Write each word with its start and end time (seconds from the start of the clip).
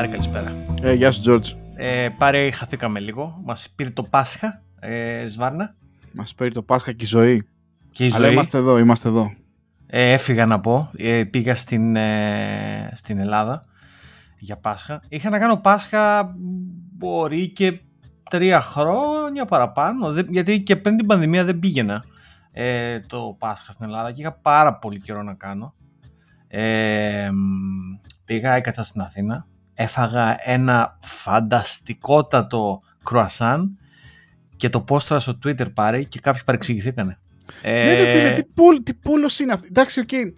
Πάρε 0.00 0.12
καλησπέρα. 0.12 0.52
Ε, 0.82 0.92
γεια 0.92 1.10
σου, 1.10 1.20
Τζόρτζ. 1.20 1.52
Ε, 1.74 2.08
πάρε, 2.18 2.50
χαθήκαμε 2.50 3.00
λίγο. 3.00 3.40
Μας 3.44 3.72
πήρε 3.76 3.90
το 3.90 4.02
Πάσχα, 4.02 4.62
ε, 4.80 5.26
Σβάρνα. 5.28 5.74
Μας 6.12 6.34
πήρε 6.34 6.50
το 6.50 6.62
Πάσχα 6.62 6.92
και 6.92 7.04
η 7.04 7.06
ζωή. 7.06 7.48
Και 7.90 8.04
η 8.04 8.08
ζωή. 8.08 8.18
Αλλά 8.18 8.32
είμαστε 8.32 8.58
εδώ, 8.58 8.78
είμαστε 8.78 9.08
εδώ. 9.08 9.32
Ε, 9.86 10.12
έφυγα 10.12 10.46
να 10.46 10.60
πω. 10.60 10.90
Ε, 10.96 11.24
πήγα 11.24 11.54
στην, 11.54 11.96
ε, 11.96 12.90
στην 12.94 13.18
Ελλάδα 13.18 13.62
για 14.38 14.56
Πάσχα. 14.56 15.02
Είχα 15.08 15.30
να 15.30 15.38
κάνω 15.38 15.56
Πάσχα 15.56 16.34
μπορεί 16.98 17.48
και 17.48 17.80
τρία 18.30 18.60
χρόνια 18.60 19.44
παραπάνω. 19.44 20.12
Γιατί 20.28 20.62
και 20.62 20.76
πριν 20.76 20.96
την 20.96 21.06
πανδημία 21.06 21.44
δεν 21.44 21.58
πήγαινα 21.58 22.04
ε, 22.52 23.00
το 23.00 23.36
Πάσχα 23.38 23.72
στην 23.72 23.86
Ελλάδα 23.86 24.12
και 24.12 24.20
είχα 24.20 24.32
πάρα 24.32 24.74
πολύ 24.74 25.00
καιρό 25.00 25.22
να 25.22 25.34
κάνω. 25.34 25.74
Ε, 26.48 27.28
πήγα, 28.24 28.52
έκατσα 28.52 28.82
στην 28.82 29.00
Αθήνα, 29.00 29.46
έφαγα 29.82 30.36
ένα 30.44 30.98
φανταστικότατο 31.02 32.80
κρουασάν 33.04 33.78
και 34.56 34.68
το 34.68 34.80
πόσταρα 34.80 35.18
στο 35.18 35.38
Twitter 35.44 35.74
πάρει 35.74 36.04
και 36.04 36.20
κάποιοι 36.20 36.42
παρεξηγηθήκανε. 36.44 37.18
Ε... 37.62 37.84
Ναι, 37.84 37.94
ρε 37.94 38.10
φίλε, 38.10 38.32
τι, 38.32 38.44
πόλ, 38.44 38.82
τι 38.82 38.94
πόλωση 38.94 39.38
είναι 39.38 39.52
αυτή. 39.52 39.66
Εντάξει, 39.70 40.00
OK. 40.00 40.08
Okay. 40.12 40.32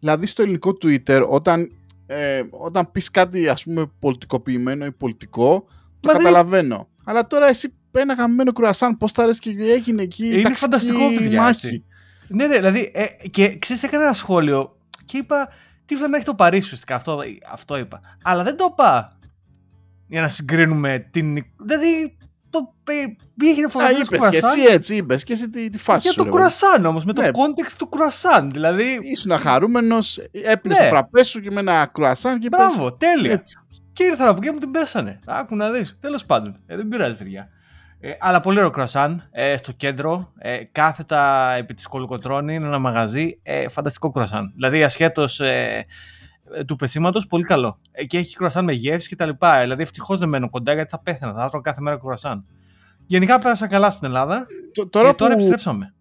Δηλαδή 0.00 0.26
στο 0.26 0.42
ελληνικό 0.42 0.76
Twitter, 0.82 1.26
όταν, 1.28 1.72
ε, 2.06 2.42
όταν 2.50 2.90
πεις 2.90 3.10
κάτι 3.10 3.48
ας 3.48 3.62
πούμε 3.62 3.90
πολιτικοποιημένο 3.98 4.84
ή 4.84 4.92
πολιτικό, 4.92 5.64
το 6.00 6.12
Μα 6.12 6.12
καταλαβαίνω. 6.12 6.76
Δεν... 6.76 6.86
Αλλά 7.04 7.26
τώρα 7.26 7.46
εσύ 7.46 7.72
ένα 7.92 8.14
γαμημένο 8.14 8.52
κρουασάν, 8.52 8.96
ποστάρεις 8.96 9.40
και 9.40 9.50
έγινε 9.50 10.02
εκεί 10.02 10.38
Είναι 10.38 10.54
φανταστικό, 10.54 11.14
παιδιά. 11.18 11.42
Μάχη. 11.42 11.84
Ναι, 12.28 12.46
ναι, 12.46 12.56
δηλαδή, 12.56 12.90
ε, 12.94 13.28
και 13.28 13.58
ξέρεις, 13.58 13.82
έκανα 13.82 14.04
ένα 14.04 14.12
σχόλιο 14.12 14.76
και 15.04 15.16
είπα, 15.16 15.48
τι 15.94 16.08
να 16.08 16.16
έχει 16.16 16.24
το 16.24 16.34
Παρίσι 16.34 16.64
ουσιαστικά, 16.64 16.94
αυτό, 16.94 17.20
αυτό 17.52 17.78
είπα. 17.78 18.00
Αλλά 18.22 18.42
δεν 18.42 18.56
το 18.56 18.68
είπα 18.72 19.18
για 20.06 20.20
να 20.20 20.28
συγκρίνουμε 20.28 21.08
την... 21.10 21.44
Δηλαδή, 21.56 22.16
το 22.50 22.74
πήγε 23.34 23.68
φωτογραφία 23.68 24.04
του 24.04 24.14
είπες 24.14 24.28
και 24.28 24.36
εσύ 24.36 24.60
έτσι, 24.60 24.96
είπες 24.96 25.22
και 25.24 25.32
εσύ 25.32 25.48
τη, 25.48 25.68
τη 25.68 25.78
φάση 25.78 26.00
Για 26.00 26.12
σου. 26.12 26.22
το 26.24 26.28
κουρασάν 26.28 26.84
όμως, 26.84 27.04
με 27.04 27.12
ναι. 27.16 27.30
το 27.30 27.40
context 27.40 27.72
του 27.78 27.88
κουρασάν. 27.88 28.50
Δηλαδή... 28.50 28.98
Ήσουν 29.02 29.38
χαρούμενος, 29.38 30.18
έπινες 30.30 30.78
ναι. 30.78 30.84
το 30.84 30.90
φραπέ 30.90 31.24
σου 31.24 31.40
και 31.40 31.50
με 31.50 31.60
ένα 31.60 31.86
κουρασάν 31.86 32.38
και 32.38 32.48
Μπράβο, 32.48 32.92
πες... 32.92 33.08
τέλεια. 33.08 33.32
Έτσι. 33.32 33.58
Και 33.92 34.04
ήρθα 34.04 34.28
από 34.28 34.38
εκεί 34.42 34.52
μου 34.52 34.58
την 34.58 34.70
πέσανε. 34.70 35.20
Άκου 35.26 35.56
να 35.56 35.70
δεις. 35.70 35.98
Τέλος 36.00 36.24
πάντων. 36.24 36.56
Ε, 36.66 36.76
δεν 36.76 36.88
πειράζει 36.88 37.14
παιδιά. 37.14 37.48
Ε, 38.00 38.10
αλλά 38.20 38.40
πολύ 38.40 38.58
ωραίο 38.58 38.70
κρουασάν 38.70 39.28
ε, 39.30 39.56
στο 39.56 39.72
κέντρο. 39.72 40.32
Ε, 40.38 40.64
κάθετα 40.72 41.52
επί 41.52 41.74
της 41.74 41.86
Κολοκοτρώνη 41.86 42.54
είναι 42.54 42.66
ένα 42.66 42.78
μαγαζί. 42.78 43.38
Ε, 43.42 43.68
φανταστικό 43.68 44.10
κρουασάν. 44.10 44.52
Δηλαδή 44.54 44.82
ασχέτως 44.82 45.40
ε, 45.40 45.84
του 46.66 46.76
πεσήματος, 46.76 47.26
πολύ 47.26 47.44
καλό. 47.44 47.78
Ε, 47.90 48.04
και 48.04 48.18
έχει 48.18 48.36
κρουασάν 48.36 48.64
με 48.64 48.72
γεύση 48.72 49.16
κτλ. 49.16 49.30
Δηλαδή 49.60 49.82
ευτυχώς 49.82 50.18
δεν 50.18 50.28
μένω 50.28 50.50
κοντά 50.50 50.72
γιατί 50.72 50.90
θα 50.90 51.00
πέθαινα. 51.00 51.32
Θα 51.32 51.48
τρώω 51.48 51.60
κάθε 51.60 51.80
μέρα 51.80 51.98
κρουασάν. 51.98 52.44
Γενικά 53.06 53.38
πέρασα 53.38 53.66
καλά 53.66 53.90
στην 53.90 54.06
Ελλάδα. 54.06 54.46
τώρα 54.90 55.10
και 55.10 55.16
τώρα 55.16 55.16
που... 55.16 55.32
επιστρέψαμε. 55.32 55.94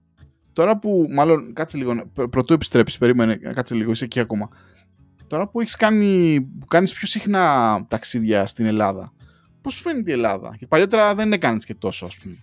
Τώρα 0.54 0.78
που, 0.78 1.08
μάλλον, 1.10 1.54
κάτσε 1.54 1.78
λίγο, 1.78 2.04
πρωτού 2.30 2.54
επιστρέψεις, 2.54 2.98
περίμενε, 2.98 3.36
κάτσε 3.36 3.76
λίγο, 3.76 3.92
είσαι 3.92 4.06
εκεί 4.06 4.20
ακόμα. 4.20 4.50
Τώρα 5.28 5.48
που 5.48 5.62
έχεις 5.62 5.76
κάνει, 5.76 6.42
που 6.60 6.66
κάνεις 6.66 6.94
πιο 6.94 7.08
συχνά 7.08 7.86
ταξίδια 7.88 8.46
στην 8.46 8.66
Ελλάδα, 8.66 9.14
Πώς 9.62 9.74
σου 9.74 9.82
φαίνεται 9.82 10.10
η 10.12 10.14
Ελλάδα, 10.14 10.56
και 10.60 10.68
παλιότερα 10.68 11.16
δεν 11.16 11.32
έκανες 11.32 11.66
και 11.66 11.74
τόσο, 11.74 12.06
ας 12.06 12.18
πούμε. 12.18 12.36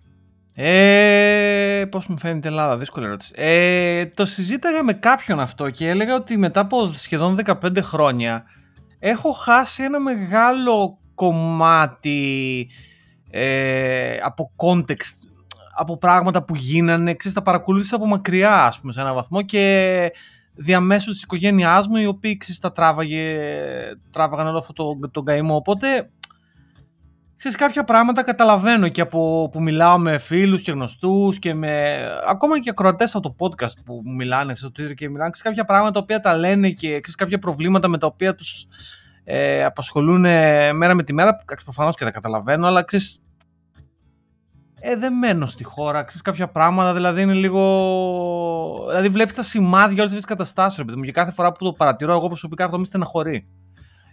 Ε, 0.56 1.84
Πώς 1.90 2.06
μου 2.06 2.18
φαίνεται 2.18 2.48
η 2.48 2.50
Ελλάδα, 2.50 2.76
δύσκολη 2.76 3.06
ερώτηση. 3.06 3.32
Ε, 3.36 4.06
το 4.06 4.24
συζήταγα 4.24 4.82
με 4.82 4.92
κάποιον 4.92 5.40
αυτό 5.40 5.70
και 5.70 5.88
έλεγα 5.88 6.14
ότι 6.14 6.36
μετά 6.36 6.60
από 6.60 6.92
σχεδόν 6.92 7.38
15 7.44 7.82
χρόνια 7.82 8.44
έχω 8.98 9.32
χάσει 9.32 9.82
ένα 9.82 10.00
μεγάλο 10.00 10.98
κομμάτι 11.14 12.68
ε, 13.30 14.16
από 14.22 14.52
context, 14.56 15.28
από 15.76 15.98
πράγματα 15.98 16.44
που 16.44 16.54
γίνανε. 16.54 17.14
Ξέρεις, 17.14 17.36
τα 17.36 17.42
παρακολούθησα 17.42 17.96
από 17.96 18.06
μακριά, 18.06 18.64
ας 18.64 18.80
πούμε, 18.80 18.92
σε 18.92 19.00
έναν 19.00 19.14
βαθμό 19.14 19.42
και 19.42 20.12
διαμέσου 20.54 21.10
της 21.10 21.22
οικογένειάς 21.22 21.88
μου, 21.88 21.96
οι 21.96 22.06
οποίοι 22.06 22.36
ξέρεις, 22.36 22.60
τα 22.60 22.72
τράβαγε, 22.72 23.38
τράβαγαν 24.10 24.46
όλο 24.46 24.58
αυτό 24.58 24.72
τον 24.72 25.10
το 25.10 25.22
καημό. 25.22 25.54
Οπότε 25.54 26.10
ξέρεις, 27.48 27.58
κάποια 27.58 27.84
πράγματα 27.84 28.22
καταλαβαίνω 28.22 28.88
και 28.88 29.00
από 29.00 29.48
που 29.52 29.62
μιλάω 29.62 29.98
με 29.98 30.18
φίλους 30.18 30.62
και 30.62 30.72
γνωστούς 30.72 31.38
και 31.38 31.54
με 31.54 31.96
ακόμα 32.28 32.60
και 32.60 32.70
ακροατές 32.70 33.14
από 33.14 33.34
το 33.34 33.36
podcast 33.38 33.84
που 33.84 34.02
μιλάνε 34.16 34.54
στο 34.54 34.68
Twitter 34.68 34.94
και 34.94 35.08
μιλάνε, 35.08 35.30
ξέρεις, 35.30 35.42
κάποια 35.42 35.64
πράγματα 35.64 35.92
τα 35.92 36.00
οποία 36.00 36.20
τα 36.20 36.36
λένε 36.36 36.70
και 36.70 36.88
ξέρεις, 36.88 37.14
κάποια 37.14 37.38
προβλήματα 37.38 37.88
με 37.88 37.98
τα 37.98 38.06
οποία 38.06 38.34
τους 38.34 38.66
ε, 39.24 39.64
απασχολούν 39.64 40.20
μέρα 40.76 40.94
με 40.94 41.02
τη 41.02 41.12
μέρα, 41.12 41.44
προφανώς 41.64 41.96
και 41.96 42.04
τα 42.04 42.10
καταλαβαίνω, 42.10 42.66
αλλά 42.66 42.82
ξέρεις, 42.82 43.22
ε, 44.80 44.96
δεν 44.96 45.12
μένω 45.12 45.46
στη 45.46 45.64
χώρα, 45.64 46.02
ξέρεις 46.02 46.22
κάποια 46.22 46.48
πράγματα, 46.48 46.94
δηλαδή 46.94 47.22
είναι 47.22 47.34
λίγο... 47.34 48.84
Δηλαδή 48.88 49.08
βλέπεις 49.08 49.34
τα 49.34 49.42
σημάδια 49.42 50.02
όλες 50.02 50.14
τις 50.14 50.24
καταστάσεις, 50.24 50.84
ρε, 50.88 51.04
και 51.04 51.12
κάθε 51.12 51.30
φορά 51.30 51.52
που 51.52 51.64
το 51.64 51.72
παρατηρώ 51.72 52.12
εγώ 52.12 52.26
προσωπικά 52.26 52.64
αυτό 52.64 52.78
με 52.78 52.84
στεναχωρεί. 52.84 53.48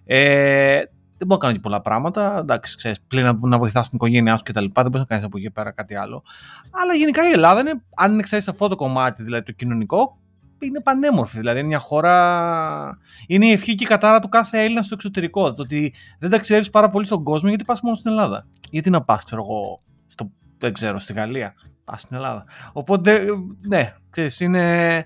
Ε, 0.06 0.82
δεν 1.22 1.30
μπορώ 1.30 1.40
να 1.42 1.48
κάνω 1.48 1.54
και 1.54 1.60
πολλά 1.60 1.82
πράγματα. 1.82 2.38
Εντάξει, 2.40 2.78
ξέρεις, 2.78 3.02
πλην 3.02 3.24
να, 3.24 3.36
να 3.40 3.58
βοηθάς 3.58 3.90
την 3.90 3.98
οικογένειά 3.98 4.38
σου 4.38 4.44
κτλ. 4.44 4.60
Δεν 4.60 4.72
μπορείς 4.74 5.00
να 5.00 5.06
κάνεις 5.06 5.24
από 5.24 5.38
εκεί 5.38 5.52
πέρα 5.52 5.72
κάτι 5.72 5.96
άλλο. 5.96 6.24
Αλλά 6.72 6.94
γενικά 6.94 7.28
η 7.30 7.32
Ελλάδα 7.32 7.60
είναι, 7.60 7.82
αν 7.96 8.14
είναι 8.14 8.22
ξέρεις 8.22 8.48
αυτό 8.48 8.68
το 8.68 8.76
κομμάτι, 8.76 9.24
δηλαδή 9.24 9.44
το 9.44 9.52
κοινωνικό, 9.52 10.18
είναι 10.60 10.82
πανέμορφη. 10.82 11.38
Δηλαδή 11.38 11.60
είναι 11.60 11.68
μια 11.68 11.80
χώρα. 11.80 12.98
Είναι 13.28 13.46
η 13.46 13.52
ευχή 13.52 13.76
και 13.76 13.84
η 13.84 13.88
κατάρα 13.88 14.20
του 14.20 14.30
κάθε 14.30 14.64
Έλληνα 14.64 14.82
στο 14.82 14.94
εξωτερικό. 14.94 15.54
Το 15.54 15.62
ότι 15.62 15.94
δεν 16.20 16.30
ταξιδεύει 16.30 16.70
πάρα 16.70 16.90
πολύ 16.90 17.06
στον 17.06 17.24
κόσμο 17.24 17.50
γιατί 17.50 17.64
πας 17.64 17.82
μόνο 17.82 17.96
στην 17.96 18.12
Ελλάδα. 18.12 18.48
Γιατί 18.72 18.90
να 18.90 19.02
πας, 19.04 19.24
ξέρω 19.24 19.42
εγώ, 19.42 19.80
στο, 20.08 20.32
δεν 20.58 20.74
ξέρω, 20.74 21.00
στη 21.00 21.14
Γαλλία. 21.14 21.54
Πας 21.84 22.02
στην 22.02 22.16
Ελλάδα. 22.16 22.46
Οπότε, 22.74 23.26
ναι, 23.68 23.94
ξέρεις, 24.10 24.40
είναι, 24.40 25.06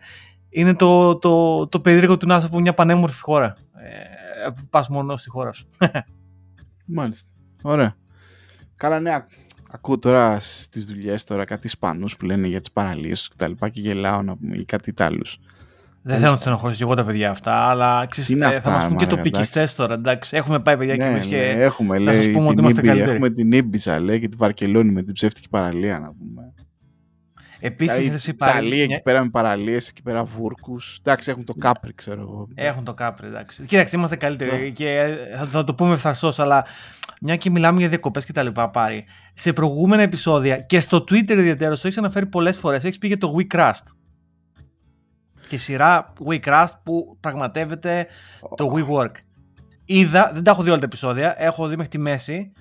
είναι 0.49 0.75
το, 0.75 1.15
το, 1.15 1.67
το 1.67 1.79
περίεργο 1.79 2.17
του 2.17 2.27
να 2.27 2.35
είσαι 2.35 2.45
από 2.45 2.59
μια 2.59 2.73
πανέμορφη 2.73 3.21
χώρα. 3.21 3.55
Ε, 3.73 4.14
πας 4.69 4.89
μόνο 4.89 5.17
στη 5.17 5.29
χώρα 5.29 5.51
σου. 5.51 5.69
Μάλιστα. 6.85 7.28
Ωραία. 7.63 7.95
Καλά, 8.75 9.00
ναι, 9.00 9.25
ακούω 9.72 10.00
τώρα 10.00 10.39
στις 10.39 10.85
δουλειές 10.85 11.23
τώρα 11.23 11.45
κάτι 11.45 11.67
Ισπανούς 11.67 12.17
που 12.17 12.25
λένε 12.25 12.47
για 12.47 12.59
τις 12.59 12.72
παραλίες 12.72 13.28
και 13.28 13.35
τα 13.38 13.47
λοιπά 13.47 13.69
και 13.69 13.79
γελάω 13.81 14.22
να 14.22 14.38
πούμε 14.38 14.57
ή 14.57 14.66
κάτι 14.66 14.89
Ιτάλου. 14.89 15.23
Δεν 16.07 16.19
θέλω 16.19 16.31
να 16.31 16.38
στενοχωρήσω 16.38 16.84
εγώ 16.84 16.95
τα 16.95 17.05
παιδιά 17.05 17.29
αυτά, 17.29 17.51
αλλά 17.51 18.05
ξέρεις, 18.09 18.41
ε, 18.41 18.59
θα 18.59 18.69
μας 18.69 18.88
πούν 18.88 18.97
και 18.97 19.05
τοπικιστές 19.05 19.75
τώρα. 19.75 19.94
Εντάξει. 19.94 20.38
Έχουμε 20.38 20.59
πάει 20.59 20.78
παιδιά 20.78 20.95
ναι, 20.95 21.03
και, 21.03 21.17
ναι, 21.17 21.25
και 21.25 21.38
έχουμε, 21.41 21.97
λέει, 21.97 22.23
σας 22.23 22.31
πούμε 22.31 22.47
ότι 22.47 22.61
είμαστε 22.61 22.81
καλύτεροι. 22.81 23.11
Έχουμε 23.11 23.29
την 23.29 23.51
Ήμπισα 23.51 24.00
λέει 24.00 24.19
και 24.19 24.28
τη 24.28 24.38
Βαρκελόνη 24.38 24.91
με 24.91 25.03
την 25.03 25.13
ψεύτικη 25.13 25.50
παραλία 25.50 26.00
να 26.00 26.13
πούμε. 26.13 26.53
Επίσης, 27.59 28.27
η 28.27 28.31
Ιταλία 28.33 28.83
εκεί 28.83 29.01
πέρα 29.01 29.23
με 29.23 29.29
παραλίες, 29.29 29.88
εκεί 29.89 30.01
πέρα 30.01 30.23
βούρκους. 30.23 30.99
Εντάξει, 30.99 31.29
έχουν 31.29 31.45
το 31.45 31.53
κάπρι, 31.53 31.93
ξέρω 31.93 32.21
εγώ. 32.21 32.47
Έχουν 32.55 32.83
το 32.83 32.93
κάπρι, 32.93 33.27
εντάξει. 33.27 33.66
Κοίταξε, 33.66 33.95
είμαστε 33.95 34.16
καλύτεροι 34.16 34.63
ναι. 34.63 34.69
και 34.69 34.89
ε, 34.89 35.45
θα 35.51 35.63
το 35.63 35.75
πούμε 35.75 35.93
ευθαρσώ, 35.93 36.33
αλλά 36.38 36.66
μια 37.21 37.35
και 37.35 37.49
μιλάμε 37.49 37.79
για 37.79 37.89
διακοπές 37.89 38.25
και 38.25 38.33
τα 38.33 38.43
λοιπά 38.43 38.69
πάρει. 38.69 39.05
Σε 39.33 39.53
προηγούμενα 39.53 40.01
επεισόδια 40.01 40.57
και 40.57 40.79
στο 40.79 40.97
Twitter 40.97 41.29
ιδιαίτερα 41.29 41.75
το 41.75 41.81
έχεις 41.83 41.97
αναφέρει 41.97 42.25
πολλές 42.25 42.57
φορές. 42.57 42.83
Έχεις 42.83 42.97
πει 42.97 43.07
για 43.07 43.17
το 43.17 43.35
WeCrust. 43.37 43.84
Και 45.47 45.57
σειρά 45.57 46.13
WeCrust 46.29 46.73
που 46.84 47.17
πραγματεύεται 47.19 48.07
το 48.55 48.73
WeWork. 48.75 49.11
Είδα, 49.85 50.31
δεν 50.34 50.43
τα 50.43 50.52
έχω 50.52 50.63
δει 50.63 50.69
όλα 50.69 50.79
τα 50.79 50.85
επεισόδια, 50.85 51.35
έχω 51.37 51.67
δει 51.67 51.75
μέχρι 51.75 51.91
τη 51.91 51.97
μέση 51.97 52.52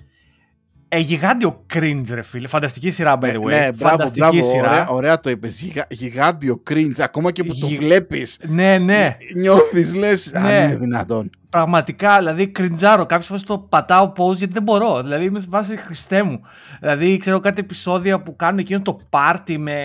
ε, 0.87 0.99
γιγάντιο 0.99 1.65
cringe, 1.73 2.05
ρε 2.09 2.21
φίλε. 2.21 2.47
Φανταστική 2.47 2.89
σειρά, 2.89 3.17
by 3.21 3.25
the 3.25 3.35
way. 3.35 3.43
Ναι, 3.43 3.69
μπράβο, 3.71 4.11
μπράβο. 4.15 4.43
Σειρά. 4.43 4.69
Ωραία, 4.69 4.87
ωραία 4.87 5.19
το 5.19 5.29
είπες. 5.29 5.61
Γιγα, 5.61 5.85
γιγάντιο 5.89 6.63
cringe. 6.69 6.99
Ακόμα 6.99 7.31
και 7.31 7.43
που 7.43 7.53
Γι... 7.53 7.61
το 7.61 7.67
βλέπεις. 7.67 8.39
Ναι, 8.47 8.77
ναι. 8.77 9.17
Νιώθεις, 9.35 9.95
λες. 9.95 10.31
Ναι. 10.31 10.39
Αν 10.39 10.63
είναι 10.63 10.75
δυνατόν. 10.75 11.29
Πραγματικά, 11.49 12.17
δηλαδή, 12.17 12.47
κριντζάρω. 12.47 13.05
Κάποιες 13.05 13.27
φορές 13.27 13.43
το 13.43 13.59
πατάω 13.59 14.11
pause 14.17 14.35
γιατί 14.35 14.53
δεν 14.53 14.63
μπορώ. 14.63 15.01
Δηλαδή, 15.01 15.25
είμαι 15.25 15.39
σε 15.39 15.47
βάση 15.49 15.77
Χριστέ 15.77 16.23
μου. 16.23 16.41
Δηλαδή, 16.79 17.17
ξέρω 17.17 17.39
κάτι 17.39 17.59
επεισόδια 17.59 18.21
που 18.21 18.35
κάνουν 18.35 18.59
εκείνο 18.59 18.81
το 18.81 18.99
party 19.09 19.57
με. 19.57 19.79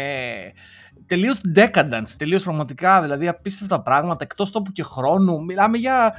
Τελείως 1.07 1.41
decadence, 1.57 2.09
τελείως 2.17 2.43
πραγματικά, 2.43 3.03
δηλαδή 3.03 3.29
απίστευτα 3.29 3.83
πράγματα 3.83 4.25
εκτός 4.25 4.51
τόπου 4.51 4.73
και 4.73 4.83
χρόνου. 4.83 5.45
Μιλάμε 5.45 5.79
για 5.79 6.13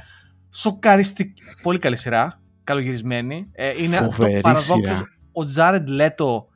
σοκαριστική. 0.50 1.42
Πολύ 1.62 1.78
καλή 1.78 1.96
σειρά 1.96 2.41
καλογυρισμένη. 2.64 3.48
Ε, 3.52 3.82
είναι 3.82 3.96
Φοβερή 3.96 4.34
το 4.34 4.40
παραδόξο 4.40 5.06
ο 5.32 5.44
Τζάρεντ 5.44 5.88
Λέτο 5.88 6.48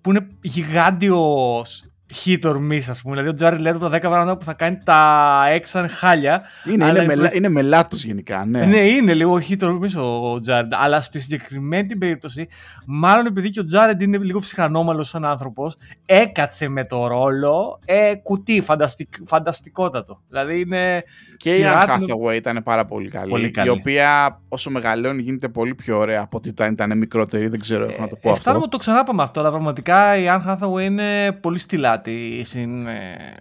που 0.00 0.10
είναι 0.10 0.28
γιγάντιος 0.40 1.87
hit 2.14 2.44
or 2.44 2.56
miss, 2.70 2.82
ας 2.88 3.02
πούμε. 3.02 3.14
Δηλαδή, 3.14 3.28
ο 3.28 3.34
Τζάρι 3.34 3.58
Λέτο 3.58 3.78
τα 3.78 3.96
10 3.96 4.00
πράγματα 4.00 4.36
που 4.36 4.44
θα 4.44 4.52
κάνει 4.52 4.78
τα 4.84 5.44
έξαν 5.50 5.88
χάλια. 5.88 6.42
Είναι, 6.72 6.86
είναι, 6.86 7.04
μελά, 7.04 7.34
είναι 7.34 7.48
μελάτος 7.48 8.04
γενικά, 8.04 8.44
ναι. 8.44 8.64
Ναι, 8.64 8.78
είναι 8.78 9.14
λίγο 9.14 9.40
hit 9.48 9.58
or 9.60 9.78
miss 9.78 10.02
ο 10.02 10.40
Τζάρεντ. 10.40 10.72
Αλλά 10.76 11.00
στη 11.00 11.20
συγκεκριμένη 11.20 11.96
περίπτωση, 11.96 12.48
μάλλον 12.86 13.26
επειδή 13.26 13.50
και 13.50 13.60
ο 13.60 13.64
Τζάρεντ 13.64 14.02
είναι 14.02 14.18
λίγο 14.18 14.38
ψυχανόμαλος 14.38 15.08
σαν 15.08 15.24
άνθρωπος, 15.24 15.76
έκατσε 16.06 16.68
με 16.68 16.84
το 16.84 17.06
ρόλο 17.06 17.78
ε, 17.84 18.14
κουτί, 18.14 18.60
φανταστικ, 18.60 19.14
φανταστικότατο. 19.26 20.20
Δηλαδή 20.28 20.60
είναι. 20.60 21.02
Και 21.36 21.54
η 21.54 21.62
Anne 21.64 21.88
Hathaway 21.88 22.34
ήταν 22.36 22.62
πάρα 22.64 22.84
πολύ 22.84 23.08
καλή, 23.08 23.30
πολύ 23.30 23.50
καλή. 23.50 23.68
Η 23.68 23.70
οποία 23.70 24.40
όσο 24.48 24.70
μεγαλώνει 24.70 25.22
γίνεται 25.22 25.48
πολύ 25.48 25.74
πιο 25.74 25.98
ωραία 25.98 26.20
από 26.20 26.36
ότι 26.36 26.48
όταν 26.48 26.72
ήταν 26.72 26.98
μικρότερη. 26.98 27.48
Δεν 27.48 27.60
ξέρω, 27.60 27.84
έχω 27.84 28.00
να 28.00 28.08
το 28.08 28.16
πω 28.16 28.28
ε, 28.28 28.32
αυτό. 28.32 28.50
Αισθάνομαι 28.50 28.66
το 28.66 28.76
ξανάπαμε 28.76 29.22
αυτό, 29.22 29.40
αλλά 29.40 29.50
πραγματικά 29.50 30.16
η 30.16 30.24
Anne 30.28 30.50
Hathaway 30.50 30.82
είναι 30.82 31.32
πολύ 31.32 31.58
στυλάτη 31.98 32.44
στην, 32.44 32.86
ε, 32.86 33.36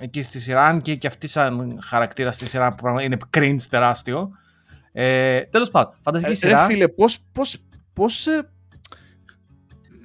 εκεί 0.00 0.22
στη 0.22 0.40
σειρά, 0.40 0.78
και, 0.82 0.94
και 0.94 1.06
αυτή 1.06 1.26
σαν 1.26 1.78
χαρακτήρα 1.82 2.32
στη 2.32 2.46
σειρά 2.46 2.74
που 2.74 2.98
είναι 3.00 3.16
cringe 3.36 3.62
τεράστιο. 3.70 4.30
Ε, 4.92 5.42
Τέλος 5.42 5.70
πάντων, 5.70 5.94
φανταστική 6.02 6.32
ε, 6.32 6.34
σειρά. 6.34 6.66
Ρε 6.66 6.72
φίλε, 6.72 6.88
πώς 6.88 7.18
πώς, 7.32 7.56
πώς, 7.92 8.26
ε, 8.26 8.50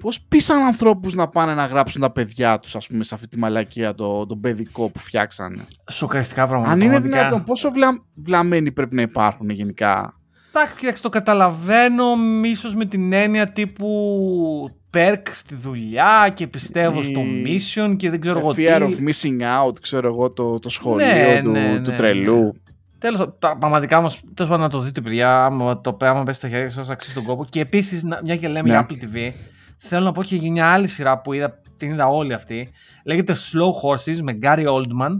πώς 0.01 0.21
πείσαν 0.21 0.59
ανθρώπους 0.59 1.13
να 1.13 1.27
πάνε 1.27 1.53
να 1.53 1.65
γράψουν 1.65 2.01
τα 2.01 2.11
παιδιά 2.11 2.59
τους, 2.59 2.75
ας 2.75 2.87
πούμε, 2.87 3.03
σε 3.03 3.15
αυτή 3.15 3.27
τη 3.27 3.37
μαλακία, 3.37 3.93
το, 3.93 4.25
το 4.25 4.35
παιδικό 4.35 4.89
που 4.89 4.99
φτιάξανε; 4.99 5.65
Σοκαριστικά 5.91 6.47
πράγματα. 6.47 6.71
Αν 6.71 6.81
είναι 6.81 6.99
δυνατόν, 6.99 7.43
πόσο 7.43 7.71
βλα, 7.71 7.87
βλαμμένοι 8.15 8.71
πρέπει 8.71 8.95
να 8.95 9.01
υπάρχουν 9.01 9.49
γενικά; 9.49 10.13
Εντάξει, 10.55 10.79
κοίταξε, 10.79 11.01
το 11.01 11.09
καταλαβαίνω, 11.09 12.05
ίσω 12.43 12.71
με 12.75 12.85
την 12.85 13.13
έννοια 13.13 13.51
τύπου 13.51 14.82
perk 14.93 15.21
στη 15.31 15.55
δουλειά 15.55 16.31
και 16.33 16.47
πιστεύω 16.47 17.03
στο 17.03 17.21
mission 17.45 17.95
και 17.97 18.09
δεν 18.09 18.21
ξέρω 18.21 18.39
εγώ 18.39 18.53
τι. 18.53 18.63
Fear 18.67 18.81
of 18.81 18.91
missing 18.91 19.41
out, 19.41 19.79
ξέρω 19.81 20.07
εγώ, 20.07 20.29
το, 20.29 20.59
το 20.59 20.69
σχολείο 20.69 21.05
ναι, 21.05 21.41
του, 21.43 21.49
ναι, 21.49 21.81
του 21.83 21.89
ναι, 21.89 21.95
τρελού. 21.95 22.43
Ναι. 22.43 22.51
Τέλο 22.99 23.37
πραγματικά 23.39 23.97
όμως, 23.97 24.19
τέλος 24.33 24.51
πάντων 24.51 24.59
να 24.59 24.69
το 24.69 24.79
δείτε, 24.79 25.01
παιδιά. 25.01 25.45
Άμα 25.45 25.81
το 25.81 25.97
άμα 25.99 26.23
πέσει 26.23 26.37
στα 26.37 26.49
χέρια 26.49 26.69
σας, 26.69 26.89
αξίζει 26.89 27.13
τον 27.13 27.23
κόπο. 27.23 27.45
Και 27.49 27.59
επίσης, 27.59 28.03
μια 28.23 28.35
και 28.35 28.47
λέμε 28.47 28.69
για 28.69 28.87
Apple 28.87 28.93
TV, 28.93 29.31
θέλω 29.77 30.03
να 30.03 30.11
πω 30.11 30.23
και 30.23 30.35
για 30.35 30.51
μια 30.51 30.67
άλλη 30.67 30.87
σειρά 30.87 31.21
που 31.21 31.33
είδα, 31.33 31.61
την 31.77 31.89
είδα 31.89 32.07
όλη 32.07 32.33
αυτή. 32.33 32.69
Λέγεται 33.05 33.33
Slow 33.33 33.89
Horses 33.89 34.17
με 34.21 34.37
Gary 34.41 34.65
Oldman, 34.67 35.11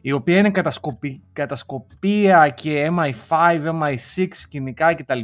η 0.00 0.12
οποία 0.12 0.38
είναι 0.38 0.50
κατασκοπή, 0.50 1.22
κατασκοπία 1.32 2.48
και 2.48 2.90
MI5, 2.98 3.60
MI6 3.62 4.26
σκηνικά 4.30 4.94
κτλ. 4.94 5.20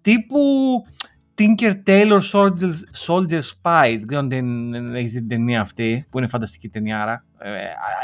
Τύπου 0.00 0.40
Tinker 1.38 1.72
Tailor 1.86 2.20
Soldier, 2.32 2.72
Soldier 3.06 3.40
Spy. 3.40 3.94
Δεν 3.96 4.06
ξέρω 4.06 4.20
αν 4.20 4.28
την, 4.28 4.74
έχεις 4.94 5.12
δει 5.12 5.18
την 5.18 5.28
ταινία 5.28 5.60
αυτή, 5.60 6.06
που 6.10 6.18
είναι 6.18 6.26
φανταστική 6.26 6.68
ταινιάρα. 6.68 7.24
Ε, 7.38 7.50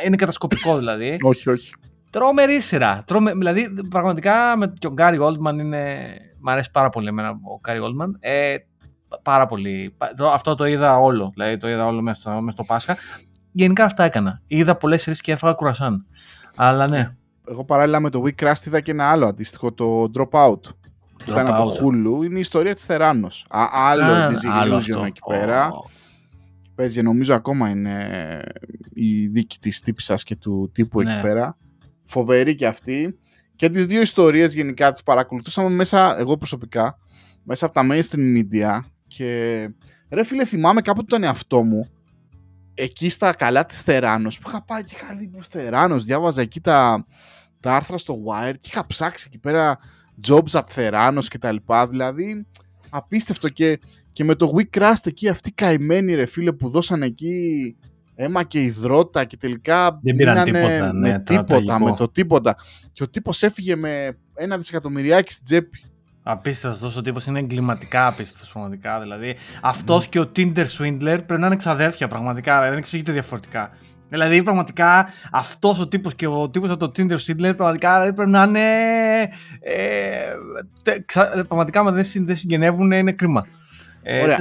είναι 0.06 0.16
κατασκοπικό 0.16 0.78
δηλαδή. 0.78 1.16
όχι, 1.30 1.50
όχι. 1.50 1.72
Τρόμερη 2.10 2.60
σειρά. 2.60 3.02
Τρώμε, 3.06 3.32
δηλαδή, 3.32 3.68
πραγματικά 3.88 4.56
με 4.56 4.72
και 4.78 4.86
ο 4.86 4.92
Γκάρι 4.92 5.18
Oldman 5.20 5.58
είναι... 5.58 6.14
Μ' 6.38 6.48
αρέσει 6.48 6.70
πάρα 6.70 6.88
πολύ 6.88 7.08
εμένα 7.08 7.28
ο 7.28 7.60
Γκάρι 7.60 7.80
Oldman. 7.82 8.10
Ε, 8.20 8.56
πάρα 9.22 9.46
πολύ. 9.46 9.96
Αυτό 10.32 10.54
το 10.54 10.64
είδα 10.64 10.96
όλο. 10.96 11.30
Δηλαδή 11.34 11.56
το 11.56 11.68
είδα 11.68 11.86
όλο 11.86 12.02
μέσα, 12.02 12.40
μέσα 12.40 12.50
στο 12.50 12.64
Πάσχα. 12.64 12.96
Γενικά 13.52 13.84
αυτά 13.84 14.04
έκανα. 14.04 14.40
Είδα 14.46 14.76
πολλές 14.76 15.02
σειρές 15.02 15.20
και 15.20 15.32
έφαγα 15.32 15.52
κουρασάν. 15.52 16.06
Αλλά 16.56 16.88
ναι. 16.88 17.14
Εγώ 17.48 17.64
παράλληλα 17.64 18.00
με 18.00 18.10
το 18.10 18.22
Week 18.24 18.44
Crust 18.44 18.66
είδα 18.66 18.80
και 18.80 18.90
ένα 18.90 19.10
άλλο 19.10 19.26
αντίστοιχο, 19.26 19.72
το 19.72 20.10
Dropout 20.14 20.60
που 21.24 21.30
ήταν 21.30 21.46
από 21.46 21.76
Hulu, 21.80 22.24
είναι 22.24 22.36
η 22.36 22.40
ιστορία 22.40 22.74
της 22.74 22.84
Θεράνος. 22.84 23.46
άλλο 23.72 24.02
ah, 24.04 24.30
Disney 24.30 25.06
εκεί 25.06 25.20
πέρα. 25.26 25.70
Παίζει, 26.74 27.02
νομίζω 27.02 27.34
ακόμα 27.34 27.68
είναι 27.68 28.42
η 28.94 29.26
δίκη 29.26 29.58
της 29.58 29.80
τύπησας 29.80 30.22
και 30.22 30.36
του 30.36 30.70
τύπου 30.74 31.00
εκεί 31.00 31.10
ναι. 31.10 31.20
πέρα. 31.20 31.56
Φοβερή 32.04 32.54
και 32.54 32.66
αυτή. 32.66 33.18
Και 33.56 33.68
τις 33.68 33.86
δύο 33.86 34.00
ιστορίες 34.00 34.54
γενικά 34.54 34.92
τις 34.92 35.02
παρακολουθούσαμε 35.02 35.68
μέσα, 35.68 36.18
εγώ 36.18 36.36
προσωπικά, 36.36 36.98
μέσα 37.42 37.66
από 37.66 37.74
τα 37.74 37.86
mainstream 37.90 38.38
media 38.38 38.80
και 39.06 39.68
ρε 40.10 40.24
φίλε 40.24 40.44
θυμάμαι 40.44 40.80
κάποτε 40.80 41.06
τον 41.06 41.22
εαυτό 41.22 41.62
μου 41.62 41.86
εκεί 42.74 43.08
στα 43.08 43.34
καλά 43.34 43.66
της 43.66 43.82
Θεράνος 43.82 44.38
που 44.38 44.48
είχα 44.48 44.62
πάει 44.62 44.84
και 44.84 44.94
είχα 44.94 45.14
δει 45.14 45.28
που 45.28 45.44
Θεράνος 45.48 46.04
διάβαζα 46.04 46.40
εκεί 46.40 46.60
τα, 46.60 47.06
τα 47.60 47.74
άρθρα 47.74 47.98
στο 47.98 48.14
Wire 48.14 48.54
και 48.60 48.68
είχα 48.72 48.86
ψάξει 48.86 49.24
εκεί 49.28 49.38
πέρα 49.38 49.78
Jobs 50.28 50.60
at 50.60 50.64
Theranos 50.74 51.24
και 51.28 51.38
τα 51.38 51.52
λοιπά, 51.52 51.88
δηλαδή 51.88 52.46
απίστευτο 52.90 53.48
και, 53.48 53.80
και 54.12 54.24
με 54.24 54.34
το 54.34 54.52
Weak 54.56 54.80
Crust 54.80 55.06
εκεί 55.06 55.28
αυτοί 55.28 55.48
οι 55.48 55.52
καημένοι 55.52 56.14
ρε 56.14 56.26
φίλε 56.26 56.52
που 56.52 56.68
δώσαν 56.68 57.02
εκεί 57.02 57.76
αίμα 58.14 58.42
και 58.42 58.62
υδρότα 58.62 59.24
και 59.24 59.36
τελικά 59.36 59.98
δεν 60.02 60.16
πήραν 60.16 60.44
τίποτα, 60.44 60.92
με 60.92 61.08
ναι, 61.10 61.20
τίποτα, 61.20 61.80
με 61.80 61.94
το 61.94 62.08
τίποτα 62.08 62.56
και 62.92 63.02
ο 63.02 63.08
τύπος 63.08 63.42
έφυγε 63.42 63.76
με 63.76 64.18
ένα 64.34 64.56
δισεκατομμυριάκι 64.56 65.32
στην 65.32 65.44
τσέπη 65.44 65.84
Απίστευτος 66.22 66.96
ο 66.96 67.02
τύπος 67.02 67.26
είναι 67.26 67.38
εγκληματικά 67.38 68.06
απίστευτος 68.06 68.48
πραγματικά. 68.48 69.00
Δηλαδή 69.00 69.36
αυτός 69.62 70.08
και 70.08 70.20
ο 70.20 70.30
Tinder 70.36 70.64
Swindler 70.78 71.18
πρέπει 71.26 71.40
να 71.40 71.46
είναι 71.46 71.56
ξαδέρφια 71.56 72.08
πραγματικά. 72.08 72.60
Δεν 72.60 72.78
εξηγείται 72.78 73.12
διαφορετικά. 73.12 73.70
Δηλαδή, 74.10 74.42
πραγματικά 74.42 75.08
αυτός 75.32 75.78
ο 75.78 75.88
τύπος 75.88 76.14
και 76.14 76.26
ο 76.26 76.50
τύπος 76.50 76.70
από 76.70 76.88
το 76.88 76.92
Tinder 76.96 77.16
Swindler 77.16 77.56
πραγματικά 77.56 77.92
δηλαδή, 77.94 78.12
πρέπει 78.12 78.30
να 78.30 78.42
είναι. 78.42 78.60
Ε, 79.60 80.98
ξα, 81.04 81.44
πραγματικά, 81.48 81.80
αν 81.80 81.94
δεν, 81.94 82.04
δεν 82.14 82.36
συγγενεύουν, 82.36 82.90
είναι 82.90 83.12
κρίμα. 83.12 83.46
Ε, 84.02 84.22
Ωραία. 84.22 84.38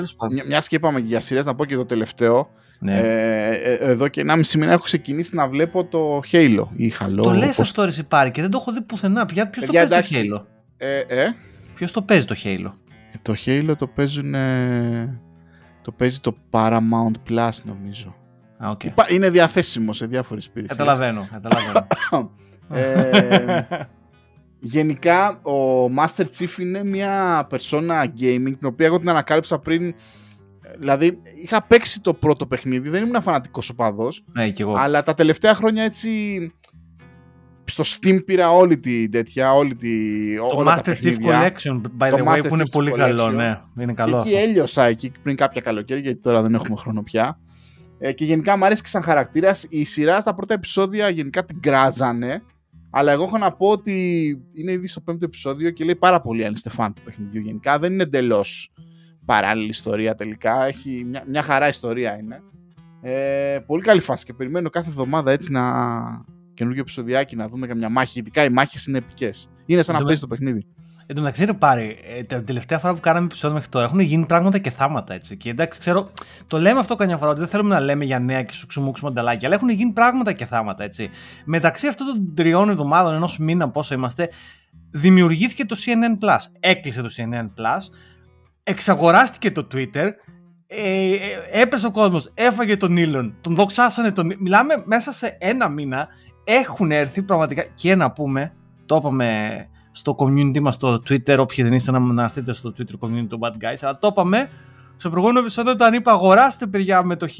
Μια 0.47 0.59
και 0.67 0.75
είπαμε 0.75 0.99
για 0.99 1.19
σειρές, 1.19 1.45
να 1.45 1.55
πω 1.55 1.65
και 1.65 1.75
το 1.75 1.85
τελευταίο. 1.85 2.49
Ναι. 2.79 2.99
Ε, 2.99 3.49
ε, 3.49 3.73
εδώ 3.73 4.07
και 4.07 4.21
ένα 4.21 4.35
μισή 4.35 4.57
μήνα 4.57 4.71
έχω 4.71 4.83
ξεκινήσει 4.83 5.35
να 5.35 5.47
βλέπω 5.47 5.85
το 5.85 6.21
Halo 6.31 6.67
ή 6.75 6.93
Halo. 6.99 7.23
Το 7.23 7.33
λες 7.33 7.59
αυτό 7.59 7.85
ρε 7.85 7.91
πάρει 8.07 8.31
και 8.31 8.41
δεν 8.41 8.49
το 8.49 8.57
έχω 8.61 8.73
δει 8.73 8.81
πουθενά. 8.81 9.25
Ποιος 9.25 9.65
το 9.65 9.71
παίζει 9.71 9.89
το 9.89 10.35
Halo; 10.37 10.43
Ε, 10.77 10.99
ε; 10.99 11.35
Ποιος 11.75 11.91
το 11.91 12.01
παίζει 12.01 12.25
το 12.25 12.35
Halo; 12.43 12.71
Ε, 13.11 13.17
το 13.21 13.35
Halo 13.45 13.73
το 13.77 13.87
παίζουν. 13.87 14.35
Το 15.81 15.91
παίζει 15.91 16.19
το 16.19 16.35
Paramount 16.51 17.29
Plus 17.29 17.49
νομίζω 17.63 18.15
okay. 18.59 19.11
Είναι 19.11 19.29
διαθέσιμο 19.29 19.93
σε 19.93 20.05
διάφορες 20.05 20.45
υπηρεσίες. 20.45 20.77
Καταλαβαίνω, 20.77 21.27
καταλαβαίνω. 21.31 22.31
ε, 22.69 23.61
γενικά, 24.59 25.41
ο 25.41 25.85
Master 25.97 26.23
Chief 26.23 26.59
είναι 26.59 26.83
μια 26.83 27.47
persona 27.51 28.03
gaming, 28.03 28.53
την 28.59 28.67
οποία 28.67 28.85
εγώ 28.85 28.99
την 28.99 29.09
ανακάλυψα 29.09 29.59
πριν 29.59 29.93
Δηλαδή, 30.77 31.17
είχα 31.43 31.63
παίξει 31.63 32.01
το 32.01 32.13
πρώτο 32.13 32.45
παιχνίδι, 32.45 32.89
δεν 32.89 33.03
ήμουν 33.03 33.21
φανατικός 33.21 33.69
οπαδός. 33.69 34.23
Ναι, 34.33 34.49
και 34.49 34.63
εγώ. 34.63 34.73
Αλλά 34.77 35.03
τα 35.03 35.13
τελευταία 35.13 35.55
χρόνια 35.55 35.83
έτσι 35.83 36.51
στο 37.65 37.83
Steam 37.85 38.25
πήρα 38.25 38.51
όλη 38.51 38.79
τη 38.79 39.09
τέτοια, 39.09 39.53
όλη 39.53 39.75
τη. 39.75 39.89
Το 40.35 40.51
όλα 40.53 40.79
Master 40.79 40.89
Chief 40.89 41.15
Collection, 41.15 41.81
by 41.99 42.13
the 42.13 42.23
way, 42.23 42.45
που 42.47 42.55
είναι 42.55 42.69
πολύ 42.71 42.91
καλό, 42.91 43.29
ναι. 43.29 43.59
Είναι 43.79 43.93
καλό. 43.93 44.23
Και 44.23 44.29
εκεί 44.29 44.37
έλειωσα 44.37 44.83
εκεί 44.83 45.11
πριν 45.23 45.35
κάποια 45.35 45.61
καλοκαίρι, 45.61 46.01
γιατί 46.01 46.21
τώρα 46.21 46.41
δεν 46.41 46.53
έχουμε 46.53 46.75
χρόνο 46.75 47.03
πια. 47.03 47.39
Ε, 47.99 48.11
και 48.11 48.25
γενικά 48.25 48.57
μου 48.57 48.65
αρέσει 48.65 48.81
και 48.81 48.87
σαν 48.87 49.01
χαρακτήρας. 49.01 49.65
Η 49.69 49.83
σειρά 49.83 50.19
στα 50.19 50.35
πρώτα 50.35 50.53
επεισόδια 50.53 51.09
γενικά 51.09 51.45
την 51.45 51.59
κράζανε. 51.59 52.41
Αλλά 52.89 53.11
εγώ 53.11 53.23
έχω 53.23 53.37
να 53.37 53.51
πω 53.51 53.67
ότι 53.67 53.93
είναι 54.53 54.71
ήδη 54.71 54.87
στο 54.87 55.01
πέμπτο 55.01 55.25
επεισόδιο 55.25 55.69
και 55.69 55.83
λέει 55.83 55.95
πάρα 55.95 56.21
πολύ 56.21 56.45
αν 56.45 56.53
είστε 56.53 56.69
φαν 56.69 56.93
του 56.93 57.01
παιχνιδιού. 57.01 57.41
Γενικά 57.41 57.79
δεν 57.79 57.93
είναι 57.93 58.03
εντελώς 58.03 58.71
παράλληλη 59.25 59.69
ιστορία 59.69 60.15
τελικά. 60.15 60.65
Έχει 60.65 61.03
μια, 61.07 61.23
μια 61.27 61.41
χαρά 61.41 61.67
ιστορία 61.67 62.17
είναι. 62.19 62.41
Ε, 63.01 63.59
πολύ 63.65 63.81
καλή 63.81 63.99
φάση 63.99 64.25
και 64.25 64.33
περιμένω 64.33 64.69
κάθε 64.69 64.89
εβδομάδα 64.89 65.31
έτσι 65.31 65.51
να 65.51 65.61
καινούργιο 66.53 66.81
επεισοδιάκι 66.81 67.35
να 67.35 67.49
δούμε 67.49 67.67
καμιά 67.67 67.89
μάχη. 67.89 68.19
Ειδικά 68.19 68.43
οι 68.43 68.49
μάχες 68.49 68.85
είναι 68.85 68.97
επικές. 68.97 69.49
Είναι 69.65 69.81
σαν 69.81 69.95
να 69.95 70.03
παίζει 70.03 70.21
το 70.21 70.27
παιχνίδι. 70.27 70.65
Εν 71.11 71.15
τω 71.15 71.21
μεταξύ, 71.21 71.53
πάρει, 71.53 71.97
ε, 72.17 72.23
την 72.23 72.45
τελευταία 72.45 72.79
φορά 72.79 72.93
που 72.93 72.99
κάναμε 72.99 73.25
επεισόδιο 73.25 73.55
μέχρι 73.55 73.69
τώρα 73.69 73.85
έχουν 73.85 73.99
γίνει 73.99 74.25
πράγματα 74.25 74.57
και 74.57 74.69
θάματα 74.69 75.13
έτσι. 75.13 75.37
Και 75.37 75.49
εντάξει, 75.49 75.79
ξέρω, 75.79 76.09
το 76.47 76.59
λέμε 76.59 76.79
αυτό 76.79 76.95
καμιά 76.95 77.17
φορά 77.17 77.29
ότι 77.29 77.39
δεν 77.39 77.49
θέλουμε 77.49 77.73
να 77.73 77.79
λέμε 77.79 78.05
για 78.05 78.19
νέα 78.19 78.43
και 78.43 78.53
σου 78.53 78.67
ξουμούξουμε 78.67 79.09
μανταλάκια, 79.09 79.47
αλλά 79.47 79.57
έχουν 79.57 79.69
γίνει 79.69 79.91
πράγματα 79.91 80.33
και 80.33 80.45
θάματα 80.45 80.83
έτσι. 80.83 81.09
Μεταξύ 81.45 81.87
αυτών 81.87 82.07
των 82.07 82.33
τριών 82.35 82.69
εβδομάδων, 82.69 83.13
ενός 83.13 83.37
μήνα 83.37 83.69
πόσο 83.69 83.93
είμαστε, 83.93 84.29
δημιουργήθηκε 84.91 85.65
το 85.65 85.75
CNN 85.85 86.25
Plus. 86.25 86.37
Έκλεισε 86.59 87.01
το 87.01 87.09
CNN 87.17 87.61
Plus, 87.61 87.81
εξαγοράστηκε 88.63 89.51
το 89.51 89.67
Twitter, 89.73 90.09
ε, 90.67 91.11
ε, 91.11 91.17
έπεσε 91.51 91.85
ο 91.85 91.91
κόσμος, 91.91 92.31
έφαγε 92.33 92.77
τον 92.77 92.95
Elon, 92.97 93.31
τον 93.41 93.55
δοξάσανε 93.55 94.11
τον. 94.11 94.33
Μιλάμε 94.39 94.83
μέσα 94.85 95.11
σε 95.11 95.37
ένα 95.39 95.69
μήνα 95.69 96.07
έχουν 96.43 96.91
έρθει 96.91 97.21
πραγματικά 97.21 97.63
και 97.73 97.95
να 97.95 98.11
πούμε, 98.11 98.53
το 98.85 98.95
είπαμε 98.95 99.69
στο 99.99 100.15
community 100.19 100.59
μας 100.59 100.75
στο 100.75 101.01
Twitter, 101.09 101.37
όποιοι 101.39 101.63
δεν 101.63 101.73
είστε 101.73 101.91
να, 101.91 101.99
να 101.99 102.23
έρθετε 102.23 102.53
στο 102.53 102.73
Twitter 102.77 103.05
community 103.05 103.27
του 103.29 103.39
Bad 103.41 103.63
Guys, 103.63 103.77
αλλά 103.81 103.97
το 103.97 104.07
είπαμε 104.07 104.49
στο 104.97 105.09
προηγούμενο 105.09 105.39
επεισόδιο 105.39 105.71
όταν 105.71 105.93
είπα 105.93 106.11
αγοράστε 106.11 106.65
παιδιά 106.65 107.03
με 107.03 107.15
το 107.15 107.27
χ 107.27 107.35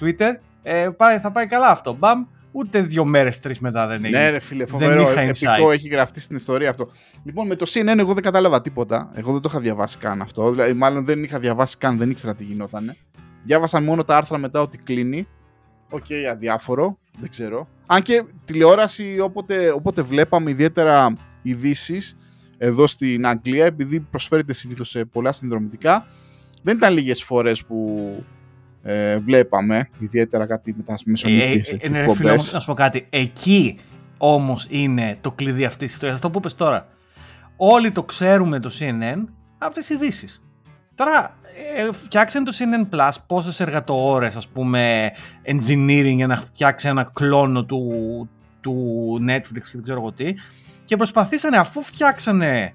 Twitter, 0.00 0.32
ε, 0.62 0.88
πάει, 0.96 1.18
θα 1.18 1.30
πάει 1.30 1.46
καλά 1.46 1.68
αυτό, 1.68 1.94
μπαμ, 1.94 2.24
ούτε 2.52 2.80
δύο 2.80 3.04
μέρες, 3.04 3.40
τρεις 3.40 3.60
μετά 3.60 3.86
δεν 3.86 4.04
έγινε. 4.04 4.20
Ναι, 4.20 4.30
ρε 4.30 4.38
φίλε, 4.38 4.66
φοβερό. 4.66 5.08
Επικό 5.10 5.70
έχει 5.70 5.88
γραφτεί 5.88 6.20
στην 6.20 6.36
ιστορία 6.36 6.70
αυτό. 6.70 6.88
Λοιπόν, 7.24 7.46
με 7.46 7.54
το 7.54 7.66
CNN 7.68 7.98
εγώ 7.98 8.14
δεν 8.14 8.22
κατάλαβα 8.22 8.60
τίποτα. 8.60 9.10
Εγώ 9.14 9.32
δεν 9.32 9.40
το 9.40 9.48
είχα 9.50 9.60
διαβάσει 9.60 9.98
καν 9.98 10.20
αυτό. 10.20 10.50
Δηλαδή, 10.50 10.72
μάλλον 10.72 11.04
δεν 11.04 11.22
είχα 11.22 11.38
διαβάσει 11.38 11.76
καν, 11.78 11.98
δεν 11.98 12.10
ήξερα 12.10 12.34
τι 12.34 12.44
γινόταν. 12.44 12.96
Διάβασαν 13.44 13.84
μόνο 13.84 14.04
τα 14.04 14.16
άρθρα 14.16 14.38
μετά 14.38 14.60
ότι 14.60 14.78
κλείνει. 14.78 15.26
OK, 15.90 16.04
okay, 16.08 16.30
αδιάφορο, 16.32 16.98
δεν 17.18 17.30
ξέρω. 17.30 17.68
Αν 17.86 18.02
και 18.02 18.24
τηλεόραση 18.44 19.20
όποτε, 19.20 19.70
όποτε 19.70 20.02
βλέπαμε 20.02 20.50
ιδιαίτερα 20.50 21.16
ειδήσεις 21.42 22.16
εδώ 22.58 22.86
στην 22.86 23.26
Αγγλία, 23.26 23.64
επειδή 23.64 24.00
προσφέρεται 24.00 24.52
συνήθως 24.52 24.88
σε 24.88 25.04
πολλά 25.04 25.32
συνδρομητικά, 25.32 26.06
δεν 26.62 26.76
ήταν 26.76 26.92
λίγες 26.92 27.22
φορές 27.22 27.64
που 27.64 28.08
ε, 28.82 29.18
βλέπαμε, 29.18 29.88
ιδιαίτερα 29.98 30.46
κάτι 30.46 30.74
με 30.76 30.82
τα 30.82 30.94
μεσονύχτιες 31.04 31.70
ε, 31.70 31.78
ε, 31.80 31.98
ε, 31.98 32.34
να 32.52 32.60
σου 32.60 32.66
πω 32.66 32.74
κάτι, 32.74 33.06
εκεί 33.10 33.78
όμως 34.18 34.66
είναι 34.70 35.16
το 35.20 35.32
κλειδί 35.32 35.64
αυτής 35.64 35.84
της 35.84 35.92
ιστορίας, 35.92 36.14
αυτό 36.14 36.30
που 36.30 36.38
είπες 36.38 36.54
τώρα. 36.54 36.88
Όλοι 37.56 37.92
το 37.92 38.02
ξέρουμε 38.02 38.60
το 38.60 38.70
CNN 38.78 39.24
από 39.58 39.74
τις 39.74 39.88
ειδήσεις. 39.88 40.42
Τώρα, 40.94 41.36
ε, 41.76 41.92
φτιάξαν 41.92 42.44
το 42.44 42.52
CNN 42.58 42.94
Plus 42.94 43.10
πόσες 43.26 43.60
εργατοώρες, 43.60 44.36
ας 44.36 44.48
πούμε, 44.48 45.12
engineering 45.44 46.12
για 46.14 46.26
να 46.26 46.36
φτιάξει 46.36 46.88
ένα 46.88 47.10
κλόνο 47.12 47.64
του, 47.64 47.90
του 48.60 48.74
Netflix 49.28 49.62
δεν 49.72 49.82
ξέρω 49.82 50.00
εγώ 50.00 50.12
τι 50.12 50.34
και 50.92 50.98
προσπαθήσανε 50.98 51.56
αφού 51.56 51.82
φτιάξανε 51.82 52.74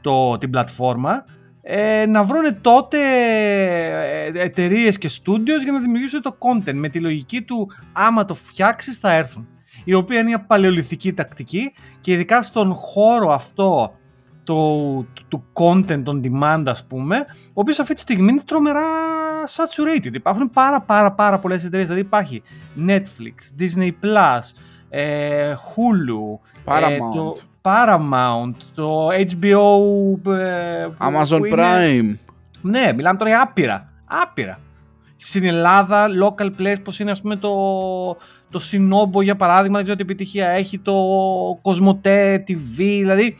το, 0.00 0.38
την 0.38 0.50
πλατφόρμα 0.50 1.24
ε, 1.62 2.06
να 2.06 2.22
βρούνε 2.22 2.52
τότε 2.52 2.98
ε, 4.24 4.30
εταιρείες 4.34 4.98
και 4.98 5.10
studios 5.10 5.62
για 5.62 5.72
να 5.72 5.78
δημιουργήσουν 5.80 6.22
το 6.22 6.36
content 6.38 6.74
με 6.74 6.88
τη 6.88 7.00
λογική 7.00 7.42
του 7.42 7.70
άμα 7.92 8.24
το 8.24 8.34
φτιάξεις 8.34 8.96
θα 8.96 9.12
έρθουν. 9.12 9.48
Η 9.84 9.94
οποία 9.94 10.18
είναι 10.18 10.28
μια 10.28 10.44
παλαιοληθική 10.44 11.12
τακτική 11.12 11.72
και 12.00 12.12
ειδικά 12.12 12.42
στον 12.42 12.74
χώρο 12.74 13.32
αυτό 13.32 13.94
το, 14.44 14.56
του 15.28 15.44
content 15.52 16.04
on 16.04 16.20
demand 16.22 16.62
ας 16.66 16.86
πούμε, 16.86 17.24
ο 17.48 17.60
οποίος 17.60 17.78
αυτή 17.78 17.94
τη 17.94 18.00
στιγμή 18.00 18.30
είναι 18.30 18.42
τρομερά 18.44 18.86
saturated. 19.48 20.14
Υπάρχουν 20.14 20.50
πάρα 20.50 20.80
πάρα 20.80 21.12
πάρα 21.12 21.38
πολλές 21.38 21.64
εταιρείες, 21.64 21.88
δηλαδή 21.88 22.06
υπάρχει 22.06 22.42
Netflix, 22.86 23.60
Disney+, 23.60 23.90
ε, 24.88 25.54
Hulu, 25.54 26.38
Paramount. 26.64 26.90
Ε, 26.90 26.98
το 26.98 27.36
Paramount, 27.62 28.54
το 28.74 29.08
HBO, 29.08 30.32
ε, 30.32 30.88
Amazon 30.98 31.40
Prime. 31.54 32.14
Ναι, 32.62 32.92
μιλάμε 32.92 33.18
τώρα 33.18 33.30
για 33.30 33.42
άπειρα, 33.42 33.92
άπειρα. 34.04 34.58
Στην 35.16 35.44
Ελλάδα, 35.44 36.06
local 36.22 36.50
players, 36.58 36.82
πώς 36.84 36.98
είναι 36.98 37.10
ας 37.10 37.20
πούμε 37.20 37.36
το, 37.36 37.50
το 38.50 38.60
Sinobo 38.70 39.22
για 39.22 39.36
παράδειγμα, 39.36 39.76
δεν 39.76 39.84
ξέρω 39.84 39.96
τι 39.96 40.02
επιτυχία 40.02 40.48
έχει, 40.48 40.78
το 40.78 40.94
Cosmote 41.62 42.34
TV, 42.34 42.76
δηλαδή 42.76 43.36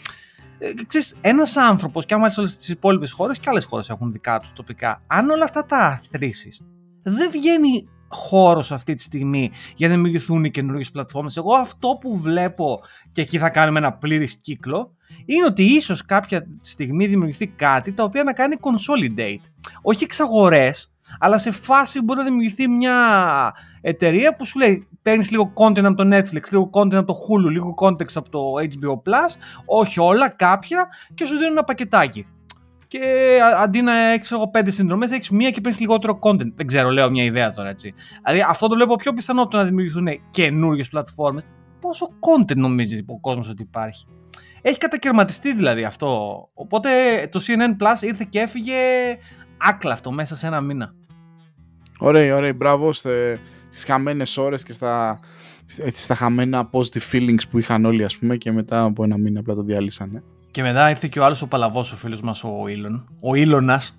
ε, 0.58 0.70
ξέρεις, 0.86 1.16
ένας 1.20 1.56
άνθρωπος 1.56 2.06
και 2.06 2.14
άμα 2.14 2.26
είσαι 2.26 2.40
όλες 2.40 2.56
τις 2.56 2.68
υπόλοιπες 2.68 3.12
χώρες 3.12 3.38
και 3.38 3.48
άλλες 3.48 3.64
χώρες 3.64 3.88
έχουν 3.90 4.12
δικά 4.12 4.40
τους 4.40 4.52
τοπικά, 4.52 5.02
αν 5.06 5.30
όλα 5.30 5.44
αυτά 5.44 5.64
τα 5.64 5.76
αθροίσεις, 5.76 6.62
δεν 7.02 7.30
βγαίνει 7.30 7.88
χώρο 8.08 8.64
αυτή 8.70 8.94
τη 8.94 9.02
στιγμή 9.02 9.50
για 9.76 9.88
να 9.88 9.94
δημιουργηθούν 9.94 10.44
οι 10.44 10.50
καινούργιες 10.50 10.90
πλατφόρμες. 10.90 11.36
Εγώ 11.36 11.54
αυτό 11.54 11.98
που 12.00 12.18
βλέπω 12.18 12.80
και 13.12 13.20
εκεί 13.20 13.38
θα 13.38 13.50
κάνουμε 13.50 13.78
ένα 13.78 13.92
πλήρης 13.92 14.34
κύκλο 14.34 14.92
είναι 15.24 15.44
ότι 15.44 15.62
ίσως 15.62 16.04
κάποια 16.04 16.46
στιγμή 16.62 17.06
δημιουργηθεί 17.06 17.46
κάτι 17.46 17.92
το 17.92 18.02
οποίο 18.02 18.22
να 18.22 18.32
κάνει 18.32 18.56
consolidate. 18.60 19.48
Όχι 19.82 20.04
εξαγορές, 20.04 20.94
αλλά 21.18 21.38
σε 21.38 21.50
φάση 21.50 22.02
μπορεί 22.02 22.18
να 22.18 22.24
δημιουργηθεί 22.24 22.68
μια 22.68 22.94
εταιρεία 23.80 24.36
που 24.36 24.44
σου 24.44 24.58
λέει 24.58 24.88
παίρνεις 25.02 25.30
λίγο 25.30 25.52
content 25.54 25.84
από 25.84 25.94
το 25.94 26.16
Netflix, 26.16 26.42
λίγο 26.50 26.70
content 26.72 26.94
από 26.94 27.06
το 27.06 27.14
Hulu, 27.14 27.50
λίγο 27.50 27.74
context 27.80 28.12
από 28.14 28.30
το 28.30 28.40
HBO 28.56 29.10
Plus, 29.10 29.36
όχι 29.64 30.00
όλα, 30.00 30.28
κάποια 30.28 30.88
και 31.14 31.24
σου 31.24 31.34
δίνουν 31.34 31.50
ένα 31.50 31.64
πακετάκι 31.64 32.26
και 32.88 33.00
αντί 33.56 33.80
να 33.82 34.12
έχεις 34.12 34.30
εγώ 34.30 34.48
πέντε 34.48 34.70
συνδρομές, 34.70 35.10
έχεις 35.10 35.30
μία 35.30 35.50
και 35.50 35.60
παίρνεις 35.60 35.80
λιγότερο 35.80 36.18
content. 36.22 36.52
Δεν 36.54 36.66
ξέρω, 36.66 36.90
λέω 36.90 37.10
μια 37.10 37.24
ιδέα 37.24 37.52
τώρα 37.52 37.68
έτσι. 37.68 37.94
Δηλαδή 38.24 38.44
αυτό 38.48 38.66
το 38.66 38.74
βλέπω 38.74 38.96
πιο 38.96 39.12
πιθανό 39.12 39.46
το 39.46 39.56
να 39.56 39.64
δημιουργηθούν 39.64 40.08
καινούριε 40.30 40.84
πλατφόρμες. 40.90 41.44
Πόσο 41.80 42.08
content 42.08 42.56
νομίζεις 42.56 43.04
ο 43.06 43.20
κόσμος 43.20 43.48
ότι 43.48 43.62
υπάρχει; 43.62 44.06
Έχει 44.62 44.78
κατακαιρματιστεί 44.78 45.54
δηλαδή 45.54 45.84
αυτό. 45.84 46.40
Οπότε 46.54 46.88
το 47.30 47.40
CNN 47.46 47.82
Plus 47.82 48.02
ήρθε 48.02 48.26
και 48.28 48.38
έφυγε 48.38 48.74
άκλαυτο 49.56 50.10
μέσα 50.10 50.36
σε 50.36 50.46
ένα 50.46 50.60
μήνα. 50.60 50.94
Ωραία, 51.98 52.36
ωραία. 52.36 52.54
Μπράβο 52.54 52.92
στις 52.92 53.84
χαμένες 53.86 54.36
ώρες 54.36 54.62
και 54.62 54.72
στα, 54.72 55.20
στα 55.92 56.14
χαμένα 56.14 56.70
positive 56.72 57.12
feelings 57.12 57.48
που 57.50 57.58
είχαν 57.58 57.84
όλοι, 57.84 58.04
ας 58.04 58.18
πούμε, 58.18 58.36
και 58.36 58.52
μετά 58.52 58.82
από 58.82 59.04
ένα 59.04 59.18
μήνα 59.18 59.40
απλά 59.40 59.54
το 59.54 59.62
διάλυσαν. 59.62 60.22
Και 60.56 60.62
μετά 60.62 60.90
ήρθε 60.90 61.08
και 61.08 61.20
ο 61.20 61.24
άλλος 61.24 61.42
ο 61.42 61.46
παλαβός, 61.46 61.92
ο 61.92 61.96
φίλος 61.96 62.20
μας 62.20 62.44
ο 62.44 62.68
Ήλον. 62.68 63.08
Ο 63.20 63.34
Ήλωνας. 63.34 63.98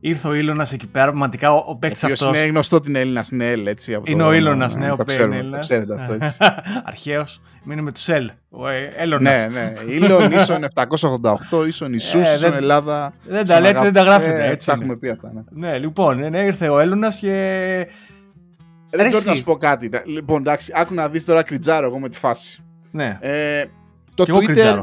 Ήρθε 0.00 0.28
ο 0.28 0.34
Ήλωνας 0.34 0.72
εκεί 0.72 0.86
πέρα. 0.86 1.04
Πραγματικά 1.04 1.52
ο, 1.52 1.64
ο 1.66 1.76
παίκτης 1.76 2.04
αυτός. 2.04 2.28
Είναι 2.28 2.46
γνωστό 2.46 2.80
την 2.80 2.96
Έλληνας, 2.96 3.30
είναι 3.30 3.50
Έλληνα 3.50 3.70
έτσι. 3.70 3.94
Από 3.94 4.04
είναι 4.10 4.22
το... 4.22 4.28
ο 4.28 4.32
Ήλωνας, 4.32 4.76
ναι, 4.76 4.90
ο 4.90 4.96
παίκτη. 4.96 5.50
Το 5.50 5.58
ξέρετε 5.58 5.94
αυτό 6.00 6.12
έτσι. 6.12 6.36
Αρχαίος. 6.90 7.40
Μείνει 7.64 7.82
με 7.82 7.92
τους 7.92 8.08
Ελ. 8.08 8.30
Ο 8.50 8.68
Έλλονα. 8.96 9.30
Ναι, 9.30 9.46
ναι. 9.46 9.72
Ήλον, 9.88 10.30
ίσον 10.30 10.64
788, 10.74 11.66
ίσον 11.66 11.92
Ισού, 11.92 12.18
ε, 12.18 12.34
ίσον 12.34 12.52
Ελλάδα. 12.52 13.12
Δεν 13.24 13.46
τα 13.46 13.60
λέτε, 13.60 13.80
δεν 13.80 13.92
τα 13.92 14.02
γράφετε. 14.02 14.46
Ε, 14.46 14.50
έτσι 14.50 14.66
τα 14.66 14.72
έχουμε 14.72 14.96
πει 14.96 15.08
αυτά. 15.08 15.32
Ναι, 15.34 15.68
ναι 15.68 15.78
λοιπόν, 15.78 16.30
ναι, 16.30 16.44
ήρθε 16.44 16.68
ο 16.68 16.78
Έλλονα 16.78 17.08
και. 17.08 17.86
Δεν 18.90 19.06
ξέρω 19.06 19.22
να 19.26 19.34
σου 19.34 19.44
πω 19.44 19.56
κάτι. 19.56 19.90
Λοιπόν, 20.06 20.40
εντάξει, 20.40 20.72
άκου 20.74 20.94
να 20.94 21.08
δεις 21.08 21.24
τώρα 21.24 21.42
κριτζάρο 21.42 21.86
εγώ 21.86 21.98
με 21.98 22.08
τη 22.08 22.18
φάση. 22.18 22.64
Ναι. 22.90 23.18
Ε, 23.20 23.64
το 24.14 24.24
Twitter 24.28 24.82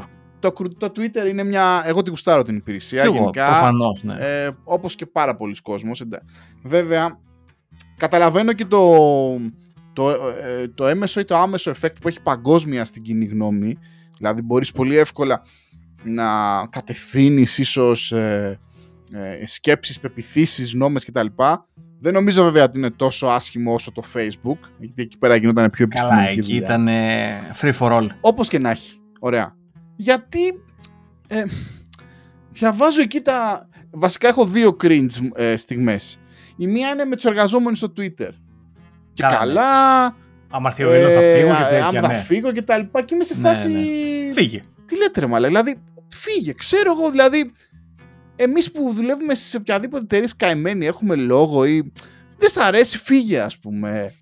το, 0.52 0.68
το 0.78 0.92
Twitter 0.96 1.30
είναι 1.30 1.44
μια. 1.44 1.84
Εγώ 1.86 2.02
την 2.02 2.12
κουστάρω 2.12 2.44
την 2.44 2.56
υπηρεσία. 2.56 3.04
Και 3.04 3.10
γενικά, 3.10 3.46
προφανώς, 3.46 4.04
ναι. 4.04 4.16
Ε, 4.20 4.52
Όπως 4.64 4.96
και 4.96 5.06
πάρα 5.06 5.36
πολλοί 5.36 5.56
κόσμος. 5.64 6.04
Βέβαια, 6.64 7.20
καταλαβαίνω 7.98 8.54
και 8.54 8.66
το, 8.66 8.98
το, 9.94 10.10
ε, 10.10 10.68
το 10.76 10.88
έμεσο 10.88 11.20
ή 11.20 11.26
το 11.26 11.36
άμεσο 11.36 11.72
effect 11.72 11.96
που 12.02 12.08
έχει 12.08 12.22
παγκόσμια 12.22 12.86
στην 12.86 13.02
κοινή 13.02 13.26
γνώμη. 13.26 13.78
Δηλαδή, 14.18 14.42
μπορείς 14.42 14.72
πολύ 14.72 14.98
εύκολα 14.98 15.42
να 16.04 16.26
κατευθύνεις 16.70 17.58
ίσως 17.58 18.12
ε, 18.12 18.60
ε, 19.12 19.46
σκέψεις, 19.46 20.00
πεπιθήσεις, 20.00 20.74
νόμες 20.74 21.06
κτλ. 21.06 21.28
Δεν 22.00 22.14
νομίζω 22.14 22.44
βέβαια 22.44 22.64
ότι 22.64 22.78
είναι 22.78 22.92
τόσο 22.92 23.28
άσχημο 23.28 23.74
όσο 23.74 23.92
το 23.92 24.04
Facebook, 24.14 24.58
γιατί 24.80 25.02
εκεί 25.02 25.18
πέρα 25.18 25.36
γινόταν 25.36 25.70
πιο 25.70 25.84
επιστημονική 25.84 26.26
Καλά, 26.26 26.30
εκεί 26.30 26.56
ήταν 26.56 26.88
free 27.62 27.74
for 27.80 27.92
all. 27.92 28.08
Όπως 28.22 28.48
και 28.48 28.60
να 28.60 28.70
έχει. 28.70 28.98
Ωραία 29.20 29.62
γιατί 29.96 30.64
ε, 31.28 31.44
διαβάζω 32.52 33.02
εκεί 33.02 33.20
τα... 33.20 33.68
Βασικά 33.92 34.28
έχω 34.28 34.46
δύο 34.46 34.78
cringe 34.84 35.30
ε, 35.36 35.56
στιγμές. 35.58 36.20
Η 36.58 36.68
μία 36.68 36.90
είναι 36.90 37.06
με 37.06 37.16
τους 37.16 37.26
εργαζόμενους 37.26 37.78
στο 37.78 37.94
Twitter. 37.98 38.30
Και 39.14 39.24
καλά... 39.24 40.04
Αν 40.50 40.66
έρθει 40.66 40.84
ο 40.84 40.90
θα 40.90 41.20
φύγω 41.20 41.56
και 41.56 41.64
τέτοια, 41.70 41.86
Αν 41.86 41.94
θα 41.94 42.08
ναι. 42.08 42.14
φύγω 42.14 42.52
και 42.52 42.62
τα 42.62 42.78
λοιπά 42.78 43.02
και 43.02 43.16
είμαι 43.16 43.24
σε 43.24 43.36
ναι, 43.36 43.42
φάση... 43.42 43.70
Ναι, 43.70 44.34
Φύγε. 44.34 44.62
Τι 44.86 44.98
λέτε 44.98 45.20
ρε 45.20 45.26
μαλά, 45.26 45.48
δηλαδή 45.48 45.82
φύγε. 46.08 46.52
Ξέρω 46.52 46.92
εγώ 46.98 47.10
δηλαδή 47.12 47.52
εμείς 48.36 48.72
που 48.72 48.92
δουλεύουμε 48.94 49.36
σε 49.36 49.58
οποιαδήποτε 49.58 50.04
εταιρεία 50.04 50.30
καημένοι 50.38 50.86
έχουμε 50.86 51.16
λόγο 51.16 51.66
ή 51.66 51.92
δεν 52.38 52.50
σ' 52.50 52.58
αρέσει 52.58 52.98
φύγε 52.98 53.40
ας 53.40 53.60
πούμε. 53.60 54.16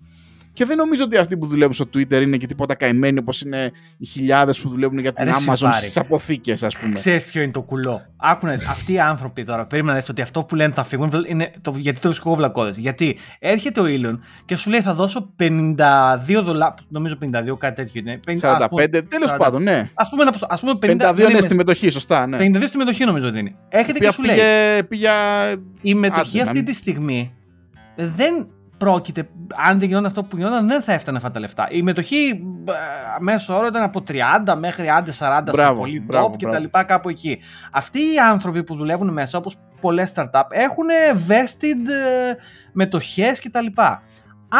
Και 0.52 0.64
δεν 0.64 0.76
νομίζω 0.76 1.04
ότι 1.04 1.16
αυτοί 1.16 1.36
που 1.36 1.46
δουλεύουν 1.46 1.74
στο 1.74 1.84
Twitter 1.94 2.22
είναι 2.22 2.36
και 2.36 2.46
τίποτα 2.46 2.74
καημένοι 2.74 3.18
όπως 3.18 3.40
είναι 3.40 3.72
οι 3.98 4.06
χιλιάδες 4.06 4.60
που 4.60 4.68
δουλεύουν 4.68 4.98
για 4.98 5.12
την 5.12 5.28
Amazon 5.28 5.68
στις 5.72 5.96
αποθήκες, 5.96 6.62
ας 6.62 6.78
πούμε. 6.78 6.92
Ξέρεις 6.92 7.24
ποιο 7.24 7.42
είναι 7.42 7.52
το 7.52 7.62
κουλό. 7.62 8.02
Άκουνε, 8.16 8.52
αυτοί 8.52 8.92
οι 8.92 9.00
άνθρωποι 9.00 9.44
τώρα 9.44 9.66
περίμενε 9.66 10.02
ότι 10.10 10.22
αυτό 10.22 10.44
που 10.44 10.54
λένε 10.54 10.72
θα 10.72 10.84
φύγουν 10.84 11.12
είναι 11.28 11.52
το, 11.60 11.74
γιατί 11.76 12.00
το 12.00 12.08
βρίσκω 12.08 12.34
βλακώδες. 12.34 12.76
Γιατί 12.76 13.16
έρχεται 13.38 13.80
ο 13.80 13.84
Elon 13.86 14.18
και 14.44 14.56
σου 14.56 14.70
λέει 14.70 14.80
θα 14.80 14.94
δώσω 14.94 15.34
52 15.38 16.42
δολάρια. 16.42 16.74
Νομίζω 16.88 17.18
52, 17.20 17.58
κάτι 17.58 17.74
τέτοιο 17.74 18.00
είναι. 18.00 18.20
45, 18.40 19.02
τέλος 19.08 19.34
πάντων, 19.38 19.62
ναι. 19.62 19.90
Α 19.94 20.08
πούμε, 20.08 20.24
ας 20.48 20.60
πούμε 20.60 20.72
52, 20.72 21.14
52 21.14 21.30
είναι 21.30 21.40
στη 21.40 21.54
μετοχή, 21.54 21.90
σωστά. 21.90 22.26
Ναι. 22.26 22.38
52 22.40 22.62
στη 22.66 22.76
μετοχή 22.76 23.04
νομίζω 23.04 23.28
ότι 23.28 23.38
είναι. 23.38 23.54
Έρχεται 23.68 23.98
και 23.98 24.12
σου 24.12 24.22
λέει. 24.22 24.38
Πήγε, 24.88 25.08
η 25.80 25.94
μετοχή 25.94 26.40
αυτή 26.40 26.62
τη 26.62 26.74
στιγμή 26.74 27.34
δεν 27.96 28.48
πρόκειται, 28.82 29.28
αν 29.68 29.78
δεν 29.78 29.88
γινόταν 29.88 30.06
αυτό 30.06 30.24
που 30.24 30.36
γινόταν, 30.36 30.66
δεν 30.66 30.82
θα 30.82 30.92
έφτανε 30.92 31.16
αυτά 31.16 31.30
τα 31.30 31.40
λεφτά. 31.40 31.68
Η 31.70 31.82
μετοχή 31.82 32.44
ε, 32.64 32.72
μέσω 33.20 33.56
όρο 33.56 33.66
ήταν 33.66 33.82
από 33.82 34.02
30 34.08 34.54
μέχρι 34.58 34.88
άντε 34.88 35.12
40 35.18 35.42
μπράβο, 35.52 35.52
στο 35.52 35.74
πολύ 35.74 36.06
top 36.10 36.36
και 36.36 36.46
τα 36.46 36.58
λοιπά 36.58 36.84
κάπου 36.84 37.08
εκεί. 37.08 37.38
Αυτοί 37.72 37.98
οι 37.98 38.18
άνθρωποι 38.30 38.64
που 38.64 38.74
δουλεύουν 38.74 39.12
μέσα, 39.12 39.38
όπως 39.38 39.56
πολλές 39.80 40.12
startup, 40.16 40.42
έχουν 40.48 40.86
vested 41.28 41.90
ε, 41.90 42.34
μετοχές 42.72 43.38
και 43.38 43.50
τα 43.50 43.60
λοιπά. 43.60 44.02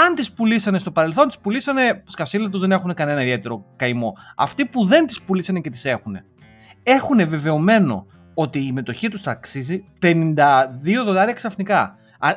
Αν 0.06 0.14
τις 0.14 0.32
πουλήσανε 0.32 0.78
στο 0.78 0.90
παρελθόν, 0.90 1.26
τις 1.26 1.38
πουλήσανε 1.38 2.02
σκασίλα 2.06 2.48
τους, 2.48 2.60
δεν 2.60 2.72
έχουν 2.72 2.94
κανένα 2.94 3.22
ιδιαίτερο 3.22 3.64
καημό. 3.76 4.16
Αυτοί 4.36 4.66
που 4.66 4.86
δεν 4.86 5.06
τις 5.06 5.22
πουλήσανε 5.22 5.60
και 5.60 5.70
τις 5.70 5.84
έχουν, 5.84 6.18
έχουν 6.82 7.28
βεβαιωμένο 7.28 8.06
ότι 8.34 8.58
η 8.58 8.72
μετοχή 8.72 9.08
τους 9.08 9.20
θα 9.20 9.30
αξίζει 9.30 9.84
52 10.02 11.04
δολάρια 11.04 11.34
ξαφνικά. 11.34 11.96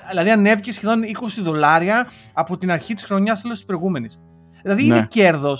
Δηλαδή 0.09 0.29
ανέβηκε 0.29 0.71
σχεδόν 0.71 1.03
20 1.03 1.07
δολάρια 1.41 2.07
από 2.33 2.57
την 2.57 2.71
αρχή 2.71 2.93
της 2.93 3.03
χρονιάς 3.03 3.41
τέλος 3.41 3.57
της 3.57 3.65
προηγούμενης. 3.65 4.19
Δηλαδή 4.61 4.87
ναι. 4.87 4.95
είναι 4.95 5.05
κέρδο. 5.09 5.57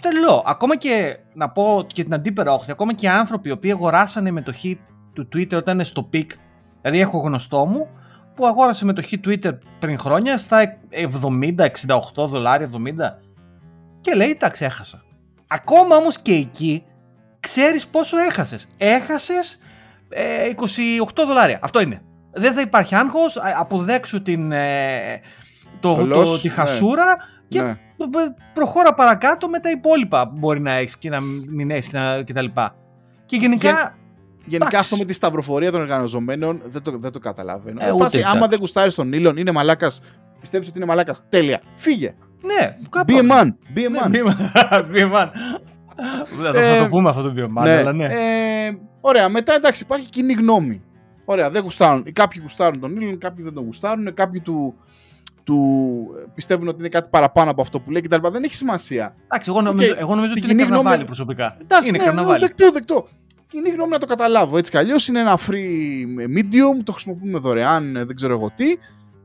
Τελώ. 0.00 0.42
Ακόμα 0.46 0.76
και 0.76 1.18
να 1.34 1.50
πω 1.50 1.86
και 1.86 2.02
την 2.02 2.14
αντίπερα 2.14 2.52
όχθη, 2.52 2.70
ακόμα 2.70 2.92
και 2.92 3.08
άνθρωποι 3.10 3.48
οι 3.48 3.52
οποίοι 3.52 3.70
αγοράσανε 3.70 4.30
μετοχή 4.30 4.80
του 5.12 5.28
Twitter 5.34 5.54
όταν 5.54 5.74
είναι 5.74 5.84
στο 5.84 6.08
peak. 6.12 6.26
Δηλαδή 6.80 7.00
έχω 7.00 7.18
γνωστό 7.18 7.66
μου 7.66 7.88
που 8.34 8.46
αγόρασε 8.46 8.84
μετοχή 8.84 9.20
Twitter 9.26 9.58
πριν 9.78 9.98
χρόνια 9.98 10.38
στα 10.38 10.78
70-68 12.16 12.28
δολάρια, 12.28 12.68
70 12.72 13.26
και 14.00 14.14
λέει 14.14 14.30
εντάξει 14.30 14.64
έχασα. 14.64 15.04
Ακόμα 15.46 15.96
όμως 15.96 16.18
και 16.22 16.32
εκεί 16.32 16.84
ξέρεις 17.40 17.86
πόσο 17.86 18.18
έχασες. 18.18 18.68
Έχασες 18.76 19.58
28 20.08 21.22
ε, 21.22 21.24
δολάρια. 21.26 21.58
Αυτό 21.62 21.80
είναι. 21.80 22.02
Δεν 22.36 22.54
θα 22.54 22.60
υπάρχει 22.60 22.94
άγχος, 22.94 23.38
αποδέξου 23.58 24.22
την, 24.22 24.52
ε, 24.52 25.20
το, 25.80 26.06
το, 26.06 26.38
τη 26.38 26.48
ναι. 26.48 26.54
χασούρα 26.54 27.16
και 27.48 27.60
ναι. 27.62 27.76
προχώρα 28.52 28.94
παρακάτω 28.94 29.48
με 29.48 29.58
τα 29.58 29.70
υπόλοιπα 29.70 30.28
που 30.28 30.34
μπορεί 30.38 30.60
να 30.60 30.72
έχεις 30.72 30.98
και 30.98 31.08
να 31.08 31.20
μην 31.50 31.70
έχεις 31.70 31.86
και 32.24 32.32
τα 32.32 32.42
λοιπά. 32.42 32.74
Και 33.26 33.36
γενικά... 33.36 33.96
Γενικά 34.48 34.78
αυτό 34.78 34.96
με 34.96 35.04
τη 35.04 35.12
σταυροφορία 35.12 35.72
των 35.72 35.80
εργαζομένων 35.80 36.62
δεν 36.64 36.82
το, 36.82 36.98
δεν 36.98 37.12
το 37.12 37.18
καταλαβαίνω. 37.18 37.84
Ε, 37.84 37.92
φάση, 37.98 38.22
άμα 38.22 38.46
δεν 38.46 38.58
γουστάρεις 38.58 38.94
τον 38.94 39.12
ήλον, 39.12 39.36
είναι 39.36 39.52
μαλάκας. 39.52 40.00
Πιστεύει 40.40 40.68
ότι 40.68 40.78
είναι 40.78 40.86
μαλάκας. 40.86 41.22
Τέλεια. 41.28 41.60
Φύγε. 41.74 42.14
Ναι, 42.42 42.76
κάπου. 42.90 43.12
Be 43.12 43.16
a 43.16 43.32
man. 43.32 43.46
Be 43.76 43.80
a 43.80 44.02
man. 44.02 44.10
Be 44.94 44.98
a 44.98 45.12
man. 45.12 45.28
θα 46.42 46.52
το 46.52 46.58
ε, 46.58 46.86
πούμε 46.88 47.08
αυτό 47.08 47.22
το 47.22 47.34
be 47.36 47.40
a 47.40 47.60
man, 47.60 47.64
ναι. 47.64 47.76
αλλά 47.76 47.92
ναι. 47.92 48.04
Ε, 48.04 48.78
ωραία, 49.00 49.28
μετά 49.28 49.54
εντάξει, 49.54 49.82
υπάρχει 49.82 50.08
κοινή 50.08 50.32
γνώμη. 50.32 50.82
Ωραία, 51.28 51.50
δεν 51.50 51.62
γουστάρουν. 51.62 52.12
Κάποιοι 52.12 52.40
γουστάρουν 52.42 52.80
τον 52.80 52.96
ήλον, 52.96 53.18
κάποιοι 53.18 53.44
δεν 53.44 53.52
τον 53.54 53.64
γουστάρουν. 53.64 54.14
Κάποιοι 54.14 54.40
του, 54.40 54.74
του 55.44 55.58
πιστεύουν 56.34 56.68
ότι 56.68 56.78
είναι 56.78 56.88
κάτι 56.88 57.08
παραπάνω 57.10 57.50
από 57.50 57.60
αυτό 57.60 57.80
που 57.80 57.90
λέει 57.90 58.02
κτλ. 58.02 58.28
Δεν 58.28 58.44
έχει 58.44 58.54
σημασία. 58.54 59.14
Εντάξει, 59.24 59.50
εγώ 59.50 59.60
νομίζω, 59.60 59.92
okay. 59.92 59.98
εγώ 59.98 60.14
νομίζω 60.14 60.34
ότι 60.36 60.50
είναι 60.50 60.62
καρναβάλι 60.62 60.88
γνώμη... 60.88 61.04
προσωπικά. 61.04 61.56
Εντάξει, 61.60 61.88
είναι 61.88 61.98
ναι, 61.98 62.04
καρναβάλι. 62.04 62.40
Δεκτό, 62.40 62.72
δεκτό 62.72 63.06
κοινή 63.48 63.70
γνώμη 63.70 63.90
να 63.90 63.98
το 63.98 64.06
καταλάβω. 64.06 64.58
Έτσι 64.58 64.70
κι 64.70 64.76
αλλιώς 64.76 65.08
είναι 65.08 65.20
ένα 65.20 65.38
free 65.38 66.36
medium, 66.36 66.82
το 66.84 66.92
χρησιμοποιούμε 66.92 67.38
δωρεάν, 67.38 67.92
δεν 67.92 68.16
ξέρω 68.16 68.32
εγώ 68.32 68.50
τι. 68.54 68.76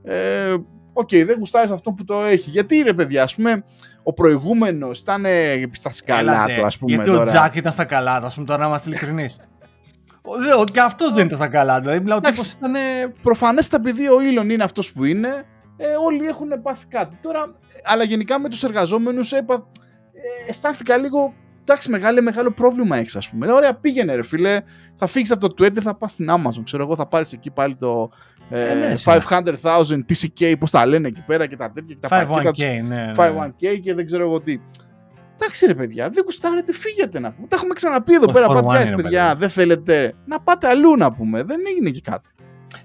Ε, 0.03 0.55
OK, 0.93 1.09
okay, 1.11 1.25
δεν 1.25 1.35
γουστάρεις 1.39 1.71
αυτό 1.71 1.91
που 1.91 2.03
το 2.03 2.23
έχει. 2.23 2.49
Γιατί 2.49 2.81
ρε 2.81 2.93
παιδιά, 2.93 3.23
ας 3.23 3.35
πούμε, 3.35 3.63
ο 4.03 4.13
προηγούμενος 4.13 4.99
ήταν 4.99 5.25
στα 5.71 5.91
σκαλά 5.91 6.45
του, 6.45 6.65
ας 6.65 6.77
πούμε. 6.77 6.91
Γιατί 6.95 7.09
τώρα. 7.09 7.21
ο 7.21 7.25
Τζακ 7.25 7.55
ήταν 7.55 7.71
στα 7.71 7.85
καλά 7.85 8.19
του, 8.19 8.25
ας 8.25 8.33
πούμε, 8.33 8.45
τώρα 8.45 8.61
να 8.61 8.67
είμαστε 8.67 8.89
ειλικρινείς. 8.89 9.39
Και 10.71 10.79
αυτός 10.81 11.13
δεν 11.13 11.25
ήταν 11.25 11.37
στα 11.37 11.47
καλά. 11.47 11.79
Δηλαδή, 11.79 11.99
μιλάω 11.99 12.19
τύπος 12.19 12.51
ήταν. 12.51 12.73
Προφανέστατα, 13.21 13.89
επειδή 13.89 14.09
ο 14.09 14.21
Ήλον 14.21 14.49
είναι 14.49 14.63
αυτός 14.63 14.91
που 14.91 15.03
είναι, 15.03 15.45
ε, 15.77 15.85
όλοι 16.05 16.25
έχουν 16.25 16.61
πάθει 16.61 16.85
κάτι. 16.87 17.17
Τώρα, 17.21 17.51
αλλά 17.83 18.03
γενικά 18.03 18.39
με 18.39 18.49
τους 18.49 18.63
εργαζόμενους 18.63 19.31
έπα... 19.31 19.53
ε, 20.45 20.49
αισθάνθηκα 20.49 20.97
λίγο 20.97 21.33
εντάξει, 21.61 21.89
μεγάλο, 21.89 22.21
μεγάλο 22.21 22.51
πρόβλημα 22.51 22.97
έχεις, 22.97 23.15
ας 23.15 23.29
πούμε. 23.29 23.51
Ωραία, 23.51 23.75
πήγαινε, 23.75 24.15
ρε 24.15 24.23
φίλε. 24.23 24.61
Θα 24.95 25.07
φύγεις 25.07 25.31
από 25.31 25.53
το 25.53 25.63
Twitter, 25.63 25.79
θα 25.81 25.95
πας 25.95 26.11
στην 26.11 26.27
Amazon. 26.29 26.63
Ξέρω 26.63 26.83
εγώ, 26.83 26.95
θα 26.95 27.07
πάρεις 27.07 27.33
εκεί 27.33 27.51
πάλι 27.51 27.75
το 27.75 28.11
ε, 28.49 28.73
ναι, 28.73 28.93
500,000 29.05 29.99
TCK, 30.09 30.53
πώς 30.59 30.71
τα 30.71 30.85
λένε 30.85 31.07
εκεί 31.07 31.23
πέρα 31.27 31.47
και 31.47 31.55
τα 31.55 31.71
τέτοια 31.71 31.95
και 32.01 32.07
τα 32.07 32.27
5 32.29 32.47
k 32.47 32.83
ναι, 32.87 33.11
5-1K 33.15 33.79
και 33.83 33.93
δεν 33.93 34.05
ξέρω 34.05 34.23
εγώ 34.23 34.41
τι. 34.41 34.57
Εντάξει 35.41 35.65
ρε 35.65 35.75
παιδιά, 35.75 36.09
δεν 36.09 36.23
γουστάρετε, 36.23 36.73
φύγετε 36.73 37.19
να 37.19 37.31
πούμε. 37.31 37.47
Τα 37.47 37.55
έχουμε 37.55 37.73
ξαναπεί 37.73 38.13
εδώ 38.13 38.31
πέρα. 38.31 38.47
Πάτε 38.47 38.93
παιδιά, 38.95 39.35
δεν 39.35 39.49
θέλετε 39.49 40.13
να 40.25 40.39
πάτε 40.39 40.67
αλλού 40.67 40.95
να 40.95 41.13
πούμε. 41.13 41.43
Δεν 41.43 41.59
έγινε 41.75 41.89
και 41.89 42.01
κάτι. 42.01 42.29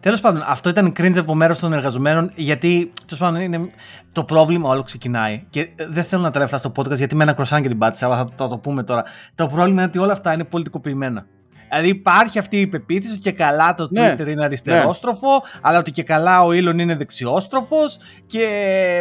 Τέλος 0.01 0.21
πάντων, 0.21 0.43
αυτό 0.47 0.69
ήταν 0.69 0.93
cringe 0.99 1.19
από 1.19 1.35
μέρος 1.35 1.59
των 1.59 1.73
εργαζομένων, 1.73 2.33
γιατί 2.35 2.91
τέλος 3.07 3.21
πάντων 3.21 3.41
είναι 3.41 3.71
το 4.13 4.25
πρόβλημα 4.25 4.69
όλο 4.69 4.83
ξεκινάει. 4.83 5.45
Και 5.51 5.69
δεν 5.89 6.05
θέλω 6.05 6.23
να 6.23 6.31
τα 6.31 6.37
λέω 6.39 6.45
αυτά 6.45 6.59
στο 6.59 6.73
podcast, 6.77 6.97
γιατί 6.97 7.17
με 7.17 7.23
ένα 7.23 7.33
κροσάν 7.33 7.63
και 7.63 7.69
την 7.69 7.79
πάτησα, 7.79 8.07
αλλά 8.07 8.17
θα 8.17 8.29
το, 8.37 8.49
το 8.49 8.59
πούμε 8.59 8.83
τώρα. 8.83 9.05
Το 9.35 9.47
πρόβλημα 9.47 9.71
είναι 9.71 9.83
ότι 9.83 9.99
όλα 9.99 10.13
αυτά 10.13 10.33
είναι 10.33 10.45
πολιτικοποιημένα. 10.45 11.27
Δηλαδή 11.69 11.89
υπάρχει 11.89 12.39
αυτή 12.39 12.61
η 12.61 12.67
πεποίθηση 12.67 13.13
ότι 13.13 13.21
και 13.21 13.33
καλά 13.33 13.75
το 13.75 13.89
ναι, 13.91 14.15
Twitter 14.19 14.27
είναι 14.27 14.45
αριστερόστροφο, 14.45 15.31
ναι. 15.31 15.61
αλλά 15.63 15.79
ότι 15.79 15.91
και 15.91 16.03
καλά 16.03 16.43
ο 16.43 16.49
Elon 16.49 16.79
είναι 16.79 16.97
δεξιόστροφος 16.97 17.99
και 18.27 18.47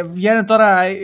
βγαίνει 0.06 0.44
τώρα 0.44 0.82
ε, 0.82 0.94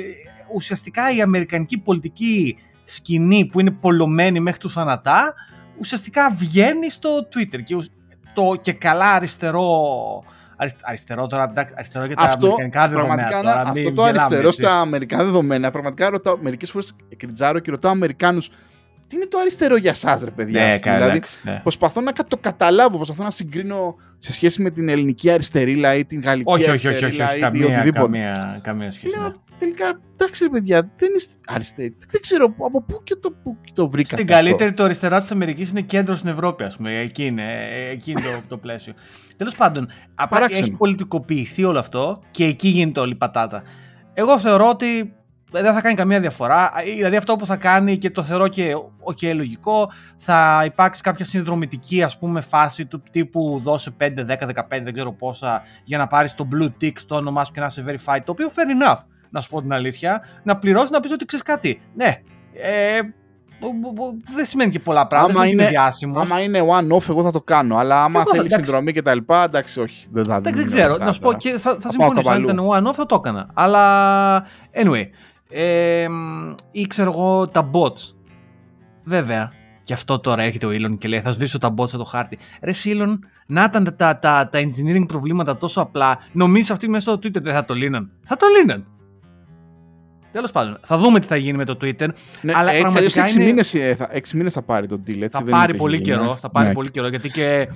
ουσιαστικά 0.54 1.14
η 1.14 1.20
αμερικανική 1.20 1.78
πολιτική 1.78 2.56
σκηνή 2.84 3.44
που 3.46 3.60
είναι 3.60 3.70
πολλωμένη 3.70 4.40
μέχρι 4.40 4.60
τους 4.60 4.72
θανατά, 4.72 5.34
ουσιαστικά 5.78 6.30
βγαίνει 6.30 6.90
στο 6.90 7.28
Twitter 7.34 7.62
και 7.64 7.76
το 8.34 8.54
και 8.60 8.72
καλά 8.72 9.12
αριστερό 9.12 9.64
αριστερό 10.82 11.26
τώρα, 11.26 11.42
εντάξει, 11.42 11.74
αριστερό 11.78 12.04
για 12.04 12.16
τα 12.16 12.22
αυτό, 12.22 12.46
αμερικανικά 12.46 12.88
δεδομένα. 12.88 13.14
Πραγματικά, 13.14 13.42
τώρα, 13.42 13.70
αυτό 13.70 13.92
το 13.92 14.02
αριστερό 14.02 14.52
στα 14.52 14.80
αμερικανικά 14.80 15.30
δεδομένα, 15.30 15.70
πραγματικά 15.70 16.10
ρωτάω, 16.10 16.38
μερικές 16.40 16.70
φορές 16.70 16.96
κριτζάρω 17.16 17.58
και 17.58 17.70
ρωτάω 17.70 17.92
Αμερικάνους 17.92 18.50
τι 19.12 19.18
είναι 19.18 19.26
το 19.26 19.38
αριστερό 19.38 19.76
για 19.76 19.90
εσά, 19.90 20.20
ρε 20.24 20.30
παιδιά. 20.30 20.66
Ναι, 20.66 20.78
καλά, 20.78 20.98
δηλαδή, 20.98 21.20
ναι. 21.42 21.60
προσπαθώ 21.62 22.00
να 22.00 22.12
το 22.12 22.36
καταλάβω, 22.36 22.96
προσπαθώ 22.96 23.22
να 23.22 23.30
συγκρίνω 23.30 23.96
σε 24.18 24.32
σχέση 24.32 24.62
με 24.62 24.70
την 24.70 24.88
ελληνική 24.88 25.30
αριστερήλα 25.30 25.94
ή 25.94 26.04
την 26.04 26.20
γαλλική 26.20 26.52
όχι, 26.52 26.68
αριστερίλα 26.68 27.06
όχι, 27.06 27.20
όχι, 27.20 27.32
όχι, 27.32 27.40
καμία, 27.40 27.66
οτιδήποτε. 27.66 28.00
Καμία, 28.02 28.60
καμία 28.62 28.90
σχέση. 28.90 29.18
Λέω, 29.18 29.28
ναι. 29.28 29.32
τελικά, 29.58 30.00
εντάξει, 30.12 30.44
ρε 30.44 30.50
παιδιά, 30.50 30.92
δεν 30.96 31.08
είναι 31.08 31.22
αριστερή. 31.46 31.96
Δεν 32.08 32.20
ξέρω 32.20 32.54
από 32.58 32.82
πού 32.82 33.00
και 33.04 33.16
το, 33.20 33.30
πού 33.42 33.56
και 33.64 33.72
το 33.74 33.88
βρήκα. 33.88 34.14
Στην 34.14 34.26
καλύτερη, 34.26 34.72
το 34.72 34.84
αριστερά 34.84 35.20
της 35.20 35.30
Αμερικής 35.30 35.70
είναι 35.70 35.80
κέντρο 35.80 36.16
στην 36.16 36.30
Ευρώπη, 36.30 36.64
ας 36.64 36.76
πούμε. 36.76 36.98
Εκεί 36.98 37.24
είναι, 37.24 37.68
εκεί 37.90 38.10
είναι 38.10 38.20
το, 38.20 38.42
το 38.48 38.56
πλαίσιο. 38.56 38.92
Τέλος 39.36 39.54
πάντων, 39.54 39.88
έχει 40.48 40.72
πολιτικοποιηθεί 40.72 41.64
όλο 41.64 41.78
αυτό 41.78 42.22
και 42.30 42.44
εκεί 42.44 42.68
γίνεται 42.68 43.00
όλη 43.00 43.12
η 43.12 43.16
πατάτα. 43.16 43.62
Εγώ 44.14 44.38
θεωρώ 44.38 44.68
ότι 44.68 45.14
δεν 45.52 45.74
θα 45.74 45.80
κάνει 45.80 45.94
καμία 45.94 46.20
διαφορά. 46.20 46.72
Δηλαδή 46.94 47.16
αυτό 47.16 47.36
που 47.36 47.46
θα 47.46 47.56
κάνει 47.56 47.98
και 47.98 48.10
το 48.10 48.22
θεωρώ 48.22 48.48
και 48.48 48.72
okay, 49.04 49.34
λογικό, 49.34 49.90
θα 50.16 50.62
υπάρξει 50.64 51.02
κάποια 51.02 51.24
συνδρομητική 51.24 52.02
ας 52.02 52.18
πούμε 52.18 52.40
φάση 52.40 52.86
του 52.86 53.02
τύπου 53.10 53.60
δώσε 53.62 53.92
5, 54.00 54.04
10, 54.04 54.08
15, 54.08 54.62
δεν 54.68 54.92
ξέρω 54.92 55.12
πόσα 55.12 55.62
για 55.84 55.98
να 55.98 56.06
πάρεις 56.06 56.34
το 56.34 56.48
blue 56.54 56.70
tick 56.82 56.92
στο 56.94 57.14
όνομά 57.14 57.44
σου 57.44 57.52
και 57.52 57.60
να 57.60 57.66
είσαι 57.66 57.84
verified, 57.86 58.20
το 58.24 58.32
οποίο 58.32 58.48
fair 58.48 58.88
enough, 58.88 58.98
να 59.30 59.40
σου 59.40 59.48
πω 59.48 59.60
την 59.60 59.72
αλήθεια, 59.72 60.22
να 60.42 60.56
πληρώσεις 60.56 60.90
να 60.90 61.00
πεις 61.00 61.12
ότι 61.12 61.24
ξέρεις 61.24 61.44
κάτι. 61.44 61.80
Ναι, 61.94 62.20
ε, 62.54 63.00
δεν 64.34 64.44
σημαίνει 64.44 64.70
και 64.70 64.78
πολλά 64.78 65.06
πράγματα. 65.06 65.34
Άμα 65.34 65.46
είναι, 65.46 65.66
διάσημος. 65.66 66.22
άμα 66.22 66.42
είναι 66.42 66.60
one-off, 66.60 67.08
εγώ 67.08 67.22
θα 67.22 67.30
το 67.30 67.40
κάνω. 67.40 67.76
Αλλά 67.76 68.04
άμα 68.04 68.24
θέλεις 68.32 68.54
συνδρομή 68.54 68.92
και 68.92 69.02
τα 69.02 69.14
λοιπά, 69.14 69.44
εντάξει, 69.44 69.80
όχι. 69.80 70.06
Δεν 70.10 70.24
θα 70.24 70.40
δεν 70.40 70.66
ξέρω. 70.66 70.96
Να 70.96 71.12
σου 71.12 71.20
πω, 71.20 71.32
και 71.32 71.58
θα, 71.58 71.76
θα 71.80 71.90
συμφωνήσω. 71.90 72.30
Αν 72.30 72.42
ήταν 72.42 72.58
one-off, 72.58 72.94
θα 72.94 73.06
το 73.06 73.14
έκανα. 73.14 73.50
Αλλά 73.54 74.44
anyway, 74.74 75.04
ε, 75.52 76.06
ή 76.70 76.86
ξέρω 76.86 77.10
εγώ 77.10 77.48
τα 77.48 77.70
bots. 77.72 78.14
Βέβαια, 79.04 79.52
και 79.82 79.92
αυτό 79.92 80.18
τώρα 80.18 80.42
έρχεται 80.42 80.66
ο 80.66 80.70
Elon 80.70 80.98
και 80.98 81.08
λέει 81.08 81.20
θα 81.20 81.30
σβήσω 81.30 81.58
τα 81.58 81.68
bots 81.68 81.88
από 81.88 81.98
το 81.98 82.04
χάρτη. 82.04 82.38
Ρε 82.62 82.72
Elon, 82.84 83.18
να 83.46 83.64
ήταν 83.64 83.84
τα, 83.84 83.94
τα, 83.94 84.18
τα, 84.18 84.48
τα 84.48 84.58
engineering 84.58 85.04
προβλήματα 85.06 85.56
τόσο 85.56 85.80
απλά, 85.80 86.18
νομίζω 86.32 86.72
αυτοί 86.72 86.88
μέσα 86.88 87.10
στο 87.10 87.14
Twitter 87.14 87.42
δεν 87.42 87.54
θα 87.54 87.64
το 87.64 87.74
λύναν. 87.74 88.10
Θα 88.24 88.36
το 88.36 88.46
λύναν. 88.58 88.86
Τέλος 90.32 90.52
πάντων, 90.52 90.78
θα 90.82 90.98
δούμε 90.98 91.20
τι 91.20 91.26
θα 91.26 91.36
γίνει 91.36 91.56
με 91.56 91.64
το 91.64 91.76
Twitter. 91.80 92.08
Ναι, 92.42 92.52
αλλά 92.54 92.70
έτσι, 92.70 92.82
πραγματικά 92.82 93.26
6 93.26 93.34
είναι... 93.34 93.44
μήνες, 93.44 93.74
ε, 93.74 93.94
θα, 93.94 94.10
6 94.12 94.30
μήνες 94.34 94.52
θα 94.52 94.62
πάρει 94.62 94.86
το 94.86 95.00
deal. 95.06 95.20
Έτσι, 95.20 95.42
θα, 95.42 95.50
πάρει 95.50 95.76
πολύ 95.76 96.00
καιρό, 96.00 96.36
θα 96.36 96.50
πάρει 96.50 96.66
ναι. 96.68 96.74
πολύ 96.74 96.90
καιρό 96.90 97.08
γιατί 97.08 97.28
και 97.28 97.66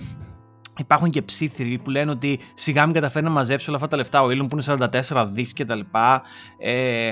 Υπάρχουν 0.79 1.11
και 1.11 1.23
ψήθυροι 1.23 1.79
που 1.79 1.91
λένε 1.91 2.11
ότι 2.11 2.39
σιγά 2.55 2.85
μην 2.85 2.95
καταφέρει 2.95 3.25
να 3.25 3.31
μαζέψει 3.31 3.69
όλα 3.69 3.77
αυτά 3.77 3.89
τα 3.89 3.97
λεφτά 3.97 4.23
ο 4.23 4.27
Elon 4.27 4.47
που 4.49 4.59
είναι 4.59 4.89
44 5.13 5.29
δις 5.33 5.53
και 5.53 5.65
τα 5.65 5.75
λοιπά. 5.75 6.23
Ε, 6.59 7.11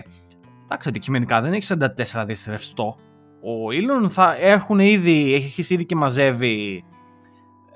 Εντάξει, 0.65 0.89
αντικειμενικά 0.89 1.41
δεν 1.41 1.53
έχεις 1.53 1.73
44 2.15 2.25
δις 2.27 2.47
ρευστό. 2.47 2.97
Ο 3.41 3.69
Elon 3.71 4.11
θα 4.11 4.37
έχουν 4.39 4.79
ήδη, 4.79 5.35
έχεις 5.35 5.71
ήδη 5.71 5.85
και 5.85 5.97
μαζεύει 5.97 6.85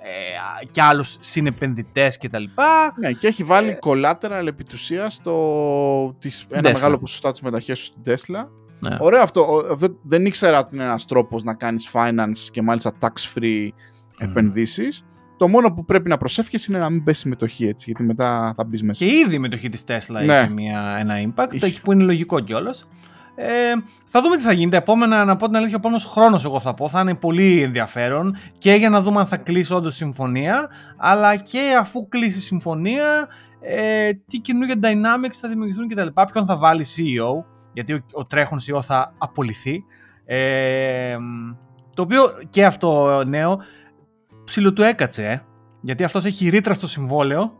ε, 0.02 0.66
και 0.70 0.82
άλλους 0.82 1.16
συνεπενδυτές 1.20 2.18
και 2.18 2.28
τα 2.28 2.38
λοιπά. 2.38 2.94
Ναι, 2.96 3.12
και 3.12 3.26
έχει 3.26 3.44
βάλει 3.44 3.70
ε, 3.70 3.78
collateral 3.82 4.46
επί 4.46 4.64
στο, 5.08 6.16
της, 6.18 6.46
ένα 6.50 6.70
μεγάλο 6.70 6.98
ποσοστό 6.98 7.30
της 7.30 7.40
μεταχέσεως 7.40 7.84
στην 7.84 8.02
Tesla. 8.06 8.46
Ναι. 8.80 8.96
Ωραίο 9.00 9.22
αυτό. 9.22 9.62
Δεν, 10.02 10.26
ήξερα 10.26 10.58
ότι 10.58 10.74
είναι 10.74 10.84
ένας 10.84 11.04
τρόπος 11.04 11.42
να 11.42 11.54
κάνεις 11.54 11.90
finance 11.92 12.48
και 12.50 12.62
μάλιστα 12.62 12.92
tax-free 13.00 13.66
mm. 13.66 13.70
επενδύσεις. 14.18 15.04
Το 15.38 15.48
μόνο 15.48 15.72
που 15.72 15.84
πρέπει 15.84 16.08
να 16.08 16.16
προσεύχεσαι 16.18 16.66
είναι 16.70 16.80
να 16.80 16.90
μην 16.90 17.04
πέσει 17.04 17.20
συμμετοχή 17.20 17.66
έτσι, 17.66 17.84
γιατί 17.86 18.02
μετά 18.02 18.54
θα 18.56 18.64
μπεις 18.64 18.82
μέσα. 18.82 19.04
Και 19.04 19.10
ήδη 19.12 19.34
η 19.34 19.38
μετοχή 19.38 19.68
της 19.68 19.84
Tesla 19.88 20.24
ναι. 20.24 20.38
έχει 20.38 20.50
μια, 20.50 20.96
ένα 20.98 21.14
impact, 21.14 21.54
Είχε. 21.54 21.66
εκεί 21.66 21.80
που 21.80 21.92
είναι 21.92 22.04
λογικό 22.04 22.40
κιόλας. 22.40 22.88
Ε, 23.34 23.72
θα 24.06 24.22
δούμε 24.22 24.36
τι 24.36 24.42
θα 24.42 24.52
γίνει. 24.52 24.70
Τα 24.70 24.76
επόμενα, 24.76 25.24
να 25.24 25.36
πω 25.36 25.46
την 25.46 25.56
αλήθεια, 25.56 25.74
ο 25.76 25.78
επόμενο 25.78 26.00
χρόνος, 26.06 26.44
εγώ 26.44 26.60
θα 26.60 26.74
πω, 26.74 26.88
θα 26.88 27.00
είναι 27.00 27.14
πολύ 27.14 27.62
ενδιαφέρον 27.62 28.36
και 28.58 28.72
για 28.72 28.88
να 28.88 29.02
δούμε 29.02 29.20
αν 29.20 29.26
θα 29.26 29.36
κλείσει 29.36 29.74
όντως 29.74 29.94
συμφωνία, 29.94 30.68
αλλά 30.96 31.36
και 31.36 31.76
αφού 31.78 32.08
κλείσει 32.08 32.40
συμφωνία, 32.40 33.28
ε, 33.60 34.10
τι 34.12 34.38
καινούργια 34.38 34.74
dynamics 34.82 35.34
θα 35.40 35.48
δημιουργηθούν 35.48 35.88
κτλ. 35.88 36.06
Ποιον 36.32 36.46
θα 36.46 36.56
βάλει 36.56 36.84
CEO, 36.96 37.44
γιατί 37.72 37.92
ο, 37.92 38.04
ο 38.12 38.26
τρέχον 38.26 38.58
CEO 38.58 38.82
θα 38.82 39.14
απολυθεί. 39.18 39.84
Ε, 40.24 41.16
το 41.94 42.02
οποίο 42.02 42.22
και 42.50 42.64
αυτό 42.64 43.22
νέο 43.26 43.58
ψηλο 44.48 44.72
του 44.72 44.82
έκατσε, 44.82 45.26
ε. 45.26 45.40
γιατί 45.80 46.04
αυτός 46.04 46.24
έχει 46.24 46.48
ρήτρα 46.48 46.74
στο 46.74 46.86
συμβόλαιο 46.86 47.52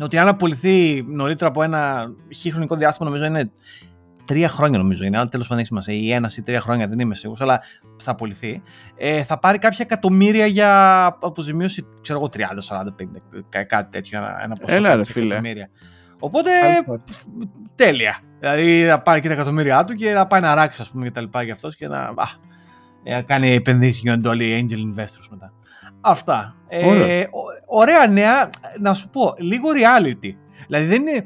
ότι 0.00 0.18
αν 0.18 0.28
απολυθεί 0.28 1.04
νωρίτερα 1.08 1.50
από 1.50 1.62
ένα 1.62 2.12
χι 2.34 2.50
χρονικό 2.50 2.76
διάστημα, 2.76 3.08
νομίζω 3.08 3.26
είναι 3.26 3.50
τρία 4.24 4.48
χρόνια 4.48 4.78
νομίζω 4.78 5.04
είναι, 5.04 5.18
αλλά 5.18 5.28
τέλος 5.28 5.46
πάντων 5.46 5.58
έχει 5.58 5.68
σημασία. 5.68 5.94
Ή 5.94 6.12
ένας 6.12 6.36
ή 6.36 6.42
τρία 6.42 6.60
χρόνια 6.60 6.88
δεν 6.88 6.98
είμαι 6.98 7.14
σίγουρος, 7.14 7.40
αλλά 7.40 7.60
θα 7.96 8.10
απολυθεί. 8.10 8.62
Ε, 8.96 9.22
θα 9.22 9.38
πάρει 9.38 9.58
κάποια 9.58 9.84
εκατομμύρια 9.84 10.46
για 10.46 11.04
αποζημίωση, 11.20 11.86
ξέρω 12.02 12.18
εγώ, 12.18 12.28
30, 12.28 12.40
40, 12.68 12.94
50, 13.60 13.64
κάτι 13.66 13.90
τέτοιο. 13.90 14.20
Ένα 14.42 14.54
ποσό. 14.54 14.74
Έλα, 14.74 14.96
ρε, 14.96 15.04
φίλε. 15.04 15.40
Οπότε 16.18 16.50
τέλεια. 17.74 18.18
Δηλαδή 18.38 18.86
θα 18.86 19.02
πάρει 19.02 19.20
και 19.20 19.28
τα 19.28 19.34
εκατομμύρια 19.34 19.84
του 19.84 19.94
και 19.94 20.12
να 20.12 20.26
πάει 20.26 20.40
να 20.40 20.54
ράξει, 20.54 20.82
ας 20.82 20.90
πούμε, 20.90 21.04
και 21.04 21.10
τα 21.10 21.20
λοιπά 21.20 21.42
για 21.42 21.52
αυτός 21.52 21.76
και 21.76 21.88
να, 21.88 21.98
α, 21.98 22.26
να 23.04 23.22
κάνει 23.22 23.54
επενδύσει 23.54 24.00
γίνονται 24.00 24.28
όλοι 24.28 24.66
angel 24.68 24.98
investors 24.98 25.26
μετά. 25.30 25.52
Αυτά. 26.00 26.54
Ε, 26.68 27.24
ωραία 27.66 28.06
νέα, 28.06 28.50
να 28.78 28.94
σου 28.94 29.08
πω, 29.08 29.34
λίγο 29.38 29.68
reality. 29.70 30.34
Δηλαδή 30.66 30.86
δεν 30.86 31.06
είναι. 31.06 31.24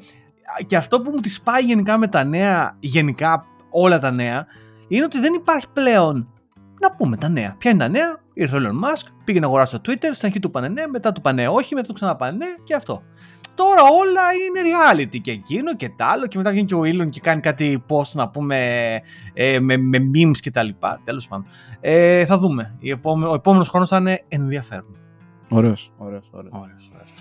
Και 0.67 0.77
αυτό 0.77 1.01
που 1.01 1.11
μου 1.11 1.21
τη 1.21 1.37
πάει 1.45 1.63
γενικά 1.63 1.99
με 1.99 2.07
τα 2.09 2.25
νέα, 2.25 2.77
γενικά 2.81 3.45
όλα 3.71 3.99
τα 3.99 4.11
νέα, 4.11 4.47
είναι 4.89 5.05
ότι 5.05 5.21
δεν 5.21 5.35
υπάρχει 5.35 5.67
πλέον. 5.73 6.29
Να 6.81 6.93
πούμε 6.93 7.17
τα 7.17 7.29
νέα. 7.29 7.55
Ποια 7.59 7.71
είναι 7.71 7.81
τα 7.81 7.89
νέα, 7.89 8.17
ήρθε 8.35 8.57
ο 8.57 8.61
Elon 8.63 8.89
Musk, 8.89 9.07
πήγε 9.25 9.41
να 9.41 9.47
αγοράσει 9.47 9.81
το 9.81 9.93
Twitter, 9.93 10.09
στην 10.13 10.27
αρχή 10.27 10.41
του 10.41 10.51
πάνε 10.51 10.69
ναι, 10.69 10.87
μετά 10.87 11.13
του 11.13 11.21
πάνε 11.21 11.49
όχι, 11.49 11.75
μετά 11.75 11.87
του 11.87 11.93
ξαναπάνε 11.93 12.37
ναι 12.37 12.47
και 12.65 12.75
αυτό. 12.75 13.03
Τώρα 13.55 13.83
όλα 13.83 14.23
είναι 14.33 14.61
reality 14.71 15.21
και 15.21 15.31
εκείνο 15.31 15.77
και 15.77 15.89
τ' 15.89 16.03
άλλο 16.03 16.27
και 16.27 16.39
μετά 16.39 16.51
βγαίνει 16.51 16.67
και 16.67 16.75
ο 16.75 16.81
Elon 16.81 17.11
και 17.11 17.21
κάνει 17.21 17.41
κάτι 17.41 17.85
post 17.89 18.13
να 18.13 18.29
πούμε 18.29 18.57
ε, 19.33 19.61
με, 19.61 19.77
με 19.77 19.99
memes 19.99 20.39
και 20.41 20.51
τα 20.51 20.63
λοιπά. 20.63 21.01
Τέλος 21.05 21.29
πάντων. 21.29 21.47
Ε, 21.81 22.25
θα 22.25 22.39
δούμε. 22.39 22.75
ο 23.29 23.35
επόμενος 23.35 23.69
χρόνος 23.69 23.89
θα 23.89 23.97
είναι 23.97 24.25
ενδιαφέρον. 24.29 24.97
Ωραίος, 25.51 25.93
ωραίος, 25.97 26.29
ωραίος. 26.33 26.53
ωραίος, 26.53 26.89
ωραίος. 26.93 27.13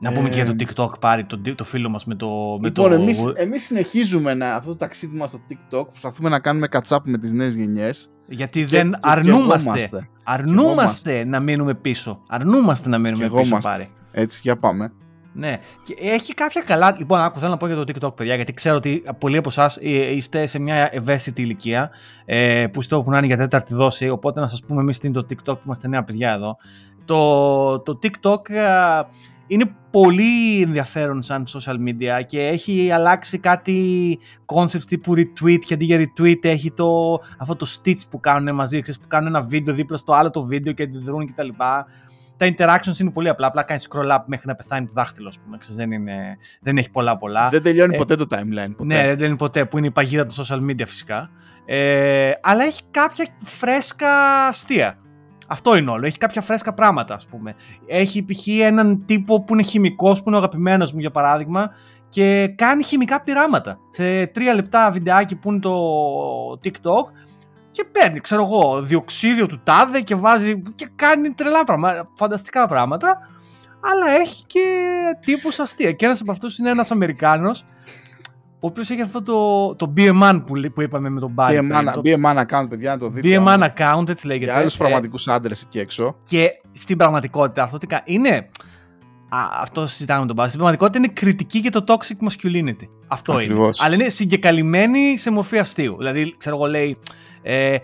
Να 0.00 0.12
πούμε 0.12 0.28
και 0.28 0.34
για 0.34 0.44
το 0.44 0.54
ε, 0.58 0.64
TikTok 0.64 1.00
πάρει 1.00 1.24
το, 1.24 1.40
το 1.54 1.64
φίλο 1.64 1.88
μας 1.88 2.04
με 2.04 2.14
το... 2.14 2.54
Με 2.60 2.68
λοιπόν, 2.68 2.88
το... 2.88 2.94
Εμείς, 2.94 3.24
εμείς 3.34 3.64
συνεχίζουμε 3.64 4.34
να, 4.34 4.54
αυτό 4.54 4.70
το 4.70 4.76
ταξίδι 4.76 5.16
μας 5.16 5.30
στο 5.30 5.40
TikTok, 5.48 5.86
προσπαθούμε 5.88 6.28
να 6.28 6.40
κάνουμε 6.40 6.66
catch-up 6.70 6.98
με 7.04 7.18
τις 7.18 7.32
νέες 7.32 7.54
γενιές. 7.54 8.12
Γιατί 8.28 8.64
δεν 8.64 8.96
αρνούμαστε, 9.00 10.08
αρνούμαστε 10.24 11.24
να 11.24 11.40
μείνουμε 11.40 11.74
πίσω. 11.74 12.22
Αρνούμαστε 12.28 12.88
να 12.88 12.98
μείνουμε 12.98 13.30
πίσω 13.30 13.58
πάρει. 13.62 13.88
Έτσι, 14.12 14.40
για 14.42 14.58
πάμε. 14.58 14.92
Ναι. 15.34 15.56
Και 15.84 15.94
έχει 15.98 16.34
κάποια 16.34 16.62
καλά. 16.66 16.96
Λοιπόν, 16.98 17.20
άκου, 17.20 17.38
θέλω 17.38 17.50
να 17.50 17.56
πω 17.56 17.66
για 17.66 17.76
το 17.76 17.84
TikTok, 17.86 18.16
παιδιά, 18.16 18.34
γιατί 18.34 18.52
ξέρω 18.52 18.76
ότι 18.76 19.02
πολλοί 19.18 19.36
από 19.36 19.48
εσάς 19.48 19.76
ε, 19.76 20.14
είστε 20.14 20.46
σε 20.46 20.58
μια 20.58 20.88
ευαίσθητη 20.92 21.42
ηλικία 21.42 21.90
ε, 22.24 22.66
που 22.66 22.82
στο 22.82 23.02
που 23.02 23.12
είναι 23.12 23.26
για 23.26 23.36
τέταρτη 23.36 23.74
δόση. 23.74 24.08
Οπότε 24.08 24.40
να 24.40 24.48
σας 24.48 24.60
πούμε 24.60 24.80
εμείς 24.80 24.98
τι 24.98 25.06
είναι 25.06 25.20
το 25.20 25.26
TikTok 25.30 25.54
που 25.54 25.62
είμαστε 25.64 25.88
νέα 25.88 26.04
παιδιά 26.04 26.32
εδώ. 26.32 26.56
Το, 27.04 27.78
το 27.80 27.98
TikTok 28.02 28.50
ε, 28.50 29.02
είναι 29.46 29.74
πολύ 29.90 30.62
ενδιαφέρον 30.62 31.22
σαν 31.22 31.46
social 31.48 31.74
media 31.74 32.24
και 32.26 32.40
έχει 32.46 32.90
αλλάξει 32.90 33.38
κάτι 33.38 34.18
concepts 34.54 34.84
τύπου 34.86 35.14
retweet 35.16 35.58
και 35.66 35.74
αντί 35.74 35.84
για 35.84 35.98
retweet 35.98 36.44
έχει 36.44 36.72
το, 36.72 37.18
αυτό 37.38 37.56
το 37.56 37.66
stitch 37.76 38.00
που 38.10 38.20
κάνουν 38.20 38.54
μαζί, 38.54 38.80
ξέρεις, 38.80 39.00
που 39.00 39.08
κάνουν 39.08 39.28
ένα 39.28 39.42
βίντεο 39.42 39.74
δίπλα 39.74 39.96
στο 39.96 40.12
άλλο 40.12 40.30
το 40.30 40.42
βίντεο 40.42 40.72
και 40.72 40.82
αντιδρούν 40.82 41.26
κτλ 41.26 41.48
τα 42.42 42.54
interactions 42.56 42.98
είναι 42.98 43.10
πολύ 43.10 43.28
απλά. 43.28 43.46
Απλά 43.46 43.62
κάνεις 43.62 43.88
scroll 43.90 44.10
up 44.10 44.22
μέχρι 44.24 44.46
να 44.46 44.54
πεθάνει 44.54 44.86
το 44.86 44.92
δάχτυλο, 44.94 45.28
ας 45.28 45.38
πούμε. 45.38 45.58
δεν, 45.74 45.92
είναι, 45.92 46.36
δεν 46.60 46.78
έχει 46.78 46.90
πολλά 46.90 47.16
πολλά. 47.16 47.48
Δεν 47.48 47.62
τελειώνει 47.62 47.94
ε, 47.94 47.98
ποτέ 47.98 48.14
το 48.14 48.26
timeline. 48.30 48.72
Ποτέ. 48.76 48.94
Ναι, 48.94 49.06
δεν 49.06 49.16
τελειώνει 49.16 49.36
ποτέ, 49.36 49.64
που 49.64 49.78
είναι 49.78 49.86
η 49.86 49.90
παγίδα 49.90 50.26
των 50.26 50.44
social 50.44 50.70
media 50.70 50.86
φυσικά. 50.86 51.30
Ε, 51.66 52.32
αλλά 52.40 52.64
έχει 52.64 52.80
κάποια 52.90 53.26
φρέσκα 53.44 54.46
αστεία. 54.46 54.96
Αυτό 55.48 55.76
είναι 55.76 55.90
όλο. 55.90 56.06
Έχει 56.06 56.18
κάποια 56.18 56.42
φρέσκα 56.42 56.74
πράγματα, 56.74 57.14
ας 57.14 57.26
πούμε. 57.26 57.54
Έχει 57.86 58.24
π.χ. 58.24 58.46
έναν 58.46 59.04
τύπο 59.06 59.42
που 59.42 59.52
είναι 59.52 59.62
χημικός, 59.62 60.18
που 60.18 60.24
είναι 60.26 60.36
ο 60.36 60.38
αγαπημένος 60.38 60.92
μου 60.92 61.00
για 61.00 61.10
παράδειγμα, 61.10 61.70
και 62.08 62.48
κάνει 62.48 62.82
χημικά 62.82 63.20
πειράματα. 63.20 63.78
Σε 63.90 64.26
τρία 64.26 64.54
λεπτά 64.54 64.90
βιντεάκι 64.90 65.36
που 65.36 65.50
είναι 65.50 65.60
το 65.60 65.74
TikTok, 66.64 67.04
και 67.72 67.84
παίρνει, 67.92 68.20
ξέρω 68.20 68.42
εγώ, 68.42 68.82
διοξίδιο 68.82 69.46
του 69.46 69.60
τάδε 69.64 70.00
και 70.00 70.14
βάζει 70.14 70.62
και 70.74 70.88
κάνει 70.96 71.30
τρελά 71.30 71.64
πράγματα, 71.64 72.08
φανταστικά 72.14 72.66
πράγματα. 72.66 73.18
Αλλά 73.90 74.10
έχει 74.20 74.44
και 74.46 74.60
τύπους 75.20 75.58
αστεία. 75.58 75.92
Και 75.92 76.04
ένας 76.04 76.20
από 76.20 76.30
αυτούς 76.30 76.58
είναι 76.58 76.70
ένας 76.70 76.90
Αμερικάνος 76.90 77.64
ο 78.64 78.66
οποίος 78.66 78.90
έχει 78.90 79.00
αυτό 79.00 79.22
το, 79.22 79.74
το 79.74 79.92
BMN 79.96 80.42
που, 80.46 80.70
που 80.74 80.82
είπαμε 80.82 81.08
με 81.08 81.20
τον 81.20 81.34
Barry. 81.36 81.58
BMN, 81.58 81.92
το... 81.94 82.00
BMN 82.04 82.44
account, 82.46 82.66
παιδιά, 82.68 82.90
να 82.90 82.98
το 82.98 83.08
δείτε. 83.08 83.42
BMN 83.46 83.68
account, 83.76 84.08
έτσι 84.08 84.26
λέγεται. 84.26 84.44
Για 84.44 84.56
άλλους 84.56 84.74
ε, 84.74 84.78
πραγματικούς 84.78 85.28
άντρες 85.28 85.62
εκεί 85.62 85.78
έξω. 85.78 86.16
Και 86.28 86.48
στην 86.72 86.96
πραγματικότητα 86.96 87.62
αυτό 87.62 87.78
τι 87.78 87.86
κάνει. 87.86 88.02
Είναι. 88.06 88.48
Α, 89.28 89.38
αυτό 89.60 89.86
συζητάμε 89.86 90.20
με 90.20 90.26
τον 90.26 90.36
Barry. 90.36 90.46
Στην 90.46 90.58
πραγματικότητα 90.58 90.98
είναι 90.98 91.12
κριτική 91.12 91.58
για 91.58 91.70
το 91.70 91.84
toxic 91.86 92.28
masculinity. 92.28 92.88
Αυτό 93.08 93.32
Ακριβώς. 93.32 93.78
είναι. 93.78 93.86
Αλλά 93.86 93.94
είναι 93.94 94.08
συγκεκαλυμμένη 94.08 95.16
σε 95.16 95.30
μορφή 95.30 95.58
αστείου. 95.58 95.96
Δηλαδή, 95.98 96.34
ξέρω 96.36 96.56
εγώ, 96.56 96.66
λέει 96.66 96.98
ε, 97.42 97.76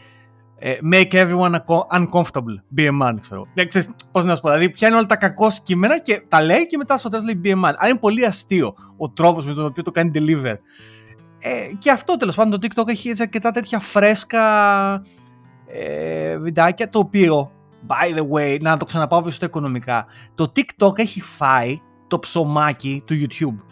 ε, 0.61 0.79
make 0.93 1.13
everyone 1.13 1.55
uncomfortable, 1.91 2.59
be 2.77 2.89
a 2.89 3.03
man, 3.03 3.15
ξέρω. 3.21 3.47
Δεν 3.55 3.69
ξέρεις 3.69 3.91
πώς 4.13 4.25
να 4.25 4.35
σου 4.35 4.41
πω, 4.41 4.49
δηλαδή 4.49 4.71
πιάνει 4.71 4.95
όλα 4.95 5.07
τα 5.07 5.17
κακό 5.17 5.49
κείμενα 5.63 6.01
και 6.01 6.23
τα 6.29 6.43
λέει 6.43 6.67
και 6.67 6.77
μετά 6.77 6.97
στο 6.97 7.09
τέλος 7.09 7.25
λέει 7.25 7.41
be 7.45 7.49
a 7.49 7.65
man. 7.65 7.73
Αλλά 7.77 7.89
είναι 7.89 7.99
πολύ 7.99 8.25
αστείο 8.25 8.75
ο 8.97 9.11
τρόπος 9.11 9.45
με 9.45 9.55
τον 9.55 9.65
οποίο 9.65 9.83
το 9.83 9.91
κάνει 9.91 10.11
deliver. 10.15 10.55
Ε, 11.39 11.75
και 11.79 11.91
αυτό 11.91 12.17
τέλος 12.17 12.35
πάντων 12.35 12.61
το 12.61 12.67
TikTok 12.67 12.89
έχει 12.89 13.09
έτσι 13.09 13.23
αρκετά 13.23 13.51
τέτοια 13.51 13.79
φρέσκα 13.79 14.43
ε, 15.67 16.37
βιντεάκια 16.39 16.89
το 16.89 16.99
οποίο 16.99 17.51
by 17.87 18.19
the 18.19 18.29
way 18.33 18.57
να 18.61 18.77
το 18.77 18.85
ξαναπάω 18.85 19.23
πίσω 19.23 19.37
στο 19.37 19.45
οικονομικά 19.45 20.07
το 20.35 20.53
TikTok 20.57 20.99
έχει 20.99 21.21
φάει 21.21 21.81
το 22.09 22.19
ψωμάκι 22.19 23.03
του 23.07 23.15
YouTube 23.15 23.68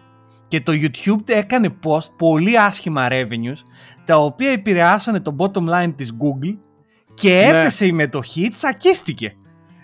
και 0.56 0.62
το 0.62 0.72
YouTube 0.72 1.22
έκανε 1.28 1.74
post 1.84 2.10
πολύ 2.16 2.58
άσχημα 2.58 3.08
revenues 3.10 3.62
τα 4.04 4.16
οποία 4.16 4.50
επηρεάσανε 4.50 5.20
το 5.20 5.36
bottom 5.38 5.68
line 5.68 5.92
της 5.96 6.12
Google 6.12 6.56
και 7.14 7.28
ναι. 7.28 7.58
έπεσε 7.58 7.86
η 7.86 7.92
μετοχή, 7.92 8.48
τσακίστηκε. 8.48 9.36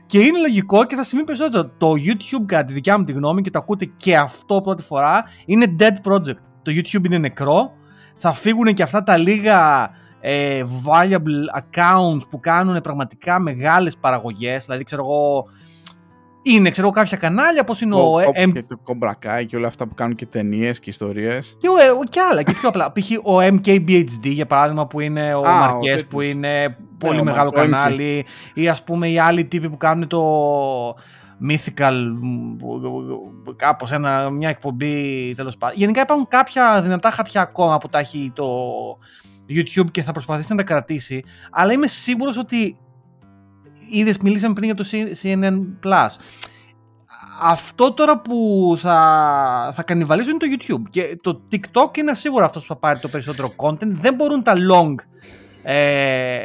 Και 0.07 0.19
είναι 0.19 0.39
λογικό 0.39 0.85
και 0.85 0.97
θα 0.97 1.03
σημαίνει 1.03 1.27
περισσότερο. 1.27 1.71
Το 1.79 1.93
YouTube, 1.93 2.45
κατά 2.47 2.65
τη 2.65 2.73
δικιά 2.73 2.99
μου 2.99 3.05
τη 3.05 3.13
γνώμη, 3.13 3.43
και 3.43 3.51
το 3.51 3.59
ακούτε 3.59 3.85
και 3.97 4.17
αυτό 4.17 4.61
πρώτη 4.61 4.83
φορά, 4.83 5.25
είναι 5.47 5.77
dead 5.79 6.11
project. 6.11 6.43
Το 6.63 6.73
YouTube 6.75 7.05
είναι 7.05 7.19
νεκρό. 7.19 7.73
Θα 8.17 8.33
φύγουν 8.33 8.75
και 8.75 8.83
αυτά 8.83 9.03
τα 9.03 9.17
λίγα 9.17 9.91
ε, 10.21 10.63
valuable 10.85 11.61
accounts 11.61 12.29
που 12.31 12.41
κάνουν 12.41 12.81
πραγματικά 12.81 13.39
μεγάλες 13.39 13.97
παραγωγές. 13.97 14.65
Δηλαδή, 14.65 14.85
ξέρω 14.85 15.03
εγώ, 15.03 15.47
είναι, 16.43 16.71
ξέρω 16.71 16.91
κάποια 16.91 17.17
κανάλια, 17.17 17.65
πώς 17.65 17.81
είναι 17.81 17.95
ο. 17.95 17.99
ο, 17.99 18.19
ο 18.19 18.51
και 18.53 18.63
το 18.63 18.79
Κομπρακάι 18.83 19.47
και 19.47 19.57
όλα 19.57 19.69
αυτά 19.69 19.87
που 19.87 19.95
κάνουν 19.95 20.15
και 20.15 20.27
ταινίες 20.27 20.81
και 20.81 20.91
ιστορίες. 20.91 21.57
Και, 21.59 21.69
ο, 21.69 22.05
και 22.09 22.21
άλλα, 22.31 22.43
και 22.43 22.53
πιο 22.53 22.69
απλά. 22.69 22.93
Π.χ. 22.93 23.11
ο 23.23 23.39
MKBHD 23.39 24.23
για 24.23 24.47
παράδειγμα 24.47 24.87
που 24.87 25.01
είναι 25.01 25.35
ο 25.35 25.43
Μαρκές 25.43 26.07
που 26.07 26.21
είναι 26.21 26.77
πολύ 26.99 27.17
ναι, 27.17 27.23
μεγάλο 27.23 27.51
κανάλι. 27.51 28.25
Ή 28.55 28.69
ας 28.69 28.85
πούμε 28.85 29.09
οι 29.09 29.19
άλλοι 29.19 29.45
τύποι 29.45 29.69
που 29.69 29.77
κάνουν 29.77 30.07
το. 30.07 30.95
Mythical, 31.49 31.95
κάπως 33.57 33.93
ένα, 33.93 34.31
μια 34.31 34.49
εκπομπή 34.49 35.33
τέλος 35.37 35.57
πάντων. 35.57 35.77
Γενικά 35.79 36.01
υπάρχουν 36.01 36.29
κάποια 36.29 36.83
δυνατά 36.83 37.11
χαρτιά 37.11 37.41
ακόμα 37.41 37.79
που 37.79 37.89
τα 37.89 37.99
έχει 37.99 38.33
το 38.35 38.47
YouTube 39.49 39.91
και 39.91 40.03
θα 40.03 40.13
προσπαθήσει 40.13 40.51
να 40.51 40.57
τα 40.57 40.63
κρατήσει, 40.63 41.25
αλλά 41.51 41.73
είμαι 41.73 41.87
σίγουρος 41.87 42.39
ότι 42.39 42.77
είδες 43.99 44.19
μιλήσαμε 44.19 44.55
πριν 44.55 44.67
για 44.67 44.75
το 44.75 44.85
CNN 45.23 45.87
Plus. 45.87 46.09
Αυτό 47.43 47.93
τώρα 47.93 48.21
που 48.21 48.75
θα, 48.79 49.73
θα 49.75 49.83
κανιβαλίσω 49.83 50.31
είναι 50.31 50.39
το 50.39 50.47
YouTube 50.51 50.89
και 50.91 51.19
το 51.21 51.41
TikTok 51.53 51.97
είναι 51.97 52.15
σίγουρα 52.15 52.45
αυτός 52.45 52.63
που 52.63 52.69
θα 52.69 52.81
πάρει 52.81 52.99
το 52.99 53.09
περισσότερο 53.09 53.53
content. 53.57 53.87
Δεν 53.87 54.15
μπορούν 54.15 54.43
τα 54.43 54.55
long, 54.71 54.95
ε, 55.63 56.39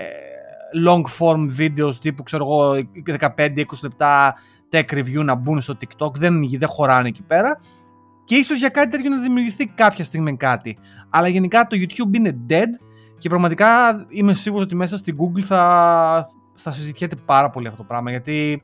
long 0.86 1.02
form 1.20 1.48
videos 1.60 1.96
τύπου 2.02 2.24
ξέρω 2.24 2.44
εγώ 2.44 2.88
15-20 3.36 3.64
λεπτά 3.82 4.36
tech 4.72 4.86
review 4.90 5.24
να 5.24 5.36
μπουν 5.36 5.62
στο 5.62 5.78
TikTok. 5.82 6.14
Δεν, 6.14 6.40
δεν 6.58 6.68
χωράνε 6.68 7.08
εκεί 7.08 7.24
πέρα. 7.24 7.60
Και 8.24 8.36
ίσως 8.36 8.58
για 8.58 8.70
κάτι 8.70 8.90
τέτοιο 8.90 9.10
να 9.10 9.22
δημιουργηθεί 9.22 9.68
κάποια 9.68 10.04
στιγμή 10.04 10.38
κάτι. 10.38 10.78
Αλλά 11.10 11.28
γενικά 11.28 11.68
το 11.68 11.78
YouTube 11.80 12.16
είναι 12.16 12.38
dead 12.50 12.88
και 13.18 13.30
πραγματικά 13.30 13.68
είμαι 14.10 14.34
σίγουρος 14.34 14.66
ότι 14.66 14.76
μέσα 14.76 14.98
στην 14.98 15.18
Google 15.18 15.42
θα, 15.42 16.26
θα 16.58 16.72
συζητιέται 16.72 17.16
πάρα 17.16 17.50
πολύ 17.50 17.68
αυτό 17.68 17.78
το 17.78 17.88
πράγμα 17.88 18.10
γιατί 18.10 18.64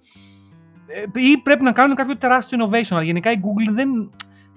ε, 0.88 1.20
ή 1.20 1.38
πρέπει 1.38 1.64
να 1.64 1.72
κάνουν 1.72 1.96
κάποιο 1.96 2.18
τεράστιο 2.18 2.58
innovation 2.62 2.88
αλλά 2.90 3.04
γενικά 3.04 3.32
η 3.32 3.36
Google 3.42 3.72
δεν, 3.74 4.10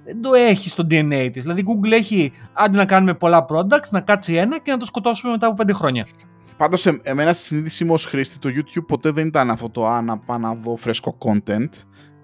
δεν 0.04 0.20
το 0.20 0.34
έχει 0.34 0.68
στο 0.68 0.86
DNA 0.90 1.30
της. 1.32 1.42
Δηλαδή 1.42 1.60
η 1.60 1.64
Google 1.68 1.90
έχει 1.90 2.32
άντε 2.52 2.76
να 2.76 2.84
κάνουμε 2.84 3.14
πολλά 3.14 3.46
products, 3.48 3.88
να 3.90 4.00
κάτσει 4.00 4.34
ένα 4.34 4.58
και 4.58 4.70
να 4.70 4.76
το 4.76 4.84
σκοτώσουμε 4.84 5.32
μετά 5.32 5.46
από 5.46 5.54
πέντε 5.54 5.72
χρόνια. 5.72 6.06
Πάντως 6.56 6.86
ε, 6.86 7.00
εμένα 7.02 7.32
στη 7.32 7.44
συνείδησή 7.44 7.84
μου 7.84 7.92
ως 7.92 8.04
χρήστη 8.04 8.38
το 8.38 8.48
YouTube 8.48 8.86
ποτέ 8.86 9.10
δεν 9.10 9.26
ήταν 9.26 9.50
αυτό 9.50 9.70
το 9.70 9.86
«Α, 9.86 10.02
να 10.02 10.18
πάω 10.18 10.38
να 10.38 10.54
δω 10.54 10.76
φρέσκο 10.76 11.18
content». 11.18 11.68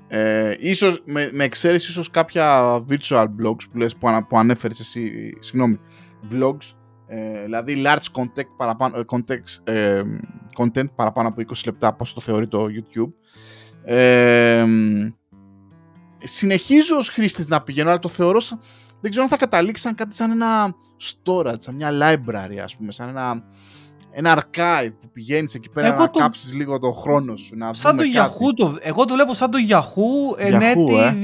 Ε, 0.08 0.54
ίσως, 0.58 1.02
με, 1.06 1.30
με 1.32 1.44
εξαίρεση 1.44 1.90
ίσως 1.90 2.10
κάποια 2.10 2.76
virtual 2.88 3.24
blogs 3.24 3.68
που, 3.70 3.78
λες, 3.78 3.96
που, 3.96 4.08
ανα, 4.08 4.24
που 4.24 4.38
ανέφερες 4.38 4.80
εσύ, 4.80 5.10
συγγνώμη, 5.40 5.80
vlogs 6.32 6.74
ε, 7.14 7.42
δηλαδή 7.42 7.82
large 7.86 8.20
content 8.20 8.48
παραπάνω, 8.56 8.98
ε, 8.98 9.02
context, 9.06 9.72
ε, 9.72 10.02
content 10.58 10.90
παραπάνω 10.94 11.28
από 11.28 11.42
20 11.48 11.52
λεπτά 11.64 11.94
πώς 11.94 12.14
το 12.14 12.20
θεωρεί 12.20 12.48
το 12.48 12.64
YouTube. 12.64 13.12
Ε, 13.84 14.64
συνεχίζω 16.22 16.96
ως 16.96 17.08
χρήστης 17.08 17.48
να 17.48 17.62
πηγαίνω, 17.62 17.90
αλλά 17.90 17.98
το 17.98 18.08
θεωρώ 18.08 18.40
δεν 19.00 19.10
ξέρω 19.10 19.24
αν 19.24 19.30
θα 19.30 19.36
καταλήξει 19.36 19.82
σαν 19.82 19.94
κάτι 19.94 20.14
σαν 20.14 20.30
ένα 20.30 20.74
storage, 21.00 21.54
σαν 21.56 21.74
μια 21.74 21.90
library, 21.92 22.58
ας 22.62 22.76
πούμε, 22.76 22.92
σαν 22.92 23.08
ένα, 23.08 23.44
ένα 24.10 24.44
archive 24.44 24.92
που 25.00 25.10
πηγαίνεις 25.12 25.54
εκεί 25.54 25.68
πέρα 25.68 25.86
εγώ 25.86 25.98
να 25.98 26.10
το... 26.10 26.18
κάψεις 26.18 26.52
λίγο 26.52 26.78
τον 26.78 26.94
χρόνο 26.94 27.36
σου. 27.36 27.56
Να 27.56 27.74
σαν 27.74 27.96
το 27.96 28.02
κάτι. 28.02 28.16
Yahoo, 28.16 28.54
το... 28.56 28.78
εγώ 28.80 29.04
το 29.04 29.14
βλέπω 29.14 29.34
σαν 29.34 29.50
το 29.50 29.58
Yahoo, 29.68 30.38
εν 30.38 30.60
έτη 30.60 30.98
ε; 30.98 31.14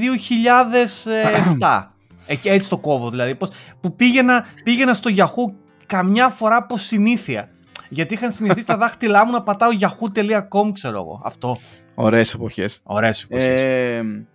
2007. 1.59 1.83
Εκεί, 2.25 2.49
έτσι 2.55 2.69
το 2.69 2.77
κόβω 2.77 3.09
δηλαδή. 3.09 3.35
Πώς, 3.35 3.49
που 3.81 3.95
πήγαινα, 3.95 4.45
πήγαινα 4.63 4.93
στο 4.93 5.09
Yahoo 5.15 5.67
καμιά 5.89 6.29
φορά 6.29 6.55
από 6.55 6.77
συνήθεια. 6.77 7.49
Γιατί 7.89 8.13
είχαν 8.13 8.31
συνηθίσει 8.31 8.65
τα 8.65 8.77
δάχτυλά 8.77 9.25
μου 9.25 9.31
να 9.31 9.41
πατάω 9.41 9.69
yahoo.com, 9.79 10.71
ξέρω 10.73 10.97
εγώ. 10.97 11.21
Αυτό. 11.25 11.57
Ωραίες 11.95 12.33
εποχές. 12.33 12.79
Ωραίες 12.83 13.23
εποχές. 13.23 13.59
Ε, 13.59 14.25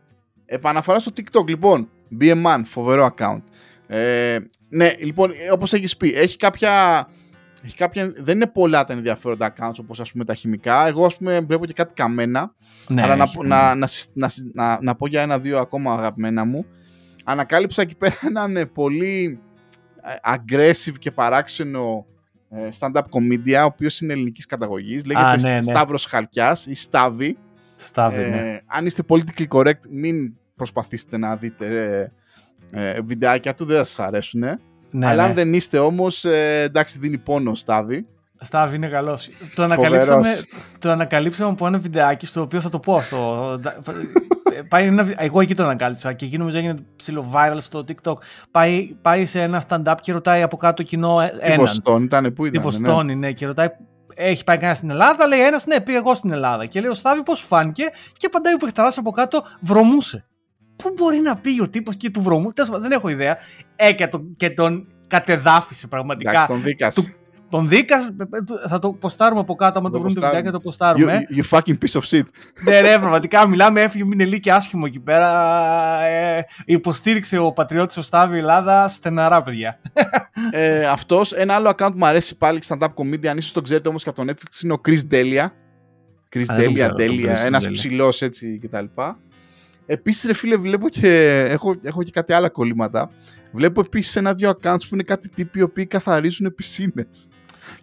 επαναφορά 0.47 0.99
στο 0.99 1.13
TikTok, 1.17 1.49
λοιπόν. 1.49 1.89
BMan, 2.21 2.63
φοβερό 2.65 3.15
account. 3.17 3.43
Ε, 3.87 4.39
ναι, 4.69 4.93
λοιπόν, 4.99 5.31
όπως 5.53 5.73
έχεις 5.73 5.97
πει, 5.97 6.13
έχει 6.15 6.37
κάποια, 6.37 7.07
έχει 7.65 7.77
κάποια... 7.77 8.13
Δεν 8.17 8.35
είναι 8.35 8.47
πολλά 8.47 8.85
τα 8.85 8.93
ενδιαφέροντα 8.93 9.55
accounts 9.55 9.79
όπως 9.81 10.01
ας 10.01 10.13
πούμε 10.13 10.25
τα 10.25 10.35
χημικά. 10.35 10.87
Εγώ 10.87 11.05
ας 11.05 11.17
πούμε 11.17 11.41
βλέπω 11.41 11.67
και 11.67 11.73
κάτι 11.73 11.95
καμένα. 11.95 12.55
Ναι, 12.89 13.03
αλλά 13.03 13.17
να, 13.17 13.27
να, 13.45 13.75
να, 13.75 13.89
να, 14.53 14.79
να, 14.83 14.95
πω 14.95 15.07
για 15.07 15.23
ένα-δύο 15.23 15.59
ακόμα 15.59 15.93
αγαπημένα 15.93 16.45
μου. 16.45 16.67
Ανακάλυψα 17.25 17.83
εκεί 17.83 17.95
πέρα 17.95 18.15
έναν 18.29 18.57
ε, 18.57 18.67
πολύ 18.67 19.41
ε, 19.54 19.54
aggressive 20.25 20.99
και 20.99 21.11
παράξενο 21.11 22.07
ε, 22.51 22.69
stand-up 22.79 23.03
comedian, 23.11 23.61
ο 23.63 23.65
οποίος 23.65 24.01
είναι 24.01 24.13
ελληνικής 24.13 24.47
καταγωγής. 24.47 25.05
Λέγεται 25.05 25.27
Α, 25.27 25.37
ναι, 25.41 25.53
ναι. 25.53 25.63
Σταύρος 25.63 26.07
Χαλκιάς 26.07 26.67
ή 26.67 26.75
Στάβη. 26.75 27.37
Στάβη, 27.77 28.17
ναι. 28.17 28.61
Αν 28.67 28.87
είστε 28.87 29.03
politically 29.09 29.49
correct, 29.49 29.87
μην 29.91 30.35
προσπαθήσετε 30.57 31.17
να 31.17 31.37
δείτε 31.37 32.11
ε, 32.71 32.91
ε, 32.91 33.01
βιντεάκια 33.01 33.55
του, 33.55 33.65
δεν 33.65 33.77
θα 33.77 33.85
σας 33.85 33.99
αρέσουν. 33.99 34.41
Ναι, 34.91 35.07
Αλλά 35.07 35.23
ναι. 35.23 35.29
αν 35.29 35.35
δεν 35.35 35.55
είστε 35.55 35.79
όμως, 35.79 36.25
ε, 36.25 36.63
εντάξει 36.63 36.99
δίνει 36.99 37.19
πόνο 37.19 37.51
ο 37.51 37.55
Στάβη. 37.55 38.07
Στάβη 38.45 38.77
είναι 38.77 38.89
καλός. 38.89 39.29
Το 39.55 39.63
ανακαλύψαμε, 39.63 40.29
το 40.79 40.91
ανακαλύψαμε 40.91 41.51
από 41.51 41.67
ένα 41.67 41.79
βιντεάκι 41.79 42.27
στο 42.27 42.41
οποίο 42.41 42.61
θα 42.61 42.69
το 42.69 42.79
πω 42.79 42.95
αυτό. 42.95 43.61
πάει 44.69 44.87
ένα, 44.87 45.07
εγώ 45.17 45.41
εκεί 45.41 45.55
το 45.55 45.63
ανακάλυψα 45.63 46.13
και 46.13 46.25
εκεί 46.25 46.39
νομίζω 46.39 46.57
έγινε 46.57 46.75
ψηλό 46.97 47.31
viral 47.35 47.57
στο 47.61 47.85
TikTok. 47.89 48.17
Πάει, 48.51 48.97
πάει 49.03 49.27
σε 49.27 49.43
ένα 49.43 49.63
stand-up 49.69 49.95
και 50.01 50.13
ρωτάει 50.13 50.43
από 50.43 50.57
κάτω 50.57 50.83
κοινό 50.83 51.21
Στη 51.21 51.39
έναν. 51.41 51.59
Βοστόνη 51.59 52.05
ήταν, 52.05 52.33
πού 52.33 52.47
ήταν. 52.47 52.63
Στη 52.63 52.79
Βοστόνη, 52.79 53.15
ναι. 53.15 53.27
ναι, 53.27 53.33
και 53.33 53.47
ρωτάει 53.47 53.69
έχει 54.17 54.45
πάει 54.45 54.57
κανένα 54.57 54.75
στην 54.75 54.91
Ελλάδα, 54.91 55.27
λέει 55.27 55.41
ένας, 55.41 55.67
ναι, 55.67 55.81
πήγα 55.81 55.99
εγώ 55.99 56.15
στην 56.15 56.33
Ελλάδα. 56.33 56.67
Και 56.67 56.81
λέει 56.81 56.91
ο 56.91 56.95
Στάβη 56.95 57.23
πώς 57.23 57.41
φάνηκε; 57.41 57.85
Και 58.13 58.27
απαντάει 58.27 58.55
ο 58.55 58.59
από 58.97 59.11
κάτω, 59.11 59.43
βρωμούσε. 59.61 60.29
Πού 60.77 60.93
μπορεί 60.97 61.19
να 61.19 61.37
πει 61.37 61.61
ο 61.61 61.69
τύπος 61.69 61.97
και 61.97 62.11
του 62.11 62.23
βρωμού, 62.23 62.53
δεν 62.81 62.93
έχω 62.93 63.09
ιδέα. 63.09 63.37
Ε, 63.77 63.93
και 63.93 64.07
τον, 64.07 64.35
και 64.37 64.51
τον 64.51 64.87
κατεδάφισε 65.07 65.87
πραγματικά. 65.87 66.31
Εντάξει, 66.31 66.47
τον 66.47 66.63
δίκασε. 66.63 67.15
Τον 67.55 67.69
δίκα, 67.69 68.15
θα 68.69 68.79
το 68.79 68.93
ποστάρουμε 68.93 69.41
από 69.41 69.55
κάτω, 69.55 69.79
άμα 69.79 69.91
το, 69.91 69.99
βρούμε 69.99 70.15
το 70.15 70.21
βιντεάκι 70.21 70.47
θα 70.47 70.53
το 70.53 70.61
ποστάρουμε. 70.61 71.27
You, 71.31 71.41
you 71.41 71.59
fucking 71.59 71.75
piece 71.85 72.01
of 72.01 72.03
shit. 72.11 72.23
ναι, 72.65 72.81
ναι, 72.81 72.99
πραγματικά 72.99 73.49
μιλάμε, 73.49 73.81
έφυγε 73.81 74.05
μην 74.05 74.41
και 74.41 74.53
άσχημο 74.53 74.83
εκεί 74.87 75.01
πέρα. 75.01 76.01
Ε, 76.03 76.45
υποστήριξε 76.65 77.39
ο 77.39 77.53
πατριώτης 77.53 77.97
ο 77.97 78.03
Στάβη 78.03 78.39
Ελλάδα 78.39 78.89
στεναρά, 78.89 79.43
παιδιά. 79.43 79.81
ε, 80.51 80.87
αυτός, 80.87 81.33
ένα 81.33 81.55
άλλο 81.55 81.71
account 81.71 81.91
που 81.91 81.99
μου 81.99 82.07
αρέσει 82.07 82.37
πάλι, 82.37 82.61
stand-up 82.67 82.89
comedy, 82.95 83.27
αν 83.27 83.39
ίσως 83.39 83.53
τον 83.53 83.63
ξέρετε 83.63 83.89
όμως 83.89 84.03
και 84.03 84.09
από 84.09 84.25
το 84.25 84.33
Netflix, 84.33 84.63
είναι 84.63 84.73
ο 84.73 84.81
Chris 84.89 85.01
Delia. 85.11 85.47
Chris 86.37 86.61
Delia, 86.61 86.89
Delia, 86.99 87.37
ένας 87.45 87.71
ψηλός 87.71 88.23
έτσι 88.23 88.59
κτλ. 88.59 88.85
Επίσης, 89.87 90.25
ρε 90.25 90.33
φίλε, 90.33 90.57
βλέπω 90.57 90.89
και 90.89 91.41
έχω, 91.49 91.77
έχω 91.83 92.03
και 92.03 92.11
κάτι 92.11 92.33
άλλα 92.33 92.49
κολλήματα. 92.49 93.11
Βλέπω 93.53 93.81
επίσης 93.81 94.17
ένα-δύο 94.17 94.51
accounts 94.51 94.83
που 94.89 94.95
είναι 94.95 95.03
κάτι 95.03 95.29
τύποι 95.29 95.59
οι 95.59 95.63
οποίοι 95.63 95.87
καθαρίζουν 95.87 96.55
πισίνες 96.55 97.29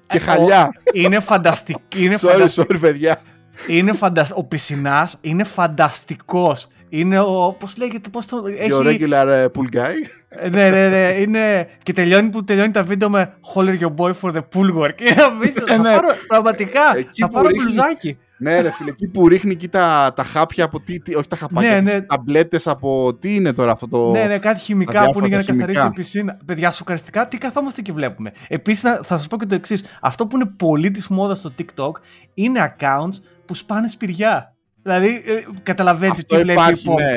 και 0.07 0.19
χαλιά. 0.19 0.73
Είναι 0.93 1.19
φανταστικό. 1.19 1.81
Είναι 1.95 2.17
sorry, 2.21 2.47
sorry, 2.55 2.77
παιδιά. 2.79 3.21
Είναι 3.67 3.93
φαντασ... 3.93 4.31
Ο 4.35 4.43
πισινάς 4.43 5.17
είναι 5.21 5.43
φανταστικός. 5.43 6.67
Είναι 6.93 7.19
ο. 7.19 7.56
Πώς 7.60 7.77
λέγεται, 7.77 8.10
πώς 8.10 8.25
το. 8.25 8.43
Έχει... 8.58 8.69
Your 8.71 8.86
regular 8.86 9.27
uh, 9.27 9.45
pool 9.45 9.75
guy. 9.75 9.95
Ε, 10.30 10.49
ναι, 10.49 10.69
ναι, 10.69 10.88
ναι. 10.88 11.15
Είναι... 11.19 11.67
Και 11.84 11.93
τελειώνει 11.93 12.30
που 12.30 12.43
τελειώνει 12.43 12.71
τα 12.71 12.84
βίντεο 12.84 13.10
με 13.10 13.34
Holler 13.54 13.80
your 13.80 13.93
boy 13.95 14.12
for 14.21 14.34
the 14.34 14.41
pool 14.54 14.77
work. 14.77 15.01
Είναι 15.01 15.21
απίστευτο. 15.21 15.73
θα 15.73 15.77
ναι. 15.77 15.95
πάρω, 15.95 16.08
πραγματικά. 16.27 16.82
θα 17.19 17.27
πάρω 17.27 17.49
μπλουζάκι. 17.49 18.17
Ναι, 18.38 18.62
ρε 18.62 18.71
φίλε, 18.71 18.89
εκεί 18.89 19.08
που 19.08 19.27
ρίχνει 19.27 19.51
εκεί 19.51 19.67
τα, 19.67 20.13
τα 20.15 20.23
χάπια 20.23 20.63
από 20.63 20.80
τι, 20.80 20.99
τι 20.99 21.15
όχι 21.15 21.27
τα 21.27 21.36
χαπάκια, 21.36 21.82
ναι, 21.82 21.91
ναι. 21.91 22.01
ταμπλέτες 22.01 22.67
από 22.67 23.13
τι 23.19 23.36
είναι 23.36 23.54
τώρα 23.54 23.71
αυτό 23.71 23.88
το. 23.88 24.12
Ναι, 24.12 24.25
ναι, 24.25 24.39
κάτι 24.39 24.60
χημικά 24.60 25.10
που 25.10 25.17
είναι 25.17 25.27
για 25.27 25.38
να 25.38 25.43
καθαρίσει 25.43 25.86
η 25.86 25.89
πισίνα. 25.89 26.38
Παιδιά, 26.45 26.71
σοκαριστικά 26.71 27.27
τι 27.27 27.38
καθόμαστε 27.38 27.82
και 27.82 27.91
βλέπουμε. 27.91 28.32
Επίσης, 28.47 28.82
θα 28.82 29.04
σας 29.04 29.27
πω 29.27 29.38
και 29.38 29.45
το 29.45 29.56
εξής. 29.56 29.86
Αυτό 30.01 30.27
που 30.27 30.36
είναι 30.36 30.54
πολύ 30.58 30.91
της 30.91 31.08
μόδας 31.08 31.38
στο 31.38 31.54
TikTok 31.58 31.91
είναι 32.34 32.75
accounts 32.80 33.21
που 33.45 33.56
σπάνε 33.56 33.88
σπηριά. 33.88 34.50
Δηλαδή, 34.83 35.07
ε, 35.25 35.43
καταλαβαίνετε 35.63 36.21
τι 36.21 36.35
βλέπει 36.35 36.51
υπάρχει, 36.51 36.91
η 36.91 36.93
ναι, 36.93 37.11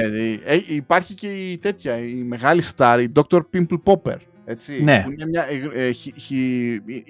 ε, 0.45 0.61
υπάρχει 0.67 1.15
και 1.15 1.27
η 1.27 1.59
τέτοια, 1.59 1.99
η 1.99 2.15
μεγάλη 2.15 2.63
star, 2.77 3.07
η 3.09 3.13
Dr. 3.17 3.41
Pimple 3.55 3.83
Popper. 3.85 4.17
Έτσι, 4.45 4.83
ναι. 4.83 5.05
είναι, 5.11 5.27
μια, 5.27 5.47
ε, 5.75 5.87
ε, 5.87 5.93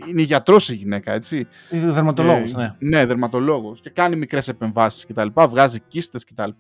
είναι 0.09 0.23
γιατρός 0.23 0.69
η 0.69 0.75
γυναίκα, 0.75 1.13
έτσι. 1.13 1.47
Δερματολόγος, 1.71 2.53
ε, 2.53 2.57
ναι. 2.57 2.75
Ναι, 2.79 3.07
δερματολόγος. 3.07 3.81
Και 3.81 3.91
κάνει 3.91 4.17
μικρές 4.17 4.49
επεμβάσεις 4.49 5.07
κτλ. 5.07 5.29
Βγάζει 5.35 5.81
κίστες 5.89 6.25
κτλ. 6.25 6.51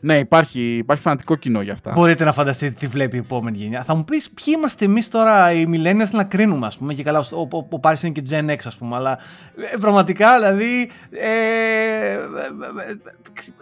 Ναι, 0.00 0.18
υπάρχει, 0.18 0.76
υπάρχει 0.76 1.02
φανατικό 1.02 1.36
κοινό 1.36 1.60
για 1.60 1.72
αυτά. 1.72 1.92
Μπορείτε 1.92 2.24
να 2.24 2.32
φανταστείτε 2.32 2.74
τι 2.78 2.86
βλέπει 2.86 3.16
η 3.16 3.18
επόμενη 3.18 3.56
γενιά. 3.56 3.84
Θα 3.84 3.94
μου 3.94 4.04
πεις 4.04 4.30
ποιοι 4.30 4.54
είμαστε 4.56 4.84
εμείς 4.84 5.08
τώρα 5.08 5.52
οι 5.52 5.64
millennials 5.68 6.10
να 6.12 6.24
κρίνουμε, 6.24 6.66
ας 6.66 6.76
πούμε. 6.76 6.94
Και 6.94 7.02
καλά, 7.02 7.18
ο, 7.18 7.40
ο, 7.40 7.66
ο 7.70 7.78
Πάρη 7.78 7.98
είναι 8.02 8.12
και 8.12 8.22
Gen 8.30 8.50
X, 8.50 8.56
ας 8.64 8.76
πούμε. 8.76 8.96
Αλλά 8.96 9.18
ε, 9.72 9.76
πραγματικά, 9.80 10.36
δηλαδή. 10.36 10.90
Ε, 11.10 11.28
ε, 11.28 12.12
ε, 12.12 12.18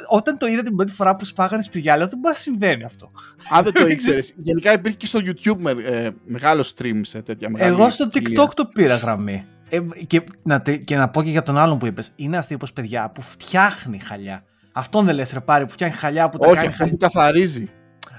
όταν 0.09 0.39
το 0.39 0.47
είδα 0.47 0.63
την 0.63 0.77
πρώτη 0.77 0.93
φορά 0.93 1.17
που 1.17 1.25
σπάγανε 1.25 1.63
σπηλιά, 1.63 1.97
λέω 1.97 2.09
δεν 2.09 2.19
μπορεί 2.19 2.35
να 2.35 2.41
συμβαίνει 2.41 2.85
αυτό. 2.85 3.11
Αν 3.51 3.65
δεν 3.65 3.73
το 3.73 3.87
ήξερες. 3.95 4.33
Γενικά 4.37 4.73
υπήρχε 4.73 4.97
και 4.97 5.07
στο 5.07 5.21
YouTube 5.25 5.59
με, 5.59 5.71
ε, 5.71 6.11
μεγάλο 6.27 6.65
stream 6.77 7.01
σε 7.03 7.23
τέτοια 7.23 7.51
μεγάλη. 7.51 7.73
Εγώ 7.73 7.91
στο 7.91 8.09
TikTok 8.13 8.49
το 8.55 8.65
πήρα 8.67 8.97
γραμμή. 8.97 9.45
Ε, 9.69 9.81
και, 10.07 10.23
να, 10.43 10.63
και 10.85 10.97
να 10.97 11.09
πω 11.09 11.23
και 11.23 11.31
για 11.31 11.43
τον 11.43 11.59
άλλον 11.59 11.79
που 11.79 11.87
είπες. 11.87 12.13
Είναι 12.17 12.37
αστείο 12.37 12.59
παιδιά 12.75 13.11
που 13.15 13.23
φτιάχνει 13.23 13.99
χαλιά. 13.99 14.45
Αυτόν 14.77 15.05
δεν 15.05 15.15
λες, 15.15 15.33
ρε 15.33 15.41
πάρει, 15.41 15.65
που 15.65 15.71
φτιάχνει 15.71 15.97
χαλιά 15.97 16.29
που 16.29 16.39
τα 16.39 16.47
Όχι, 16.47 16.57
κάνει. 16.57 16.75
Όχι, 16.81 16.91
που 16.91 16.97
καθαρίζει. 16.97 17.71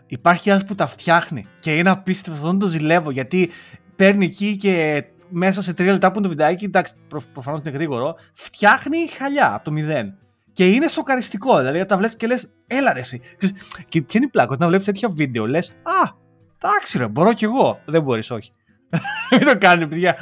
Υπάρχει 0.06 0.50
ένας 0.50 0.63
που 0.63 0.76
τα 0.76 0.88
φτιάχνει 0.88 1.46
και 1.60 1.78
είναι 1.78 1.89
απίστευτο, 1.89 2.48
δεν 2.48 2.60
το 2.60 2.68
ζηλεύω 2.68 3.12
γιατί 3.12 3.50
παίρνει 3.96 4.26
εκεί 4.26 4.56
και 4.56 5.04
μέσα 5.30 5.62
σε 5.62 5.74
τρία 5.74 5.91
λεπτά 5.91 6.08
που 6.08 6.13
είναι 6.13 6.24
το 6.24 6.30
βιντεάκι, 6.30 6.65
εντάξει, 6.65 6.94
προ, 7.08 7.22
προφανώς 7.34 7.60
είναι 7.60 7.70
γρήγορο, 7.70 8.15
φτιάχνει 8.34 8.98
χαλιά 9.18 9.54
από 9.54 9.63
το 9.63 9.72
μηδέν. 9.72 10.18
Και 10.54 10.70
είναι 10.70 10.88
σοκαριστικό. 10.88 11.58
Δηλαδή, 11.58 11.80
όταν 11.80 11.98
βλέπεις 11.98 12.15
και 12.15 12.28
λες, 12.28 12.54
έλα 12.68 12.94
ρε, 12.94 13.00
εσύ. 13.00 13.22
Και 13.89 14.02
ποια 14.02 14.13
είναι 14.20 14.26
η 14.26 14.30
πλάκα, 14.30 14.52
όταν 14.52 14.68
βλέπεις 14.68 14.86
τέτοια 14.86 15.10
βίντεο, 15.10 15.48
λες, 15.48 15.70
Α, 15.70 16.12
εντάξει, 16.58 16.98
ρε, 16.98 17.08
μπορώ 17.08 17.34
κι 17.34 17.44
εγώ. 17.44 17.80
Δεν 17.86 18.02
μπορείς, 18.02 18.32
όχι. 18.32 18.50
Μην 19.32 19.46
το 19.46 19.58
κάνεις, 19.58 19.88
παιδιά. 19.88 20.15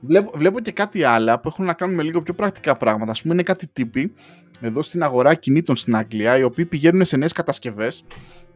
βλέπω, 0.00 0.32
βλέπω 0.34 0.60
και 0.60 0.72
κάτι 0.72 1.04
άλλο 1.04 1.38
που 1.38 1.48
έχουν 1.48 1.64
να 1.64 1.72
κάνουν 1.72 1.94
με 1.94 2.02
λίγο 2.02 2.22
πιο 2.22 2.34
πρακτικά 2.34 2.76
πράγματα. 2.76 3.12
Α 3.12 3.14
πούμε, 3.22 3.34
είναι 3.34 3.42
κάτι 3.42 3.66
τύποι 3.66 4.14
εδώ 4.60 4.82
στην 4.82 5.02
αγορά 5.02 5.34
κινήτων 5.34 5.76
στην 5.76 5.96
Αγγλία, 5.96 6.38
οι 6.38 6.42
οποίοι 6.42 6.64
πηγαίνουν 6.64 7.04
σε 7.04 7.16
νέες 7.16 7.32
κατασκευές, 7.32 8.04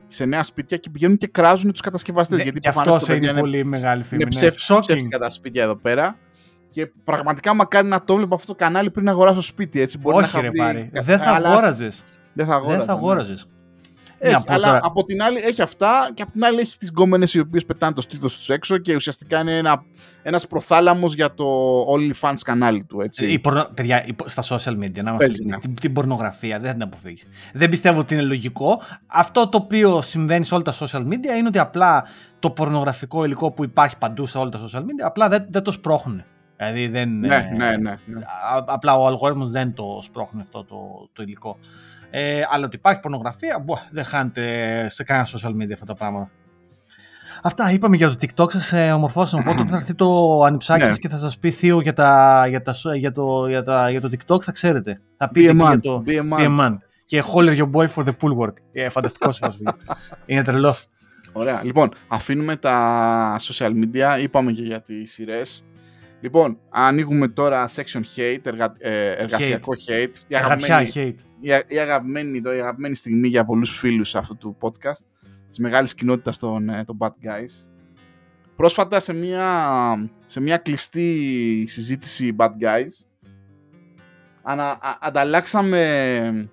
σε 0.08 0.24
νέα 0.24 0.42
σπίτια 0.42 0.76
και 0.76 0.90
πηγαίνουν 0.90 1.16
και 1.16 1.26
κράζουν 1.26 1.72
τους 1.72 1.80
κατασκευαστές. 1.80 2.38
Ναι, 2.38 2.42
γιατί 2.42 2.68
αυτό 2.68 3.14
είναι, 3.14 3.26
είναι 3.26 3.40
πολύ 3.40 3.64
μεγάλη 3.64 4.02
φήμη. 4.04 4.22
Είναι 4.22 4.46
ναι. 4.46 4.50
ψεύτικα 4.80 5.18
τα 5.18 5.30
σπίτια 5.30 5.62
εδώ 5.62 5.76
πέρα. 5.76 6.18
Και 6.70 6.86
πραγματικά 7.04 7.54
μακάρι 7.54 7.88
να 7.88 8.04
το 8.04 8.14
βλέπω 8.14 8.34
αυτό 8.34 8.46
το 8.46 8.54
κανάλι 8.54 8.90
πριν 8.90 9.08
αγοράσω 9.08 9.40
σπίτι. 9.40 9.80
Έτσι, 9.80 9.98
μπορεί 9.98 10.16
Όχι, 10.16 10.36
να 10.36 10.42
ρε, 10.42 10.50
πάρει. 10.50 10.90
Δεν 10.92 11.18
θα 11.18 11.30
αγόραζες. 11.30 12.04
Δεν 12.32 12.46
θα 12.46 12.92
αγόραζες. 12.92 13.46
Έχει, 14.18 14.34
ναι, 14.34 14.40
αλλά 14.46 14.78
από 14.82 15.04
την 15.04 15.22
άλλη 15.22 15.38
έχει 15.38 15.62
αυτά 15.62 16.10
και 16.14 16.22
από 16.22 16.32
την 16.32 16.44
άλλη 16.44 16.60
έχει 16.60 16.78
τις 16.78 16.88
γκόμενες 16.88 17.34
οι 17.34 17.38
οποίες 17.38 17.64
πετάνε 17.64 17.92
το 17.92 18.00
στήθος 18.00 18.36
τους 18.36 18.48
έξω 18.48 18.78
και 18.78 18.94
ουσιαστικά 18.94 19.40
είναι 19.40 19.56
ένα, 19.56 19.84
ένας 20.22 20.46
προθάλαμος 20.46 21.14
για 21.14 21.34
το 21.34 21.44
OnlyFans 21.82 22.38
κανάλι 22.44 22.84
του, 22.84 23.00
έτσι. 23.00 23.26
Η 23.26 23.38
πορνο... 23.38 23.68
Παιδιά, 23.74 24.04
στα 24.24 24.42
social 24.42 24.72
media, 24.72 25.02
να 25.02 25.12
μας 25.12 25.38
ναι. 25.44 25.58
την, 25.58 25.74
την 25.74 25.92
πορνογραφία, 25.92 26.58
δεν 26.58 26.66
θα 26.66 26.72
την 26.72 26.82
αποφύγεις. 26.82 27.26
Δεν 27.52 27.68
πιστεύω 27.68 27.98
ότι 28.00 28.14
είναι 28.14 28.22
λογικό. 28.22 28.80
Αυτό 29.06 29.48
το 29.48 29.58
οποίο 29.58 30.02
συμβαίνει 30.02 30.44
σε 30.44 30.54
όλα 30.54 30.62
τα 30.62 30.74
social 30.78 31.06
media 31.06 31.36
είναι 31.36 31.48
ότι 31.48 31.58
απλά 31.58 32.04
το 32.38 32.50
πορνογραφικό 32.50 33.24
υλικό 33.24 33.50
που 33.50 33.64
υπάρχει 33.64 33.98
παντού 33.98 34.26
σε 34.26 34.38
όλα 34.38 34.50
τα 34.50 34.60
social 34.68 34.80
media, 34.80 35.04
απλά 35.04 35.28
δεν, 35.28 35.46
δεν 35.50 35.62
το 35.62 35.72
σπρώχνουν. 35.72 36.24
Δηλαδή 36.56 36.88
δεν, 36.88 37.18
ναι, 37.18 37.34
ε, 37.34 37.56
ναι, 37.56 37.76
ναι, 37.76 37.98
ναι. 38.04 38.22
Απλά 38.66 38.96
ο 38.96 39.06
αλγόριθμος 39.06 39.50
δεν 39.50 39.74
το 39.74 39.98
σπρώχνει 40.02 40.40
αυτό 40.40 40.64
το, 40.64 41.08
το 41.12 41.22
υλικό. 41.22 41.58
Ε, 42.10 42.42
αλλά 42.50 42.66
ότι 42.66 42.76
υπάρχει 42.76 43.00
πορνογραφία, 43.00 43.58
μπο, 43.58 43.78
δεν 43.90 44.04
χάνεται 44.04 44.86
σε 44.88 45.04
κανένα 45.04 45.26
social 45.26 45.50
media 45.50 45.72
αυτά 45.72 45.84
τα 45.84 45.94
πράγματα. 45.94 46.30
Αυτά 47.42 47.70
είπαμε 47.70 47.96
για 47.96 48.08
το 48.08 48.16
TikTok, 48.20 48.50
σας 48.52 48.72
ε, 48.72 48.92
ομορφώσαμε, 48.92 49.42
οπότε 49.42 49.58
όταν 49.58 49.70
θα 49.70 49.76
έρθει 49.76 49.94
το 49.94 50.42
ανιψάκι 50.42 50.88
ναι. 50.88 50.96
και 50.96 51.08
θα 51.08 51.16
σας 51.16 51.38
πει 51.38 51.50
θείο 51.50 51.80
για, 51.80 51.92
τα, 51.92 52.44
για, 52.48 52.62
τα, 52.62 52.74
για, 52.96 53.12
το, 53.12 53.48
για, 53.48 53.62
τα, 53.62 53.90
για 53.90 54.00
το 54.00 54.10
TikTok, 54.12 54.42
θα 54.42 54.52
ξέρετε. 54.52 55.00
Θα 55.16 55.28
πείτε 55.28 55.52
και 55.52 55.56
για 55.56 55.80
το 55.80 56.02
be 56.06 56.20
a 56.30 56.58
man. 56.60 56.76
Και 57.06 57.24
Holler 57.34 57.58
your 57.58 57.70
boy 57.70 57.86
for 57.86 58.04
the 58.04 58.12
pool 58.20 58.36
work. 58.38 58.52
Ε, 58.72 58.88
φανταστικός 58.88 59.40
Είναι 60.26 60.42
τρελό. 60.42 60.76
Ωραία. 61.32 61.60
Λοιπόν, 61.64 61.88
αφήνουμε 62.08 62.56
τα 62.56 63.36
social 63.40 63.70
media, 63.70 64.20
είπαμε 64.22 64.52
και 64.52 64.62
για 64.62 64.80
τις 64.80 65.12
σειρές. 65.12 65.64
Λοιπόν, 66.20 66.58
ανοίγουμε 66.68 67.28
τώρα 67.28 67.68
section 67.68 68.02
hate, 68.16 68.40
εργα... 68.42 68.72
ε, 68.78 69.12
εργασιακό 69.12 69.72
hate. 69.86 69.92
hate. 69.92 70.14
Η, 70.28 70.34
αγαπημένη, 70.34 70.90
hate. 70.94 71.14
Η, 71.40 71.48
η, 71.66 71.78
αγαπημένη, 71.78 72.40
το, 72.40 72.54
η 72.54 72.58
αγαπημένη 72.58 72.94
στιγμή 72.94 73.28
για 73.28 73.44
πολλούς 73.44 73.78
φίλους 73.78 74.14
αυτού 74.14 74.36
του 74.36 74.56
podcast, 74.60 75.04
της 75.48 75.58
μεγάλης 75.58 75.94
κοινότητας 75.94 76.38
των, 76.38 76.68
ε, 76.68 76.84
των 76.84 76.96
Bad 77.00 77.08
Guys. 77.08 77.68
Πρόσφατα 78.56 79.00
σε 79.00 79.12
μια, 79.12 80.10
σε 80.26 80.40
μια 80.40 80.56
κλειστή 80.56 81.64
συζήτηση 81.68 82.36
Bad 82.38 82.50
Guys, 82.60 83.06
ανα, 84.42 84.78
ανταλλάξαμε 85.00 86.50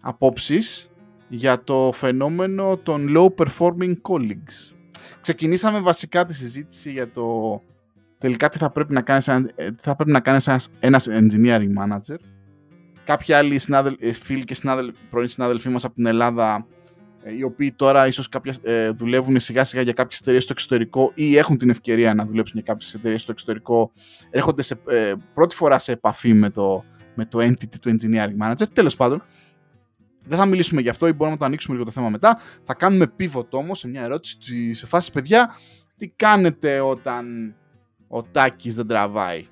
απόψεις 0.00 0.90
για 1.28 1.64
το 1.64 1.92
φαινόμενο 1.94 2.76
των 2.76 3.06
low 3.16 3.28
performing 3.34 3.94
colleagues. 4.02 4.74
Ξεκινήσαμε 5.20 5.80
βασικά 5.80 6.24
τη 6.24 6.34
συζήτηση 6.34 6.90
για 6.90 7.10
το 7.10 7.62
τελικά 8.18 8.48
τι 8.48 8.58
θα 8.58 8.70
πρέπει 8.70 8.92
να 8.92 9.00
κάνεις, 9.00 9.28
ε, 9.28 9.44
θα 9.80 9.96
πρέπει 9.96 10.10
να 10.10 10.20
κάνεις 10.20 10.46
ένας, 10.46 10.68
ένας 10.80 11.08
engineering 11.10 11.72
manager. 11.78 12.16
Κάποιοι 13.04 13.34
άλλοι 13.34 13.60
ε, 13.98 14.12
φίλοι 14.12 14.44
και 14.44 14.54
συνάδελφοι, 14.54 14.98
πρώην 15.10 15.28
συνάδελφοί 15.28 15.68
μας 15.68 15.84
από 15.84 15.94
την 15.94 16.06
Ελλάδα 16.06 16.66
ε, 17.22 17.32
οι 17.34 17.42
οποίοι 17.42 17.72
τώρα 17.72 18.06
ίσως 18.06 18.28
κάποιες, 18.28 18.60
ε, 18.62 18.90
δουλεύουν 18.90 19.40
σιγά 19.40 19.64
σιγά 19.64 19.82
για 19.82 19.92
κάποιες 19.92 20.20
εταιρείες 20.20 20.42
στο 20.42 20.52
εξωτερικό 20.52 21.12
ή 21.14 21.36
έχουν 21.36 21.58
την 21.58 21.70
ευκαιρία 21.70 22.14
να 22.14 22.24
δουλέψουν 22.24 22.54
για 22.54 22.72
κάποιες 22.72 22.94
εταιρείες 22.94 23.22
στο 23.22 23.32
εξωτερικό 23.32 23.92
έρχονται 24.30 24.62
σε, 24.62 24.78
πρώτη 25.34 25.54
φορά 25.54 25.78
σε 25.78 25.92
επαφή 25.92 26.32
με 26.32 26.50
το, 26.50 26.84
με 27.14 27.24
το 27.24 27.38
entity 27.38 27.78
του 27.80 27.96
engineering 27.96 28.46
manager. 28.46 28.66
Τέλος 28.72 28.96
πάντων, 28.96 29.22
δεν 30.24 30.38
θα 30.38 30.46
μιλήσουμε 30.46 30.80
γι' 30.80 30.88
αυτό 30.88 31.06
ή 31.06 31.12
μπορούμε 31.12 31.30
να 31.30 31.36
το 31.36 31.44
ανοίξουμε 31.44 31.74
λίγο 31.76 31.88
το 31.88 31.94
θέμα 31.94 32.08
μετά. 32.08 32.40
Θα 32.64 32.74
κάνουμε 32.74 33.06
pivot 33.18 33.50
όμως 33.50 33.78
σε 33.78 33.88
μια 33.88 34.02
ερώτηση 34.02 34.72
σε 34.72 34.86
φάση 34.86 35.12
παιδιά, 35.12 35.54
τι 35.96 36.08
κάνετε 36.08 36.80
όταν 36.80 37.54
ο 38.08 38.22
Τάκης 38.22 38.74
δεν 38.74 38.86
τραβάει. 38.86 39.46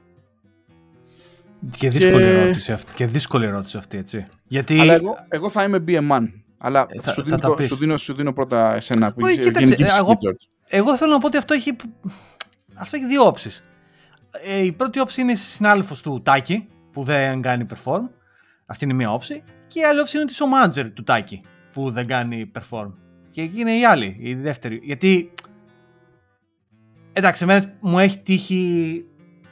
Και 1.70 1.90
δύσκολη, 1.90 2.22
και... 2.22 2.30
Ερώτηση 2.30 2.72
αυτή, 2.72 2.92
και 2.94 3.06
δύσκολη 3.06 3.46
ερώτηση 3.46 3.76
αυτή, 3.76 3.98
έτσι. 3.98 4.26
Γιατί... 4.46 4.80
Αλλά 4.80 4.92
εγώ, 4.92 5.16
εγώ 5.28 5.48
θα 5.48 5.62
είμαι 5.62 5.84
BM1. 5.88 6.28
Αλλά 6.58 6.86
ε, 6.88 7.00
θα, 7.00 7.12
σου, 7.12 7.22
δίνω, 7.22 7.38
θα 7.38 7.62
σου, 7.62 7.76
δίνω, 7.76 7.96
σου 7.96 8.14
δίνω 8.14 8.32
πρώτα 8.32 8.74
εσένα 8.74 9.12
που 9.12 9.26
είσαι 9.26 9.40
κοίταξε, 9.42 9.76
εγώ, 9.98 10.16
εγώ 10.66 10.96
θέλω 10.96 11.12
να 11.12 11.18
πω 11.18 11.26
ότι 11.26 11.36
αυτό 11.36 11.54
έχει, 11.54 11.76
αυτό 12.74 12.96
έχει 12.96 13.06
δύο 13.06 13.26
όψεις. 13.26 13.62
Ε, 14.44 14.64
η 14.64 14.72
πρώτη 14.72 15.00
όψη 15.00 15.20
είναι 15.20 15.34
συνάδελφος 15.34 16.00
του 16.00 16.20
Τάκη, 16.24 16.68
που 16.92 17.02
δεν 17.02 17.42
κάνει 17.42 17.66
perform. 17.74 18.08
Αυτή 18.66 18.84
είναι 18.84 18.94
μία 18.94 19.12
όψη. 19.12 19.42
Και 19.66 19.80
η 19.80 19.84
άλλη 19.84 20.00
όψη 20.00 20.16
είναι 20.16 20.24
ο 20.24 20.46
manager 20.54 20.90
του 20.94 21.02
Τάκη, 21.02 21.42
που 21.72 21.90
δεν 21.90 22.06
κάνει 22.06 22.50
perform. 22.58 22.92
Και 23.30 23.42
εκεί 23.42 23.60
είναι 23.60 23.78
η 23.78 23.84
άλλη, 23.84 24.16
η 24.20 24.34
δεύτερη. 24.34 24.80
Γιατί 24.82 25.32
Εντάξει, 27.16 27.42
εμένα 27.42 27.64
μου 27.80 27.98
έχει 27.98 28.18
τύχει. 28.18 29.04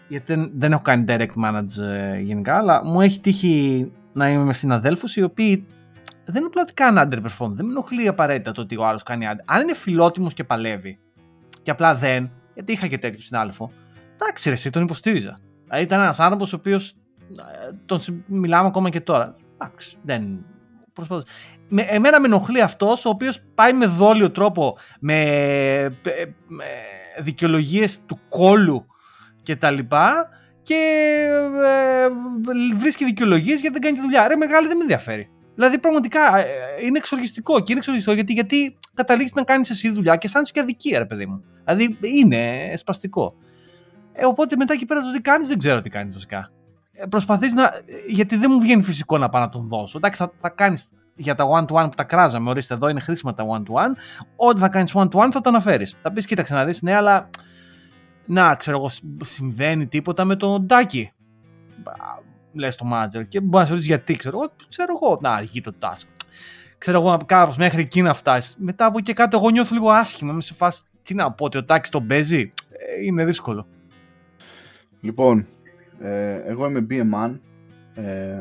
Γιατί 0.08 0.50
δεν, 0.54 0.72
έχω 0.72 0.82
κάνει 0.82 1.04
direct 1.08 1.44
manage 1.44 1.82
ε, 1.82 2.18
γενικά, 2.18 2.56
αλλά 2.56 2.84
μου 2.84 3.00
έχει 3.00 3.20
τύχει 3.20 3.90
να 4.12 4.28
είμαι 4.28 4.44
με 4.44 4.52
συναδέλφους 4.52 5.16
οι 5.16 5.22
οποίοι 5.22 5.66
δεν 6.24 6.36
είναι 6.36 6.46
απλά 6.46 6.62
ότι 6.62 6.72
κάνουν 6.72 7.02
underperform. 7.04 7.50
Δεν 7.50 7.64
με 7.64 7.70
ενοχλεί 7.70 8.08
απαραίτητα 8.08 8.52
το 8.52 8.60
ότι 8.60 8.76
ο 8.76 8.86
άλλος 8.86 9.02
κάνει 9.02 9.26
under. 9.32 9.42
Αν 9.44 9.62
είναι 9.62 9.74
φιλότιμος 9.74 10.34
και 10.34 10.44
παλεύει, 10.44 10.98
και 11.62 11.70
απλά 11.70 11.94
δεν, 11.94 12.30
γιατί 12.54 12.72
είχα 12.72 12.86
και 12.86 12.98
τέτοιο 12.98 13.20
συνάδελφο, 13.20 13.72
εντάξει, 14.14 14.48
ρε, 14.48 14.54
εσύ 14.54 14.70
τον 14.70 14.82
υποστήριζα. 14.82 15.38
Δηλαδή 15.64 15.84
ήταν 15.84 16.00
ένας 16.00 16.20
άνθρωπος 16.20 16.52
ο 16.52 16.56
οποίος 16.56 16.90
ε, 17.30 17.70
τον 17.86 18.24
μιλάμε 18.26 18.66
ακόμα 18.66 18.90
και 18.90 19.00
τώρα. 19.00 19.36
Εντάξει, 19.54 19.96
δεν. 20.02 20.44
Προσπαθώ. 20.92 21.22
Με, 21.68 21.82
εμένα 21.82 22.20
με 22.20 22.26
ενοχλεί 22.26 22.60
αυτός 22.60 23.04
ο 23.04 23.08
οποίος 23.08 23.42
πάει 23.54 23.72
με 23.72 23.86
δόλιο 23.86 24.30
τρόπο, 24.30 24.76
με, 25.00 25.24
με 26.46 26.64
δικαιολογίες 27.20 28.04
του 28.04 28.20
κόλου 28.28 28.86
και 29.42 29.56
τα 29.56 29.70
λοιπά 29.70 30.28
και 30.62 30.78
ε, 31.64 32.08
βρίσκει 32.76 33.04
δικαιολογίες 33.04 33.60
γιατί 33.60 33.72
δεν 33.72 33.80
κάνει 33.80 33.96
τη 33.96 34.02
δουλειά. 34.02 34.28
Ρε 34.28 34.36
μεγάλη 34.36 34.66
δεν 34.66 34.76
με 34.76 34.82
ενδιαφέρει. 34.82 35.30
Δηλαδή 35.54 35.78
πραγματικά 35.78 36.38
ε, 36.38 36.44
είναι 36.84 36.98
εξοργιστικό 36.98 37.58
και 37.58 37.66
είναι 37.68 37.78
εξοργιστικό 37.78 38.14
γιατί, 38.14 38.32
γιατί 38.32 38.78
καταλήγεις 38.94 39.34
να 39.34 39.42
κάνεις 39.42 39.70
εσύ 39.70 39.90
δουλειά 39.90 40.16
και 40.16 40.26
αισθάνεσαι 40.26 40.52
και 40.52 40.60
αδικία, 40.60 40.98
ρε 40.98 41.04
παιδί 41.04 41.26
μου. 41.26 41.44
Δηλαδή 41.64 41.98
είναι 42.00 42.72
σπαστικό. 42.76 43.34
Ε, 44.12 44.26
οπότε 44.26 44.56
μετά 44.56 44.72
εκεί 44.72 44.84
πέρα 44.84 45.00
το 45.00 45.12
τι 45.12 45.20
κάνεις 45.20 45.48
δεν 45.48 45.58
ξέρω 45.58 45.80
τι 45.80 45.90
κάνεις 45.90 46.14
βασικά. 46.14 46.52
Ε, 46.92 47.06
Προσπαθείς 47.06 47.52
να. 47.54 47.70
Γιατί 48.08 48.36
δεν 48.36 48.50
μου 48.52 48.60
βγαίνει 48.60 48.82
φυσικό 48.82 49.18
να 49.18 49.28
πάω 49.28 49.42
να 49.42 49.48
τον 49.48 49.68
δώσω. 49.68 49.98
Εντάξει, 49.98 50.22
θα, 50.22 50.32
θα 50.40 50.48
κάνεις 50.48 50.88
για 51.14 51.34
τα 51.34 51.44
one-to-one 51.44 51.88
που 51.88 51.96
τα 51.96 52.04
κράζαμε, 52.04 52.50
ορίστε 52.50 52.74
εδώ 52.74 52.88
είναι 52.88 53.00
χρήσιμα 53.00 53.34
τα 53.34 53.44
one-to-one. 53.44 53.94
Ό,τι 54.36 54.60
θα 54.60 54.68
κάνεις 54.68 54.92
one-to-one 54.94 55.28
θα 55.30 55.40
το 55.40 55.48
αναφέρεις. 55.48 55.96
Θα 56.02 56.12
πεις, 56.12 56.26
κοίταξε 56.26 56.54
να 56.54 56.64
δεις, 56.64 56.82
ναι, 56.82 56.94
αλλά. 56.94 57.30
Να, 58.26 58.54
ξέρω 58.54 58.76
εγώ, 58.76 58.90
συμβαίνει 59.24 59.86
τίποτα 59.86 60.24
με 60.24 60.36
τον 60.36 60.66
Ντάκι. 60.66 61.12
Λες 62.52 62.76
το 62.76 62.86
manager 62.92 63.28
και 63.28 63.40
μπορεί 63.40 63.56
να 63.56 63.64
σε 63.64 63.70
ρωτήσει 63.70 63.88
γιατί, 63.88 64.16
ξέρω 64.16 64.38
εγώ, 64.38 64.52
ξέρω 64.68 64.98
εγώ, 65.02 65.18
να 65.22 65.32
αργεί 65.34 65.60
το 65.60 65.72
task. 65.80 66.06
Ξέρω 66.78 67.00
εγώ, 67.00 67.16
κάπως 67.26 67.56
μέχρι 67.56 67.80
εκεί 67.80 68.02
να 68.02 68.14
φτάσεις. 68.14 68.56
Μετά 68.58 68.86
από 68.86 68.98
εκεί 68.98 69.12
κάτω, 69.12 69.36
εγώ 69.36 69.50
νιώθω 69.50 69.74
λίγο 69.74 69.90
άσχημα. 69.90 70.32
Με 70.32 70.40
σε 70.40 70.54
φάση, 70.54 70.80
τι 71.02 71.14
να 71.14 71.32
πω, 71.32 71.44
ότι 71.44 71.56
ο 71.56 71.64
Τάκης 71.64 71.90
τον 71.90 72.06
παίζει; 72.06 72.52
Ε, 72.70 73.04
είναι 73.04 73.24
δύσκολο. 73.24 73.66
Λοιπόν, 75.00 75.46
ε, 76.00 76.34
εγώ 76.34 76.66
είμαι 76.66 76.86
BMan. 76.90 77.38
Ε, 77.94 78.40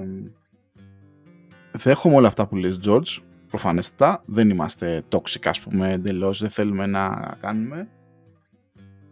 δέχομαι 1.71 2.15
όλα 2.15 2.27
αυτά 2.27 2.47
που 2.47 2.55
λες 2.55 2.79
George, 2.85 3.17
προφανέστατα, 3.47 4.23
δεν 4.25 4.49
είμαστε 4.49 5.03
toxic 5.09 5.45
ας 5.45 5.61
πούμε 5.61 5.91
εντελώς, 5.91 6.39
δεν 6.39 6.49
θέλουμε 6.49 6.85
να 6.85 7.35
κάνουμε. 7.41 7.87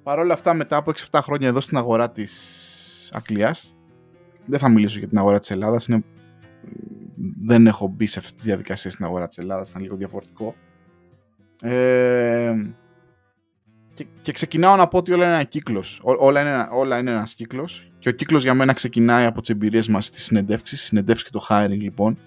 Παρ' 0.04 0.20
όλα 0.20 0.34
αυτά 0.34 0.54
μετά 0.54 0.78
από 0.78 0.92
6-7 1.12 1.20
χρόνια 1.24 1.48
εδώ 1.48 1.62
στην 1.62 1.78
αγορά 1.78 2.12
της 2.12 3.12
Αγγλίας, 3.14 3.76
δεν 4.46 4.60
θα 4.60 4.70
μιλήσω 4.70 5.00
για 5.00 5.08
την 5.08 5.18
αγορά 5.18 5.40
της 5.40 5.52
Ελλάδας, 5.52 5.88
είναι... 5.88 6.04
δεν 7.42 7.68
έχω 7.68 7.88
μπει 7.88 8.06
σε 8.06 8.20
αυτή 8.20 8.34
τη 8.34 8.42
διαδικασία 8.42 8.92
στην 8.92 9.06
αγορά 9.06 9.28
της 9.28 9.38
Ελλάδας, 9.38 9.70
ήταν 9.70 9.82
λίγο 9.82 9.96
διαφορετικό. 9.96 10.56
Ε... 11.62 12.54
Και, 14.00 14.08
και, 14.22 14.32
ξεκινάω 14.32 14.76
να 14.76 14.88
πω 14.88 14.98
ότι 14.98 15.12
όλα 15.12 15.26
είναι 15.26 15.34
ένα 15.34 15.44
κύκλος. 15.44 16.02
Όλα 16.04 16.42
είναι, 16.42 16.68
όλα 16.72 16.98
είναι 16.98 17.12
ένας 17.12 17.34
κύκλος. 17.34 17.92
Και 18.00 18.10
ο 18.10 18.12
κύκλος 18.12 18.44
για 18.44 18.54
μένα 18.54 18.74
ξεκινάει 18.74 19.26
από 19.26 19.42
τις 19.42 19.50
εμπειρίες 19.50 19.88
μας 19.88 20.06
στη 20.06 20.22
συνεντεύξεις. 20.22 20.82
Συνεντεύξεις 20.82 21.30
και 21.30 21.38
το 21.38 21.46
hiring 21.50 21.80
λοιπόν 21.82 22.18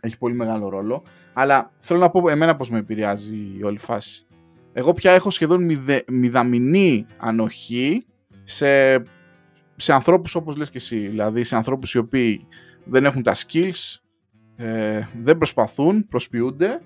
έχει 0.00 0.18
πολύ 0.18 0.34
μεγάλο 0.34 0.68
ρόλο. 0.68 1.02
Αλλά 1.32 1.72
θέλω 1.78 2.00
να 2.00 2.10
πω 2.10 2.28
εμένα 2.28 2.56
πώς 2.56 2.70
με 2.70 2.78
επηρεάζει 2.78 3.34
η 3.58 3.64
όλη 3.64 3.78
φάση. 3.78 4.26
Εγώ 4.72 4.92
πια 4.92 5.12
έχω 5.12 5.30
σχεδόν 5.30 5.64
μηδε, 5.64 6.04
μηδαμινή 6.08 7.06
ανοχή 7.16 8.06
σε, 8.44 9.02
σε 9.76 9.92
ανθρώπους 9.92 10.34
όπως 10.34 10.56
λες 10.56 10.70
και 10.70 10.78
εσύ. 10.78 10.98
Δηλαδή 10.98 11.44
σε 11.44 11.56
ανθρώπους 11.56 11.94
οι 11.94 11.98
οποίοι 11.98 12.46
δεν 12.84 13.04
έχουν 13.04 13.22
τα 13.22 13.34
skills, 13.34 13.96
ε, 14.56 15.02
δεν 15.22 15.36
προσπαθούν, 15.36 16.08
προσποιούνται 16.08 16.80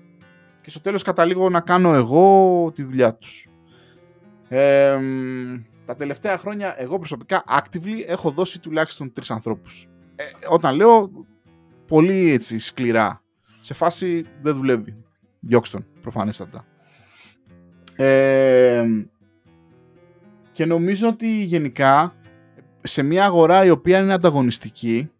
και 0.61 0.69
στο 0.69 0.81
τέλος 0.81 1.03
καταλήγω 1.03 1.49
να 1.49 1.59
κάνω 1.59 1.93
εγώ 1.93 2.71
τη 2.75 2.83
δουλειά 2.83 3.15
τους. 3.15 3.50
Ε, 4.53 4.99
τα 5.85 5.95
τελευταία 5.95 6.37
χρόνια 6.37 6.75
εγώ 6.77 6.97
προσωπικά 6.97 7.43
actively 7.47 8.03
έχω 8.07 8.31
δώσει 8.31 8.59
τουλάχιστον 8.59 9.13
τρεις 9.13 9.31
ανθρώπους. 9.31 9.87
Ε, 10.15 10.23
όταν 10.49 10.75
λέω 10.75 11.11
πολύ 11.87 12.31
έτσι 12.31 12.59
σκληρά. 12.59 13.21
Σε 13.61 13.73
φάση 13.73 14.25
δεν 14.41 14.55
δουλεύει. 14.55 14.95
Διώξτε 15.39 15.77
τον, 15.77 15.85
προφανέστατα. 16.01 16.65
Ε, 17.95 18.85
και 20.51 20.65
νομίζω 20.65 21.07
ότι 21.07 21.43
γενικά 21.43 22.15
σε 22.81 23.03
μια 23.03 23.25
αγορά 23.25 23.65
η 23.65 23.69
οποία 23.69 23.99
είναι 23.99 24.13
ανταγωνιστική 24.13 25.11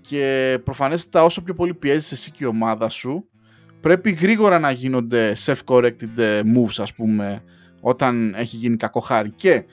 και 0.00 0.58
προφανέστατα 0.64 1.24
όσο 1.24 1.42
πιο 1.42 1.54
πολύ 1.54 1.74
πιέζεις 1.74 2.12
εσύ 2.12 2.30
και 2.30 2.44
η 2.44 2.46
ομάδα 2.46 2.88
σου 2.88 3.28
πρέπει 3.80 4.10
γρήγορα 4.10 4.58
να 4.58 4.70
γίνονται 4.70 5.36
self-corrected 5.44 6.42
moves 6.54 6.76
ας 6.78 6.94
πούμε 6.94 7.42
όταν 7.80 8.34
έχει 8.36 8.56
γίνει 8.56 8.76
κακό 8.76 9.00
χάρη 9.00 9.30
και 9.30 9.64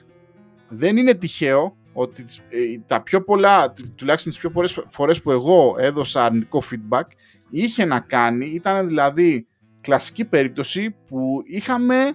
δεν 0.68 0.96
είναι 0.96 1.14
τυχαίο 1.14 1.76
ότι 1.92 2.24
ε, 2.48 2.56
τα 2.86 3.02
πιο 3.02 3.22
πολλά, 3.24 3.72
τουλάχιστον 3.94 4.32
τις 4.32 4.40
πιο 4.40 4.50
πολλές 4.50 4.84
φορές 4.88 5.22
που 5.22 5.30
εγώ 5.30 5.76
έδωσα 5.78 6.24
αρνητικό 6.24 6.62
feedback, 6.70 7.04
είχε 7.50 7.84
να 7.84 8.00
κάνει, 8.00 8.46
ήταν 8.46 8.86
δηλαδή 8.86 9.46
κλασική 9.80 10.24
περίπτωση 10.24 10.94
που 11.06 11.42
είχαμε 11.46 12.12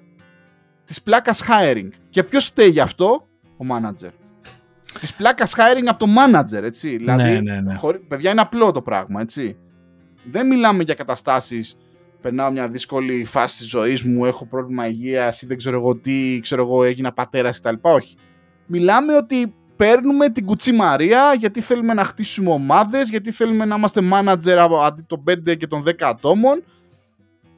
της 0.85 1.01
πλάκας 1.01 1.43
hiring. 1.47 1.89
Και 2.09 2.23
ποιος 2.23 2.45
φταίει 2.45 2.69
γι' 2.69 2.79
αυτό, 2.79 3.27
ο 3.57 3.65
manager. 3.69 4.09
Της 4.99 5.13
πλάκας 5.13 5.55
hiring 5.57 5.85
από 5.85 6.05
το 6.05 6.11
manager, 6.17 6.63
έτσι. 6.63 6.97
Δηλαδή, 6.97 7.23
ναι, 7.23 7.39
ναι, 7.39 7.61
ναι. 7.61 7.93
παιδιά 8.07 8.31
είναι 8.31 8.41
απλό 8.41 8.71
το 8.71 8.81
πράγμα, 8.81 9.21
έτσι. 9.21 9.57
Δεν 10.31 10.47
μιλάμε 10.47 10.83
για 10.83 10.93
καταστάσεις 10.93 11.77
περνάω 12.21 12.51
μια 12.51 12.69
δύσκολη 12.69 13.25
φάση 13.25 13.57
της 13.57 13.67
ζωής 13.67 14.03
μου, 14.03 14.25
έχω 14.25 14.45
πρόβλημα 14.45 14.87
υγείας 14.87 15.41
ή 15.41 15.45
δεν 15.45 15.57
ξέρω 15.57 15.77
εγώ 15.77 15.95
τι, 15.95 16.39
ξέρω 16.41 16.61
εγώ 16.61 16.83
έγινα 16.83 17.13
πατέρας 17.13 17.59
κτλ. 17.59 17.75
Όχι. 17.81 18.15
Μιλάμε 18.65 19.15
ότι 19.15 19.53
παίρνουμε 19.75 20.29
την 20.29 20.45
κουτσή 20.45 20.71
Μαρία 20.71 21.33
γιατί 21.33 21.61
θέλουμε 21.61 21.93
να 21.93 22.03
χτίσουμε 22.03 22.51
ομάδες, 22.51 23.09
γιατί 23.09 23.31
θέλουμε 23.31 23.65
να 23.65 23.75
είμαστε 23.75 24.01
manager 24.13 24.67
αντί 24.81 25.01
των 25.07 25.23
5 25.29 25.57
και 25.57 25.67
των 25.67 25.83
10 25.85 25.91
ατόμων 25.99 26.63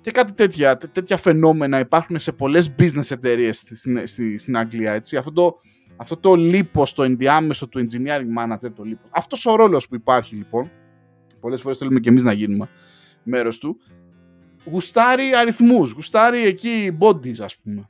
Και 0.02 0.12
κάτι 0.12 0.34
τέτοια, 0.34 0.78
τέτοια 0.78 1.18
φαινόμενα 1.18 1.80
υπάρχουν 1.80 2.20
σε 2.20 2.32
πολλές 2.32 2.76
business 2.80 3.12
εταιρείες 3.12 3.58
στην, 3.58 4.08
στη, 4.08 4.38
στην 4.38 4.58
Αγγλία. 4.58 4.94
Έτσι. 4.94 5.18
Αυτό, 5.18 5.32
το, 5.32 5.60
αυτό 5.96 6.18
το 6.18 6.36
λίπος, 6.36 6.94
το 6.94 7.04
ενδιάμεσο 7.04 7.68
του 7.68 7.86
engineering 7.86 8.44
manager, 8.44 8.72
το 8.76 8.84
λίπος. 8.84 9.10
Αυτός 9.12 9.46
ο 9.46 9.56
ρόλος 9.56 9.88
που 9.88 9.96
υπάρχει 9.96 10.36
λοιπόν, 10.36 10.72
πολλές 11.40 11.62
φορές 11.62 11.78
θέλουμε 11.78 12.00
και 12.00 12.10
εμείς 12.10 12.24
να 12.24 12.34
γίνουμε 12.34 12.70
μέρος 13.24 13.58
του, 13.58 13.78
γουστάρει 14.64 15.36
αριθμούς, 15.36 15.92
γουστάρει 15.92 16.46
εκεί 16.46 16.98
bodies 17.00 17.42
ας 17.42 17.56
πούμε. 17.56 17.86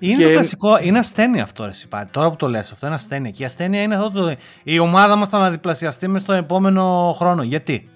Είναι 0.00 0.22
το 0.22 0.30
κλασικό, 0.30 0.78
είναι 0.82 0.98
ασθένεια 0.98 1.42
αυτό 1.42 1.64
ρε 1.64 1.72
Σιπάρη. 1.72 2.08
Τώρα 2.08 2.30
που 2.30 2.36
το 2.36 2.48
λες 2.48 2.72
αυτό 2.72 2.86
είναι 2.86 2.94
ασθένεια. 2.94 3.30
Και 3.30 3.42
η 3.42 3.46
ασθένεια 3.46 3.82
είναι 3.82 3.94
αυτό 3.94 4.10
το... 4.10 4.36
Η 4.62 4.78
ομάδα 4.78 5.16
μας 5.16 5.28
θα 5.28 5.50
διπλασιαστεί 5.50 6.08
μες 6.08 6.22
στο 6.22 6.32
επόμενο 6.32 7.14
χρόνο. 7.18 7.42
Γιατί; 7.42 7.88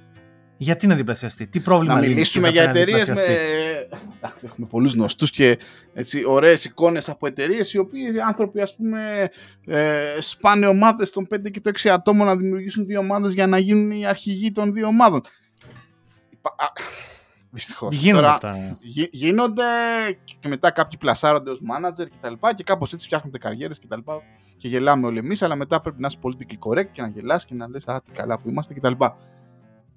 Γιατί 0.56 0.86
να 0.86 0.94
διπλασιαστεί, 0.94 1.46
τι 1.46 1.60
πρόβλημα 1.60 1.94
Να 1.94 2.00
μιλήσουμε 2.00 2.48
για 2.48 2.62
εταιρείες 2.62 3.08
με. 3.08 3.14
Έχουμε 4.42 4.66
πολλούς 4.66 4.94
γνωστούς 4.94 5.30
και 5.30 5.58
ωραίες 6.26 6.64
εικόνες 6.64 7.08
από 7.08 7.26
εταιρείες 7.26 7.72
οι 7.72 7.78
οποίοι 7.78 8.20
άνθρωποι, 8.26 8.60
ας 8.60 8.76
πούμε, 8.76 9.30
ε, 9.66 10.20
σπάνε 10.20 10.66
ομάδες 10.66 11.10
των 11.10 11.26
5 11.26 11.50
και 11.50 11.60
των 11.60 11.72
6 11.72 11.88
ατόμων 11.88 12.26
να 12.26 12.36
δημιουργήσουν 12.36 12.86
δύο 12.86 12.98
ομάδες 12.98 13.32
για 13.32 13.46
να 13.46 13.58
γίνουν 13.58 13.90
οι 13.90 14.06
αρχηγοί 14.06 14.52
των 14.52 14.72
δύο 14.72 14.86
ομάδων. 14.86 15.20
Δυστυχώς. 17.54 17.96
Γίνονται 17.96 18.26
αυτά. 18.26 18.56
Ναι. 18.56 18.76
Γίνονται 19.10 19.62
και 20.40 20.48
μετά 20.48 20.70
κάποιοι 20.70 20.98
πλασάρονται 20.98 21.50
ως 21.50 21.60
manager 21.70 22.06
κτλ. 22.20 22.32
Και, 22.32 22.52
και 22.56 22.62
κάπως 22.62 22.92
έτσι 22.92 23.06
φτιάχνονται 23.06 23.38
καριέρες 23.38 23.78
κτλ. 23.78 23.98
Και, 23.98 24.12
και 24.56 24.68
γελάμε 24.68 25.06
όλοι 25.06 25.18
εμείς, 25.18 25.42
αλλά 25.42 25.54
μετά 25.54 25.80
πρέπει 25.80 26.00
να 26.00 26.06
είσαι 26.06 26.18
politically 26.22 26.68
correct 26.68 26.90
και 26.92 27.02
να 27.02 27.08
γελάς 27.08 27.44
και 27.44 27.54
να 27.54 27.68
λες: 27.68 27.88
Α, 27.88 28.02
τι 28.02 28.10
καλά 28.10 28.38
που 28.38 28.48
είμαστε 28.48 28.74
κτλ. 28.74 28.92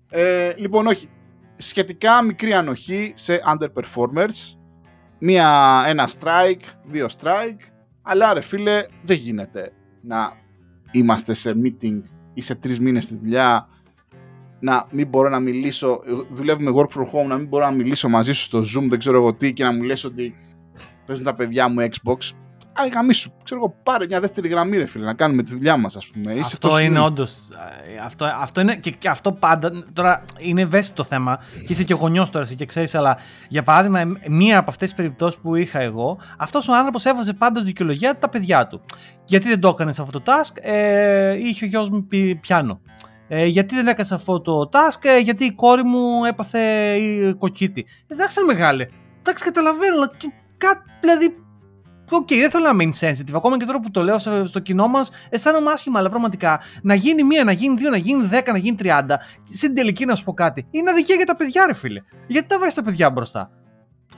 Ε, 0.10 0.54
λοιπόν, 0.58 0.88
όχι. 0.88 1.10
Σχετικά 1.58 2.22
μικρή 2.22 2.54
ανοχή 2.54 3.14
σε 3.16 3.42
underperformers. 3.54 4.58
Μία, 5.20 5.84
ένα 5.88 6.10
strike, 6.20 6.64
δύο 6.86 7.08
strike. 7.20 7.72
Αλλά 8.02 8.34
ρε 8.34 8.42
φίλε, 8.42 8.86
δεν 9.04 9.18
γίνεται 9.18 9.74
να 10.02 10.34
είμαστε 10.92 11.34
σε 11.34 11.54
meeting 11.64 12.02
ή 12.34 12.42
σε 12.42 12.56
τρεις 12.56 12.80
μήνες 12.80 13.04
στη 13.04 13.18
δουλειά 13.18 13.70
να 14.60 14.86
μην 14.90 15.08
μπορώ 15.08 15.30
να 15.30 15.40
μιλήσω, 15.40 16.00
δουλεύουμε 16.30 16.72
work 16.76 17.00
from 17.00 17.04
home, 17.04 17.28
να 17.28 17.38
μην 17.38 17.48
μπορώ 17.48 17.66
να 17.66 17.72
μιλήσω 17.72 18.10
μαζί 18.10 18.34
σου 18.34 18.42
στο 18.42 18.60
Zoom, 18.60 18.88
δεν 18.90 19.00
ξέρω 19.00 19.18
εγώ 19.18 19.34
τι, 19.34 19.54
και 19.54 19.64
να 19.64 19.72
μου 19.74 19.82
λες 19.82 20.04
ότι 20.04 20.36
παίζουν 21.06 21.26
τα 21.26 21.36
παιδιά 21.36 21.70
μου 21.70 21.88
Xbox. 21.90 22.18
Άι 22.78 22.90
γαμίσου, 22.90 23.32
ξέρω 23.44 23.60
εγώ, 23.60 23.76
πάρε 23.84 24.06
μια 24.06 24.20
δεύτερη 24.20 24.48
γραμμή, 24.48 24.78
ρε 24.78 24.86
φίλε, 24.86 25.06
να 25.06 25.14
κάνουμε 25.14 25.44
τη 25.44 25.52
δουλειά 25.52 25.78
μας, 25.78 25.96
ας 25.96 26.08
πούμε. 26.08 26.40
Αυτό 26.40 26.80
είναι 26.80 27.00
όντως. 27.00 27.38
Ε, 27.96 28.00
αυτό, 28.06 28.26
αυτό 28.26 28.62
είναι 28.62 28.76
και, 28.76 28.92
και, 28.92 29.10
αυτό 29.10 29.32
πάντα. 29.32 29.86
Τώρα 29.94 30.24
είναι 30.38 30.62
ευαίσθητο 30.62 30.96
το 30.96 31.04
θέμα 31.04 31.40
και 31.54 31.74
είσαι 31.74 31.84
και 31.84 31.94
γονιός 31.94 32.30
τώρα, 32.30 32.46
εσύ 32.46 32.56
και 32.56 32.66
ξέρεις, 32.66 32.96
αλλά 32.96 33.18
για 33.50 33.64
παράδειγμα, 33.64 34.18
μία 34.28 34.58
από 34.58 34.70
αυτές 34.70 34.88
τις 34.90 34.98
περιπτώσεις 34.98 35.40
που 35.40 35.56
είχα 35.56 35.80
εγώ, 35.80 36.20
αυτός 36.38 36.68
ο 36.68 36.76
άνθρωπος 36.76 37.06
έβαζε 37.06 37.34
πάντα 37.34 37.62
δικαιολογία 37.62 38.18
τα 38.18 38.30
παιδιά 38.30 38.68
του. 38.68 38.82
Γιατί 39.26 39.48
δεν 39.48 39.60
το 39.60 39.68
έκανες 39.68 40.00
αυτό 40.00 40.22
το 40.22 40.32
task, 40.32 40.54
ε, 40.62 41.38
είχε 41.38 41.66
ο 41.66 41.68
γιος 41.68 41.90
μου 41.90 42.06
πει 42.06 42.36
πιάνω. 42.36 42.80
Ε, 43.28 43.46
γιατί 43.46 43.76
δεν 43.76 43.88
έκανε 43.88 44.08
αυτό 44.12 44.42
το 44.42 44.70
task, 44.72 45.00
ε, 45.02 45.18
γιατί 45.18 45.46
η 45.46 45.52
κόρη 45.52 45.84
μου 45.84 46.26
έπαθε 46.26 46.60
κοκκύτη. 46.96 47.86
Εντάξει, 48.08 48.40
είναι 48.40 48.54
μεγάλη. 48.54 48.90
Εντάξει, 49.20 49.44
καταλαβαίνω, 49.44 49.96
αλλά 49.96 50.12
κάτι, 50.58 50.82
δηλαδή 51.02 51.46
OK, 52.10 52.28
okay, 52.28 52.38
δεν 52.40 52.50
θέλω 52.50 52.64
να 52.64 52.70
είμαι 52.70 52.94
insensitive. 52.94 53.34
Ακόμα 53.34 53.58
και 53.58 53.66
τώρα 53.66 53.80
που 53.80 53.92
το 53.92 54.04
λέω 54.04 54.18
στο 54.46 54.60
κοινό 54.60 54.88
μας, 54.88 55.10
αισθάνομαι 55.30 55.72
άσχημα, 55.72 56.00
αλλά 56.00 56.10
πραγματικά 56.10 56.60
να 56.82 56.94
γίνει 56.94 57.24
μία, 57.24 57.44
να 57.44 57.52
γίνει 57.52 57.76
δύο, 57.76 57.90
να 57.90 57.98
γίνει 57.98 58.26
δέκα, 58.26 58.52
να 58.52 58.58
γίνει 58.58 58.76
τριάντα. 58.76 59.20
Στην 59.44 59.76
τελική 59.76 60.06
να 60.06 60.16
σου 60.16 60.24
πω 60.24 60.34
κάτι. 60.34 60.68
Είναι 60.72 60.92
αδικία 60.92 61.16
για 61.16 61.26
τα 61.26 61.36
παιδιά, 61.36 61.66
ρε 61.66 61.74
φίλε. 61.74 62.02
Γιατί 62.28 62.48
τα 62.48 62.60
βάζεις 62.60 62.74
τα 62.74 62.82
παιδιά 62.82 63.10
μπροστά; 63.10 63.52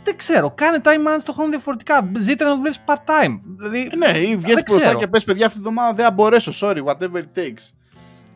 Δεν 0.04 0.18
ξέρω. 0.18 0.52
Κάνε 0.52 0.82
time 0.84 0.88
management 0.88 1.24
το 1.24 1.34
χρόνο 1.34 1.50
διαφορετικά. 1.50 2.12
Ζήτα 2.18 2.44
να 2.44 2.56
δουλεύει 2.56 2.78
part-time. 2.86 3.40
Δηλαδή, 3.58 3.90
ναι, 3.98 4.18
ή 4.18 4.36
βγει 4.36 4.54
μπροστά 4.68 4.96
και 4.96 5.08
πες 5.08 5.24
παιδιά 5.24 5.46
αυτή 5.46 5.58
τη 5.58 5.64
βδομάδα 5.64 5.94
δεν 5.94 6.14
μπορέσω. 6.14 6.52
Sorry, 6.68 6.84
whatever 6.84 7.18
it 7.18 7.40
takes. 7.40 7.74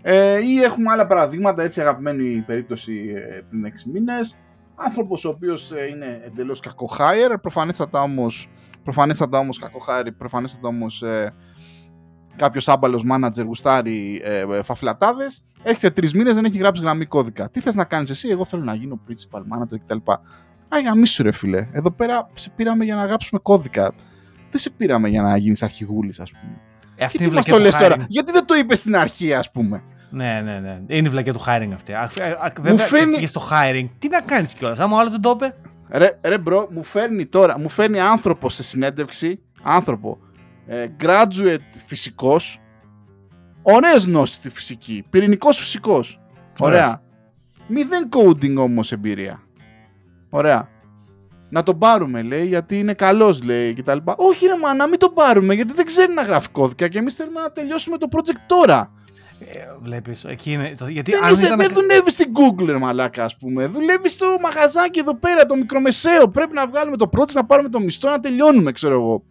Ε, 0.02 0.40
ή 0.46 0.62
έχουμε 0.62 0.90
άλλα 0.92 1.08
παραδείγματα, 1.08 1.64
έτσι 1.64 1.82
αγαπημένη 1.82 2.44
περίπτωση 2.48 3.14
ε, 3.16 3.42
πριν 3.50 3.66
6 3.66 3.92
μήνες. 3.94 4.36
Άνθρωπος 4.76 5.26
ο 5.26 5.30
οποίος 5.30 5.72
ε, 5.72 5.88
είναι 5.88 6.22
εντελώς 6.26 6.60
κακό 6.60 6.90
hire, 6.98 7.36
προφανέστατα 7.42 8.02
όμως 8.02 8.50
προφανέστατα 8.84 9.40
όμως 9.40 9.60
κακό 9.60 9.80
hire, 9.88 10.10
προφανέστατα 10.18 10.68
όμως 10.68 11.02
ε, 11.02 11.34
κάποιος 12.36 12.68
άμπαλος 12.68 13.06
manager 13.12 13.44
γουστάρει 13.46 14.22
ε, 14.24 14.40
ε, 14.40 14.64
φαφλατάδες. 14.64 15.44
Έρχεται 15.64 15.90
τρεις 15.90 16.14
μήνες, 16.14 16.36
δεν 16.36 16.46
έχει 16.46 16.58
γράψει 16.58 16.84
γραμμή 16.84 17.06
κώδικα. 17.06 17.50
Τι 17.50 17.60
θες 17.60 17.76
να 17.76 17.84
κάνεις 17.84 18.10
εσύ, 18.10 18.30
Εγώ 18.30 18.46
θέλω 18.46 18.64
να 18.64 18.74
γίνω 18.74 19.00
principal 19.08 19.40
manager 19.40 19.80
κτλ. 19.86 20.12
Άγια 20.68 20.96
μίσου 20.96 21.24
ρε 21.24 21.32
φίλε. 21.32 21.68
Εδώ 21.72 21.92
πέρα 21.92 22.30
σε 22.34 22.50
πήραμε 22.56 22.84
για 22.84 22.96
να 22.96 23.06
γράψουμε 23.06 23.40
κώδικα. 23.44 23.94
Δεν 24.50 24.60
σε 24.60 24.70
πήραμε 24.70 25.10
για 25.10 25.22
να 25.22 25.38
γίνεις 25.38 25.64
αρχηγούλης, 25.64 26.20
ας 26.20 26.32
πούμε. 26.32 26.60
Ε, 26.96 27.06
αυτή 27.06 27.18
τι 27.18 27.32
μας 27.32 27.46
το 27.46 27.60
λες 27.60 27.76
τώρα, 27.76 27.96
Γιατί 28.08 28.32
δεν 28.32 28.46
το 28.46 28.56
είπες 28.56 28.80
στην 28.80 28.96
αρχή, 28.96 29.34
ας 29.34 29.52
πούμε; 29.52 29.84
Ναι, 30.12 30.42
ναι, 30.42 30.60
ναι. 30.60 30.82
Είναι 30.88 31.08
η 31.08 31.12
βλακία 31.12 31.34
του 31.34 31.44
hiring 31.48 31.70
αυτή. 31.74 31.94
Βέβαια, 31.94 32.72
μου 32.72 32.78
φέρνει... 32.78 33.26
στο 33.26 33.48
hiring, 33.52 33.90
τι 34.00 34.08
να 34.08 34.22
κάνεις 34.22 34.54
κιόλας. 34.54 34.80
Άμα 34.80 34.96
ο 34.96 35.00
άλλος 35.00 35.12
δεν 35.12 35.22
το 35.22 35.30
είπε. 35.36 35.56
Ρε, 35.90 36.20
ρε, 36.22 36.38
bro, 36.38 36.68
μου 36.72 36.84
φέρνει 36.84 37.26
τώρα, 37.26 37.60
μου 37.60 37.70
φέρνει 37.70 38.00
άνθρωπο 38.00 38.50
σε 38.50 38.64
συνέντευξη. 38.64 39.42
Άνθρωπο. 39.64 40.18
Ε, 40.66 40.88
graduate 41.00 41.80
φυσικός. 41.86 42.60
Ωραίες 43.62 44.06
γνώσεις 44.06 44.36
στη 44.36 44.50
φυσική. 44.50 45.06
Πυρηνικός 45.10 45.58
φυσικός. 45.58 46.20
Ωραία. 46.60 47.02
Μηδέν 47.68 48.10
coding 48.16 48.56
όμως 48.58 48.92
εμπειρία. 48.92 49.42
Ωραία. 50.30 50.70
Να 51.50 51.64
τον 51.64 51.78
πάρουμε, 51.78 52.22
λέει, 52.22 52.48
γιατί 52.48 52.80
είναι 52.80 52.94
καλός, 52.94 53.44
λέει 53.44 53.74
κτλ. 53.74 53.98
Όχι, 54.16 54.46
ρε, 54.46 54.58
μα 54.58 54.74
να 54.74 54.88
μην 54.88 55.00
τον 55.00 55.14
πάρουμε, 55.14 55.54
γιατί 55.54 55.74
δεν 55.74 55.86
ξέρει 55.86 56.14
να 56.14 56.22
γράφει 56.22 56.50
κώδικα 56.50 56.88
και 56.88 56.98
εμείς 56.98 57.16
θέλουμε 57.16 57.40
να 57.40 57.52
τελειώσουμε 57.52 57.98
το 57.98 58.08
project 58.12 58.42
τώρα. 58.46 58.92
Ε, 59.50 59.60
Βλέπεις, 59.82 60.24
εκεί 60.24 60.52
είναι. 60.52 60.76
Γιατί 60.88 61.12
δεν, 61.12 61.32
είσαι, 61.32 61.54
δεν 61.58 61.74
δουλεύεις 61.74 62.14
στην 62.14 62.32
Google, 62.34 62.66
ρε 62.66 62.78
μαλάκα, 62.78 63.24
ας 63.24 63.38
πούμε. 63.38 63.66
Δουλεύεις 63.68 64.12
στο 64.12 64.26
μαγαζάκι 64.42 65.00
εδώ 65.00 65.16
πέρα, 65.16 65.46
το 65.46 65.56
μικρομεσαίο. 65.56 66.28
Πρέπει 66.28 66.54
να 66.54 66.68
βγάλουμε 66.68 66.98
το 66.98 67.10
project, 67.18 67.32
να 67.34 67.46
πάρουμε 67.46 67.70
το 67.70 67.80
μισθό, 67.80 68.10
να 68.10 68.20
τελειώνουμε, 68.20 68.72
ξέρω 68.72 68.94
εγώ. 68.94 69.24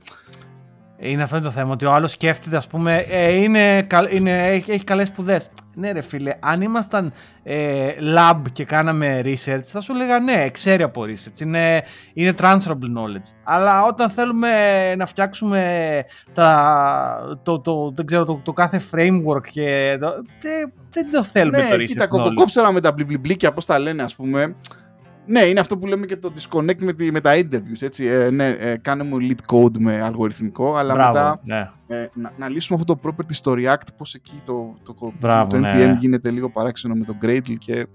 Είναι 0.99 1.23
αυτό 1.23 1.41
το 1.41 1.51
θέμα, 1.51 1.73
ότι 1.73 1.85
ο 1.85 1.93
άλλος 1.93 2.11
σκέφτεται, 2.11 2.57
ας 2.57 2.67
πούμε, 2.67 2.99
ε, 3.09 3.33
είναι, 3.33 3.87
είναι, 4.11 4.49
έχει 4.49 4.85
καλές 4.85 5.09
σπουδές. 5.09 5.51
Ναι, 5.75 5.93
ρε 5.93 6.01
φίλε, 6.01 6.37
αν 6.41 6.61
ήμασταν 6.61 7.13
ε, 7.43 7.89
lab 8.17 8.41
και 8.53 8.65
κάναμε 8.65 9.21
research, 9.25 9.63
θα 9.65 9.81
σου 9.81 9.93
έλεγα 9.93 10.21
ναι, 10.21 10.51
ξέρει 10.51 10.83
από 10.83 11.03
research. 11.03 11.41
Είναι, 11.41 11.83
είναι 12.13 12.35
transferable 12.39 12.97
knowledge. 12.97 13.35
Αλλά 13.45 13.87
όταν 13.87 14.11
θέλουμε 14.11 14.95
να 14.95 15.07
φτιάξουμε 15.07 16.05
τα, 16.35 17.39
το, 17.43 17.61
το, 17.61 17.93
δεν 17.95 18.07
ξέρω, 18.07 18.25
το, 18.25 18.41
το 18.45 18.53
κάθε 18.53 18.81
framework 18.93 19.47
και. 19.51 19.99
Το, 20.01 20.09
δεν, 20.41 20.73
δεν 20.91 21.11
το 21.11 21.25
θέλουμε 21.25 21.63
ναι, 21.63 21.69
το 21.69 21.75
research. 21.75 21.85
Κοίτα, 21.85 22.07
κοκοκόψερα 22.07 22.73
με 22.73 22.81
τα 22.81 22.93
μπλιμπλιμπλίκια, 22.93 23.53
πώς 23.53 23.65
τα 23.65 23.79
λένε, 23.79 24.03
ας 24.03 24.15
πούμε. 24.15 24.57
Ναι, 25.31 25.41
είναι 25.41 25.61
αυτό 25.61 25.79
που 25.79 25.87
λέμε 25.87 26.07
και 26.07 26.17
το 26.17 26.33
disconnect 26.39 26.81
με, 26.81 26.93
τη, 26.93 27.13
με 27.13 27.21
τα 27.21 27.33
interviews. 27.35 27.81
Έτσι. 27.81 28.07
Ε, 28.07 28.31
ναι, 28.31 28.49
ε, 28.49 28.77
κάνε 28.77 29.03
μου 29.03 29.17
lead 29.21 29.55
code 29.55 29.79
με 29.79 30.03
αλγοριθμικό, 30.03 30.75
αλλά 30.77 30.95
Μπράβο, 30.95 31.13
μετά 31.13 31.41
ναι. 31.45 31.71
ε, 31.87 32.09
να, 32.15 32.33
να, 32.37 32.49
λύσουμε 32.49 32.79
αυτό 32.81 32.95
το 32.95 33.09
property 33.09 33.33
στο 33.33 33.53
React, 33.57 33.87
πώς 33.97 34.15
εκεί 34.15 34.41
το, 34.45 34.75
το, 34.83 35.13
Μπράβο, 35.21 35.51
το 35.51 35.59
ναι, 35.59 35.73
NPM 35.73 35.87
ναι. 35.87 35.97
γίνεται 36.01 36.31
λίγο 36.31 36.51
παράξενο 36.51 36.95
με 36.95 37.05
το 37.05 37.17
Gradle 37.23 37.55
και 37.59 37.87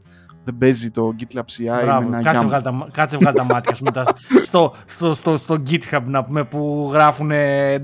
δεν 0.43 0.57
παίζει 0.57 0.91
το 0.91 1.15
GitLab 1.19 1.39
CI 1.39 1.81
Μπράβο, 1.83 2.09
με 2.09 2.17
ένα 2.17 2.21
κάτσε 2.21 2.41
YAML. 2.41 2.47
βγάλ 2.47 2.61
τα, 2.61 2.87
κάτσε 2.91 3.17
βγάλ 3.17 3.33
τα 3.33 3.43
μάτια 3.53 3.75
σου 3.75 3.83
μετά 3.83 4.03
στο, 4.43 4.73
στο, 4.85 5.13
στο, 5.13 5.37
στο 5.37 5.61
GitHub 5.69 6.03
να 6.05 6.23
πούμε, 6.23 6.43
που 6.43 6.89
γράφουν 6.93 7.31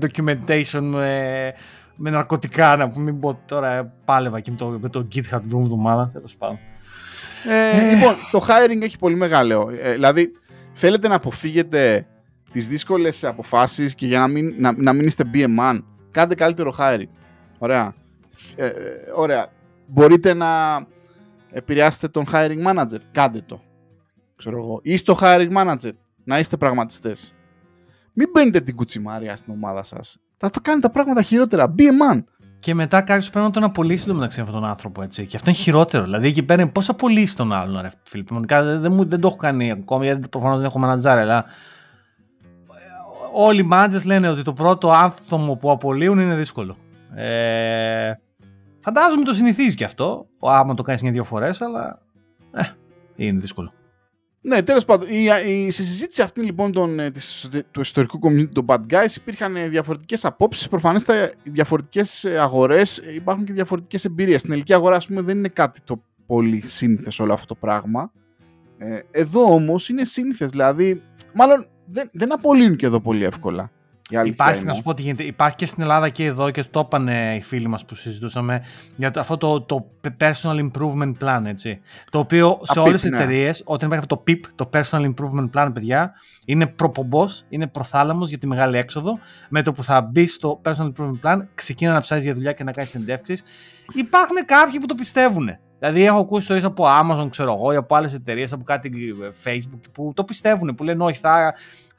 documentation 0.00 0.80
με, 0.82 1.52
με 1.96 2.10
ναρκωτικά 2.10 2.76
να 2.76 2.88
πούμε, 2.88 3.10
μην 3.10 3.20
πω 3.20 3.40
τώρα 3.46 3.92
πάλευα 4.04 4.40
και 4.40 4.50
με 4.50 4.56
το, 4.56 4.78
με 4.80 4.88
το 4.88 5.06
GitHub 5.14 5.40
την 5.48 5.58
εβδομάδα, 5.58 6.10
τέλος 6.12 6.36
πάντων. 6.36 6.58
Ε, 7.48 7.94
λοιπόν, 7.94 8.14
το 8.30 8.46
hiring 8.48 8.82
έχει 8.82 8.98
πολύ 8.98 9.16
μεγάλο. 9.16 9.70
Ε, 9.80 9.92
δηλαδή, 9.92 10.32
θέλετε 10.72 11.08
να 11.08 11.14
αποφύγετε 11.14 12.06
τις 12.50 12.68
δύσκολες 12.68 13.24
αποφάσεις 13.24 13.94
και 13.94 14.06
για 14.06 14.18
να 14.18 14.28
μην, 14.28 14.54
να, 14.58 14.72
να 14.76 14.92
μην 14.92 15.06
είστε 15.06 15.24
BM1, 15.34 15.80
κάντε 16.10 16.34
καλύτερο 16.34 16.74
hiring. 16.78 17.08
Ωραία. 17.58 17.94
Ε, 18.56 18.66
ε, 18.66 18.72
ωραία. 19.14 19.46
Μπορείτε 19.86 20.34
να 20.34 20.80
επηρεάσετε 21.50 22.08
τον 22.08 22.24
hiring 22.32 22.66
manager. 22.66 22.98
Κάντε 23.12 23.42
το. 23.46 23.62
Ξέρω 24.36 24.58
εγώ. 24.58 24.80
Ή 24.82 24.96
στο 24.96 25.18
hiring 25.20 25.52
manager. 25.56 25.92
Να 26.24 26.38
είστε 26.38 26.56
πραγματιστές. 26.56 27.34
Μην 28.12 28.28
μπαίνετε 28.32 28.60
την 28.60 28.76
κουτσιμάρια 28.76 29.36
στην 29.36 29.52
ομάδα 29.52 29.82
σας. 29.82 30.18
Θα, 30.36 30.50
θα 30.52 30.60
κάνει 30.62 30.80
τα 30.80 30.90
πράγματα 30.90 31.22
χειρότερα. 31.22 31.74
BM1. 31.78 32.22
Και 32.62 32.74
μετά 32.74 33.00
κάποιος 33.00 33.30
πρέπει 33.30 33.46
να 33.46 33.52
τον 33.52 33.64
απολύσει 33.64 34.06
το 34.06 34.14
μεταξύ 34.14 34.40
αυτόν 34.40 34.60
τον 34.60 34.68
άνθρωπο. 34.68 35.02
Έτσι. 35.02 35.26
Και 35.26 35.36
αυτό 35.36 35.50
είναι 35.50 35.58
χειρότερο. 35.58 36.04
Δηλαδή 36.04 36.28
εκεί 36.28 36.42
πέρα 36.42 36.68
πώς 36.68 36.88
απολύσεις 36.88 37.34
τον 37.34 37.52
άλλον, 37.52 37.80
ρε 37.80 37.88
φίλε. 38.02 38.22
Πραγματικά 38.22 38.62
δεν, 38.62 38.80
δεν, 38.80 39.08
δεν 39.08 39.20
το 39.20 39.28
έχω 39.28 39.36
κάνει 39.36 39.70
ακόμη 39.70 40.04
γιατί 40.04 40.28
προφανώς 40.28 40.56
δεν 40.56 40.66
έχω 40.66 40.78
μανατζάρι, 40.78 41.20
αλλά 41.20 41.44
όλοι 43.32 43.60
οι 43.60 43.68
managers 43.72 44.04
λένε 44.04 44.28
ότι 44.28 44.42
το 44.42 44.52
πρώτο 44.52 44.92
άτομο 44.92 45.56
που 45.56 45.70
απολύουν 45.70 46.18
είναι 46.18 46.34
δύσκολο. 46.34 46.76
Ε, 47.14 48.12
φαντάζομαι 48.80 49.24
το 49.24 49.32
συνηθίζεις 49.32 49.74
και 49.74 49.84
αυτό, 49.84 50.26
άμα 50.40 50.74
το 50.74 50.82
κάνεις 50.82 51.02
μια-δύο 51.02 51.24
φορές, 51.24 51.60
αλλά 51.60 51.98
ε, 52.52 52.62
είναι 53.16 53.40
δύσκολο. 53.40 53.72
Ναι, 54.44 54.62
τέλος 54.62 54.84
πάντων. 54.84 55.08
Η, 55.10 55.26
η, 55.46 55.70
στη 55.70 55.82
συζήτηση 55.84 56.22
αυτή 56.22 56.40
λοιπόν 56.42 56.72
τον, 56.72 56.98
ε, 56.98 57.10
της, 57.10 57.48
του 57.70 57.80
ιστορικού 57.80 58.18
community 58.22 58.48
των 58.52 58.64
Bad 58.68 58.80
Guys 58.90 59.16
υπήρχαν 59.16 59.70
διαφορετικές 59.70 60.24
απόψεις. 60.24 60.68
Προφανέστατα 60.68 61.32
διαφορετικές 61.42 62.24
αγορές 62.24 62.96
υπάρχουν 62.96 63.44
και 63.44 63.52
διαφορετικές 63.52 64.04
εμπειρίες. 64.04 64.38
Στην 64.38 64.52
ελληνική 64.52 64.74
αγορά, 64.74 64.96
ας 64.96 65.06
πούμε, 65.06 65.20
δεν 65.20 65.38
είναι 65.38 65.48
κάτι 65.48 65.80
το 65.84 66.02
πολύ 66.26 66.60
σύνηθες 66.66 67.18
όλο 67.20 67.32
αυτό 67.32 67.46
το 67.46 67.54
πράγμα. 67.54 68.12
Ε, 68.78 69.00
εδώ 69.10 69.54
όμως 69.54 69.88
είναι 69.88 70.04
σύνηθες. 70.04 70.50
Δηλαδή, 70.50 71.02
μάλλον 71.34 71.66
δεν, 71.86 72.10
δεν 72.12 72.32
απολύουν 72.32 72.76
και 72.76 72.86
εδώ 72.86 73.00
πολύ 73.00 73.24
εύκολα. 73.24 73.70
Υπάρχει, 74.24 74.64
να 74.64 74.74
σου 74.74 74.82
πω 74.82 74.90
ότι 74.90 75.02
γίνεται. 75.02 75.22
Υπάρχει 75.22 75.56
και 75.56 75.66
στην 75.66 75.82
Ελλάδα 75.82 76.08
και 76.08 76.24
εδώ 76.24 76.50
και 76.50 76.64
το 76.70 76.80
είπαν 76.80 77.08
οι 77.08 77.40
φίλοι 77.42 77.68
μας 77.68 77.84
που 77.84 77.94
συζητούσαμε 77.94 78.64
για 78.96 79.10
το, 79.10 79.20
αυτό 79.20 79.36
το, 79.36 79.60
το 79.60 79.86
personal 80.20 80.70
improvement 80.70 81.12
plan, 81.20 81.42
έτσι. 81.46 81.80
Το 82.10 82.18
οποίο 82.18 82.60
σε 82.62 82.78
όλες 82.78 83.00
τις 83.00 83.10
ναι. 83.10 83.16
εταιρείες, 83.16 83.62
όταν 83.66 83.88
υπάρχει 83.88 84.04
αυτό 84.04 84.16
το 84.16 84.22
PIP, 84.26 84.40
το 84.54 84.70
personal 84.72 85.12
improvement 85.14 85.50
plan, 85.54 85.70
παιδιά, 85.74 86.12
είναι 86.44 86.66
προπομπός, 86.66 87.44
είναι 87.48 87.66
προθάλαμος 87.66 88.28
για 88.28 88.38
τη 88.38 88.46
μεγάλη 88.46 88.76
έξοδο. 88.78 89.18
Με 89.48 89.62
το 89.62 89.72
που 89.72 89.84
θα 89.84 90.00
μπει 90.00 90.26
στο 90.26 90.60
personal 90.64 90.92
improvement 90.92 91.20
plan, 91.22 91.40
ξεκίνα 91.54 91.92
να 91.92 92.00
ψάξει 92.00 92.24
για 92.24 92.34
δουλειά 92.34 92.52
και 92.52 92.64
να 92.64 92.72
κάνεις 92.72 92.90
συνεντεύξει. 92.90 93.36
Υπάρχουν 93.94 94.36
κάποιοι 94.46 94.78
που 94.78 94.86
το 94.86 94.94
πιστεύουν. 94.94 95.48
Δηλαδή, 95.78 96.04
έχω 96.04 96.20
ακούσει 96.20 96.60
το 96.60 96.66
από 96.66 96.84
Amazon, 96.86 97.28
ξέρω 97.30 97.52
εγώ, 97.52 97.72
ή 97.72 97.76
από 97.76 97.94
άλλες 97.94 98.14
εταιρείες, 98.14 98.52
από 98.52 98.64
κάτι 98.64 98.90
ε, 99.22 99.28
Facebook 99.44 99.80
που 99.92 100.12
το 100.14 100.24
πιστεύουν, 100.24 100.74
που 100.74 100.84
λένε 100.84 101.04
Όχι, 101.04 101.18
θα, 101.20 101.54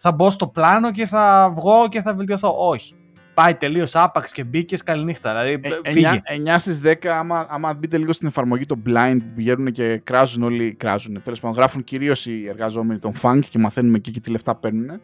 θα 0.05 0.11
μπω 0.11 0.31
στο 0.31 0.47
πλάνο 0.47 0.91
και 0.91 1.05
θα 1.05 1.51
βγω 1.55 1.87
και 1.89 2.01
θα 2.01 2.13
βελτιωθώ. 2.13 2.55
Όχι. 2.57 2.95
Πάει 3.33 3.55
τελείως 3.55 3.95
άπαξ 3.95 4.31
και 4.31 4.43
μπήκες 4.43 4.83
καληνύχτα. 4.83 5.29
Δηλαδή, 5.29 5.79
ε, 5.83 5.91
φύγε. 5.91 6.21
9, 6.45 6.59
στις 6.59 6.81
10, 6.83 7.07
άμα, 7.07 7.45
άμα 7.49 7.73
μπείτε 7.73 7.97
λίγο 7.97 8.13
στην 8.13 8.27
εφαρμογή 8.27 8.65
το 8.65 8.75
blind 8.85 9.17
που 9.19 9.33
πηγαίνουν 9.35 9.71
και 9.71 9.97
κράζουν 9.97 10.43
όλοι, 10.43 10.73
κράζουν. 10.73 11.21
Τέλος 11.21 11.39
πάντων, 11.39 11.57
γράφουν 11.57 11.83
κυρίως 11.83 12.25
οι 12.25 12.47
εργαζόμενοι 12.47 12.99
των 12.99 13.11
funk 13.21 13.39
και 13.49 13.59
μαθαίνουμε 13.59 13.97
εκεί 13.97 14.11
και 14.11 14.19
τι 14.19 14.31
λεφτά 14.31 14.55
παίρνουν. 14.55 15.01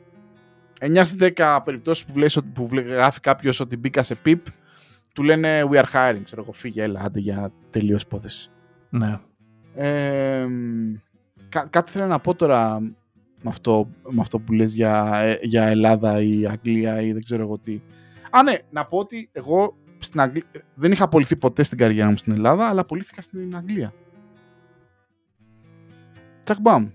9 0.80 1.04
στις 1.04 1.34
10 1.36 1.60
περιπτώσεις 1.64 2.06
που, 2.06 2.43
που 2.54 2.70
γράφει 2.74 3.20
κάποιος 3.20 3.60
ότι 3.60 3.78
μπήκα 3.78 4.04
σε 4.04 4.18
PIP, 4.26 4.41
του 5.14 5.24
λένε 5.24 5.64
We 5.72 5.76
are 5.76 5.91
hiring. 5.93 6.22
Ξέρω 6.24 6.41
εγώ, 6.41 6.52
φύγε, 6.52 6.84
έλα, 6.84 7.02
άντε 7.04 7.20
για 7.20 7.52
τελείως 7.70 8.02
υπόθεση. 8.02 8.50
Ναι. 8.89 9.20
Ε, 9.76 10.47
κά, 11.50 11.68
κάτι 11.70 11.91
θέλω 11.91 12.06
να 12.06 12.20
πω 12.20 12.36
τώρα 12.36 12.82
με 13.42 13.50
αυτό, 13.50 13.90
με 14.10 14.22
αυτό 14.22 14.40
που 14.40 14.54
λες 14.54 14.74
για, 14.74 15.12
ε, 15.24 15.40
για 15.42 15.64
Ελλάδα 15.64 16.22
ή 16.22 16.46
Αγγλία 16.46 17.02
ή 17.02 17.12
δεν 17.12 17.24
ξέρω 17.24 17.42
εγώ 17.42 17.58
τι. 17.58 17.82
Α, 18.32 18.44
ναι, 18.44 18.56
να 18.72 18.86
πω 18.86 18.98
ότι 18.98 19.30
εγώ 19.32 19.78
στην 20.00 20.20
Αγγλία, 20.20 20.44
δεν 20.76 20.92
είχα 20.92 21.04
απολυθεί 21.04 21.36
ποτέ 21.36 21.64
στην 21.64 21.78
καριέρα 21.78 22.10
μου 22.10 22.18
στην 22.18 22.34
Ελλάδα, 22.34 22.68
αλλά 22.68 22.82
απολύθηκα 22.82 23.22
στην 23.22 23.56
Αγγλία. 23.56 23.94
Τσακ 26.44 26.60
μπαμ. 26.62 26.90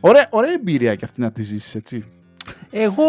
Ωραία, 0.00 0.28
ωραία 0.30 0.52
εμπειρία 0.52 0.94
και 0.94 1.04
αυτή 1.04 1.20
να 1.20 1.32
τη 1.32 1.42
ζήσεις, 1.42 1.74
έτσι. 1.74 2.04
Εγώ 2.70 3.04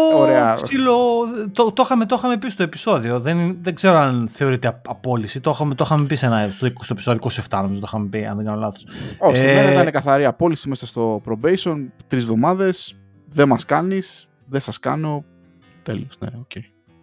ψήλω, 0.54 1.26
το, 1.52 1.72
το, 1.72 1.82
είχαμε, 1.84 2.06
το 2.06 2.14
είχαμε 2.18 2.36
πει 2.36 2.48
στο 2.48 2.62
επεισόδιο. 2.62 3.20
Δεν, 3.20 3.58
δεν 3.62 3.74
ξέρω 3.74 3.98
αν 3.98 4.28
θεωρείται 4.32 4.80
απόλυση. 4.86 5.40
Το 5.40 5.50
είχαμε, 5.50 5.74
το 5.74 5.84
είχαμε 5.84 6.06
πει 6.06 6.14
σε 6.14 6.26
ένα, 6.26 6.48
στο, 6.52 6.66
στο 6.80 6.92
επεισόδιο 6.92 7.20
27, 7.50 7.58
νομίζω 7.62 7.80
το 7.80 7.86
είχαμε 7.88 8.08
πει, 8.08 8.24
αν 8.24 8.36
δεν 8.36 8.44
κάνω 8.44 8.60
λάθος. 8.60 8.86
Όχι, 9.18 9.46
ε, 9.46 9.54
μένα 9.54 9.72
ήταν 9.72 9.90
καθαρή 9.90 10.24
απόλυση 10.24 10.68
μέσα 10.68 10.86
στο 10.86 11.22
probation. 11.26 11.86
Τρεις 12.06 12.22
εβδομάδες. 12.22 12.94
Δεν 13.28 13.48
μας 13.48 13.64
κάνεις. 13.64 14.28
Δεν 14.46 14.60
σας 14.60 14.78
κάνω. 14.78 15.24
Τέλος. 15.82 16.06
Ναι, 16.18 16.28
OK. 16.38 16.50
Okay. 16.54 16.60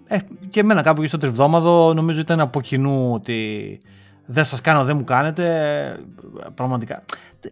Ε, 0.07 0.17
και 0.49 0.59
εμένα 0.59 0.81
κάπου 0.81 1.01
και 1.01 1.07
στο 1.07 1.17
τριβδόμαδο 1.17 1.93
νομίζω 1.93 2.19
ήταν 2.19 2.39
από 2.39 2.61
κοινού 2.61 3.13
ότι 3.13 3.79
δεν 4.25 4.43
σας 4.43 4.61
κάνω, 4.61 4.83
δεν 4.83 4.97
μου 4.97 5.03
κάνετε. 5.03 5.45
Πραγματικά. 6.53 7.03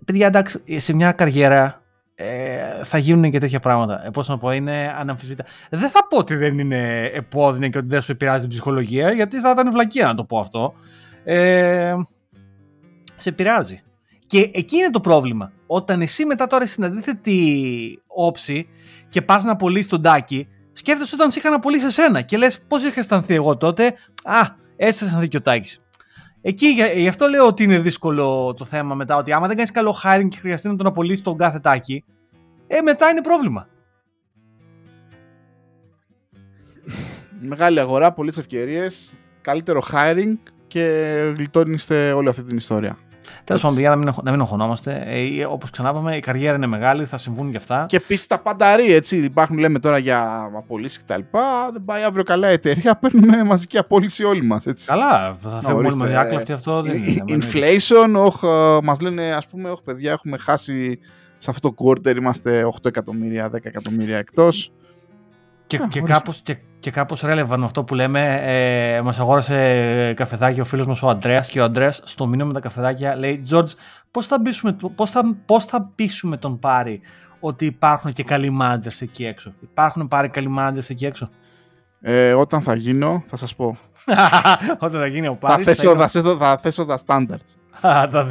Παιδιά, 0.05 0.27
εντάξει, 0.27 0.61
σε 0.79 0.93
μια 0.93 1.11
καριέρα 1.11 1.84
ε, 2.15 2.83
θα 2.83 2.97
γίνουν 2.97 3.31
και 3.31 3.39
τέτοια 3.39 3.59
πράγματα. 3.59 4.05
Ε, 4.05 4.09
Πώς 4.09 4.27
να 4.27 4.37
πω, 4.37 4.51
είναι 4.51 4.95
αναμφισβήτα. 4.97 5.45
Δεν 5.69 5.89
θα 5.89 6.07
πω 6.07 6.17
ότι 6.17 6.35
δεν 6.35 6.59
είναι 6.59 7.05
επώδυνο 7.13 7.69
και 7.69 7.77
ότι 7.77 7.87
δεν 7.87 8.01
σου 8.01 8.11
επηρεάζει 8.11 8.41
την 8.41 8.49
ψυχολογία, 8.49 9.11
γιατί 9.11 9.39
θα 9.39 9.49
ήταν 9.49 9.71
βλακία 9.71 10.05
να 10.05 10.13
το 10.13 10.23
πω 10.23 10.39
αυτό. 10.39 10.73
Ε, 11.23 11.95
σε 13.15 13.29
επηρεάζει. 13.29 13.83
Και 14.27 14.51
εκεί 14.53 14.77
είναι 14.77 14.89
το 14.89 14.99
πρόβλημα. 14.99 15.51
Όταν 15.67 16.01
εσύ 16.01 16.25
μετά 16.25 16.47
τώρα 16.47 16.67
στην 16.67 16.83
αντίθετη 16.83 18.01
όψη 18.07 18.69
και 19.09 19.21
πας 19.21 19.43
να 19.43 19.51
απολύσει 19.51 19.89
τον 19.89 20.01
τάκι, 20.01 20.47
σκέφτεσαι 20.73 21.15
όταν 21.15 21.31
σε 21.31 21.39
είχα 21.39 21.55
απολύσει 21.55 21.85
εσένα 21.85 22.21
και 22.21 22.37
λες 22.37 22.61
πώς 22.67 22.83
είχα 22.83 22.99
αισθανθεί 22.99 23.33
εγώ 23.33 23.57
τότε. 23.57 23.85
Α, 24.23 24.41
έτσι 24.75 24.99
θα 24.99 25.05
αισθανθεί 25.05 25.27
και 25.27 25.37
ο 25.37 25.41
τάκι. 25.41 25.77
Εκεί 26.47 26.67
γι' 26.95 27.07
αυτό 27.07 27.27
λέω 27.27 27.47
ότι 27.47 27.63
είναι 27.63 27.79
δύσκολο 27.79 28.53
το 28.57 28.65
θέμα 28.65 28.95
μετά. 28.95 29.15
Ότι 29.15 29.31
άμα 29.31 29.47
δεν 29.47 29.55
κάνεις 29.55 29.71
καλό 29.71 29.95
hiring 30.03 30.27
και 30.29 30.37
χρειαστεί 30.39 30.67
να 30.67 30.75
τον 30.75 30.85
απολύσεις 30.87 31.23
τον 31.23 31.37
κάθε 31.37 31.59
τάκι, 31.59 32.03
ε, 32.67 32.81
μετά 32.81 33.09
είναι 33.09 33.21
πρόβλημα. 33.21 33.67
Μεγάλη 37.39 37.79
αγορά, 37.79 38.13
πολλές 38.13 38.37
ευκαιρίες, 38.37 39.13
καλύτερο 39.41 39.83
hiring 39.91 40.33
και 40.67 40.83
γλιτώνεστε 41.35 42.11
όλη 42.11 42.29
αυτή 42.29 42.43
την 42.43 42.57
ιστορία. 42.57 42.97
Τέλος 43.45 43.61
πάντων, 43.61 43.79
για 43.79 43.89
να 43.89 43.95
μην, 43.95 44.13
να 44.23 44.31
μην 44.31 44.41
οχωνόμαστε. 44.41 45.03
Ε, 45.05 45.45
Όπως 45.45 45.69
ξανά 45.69 45.89
είπαμε, 45.89 46.15
η 46.15 46.19
καριέρα 46.19 46.55
είναι 46.55 46.67
μεγάλη, 46.67 47.05
θα 47.05 47.17
συμβούν 47.17 47.51
και 47.51 47.57
αυτά. 47.57 47.85
Και 47.87 47.95
επίσης 47.95 48.27
τα 48.27 48.39
πανταρί, 48.39 48.93
έτσι. 48.93 49.17
Υπάρχουν, 49.17 49.57
λέμε 49.57 49.79
τώρα 49.79 49.97
για 49.97 50.49
απολύσεις 50.55 51.03
κτλ. 51.03 51.21
Δεν 51.73 51.85
πάει 51.85 52.03
αύριο 52.03 52.23
καλά 52.23 52.49
η 52.49 52.53
εταιρεία. 52.53 52.95
Παίρνουμε 53.01 53.43
μαζική 53.43 53.77
απόλυση 53.77 54.23
όλοι 54.23 54.43
μας. 54.43 54.65
Καλά, 54.85 55.37
θα 55.41 55.61
φεύγουμε 55.61 55.87
όλοι 55.87 55.95
μαζί 55.95 56.15
άκλαυτοι 56.15 56.51
αυτό. 56.51 56.81
Δεν 56.81 57.03
είναι, 57.03 57.23
inflation, 57.27 58.25
όχι, 58.25 58.45
ε, 58.45 58.77
μας 58.83 58.99
λένε, 58.99 59.33
ας 59.33 59.47
πούμε, 59.47 59.69
όχι 59.69 59.81
παιδιά, 59.83 60.11
έχουμε 60.11 60.37
χάσει 60.37 60.99
σε 61.37 61.49
αυτό 61.49 61.69
το 61.69 61.75
quarter 61.83 62.15
είμαστε 62.15 62.65
8 62.65 62.85
εκατομμύρια, 62.85 63.49
10 63.53 63.57
εκατομμύρια 63.61 64.17
εκτός. 64.17 64.71
Και, 65.67 65.77
και, 65.89 66.01
κάπως, 66.01 66.41
και, 66.43 66.57
και 66.79 66.91
κάπως 66.91 67.21
relevant 67.25 67.61
αυτό 67.63 67.83
που 67.83 67.95
λέμε, 67.95 68.41
ε, 68.43 69.01
μας 69.01 69.19
αγόρασε 69.19 70.13
καφεδάκι 70.15 70.59
ο 70.61 70.65
φίλος 70.65 70.85
μας 70.85 71.01
ο 71.01 71.09
Αντρέας 71.09 71.47
και 71.47 71.59
ο 71.59 71.63
Αντρέας 71.63 72.01
στο 72.03 72.27
μήνυμα 72.27 72.47
με 72.47 72.53
τα 72.53 72.59
καφεδάκια 72.59 73.15
λέει 73.15 73.43
«George, 73.51 73.69
πώς 74.11 74.27
θα, 74.27 74.41
πείσουμε, 74.41 74.77
πώς, 74.95 75.09
θα, 75.09 75.35
πώς 75.45 75.65
θα 75.65 75.91
πείσουμε 75.95 76.37
τον 76.37 76.59
Πάρη 76.59 77.01
ότι 77.39 77.65
υπάρχουν 77.65 78.13
και 78.13 78.23
καλοί 78.23 78.57
managers 78.61 79.01
εκεί 79.01 79.25
έξω; 79.25 79.53
Υπάρχουν 79.61 80.07
πάρει 80.07 80.27
καλοί 80.27 80.55
managers 80.59 80.89
εκεί 80.89 81.05
έξω; 81.05 81.27
Ε, 82.01 82.33
όταν 82.33 82.61
θα 82.61 82.75
γίνω, 82.75 83.23
θα 83.27 83.37
σας 83.37 83.55
πω. 83.55 83.77
όταν 84.79 84.99
θα 84.99 85.07
γίνει 85.07 85.27
ο 85.27 85.35
Πάρης... 85.35 85.65
Θα 85.65 85.73
θέσω, 85.73 85.95
θα, 85.95 86.07
θέσω, 86.07 86.37
θα 86.37 86.57
θέσω 86.57 86.85
τα 86.85 86.99
standards. 87.05 87.55
θα, 87.81 88.27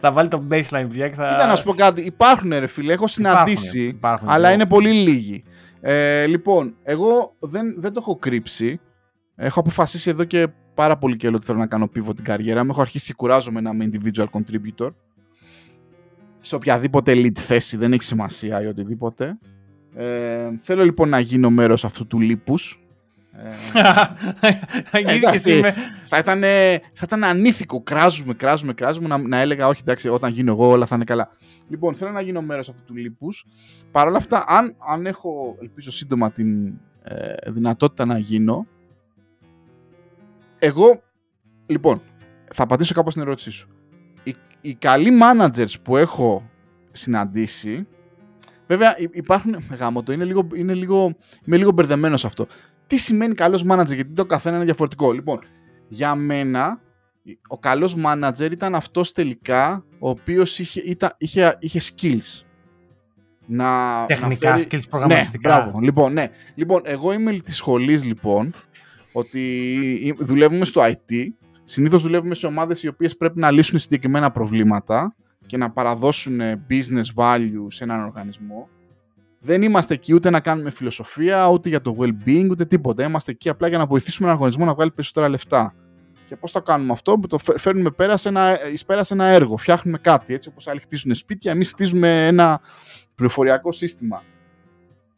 θα 0.00 0.12
βάλει 0.12 0.28
το 0.28 0.42
baseline 0.50 0.86
πια 0.90 1.08
και 1.08 1.14
θα... 1.14 1.28
Κοίτα 1.28 1.46
να 1.46 1.56
σου 1.56 1.64
πω 1.64 1.74
κάτι. 1.74 2.00
Υπάρχουν 2.00 2.50
ρε 2.50 2.66
φίλε, 2.66 2.92
έχω 2.92 3.06
συναντήσει, 3.06 3.78
υπάρχουν, 3.78 3.96
υπάρχουν, 3.96 4.28
αλλά 4.28 4.52
είναι 4.52 4.66
πολύ 4.66 4.92
λίγοι. 4.92 5.44
Ε, 5.86 6.26
λοιπόν, 6.26 6.76
εγώ 6.82 7.36
δεν, 7.38 7.74
δεν 7.78 7.92
το 7.92 7.98
έχω 8.02 8.16
κρύψει. 8.16 8.80
Έχω 9.34 9.60
αποφασίσει 9.60 10.10
εδώ 10.10 10.24
και 10.24 10.48
πάρα 10.74 10.98
πολύ 10.98 11.16
καιρό 11.16 11.34
ότι 11.36 11.46
θέλω 11.46 11.58
να 11.58 11.66
κάνω 11.66 11.90
pivot 11.96 12.14
την 12.14 12.24
καριέρα 12.24 12.64
μου. 12.64 12.70
Έχω 12.70 12.80
αρχίσει 12.80 13.06
και 13.06 13.14
κουράζομαι 13.14 13.60
να 13.60 13.70
είμαι 13.70 13.90
individual 13.92 14.26
contributor. 14.30 14.90
Σε 16.40 16.54
οποιαδήποτε 16.54 17.12
elite 17.12 17.38
θέση, 17.38 17.76
δεν 17.76 17.92
έχει 17.92 18.02
σημασία 18.02 18.62
ή 18.62 18.66
οτιδήποτε. 18.66 19.38
Ε, 19.94 20.50
θέλω 20.58 20.84
λοιπόν 20.84 21.08
να 21.08 21.18
γίνω 21.18 21.50
μέρος 21.50 21.84
αυτού 21.84 22.06
του 22.06 22.20
λίπους. 22.20 22.83
Ε, 24.90 25.14
εντάξει, 25.14 25.60
θα, 26.04 26.18
ήταν, 26.18 26.40
θα 26.92 27.02
ήταν 27.02 27.24
ανήθικο. 27.24 27.82
Κράζουμε, 27.82 28.34
κράζουμε, 28.34 28.72
κράζουμε 28.72 29.08
να, 29.08 29.18
να 29.18 29.38
έλεγα 29.38 29.68
όχι 29.68 29.80
εντάξει 29.82 30.08
όταν 30.08 30.32
γίνω 30.32 30.52
εγώ 30.52 30.68
όλα 30.68 30.86
θα 30.86 30.94
είναι 30.94 31.04
καλά. 31.04 31.30
Λοιπόν, 31.68 31.94
θέλω 31.94 32.10
να 32.10 32.20
γίνω 32.20 32.42
μέρος 32.42 32.68
αυτού 32.68 32.82
του 32.84 32.94
λίπους. 32.94 33.46
Παρ' 33.90 34.06
όλα 34.06 34.16
αυτά, 34.16 34.44
αν, 34.46 34.76
αν 34.88 35.06
έχω, 35.06 35.56
ελπίζω 35.60 35.90
σύντομα, 35.90 36.30
την 36.30 36.66
ε, 37.02 37.50
δυνατότητα 37.50 38.04
να 38.04 38.18
γίνω, 38.18 38.66
εγώ, 40.58 41.02
λοιπόν, 41.66 42.02
θα 42.52 42.62
απαντήσω 42.62 42.94
κάπως 42.94 43.12
στην 43.12 43.24
ερώτησή 43.24 43.50
σου. 43.50 43.68
Οι, 44.22 44.34
οι 44.60 44.74
καλοί 44.74 45.10
managers 45.22 45.74
που 45.82 45.96
έχω 45.96 46.50
συναντήσει, 46.92 47.86
βέβαια 48.66 48.96
υπάρχουν, 49.12 49.64
γάμο 49.78 50.02
το, 50.02 50.12
είναι 50.12 50.24
λίγο, 50.24 50.48
είναι 50.54 50.74
λίγο, 50.74 51.16
είμαι 51.44 51.56
λίγο 51.56 51.70
μπερδεμένος 51.70 52.24
αυτό. 52.24 52.46
Τι 52.86 52.96
σημαίνει 52.96 53.34
καλός 53.34 53.64
manager, 53.70 53.94
γιατί 53.94 54.12
το 54.12 54.26
καθένα 54.26 54.56
είναι 54.56 54.64
διαφορετικό. 54.64 55.12
Λοιπόν, 55.12 55.40
για 55.88 56.14
μένα, 56.14 56.80
ο 57.48 57.58
καλός 57.58 57.96
manager 58.06 58.48
ήταν 58.50 58.74
αυτός 58.74 59.12
τελικά 59.12 59.84
ο 59.98 60.08
οποίος 60.08 60.58
είχε, 60.58 60.82
είχε, 61.18 61.56
είχε 61.60 61.80
skills. 61.80 62.44
Να, 63.46 64.04
Τεχνικά 64.06 64.50
να 64.50 64.56
skills 64.56 64.72
ναι, 64.72 64.80
προγραμματιστικά. 64.90 65.56
Ναι, 65.56 65.62
μπράβο. 65.62 65.80
Λοιπόν, 65.80 66.12
ναι. 66.12 66.28
λοιπόν, 66.54 66.82
εγώ 66.84 67.12
είμαι 67.12 67.32
της 67.32 67.56
σχολής 67.56 68.04
λοιπόν 68.04 68.52
ότι 69.12 70.16
δουλεύουμε 70.18 70.64
στο 70.64 70.82
IT. 70.84 71.26
Συνήθως 71.64 72.02
δουλεύουμε 72.02 72.34
σε 72.34 72.46
ομάδες 72.46 72.82
οι 72.82 72.88
οποίες 72.88 73.16
πρέπει 73.16 73.38
να 73.38 73.50
λύσουν 73.50 73.78
συγκεκριμένα 73.78 74.30
προβλήματα 74.30 75.14
και 75.46 75.56
να 75.56 75.70
παραδώσουν 75.70 76.40
business 76.70 77.14
value 77.14 77.66
σε 77.68 77.84
έναν 77.84 78.04
οργανισμό. 78.04 78.68
Δεν 79.46 79.62
είμαστε 79.62 79.94
εκεί 79.94 80.14
ούτε 80.14 80.30
να 80.30 80.40
κάνουμε 80.40 80.70
φιλοσοφία, 80.70 81.48
ούτε 81.48 81.68
για 81.68 81.80
το 81.80 81.96
well-being, 81.98 82.46
ούτε 82.50 82.64
τίποτα. 82.64 83.04
Είμαστε 83.04 83.30
εκεί 83.30 83.48
απλά 83.48 83.68
για 83.68 83.78
να 83.78 83.86
βοηθήσουμε 83.86 84.26
έναν 84.26 84.38
οργανισμό 84.38 84.64
να 84.64 84.74
βγάλει 84.74 84.90
περισσότερα 84.90 85.28
λεφτά. 85.28 85.74
Και 86.26 86.36
πώς 86.36 86.52
το 86.52 86.62
κάνουμε 86.62 86.92
αυτό, 86.92 87.20
το 87.28 87.38
φέρνουμε 87.38 87.90
πέρα 87.90 88.16
σε 88.16 88.28
ένα, 88.28 88.70
εις 88.72 88.84
πέρα 88.84 89.04
σε 89.04 89.14
ένα 89.14 89.24
έργο, 89.24 89.56
φτιάχνουμε 89.56 89.98
κάτι. 89.98 90.34
Έτσι 90.34 90.48
όπως 90.48 90.66
άλλοι 90.66 90.80
χτίζουν 90.80 91.14
σπίτια, 91.14 91.52
εμείς 91.52 91.70
χτίζουμε 91.70 92.26
ένα 92.26 92.60
πληροφοριακό 93.14 93.72
σύστημα. 93.72 94.22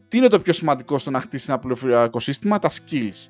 Τι 0.08 0.16
είναι 0.16 0.28
το 0.28 0.40
πιο 0.40 0.52
σημαντικό 0.52 0.98
στο 0.98 1.10
να 1.10 1.20
χτίσεις 1.20 1.48
ένα 1.48 1.58
πληροφοριακό 1.58 2.20
σύστημα, 2.20 2.58
τα 2.58 2.70
skills. 2.70 3.28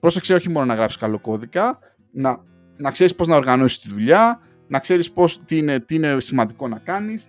Πρόσεξε 0.00 0.34
όχι 0.34 0.48
μόνο 0.48 0.66
να 0.66 0.74
γράψεις 0.74 0.98
καλό 0.98 1.20
κώδικα, 1.20 1.78
να, 2.12 2.44
να 2.76 2.90
ξέρεις 2.90 3.14
πώς 3.14 3.26
να 3.26 3.36
οργανώσεις 3.36 3.78
τη 3.78 3.88
δουλειά, 3.88 4.40
να 4.68 4.78
ξέρεις 4.78 5.12
τι 5.44 5.56
είναι, 5.56 5.80
τι 5.80 5.94
είναι 5.94 6.16
σημαντικό 6.20 6.68
να 6.68 6.78
κάνεις, 6.78 7.28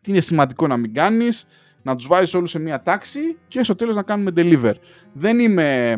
τι 0.00 0.10
είναι 0.10 0.20
σημαντικό 0.20 0.66
να 0.66 0.76
μην 0.76 0.94
κάνεις, 0.94 1.44
να 1.88 1.96
τους 1.96 2.06
βάζεις 2.06 2.34
όλους 2.34 2.50
σε 2.50 2.58
μία 2.58 2.82
τάξη 2.82 3.20
και 3.48 3.62
στο 3.62 3.74
τέλος 3.74 3.96
να 3.96 4.02
κάνουμε 4.02 4.30
deliver. 4.36 4.72
Δεν 5.12 5.38
είμαι 5.38 5.94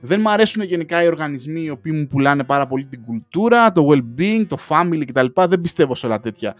δεν 0.00 0.20
μου 0.20 0.30
αρέσουν 0.30 0.62
γενικά 0.62 1.02
οι 1.02 1.06
οργανισμοί 1.06 1.60
οι 1.60 1.70
οποίοι 1.70 1.92
μου 1.94 2.06
πουλάνε 2.06 2.44
πάρα 2.44 2.66
πολύ 2.66 2.86
την 2.86 3.02
κουλτούρα, 3.04 3.72
το 3.72 3.88
well-being, 3.90 4.46
το 4.48 4.56
family 4.68 5.02
κτλ. 5.06 5.26
Δεν 5.48 5.60
πιστεύω 5.60 5.94
σε 5.94 6.06
όλα 6.06 6.20
τέτοια. 6.20 6.54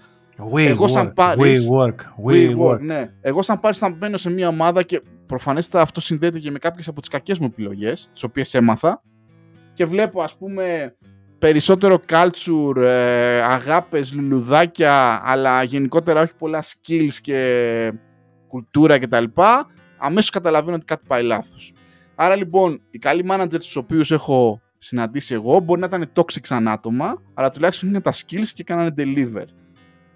We 0.54 0.60
Εγώ 0.60 0.88
σαν 0.88 1.12
πάρεις, 1.12 1.68
we 1.70 1.76
work, 1.76 1.94
we, 2.26 2.56
work. 2.58 2.80
Ναι. 2.80 3.10
Εγώ 3.20 3.42
σαν 3.42 3.60
πάρεις 3.60 3.78
θα 3.78 3.94
μπαίνω 3.98 4.16
σε 4.16 4.30
μια 4.30 4.48
ομάδα 4.48 4.82
και 4.82 5.02
προφανέστατα 5.26 5.82
αυτό 5.82 6.00
συνδέεται 6.00 6.38
και 6.38 6.50
με 6.50 6.58
κάποιες 6.58 6.88
από 6.88 7.00
τις 7.00 7.08
κακές 7.08 7.38
μου 7.38 7.46
επιλογές, 7.46 8.10
τις 8.12 8.22
οποίες 8.22 8.54
έμαθα 8.54 9.02
και 9.74 9.84
βλέπω 9.84 10.22
ας 10.22 10.36
πούμε 10.36 10.94
περισσότερο 11.38 11.98
culture, 12.08 12.76
ε, 12.76 13.42
αγάπες, 13.42 14.14
λουλουδάκια, 14.14 15.22
αλλά 15.24 15.62
γενικότερα 15.62 16.20
όχι 16.20 16.34
πολλά 16.38 16.62
skills 16.62 17.14
και 17.22 17.92
κουλτούρα 18.54 18.98
κτλ. 18.98 19.24
Αμέσως 19.98 20.30
καταλαβαίνω 20.30 20.76
ότι 20.76 20.84
κάτι 20.84 21.04
πάει 21.06 21.22
λάθος. 21.22 21.72
Άρα 22.14 22.36
λοιπόν, 22.36 22.82
οι 22.90 22.98
καλοί 22.98 23.24
managers 23.30 23.58
τους 23.58 23.76
οποίους 23.76 24.10
έχω 24.10 24.60
συναντήσει 24.78 25.34
εγώ 25.34 25.58
μπορεί 25.58 25.80
να 25.80 25.86
ήταν 25.86 26.12
toxic 26.14 26.40
σαν 26.42 26.68
άτομα, 26.68 27.22
αλλά 27.34 27.50
τουλάχιστον 27.50 27.88
είναι 27.88 28.00
τα 28.00 28.12
skills 28.12 28.48
και 28.54 28.64
κάνανε 28.64 28.94
deliver. 28.96 29.44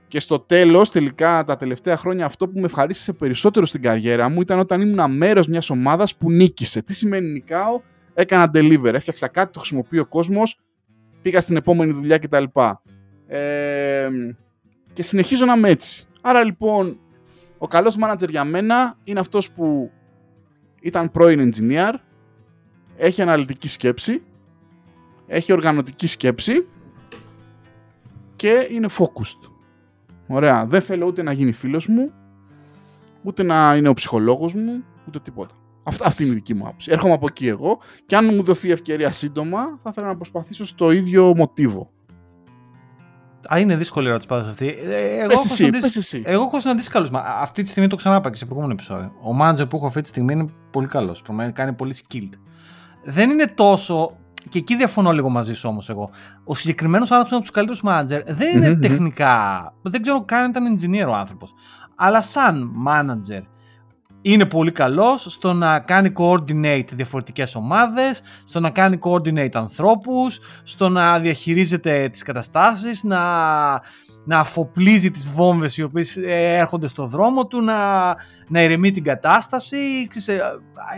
Και 0.06 0.20
στο 0.20 0.38
τέλος, 0.38 0.90
τελικά 0.90 1.44
τα 1.44 1.56
τελευταία 1.56 1.96
χρόνια, 1.96 2.24
αυτό 2.24 2.48
που 2.48 2.58
με 2.58 2.64
ευχαρίστησε 2.64 3.12
περισσότερο 3.12 3.66
στην 3.66 3.82
καριέρα 3.82 4.28
μου 4.28 4.40
ήταν 4.40 4.58
όταν 4.58 4.80
ήμουν 4.80 5.16
μέρος 5.16 5.46
μιας 5.46 5.70
ομάδας 5.70 6.16
που 6.16 6.30
νίκησε. 6.30 6.82
Τι 6.82 6.94
σημαίνει 6.94 7.28
νικάω, 7.28 7.80
έκανα 8.14 8.50
deliver. 8.54 8.92
Έφτιαξα 8.94 9.28
κάτι, 9.28 9.52
το 9.52 9.58
χρησιμοποιεί 9.58 9.98
ο 9.98 10.06
κόσμος, 10.06 10.58
πήγα 11.22 11.40
στην 11.40 11.56
επόμενη 11.56 11.92
δουλειά 11.92 12.18
κτλ. 12.18 12.44
Ε, 13.26 14.08
και 14.92 15.02
συνεχίζω 15.02 15.44
να 15.44 15.54
είμαι 15.54 15.68
έτσι. 15.68 16.06
Άρα 16.20 16.44
λοιπόν, 16.44 17.00
ο 17.58 17.66
καλός 17.66 17.96
manager 18.00 18.28
για 18.28 18.44
μένα 18.44 18.98
είναι 19.04 19.20
αυτός 19.20 19.50
που 19.50 19.90
ήταν 20.80 21.10
πρώην 21.10 21.52
engineer, 21.52 21.92
έχει 22.96 23.22
αναλυτική 23.22 23.68
σκέψη, 23.68 24.22
έχει 25.26 25.52
οργανωτική 25.52 26.06
σκέψη 26.06 26.66
και 28.36 28.68
είναι 28.70 28.88
focused. 28.98 29.50
Ωραία. 30.26 30.66
Δεν 30.66 30.80
θέλω 30.80 31.06
ούτε 31.06 31.22
να 31.22 31.32
γίνει 31.32 31.52
φίλος 31.52 31.86
μου, 31.86 32.12
ούτε 33.22 33.42
να 33.42 33.76
είναι 33.76 33.88
ο 33.88 33.92
ψυχολόγος 33.92 34.54
μου, 34.54 34.84
ούτε 35.08 35.20
τίποτα. 35.20 35.54
Αυτή, 35.82 36.02
αυτή 36.04 36.22
είναι 36.22 36.32
η 36.32 36.34
δική 36.34 36.54
μου 36.54 36.66
άποψη. 36.66 36.90
Έρχομαι 36.92 37.12
από 37.12 37.26
εκεί 37.26 37.48
εγώ 37.48 37.78
και 38.06 38.16
αν 38.16 38.24
μου 38.24 38.42
δοθεί 38.42 38.70
ευκαιρία 38.70 39.12
σύντομα, 39.12 39.78
θα 39.82 39.90
ήθελα 39.90 40.06
να 40.06 40.16
προσπαθήσω 40.16 40.64
στο 40.64 40.90
ίδιο 40.90 41.36
μοτίβο. 41.36 41.90
Α, 43.52 43.58
είναι 43.58 43.76
δύσκολη 43.76 44.08
ερώτηση 44.08 44.28
πάντως 44.28 44.48
αυτή. 44.48 44.66
Ε, 44.66 45.18
εγώ, 45.18 45.28
πες 45.28 45.44
εσύ, 45.44 45.64
έχω 45.64 45.80
πες 45.80 45.96
εσύ. 45.96 46.22
εγώ 46.26 46.42
έχω 46.42 46.60
συναντήσει 46.60 46.90
καλούς. 46.90 47.10
Αυτή 47.40 47.62
τη 47.62 47.68
στιγμή 47.68 47.88
το 47.88 47.96
ξανάπα 47.96 48.30
και 48.30 48.36
σε 48.36 48.44
προηγούμενο 48.44 48.72
επεισόδιο. 48.72 49.12
Ο 49.22 49.32
μάντζερ 49.32 49.66
που 49.66 49.76
έχω 49.76 49.86
αυτή 49.86 50.00
τη 50.00 50.08
στιγμή 50.08 50.32
είναι 50.32 50.46
πολύ 50.70 50.86
καλός. 50.86 51.22
Κάνει 51.52 51.72
πολύ 51.72 51.94
skilled. 51.96 52.38
Δεν 53.04 53.30
είναι 53.30 53.46
τόσο. 53.46 54.16
Και 54.48 54.58
εκεί 54.58 54.76
διαφωνώ 54.76 55.12
λίγο 55.12 55.28
μαζί 55.28 55.54
σου 55.54 55.68
όμως 55.68 55.88
εγώ. 55.88 56.10
Ο 56.44 56.54
συγκεκριμένος 56.54 57.10
άνθρωπος 57.10 57.30
είναι 57.30 57.40
από 57.40 57.46
τους 57.46 57.80
καλύτερους 57.80 57.82
manager. 57.84 58.34
Δεν 58.36 58.56
είναι 58.56 58.74
τεχνικά. 58.88 59.74
Δεν 59.82 60.02
ξέρω 60.02 60.24
καν 60.24 60.42
αν 60.42 60.50
ήταν 60.50 60.78
engineer 60.78 61.08
ο 61.08 61.14
άνθρωπος. 61.14 61.54
Αλλά 61.94 62.22
σαν 62.22 62.72
manager 62.88 63.42
είναι 64.22 64.46
πολύ 64.46 64.72
καλός 64.72 65.26
στο 65.28 65.52
να 65.52 65.80
κάνει 65.80 66.12
coordinate 66.16 66.88
διαφορετικές 66.94 67.54
ομάδες, 67.54 68.22
στο 68.44 68.60
να 68.60 68.70
κάνει 68.70 68.98
coordinate 69.02 69.54
ανθρώπους, 69.54 70.40
στο 70.62 70.88
να 70.88 71.18
διαχειρίζεται 71.18 72.08
τις 72.08 72.22
καταστάσεις, 72.22 73.02
να, 73.02 73.20
να 74.24 74.38
αφοπλίζει 74.38 75.10
τις 75.10 75.28
βόμβες 75.28 75.76
οι 75.76 75.82
οποίες 75.82 76.16
ε, 76.16 76.56
έρχονται 76.56 76.88
στο 76.88 77.06
δρόμο 77.06 77.46
του, 77.46 77.62
να, 77.62 78.08
να 78.48 78.62
ηρεμεί 78.62 78.90
την 78.90 79.04
κατάσταση. 79.04 80.08
Ε, 80.26 80.38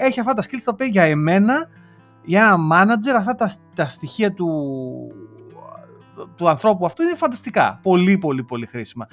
έχει 0.06 0.20
αυτά 0.20 0.34
τα 0.34 0.42
skills 0.42 0.62
τα 0.64 0.72
οποία 0.72 0.86
για 0.86 1.02
εμένα, 1.02 1.68
για 2.24 2.40
ένα 2.40 2.56
manager, 2.72 3.14
αυτά 3.16 3.34
τα, 3.34 3.50
τα 3.74 3.88
στοιχεία 3.88 4.32
του, 4.32 4.48
του 6.36 6.48
ανθρώπου 6.48 6.86
αυτού 6.86 7.02
είναι 7.02 7.14
φανταστικά. 7.14 7.78
Πολύ 7.82 8.18
πολύ 8.18 8.44
πολύ 8.44 8.66
χρήσιμα. 8.66 9.06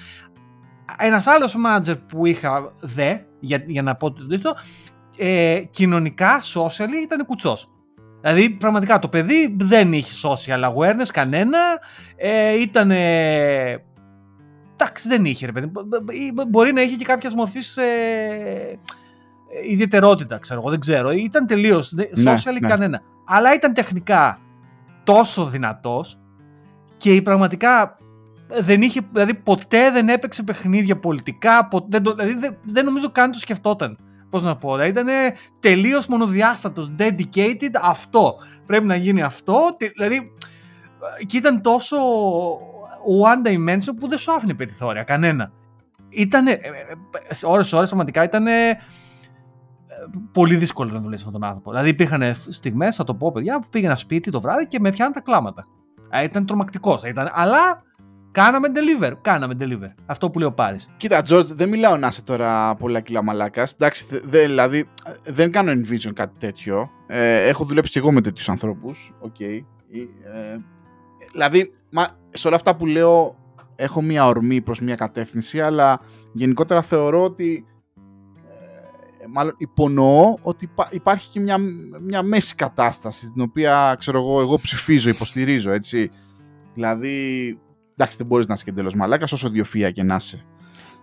Ένας 0.97 1.27
άλλος 1.27 1.55
manager 1.65 1.95
που 2.07 2.25
είχα 2.25 2.73
δε, 2.79 3.17
για, 3.39 3.63
για 3.67 3.81
να 3.81 3.95
πω 3.95 4.11
το 4.11 4.27
τέτοιο, 4.27 4.53
ε, 5.17 5.61
κοινωνικά, 5.69 6.41
social 6.41 6.89
ήταν 7.03 7.25
κουτσός. 7.25 7.67
Δηλαδή, 8.21 8.49
πραγματικά 8.49 8.99
το 8.99 9.07
παιδί 9.07 9.55
δεν 9.59 9.93
είχε 9.93 10.29
social 10.29 10.73
awareness 10.73 11.07
κανένα. 11.13 11.59
Ε, 12.15 12.61
ήταν. 12.61 12.91
Εντάξει, 12.91 13.87
δεν 15.07 15.25
είχε 15.25 15.45
ρε 15.45 15.51
παιδί. 15.51 15.71
Μπορεί 16.47 16.73
να 16.73 16.81
είχε 16.81 16.95
και 16.95 17.05
κάποια 17.05 17.31
μορφή 17.35 17.59
ε, 17.75 18.73
ιδιαιτερότητα, 19.69 20.37
ξέρω 20.37 20.59
εγώ, 20.59 20.69
δεν 20.69 20.79
ξέρω. 20.79 21.11
Ήταν 21.11 21.45
τελείως 21.45 21.91
ναι, 21.91 22.05
social 22.15 22.57
ναι. 22.61 22.67
κανένα. 22.67 23.01
Αλλά 23.25 23.53
ήταν 23.53 23.73
τεχνικά 23.73 24.39
τόσο 25.03 25.45
δυνατός 25.45 26.19
και 26.97 27.21
πραγματικά 27.21 27.97
δεν 28.47 28.81
είχε, 28.81 29.01
δηλαδή 29.11 29.33
ποτέ 29.33 29.91
δεν 29.91 30.09
έπαιξε 30.09 30.43
παιχνίδια 30.43 30.97
πολιτικά, 30.97 31.67
ποτέ, 31.67 31.99
δηλαδή 31.99 32.33
δεν, 32.33 32.57
δεν 32.63 32.85
νομίζω 32.85 33.09
καν 33.09 33.31
το 33.31 33.39
σκεφτόταν. 33.39 33.97
Πώς 34.29 34.43
να 34.43 34.55
πω, 34.57 34.73
δηλαδή 34.75 34.89
ήταν 34.89 35.07
τελείως 35.59 36.07
μονοδιάστατος, 36.07 36.91
dedicated, 36.99 37.71
αυτό. 37.81 38.35
Πρέπει 38.65 38.85
να 38.85 38.95
γίνει 38.95 39.21
αυτό, 39.21 39.55
δηλαδή 39.95 40.31
και 41.25 41.37
ήταν 41.37 41.61
τόσο 41.61 41.97
one 43.23 43.47
dimension 43.47 43.95
που 43.99 44.07
δεν 44.07 44.17
σου 44.17 44.33
άφηνε 44.33 44.53
περιθώρια, 44.53 45.03
κανένα. 45.03 45.51
Ήτανε, 46.09 46.51
ε, 46.51 46.55
ε, 46.55 46.71
ε, 47.27 47.35
ώρες 47.43 47.73
ώρες 47.73 47.87
πραγματικά 47.87 48.23
ήταν 48.23 48.45
πολύ 50.31 50.55
δύσκολο 50.55 50.91
να 50.91 50.99
δουλέψεις 50.99 51.25
με 51.25 51.31
τον 51.31 51.43
άνθρωπο. 51.43 51.69
Δηλαδή 51.69 51.89
υπήρχαν 51.89 52.35
στιγμές, 52.47 52.95
θα 52.95 53.03
το 53.03 53.15
πω 53.15 53.31
παιδιά, 53.31 53.59
που 53.59 53.67
πήγαινα 53.69 53.95
σπίτι 53.95 54.31
το 54.31 54.41
βράδυ 54.41 54.67
και 54.67 54.79
με 54.79 54.89
πιάναν 54.89 55.13
τα 55.13 55.21
κλάματα. 55.21 55.65
Ήταν 56.23 56.45
τρομακτικός. 56.45 57.03
Αλλά 57.33 57.83
Κάναμε 58.37 58.67
deliver. 58.73 59.11
Κάναμε 59.21 59.55
deliver. 59.59 59.93
Αυτό 60.05 60.29
που 60.29 60.39
λέει 60.39 60.47
ο 60.47 60.53
Πάρης. 60.53 60.89
Κοίτα, 60.97 61.21
George, 61.29 61.45
δεν 61.45 61.69
μιλάω 61.69 61.97
να 61.97 62.07
είσαι 62.07 62.23
τώρα 62.23 62.75
πολλά 62.75 62.99
κιλά 62.99 63.23
μαλάκας. 63.23 63.73
Εντάξει, 63.73 64.05
δε, 64.23 64.45
δηλαδή 64.45 64.89
δεν 65.23 65.51
κάνω 65.51 65.71
envision 65.71 66.11
κάτι 66.13 66.37
τέτοιο. 66.39 66.89
Ε, 67.07 67.47
έχω 67.47 67.65
δουλέψει 67.65 67.91
και 67.91 67.99
εγώ 67.99 68.11
με 68.11 68.21
τέτοιους 68.21 68.49
ανθρώπους. 68.49 69.13
OK. 69.19 69.35
Okay. 69.39 69.59
Ε, 70.33 70.57
δηλαδή, 71.31 71.73
μα, 71.89 72.07
σε 72.29 72.47
όλα 72.47 72.55
αυτά 72.55 72.75
που 72.75 72.85
λέω, 72.85 73.35
έχω 73.75 74.01
μία 74.01 74.27
ορμή 74.27 74.61
προς 74.61 74.79
μία 74.79 74.95
κατεύθυνση, 74.95 75.61
αλλά 75.61 75.99
γενικότερα 76.33 76.81
θεωρώ 76.81 77.23
ότι. 77.23 77.65
Ε, 79.19 79.25
μάλλον 79.27 79.53
υπονοώ 79.57 80.37
ότι 80.41 80.69
υπάρχει 80.91 81.29
και 81.29 81.39
μια, 81.39 81.57
μια 82.01 82.21
μέση 82.21 82.55
κατάσταση 82.55 83.31
την 83.31 83.41
οποία 83.41 83.95
ξέρω 83.99 84.19
εγώ, 84.19 84.39
εγώ 84.39 84.59
ψηφίζω, 84.59 85.09
υποστηρίζω 85.09 85.71
έτσι. 85.71 86.11
Δηλαδή 86.73 87.57
Εντάξει, 87.97 88.17
δεν 88.17 88.27
μπορείς 88.27 88.47
να 88.47 88.53
είσαι 88.53 88.63
και 88.63 88.69
εντελώς 88.69 88.95
μαλάκας, 88.95 89.31
όσο 89.31 89.49
ιδιοφυΐα 89.49 89.91
και 89.91 90.03
να 90.03 90.15
είσαι. 90.15 90.45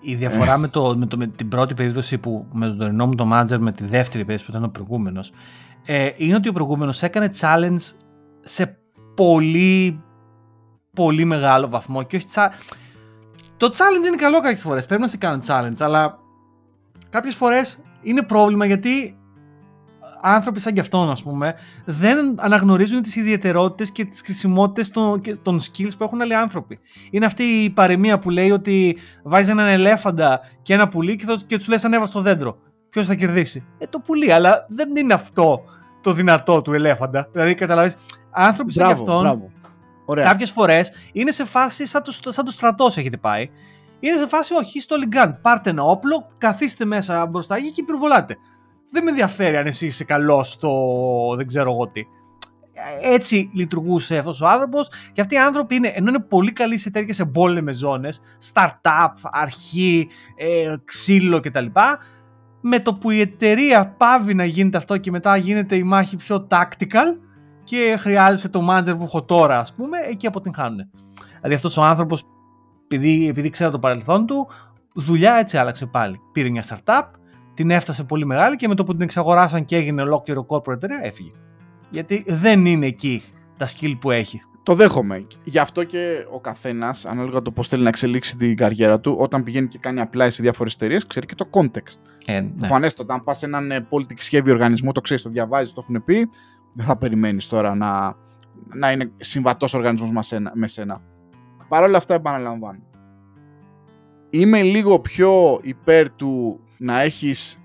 Η 0.00 0.14
διαφορά 0.14 0.58
με, 0.58 0.68
το, 0.68 0.96
με, 0.96 1.06
το, 1.06 1.16
με 1.16 1.26
την 1.26 1.48
πρώτη 1.48 1.74
περίπτωση 1.74 2.18
που 2.18 2.46
με 2.52 2.66
τον 2.66 2.78
τωρινό 2.78 3.06
μου 3.06 3.14
το 3.14 3.28
manager, 3.32 3.58
με 3.58 3.72
τη 3.72 3.84
δεύτερη 3.84 4.24
περίπτωση 4.24 4.44
που 4.44 4.50
ήταν 4.50 4.64
ο 4.64 4.68
προηγούμενος, 4.68 5.32
ε, 5.84 6.10
είναι 6.16 6.34
ότι 6.34 6.48
ο 6.48 6.52
προηγούμενος 6.52 7.02
έκανε 7.02 7.30
challenge 7.40 7.92
σε 8.42 8.78
πολύ 9.14 10.02
πολύ 10.94 11.24
μεγάλο 11.24 11.68
βαθμό 11.68 12.02
και 12.02 12.16
όχι 12.16 12.26
τσα... 12.26 12.52
Το 13.56 13.66
challenge 13.72 14.06
είναι 14.06 14.16
καλό 14.16 14.40
κάποιες 14.40 14.60
φορές. 14.60 14.86
Πρέπει 14.86 15.02
να 15.02 15.08
σε 15.08 15.16
κάνουν 15.16 15.42
challenge, 15.46 15.76
αλλά 15.78 16.18
κάποιες 17.10 17.34
φορές 17.34 17.78
είναι 18.02 18.22
πρόβλημα 18.22 18.66
γιατί 18.66 19.18
άνθρωποι 20.26 20.60
σαν 20.60 20.72
κι 20.74 20.80
αυτόν, 20.80 21.10
ας 21.10 21.22
πούμε, 21.22 21.54
δεν 21.84 22.34
αναγνωρίζουν 22.36 23.02
τις 23.02 23.16
ιδιαιτερότητες 23.16 23.90
και 23.90 24.04
τις 24.04 24.20
χρησιμότητες 24.20 24.90
των, 24.90 25.20
των 25.42 25.60
skills 25.60 25.90
που 25.98 26.04
έχουν 26.04 26.20
άλλοι 26.20 26.34
άνθρωποι. 26.34 26.78
Είναι 27.10 27.26
αυτή 27.26 27.42
η 27.42 27.70
παροιμία 27.70 28.18
που 28.18 28.30
λέει 28.30 28.50
ότι 28.50 28.96
βάζεις 29.22 29.48
έναν 29.48 29.66
ελέφαντα 29.66 30.40
και 30.62 30.74
ένα 30.74 30.88
πουλί 30.88 31.16
και, 31.16 31.24
και 31.46 31.56
τους 31.56 31.68
λες 31.68 31.84
ανέβα 31.84 32.06
στο 32.06 32.20
δέντρο. 32.20 32.58
Ποιος 32.90 33.06
θα 33.06 33.14
κερδίσει; 33.14 33.66
Ε, 33.78 33.86
το 33.86 33.98
πουλί, 33.98 34.32
αλλά 34.32 34.66
δεν 34.68 34.96
είναι 34.96 35.14
αυτό 35.14 35.64
το 36.00 36.12
δυνατό 36.12 36.62
του 36.62 36.72
ελέφαντα. 36.72 37.28
Δηλαδή, 37.32 37.54
καταλαβαίνει, 37.54 37.94
άνθρωποι 38.30 38.72
σαν 38.72 38.86
κι 38.86 38.92
αυτόν. 38.92 39.52
Κάποιες 40.14 40.50
φορές 40.50 40.92
είναι 41.12 41.30
σε 41.30 41.44
φάση 41.44 41.86
σαν 41.86 42.02
το, 42.02 42.32
σαν 42.32 42.44
το 42.44 42.50
στρατός 42.50 42.96
έχετε 42.96 43.16
πάει. 43.16 43.50
Είναι 44.00 44.16
σε 44.16 44.26
φάση, 44.26 44.54
όχι, 44.54 44.80
στο 44.80 44.96
λιγκάν. 44.96 45.38
Πάρτε 45.42 45.70
ένα 45.70 45.82
όπλο, 45.82 46.28
καθίστε 46.38 46.84
μέσα 46.84 47.26
μπροστά 47.26 47.60
και 47.60 47.84
πυροβολάτε 47.86 48.36
δεν 48.94 49.04
με 49.04 49.10
ενδιαφέρει 49.10 49.56
αν 49.56 49.66
εσύ 49.66 49.86
είσαι 49.86 50.04
καλός 50.04 50.50
στο 50.50 50.72
δεν 51.36 51.46
ξέρω 51.46 51.72
εγώ 51.72 51.88
τι. 51.88 52.02
έτσι 53.02 53.50
λειτουργούσε 53.54 54.18
αυτός 54.18 54.40
ο 54.40 54.48
άνθρωπος. 54.48 54.90
Και 55.12 55.20
αυτοί 55.20 55.34
οι 55.34 55.38
άνθρωποι 55.38 55.74
είναι, 55.74 55.88
ενώ 55.88 56.08
είναι 56.08 56.20
πολύ 56.20 56.52
καλοί 56.52 56.78
σε 56.78 56.90
τέτοιες 56.90 57.18
εμπόλεμες 57.18 57.76
ζώνες, 57.76 58.20
startup, 58.52 59.14
αρχή, 59.22 60.08
ε, 60.36 60.74
ξύλο 60.84 61.40
κτλ. 61.40 61.66
Με 62.60 62.80
το 62.80 62.94
που 62.94 63.10
η 63.10 63.20
εταιρεία 63.20 63.94
πάβει 63.96 64.34
να 64.34 64.44
γίνεται 64.44 64.76
αυτό 64.76 64.96
και 64.96 65.10
μετά 65.10 65.36
γίνεται 65.36 65.76
η 65.76 65.82
μάχη 65.82 66.16
πιο 66.16 66.46
tactical 66.50 67.18
και 67.64 67.96
χρειάζεσαι 67.98 68.48
το 68.48 68.68
manager 68.70 68.96
που 68.98 69.04
έχω 69.04 69.22
τώρα, 69.22 69.58
ας 69.58 69.74
πούμε, 69.74 69.98
εκεί 70.10 70.26
αποτυγχάνουν. 70.26 70.90
Δηλαδή 71.36 71.54
αυτός 71.54 71.76
ο 71.76 71.82
άνθρωπος, 71.82 72.24
επειδή, 72.88 73.28
επειδή 73.28 73.48
ξέρω 73.48 73.70
το 73.70 73.78
παρελθόν 73.78 74.26
του, 74.26 74.48
δουλειά 74.94 75.34
έτσι 75.34 75.56
άλλαξε 75.56 75.86
πάλι. 75.86 76.20
Πήρε 76.32 76.48
μια 76.48 76.64
startup, 76.68 77.04
την 77.54 77.70
έφτασε 77.70 78.04
πολύ 78.04 78.26
μεγάλη 78.26 78.56
και 78.56 78.68
με 78.68 78.74
το 78.74 78.84
που 78.84 78.92
την 78.92 79.02
εξαγοράσαν 79.02 79.64
και 79.64 79.76
έγινε 79.76 80.02
ολόκληρο 80.02 80.46
corporate 80.48 80.72
εταιρεία, 80.72 81.00
έφυγε. 81.02 81.30
Γιατί 81.90 82.24
δεν 82.26 82.66
είναι 82.66 82.86
εκεί 82.86 83.22
τα 83.56 83.66
skill 83.66 83.94
που 84.00 84.10
έχει. 84.10 84.40
Το 84.62 84.74
δέχομαι. 84.74 85.26
Γι' 85.44 85.58
αυτό 85.58 85.84
και 85.84 86.26
ο 86.30 86.40
καθένας, 86.40 87.06
ανάλογα 87.06 87.42
το 87.42 87.52
πώς 87.52 87.68
θέλει 87.68 87.82
να 87.82 87.88
εξελίξει 87.88 88.36
την 88.36 88.56
καριέρα 88.56 89.00
του, 89.00 89.16
όταν 89.18 89.42
πηγαίνει 89.42 89.66
και 89.66 89.78
κάνει 89.78 90.00
απλά 90.00 90.30
σε 90.30 90.42
διάφορες 90.42 90.74
εταιρείες, 90.74 91.06
ξέρει 91.06 91.26
και 91.26 91.34
το 91.34 91.48
context. 91.50 91.98
Ε, 92.24 92.40
ναι. 92.40 92.48
Προφανέστατα, 92.58 93.14
αν 93.14 93.24
πας 93.24 93.38
σε 93.38 93.46
έναν 93.46 93.70
ε, 93.70 93.86
politics 93.90 94.36
heavy 94.36 94.48
οργανισμό, 94.50 94.92
το 94.92 95.00
ξέρεις, 95.00 95.22
το 95.22 95.28
διαβάζεις, 95.28 95.72
το 95.72 95.80
έχουν 95.82 96.04
πει, 96.04 96.28
δεν 96.74 96.86
θα 96.86 96.96
περιμένεις 96.96 97.46
τώρα 97.46 97.74
να, 97.74 98.16
να 98.74 98.92
είναι 98.92 99.10
συμβατός 99.16 99.74
οργανισμός 99.74 100.10
με 100.54 100.68
σένα. 100.68 101.00
Παρ' 101.68 101.82
όλα 101.82 101.96
αυτά, 101.96 102.14
επαναλαμβάνω. 102.14 102.82
Είμαι 104.30 104.62
λίγο 104.62 105.00
πιο 105.00 105.60
υπέρ 105.62 106.10
του 106.10 106.60
να 106.84 107.00
έχεις 107.00 107.60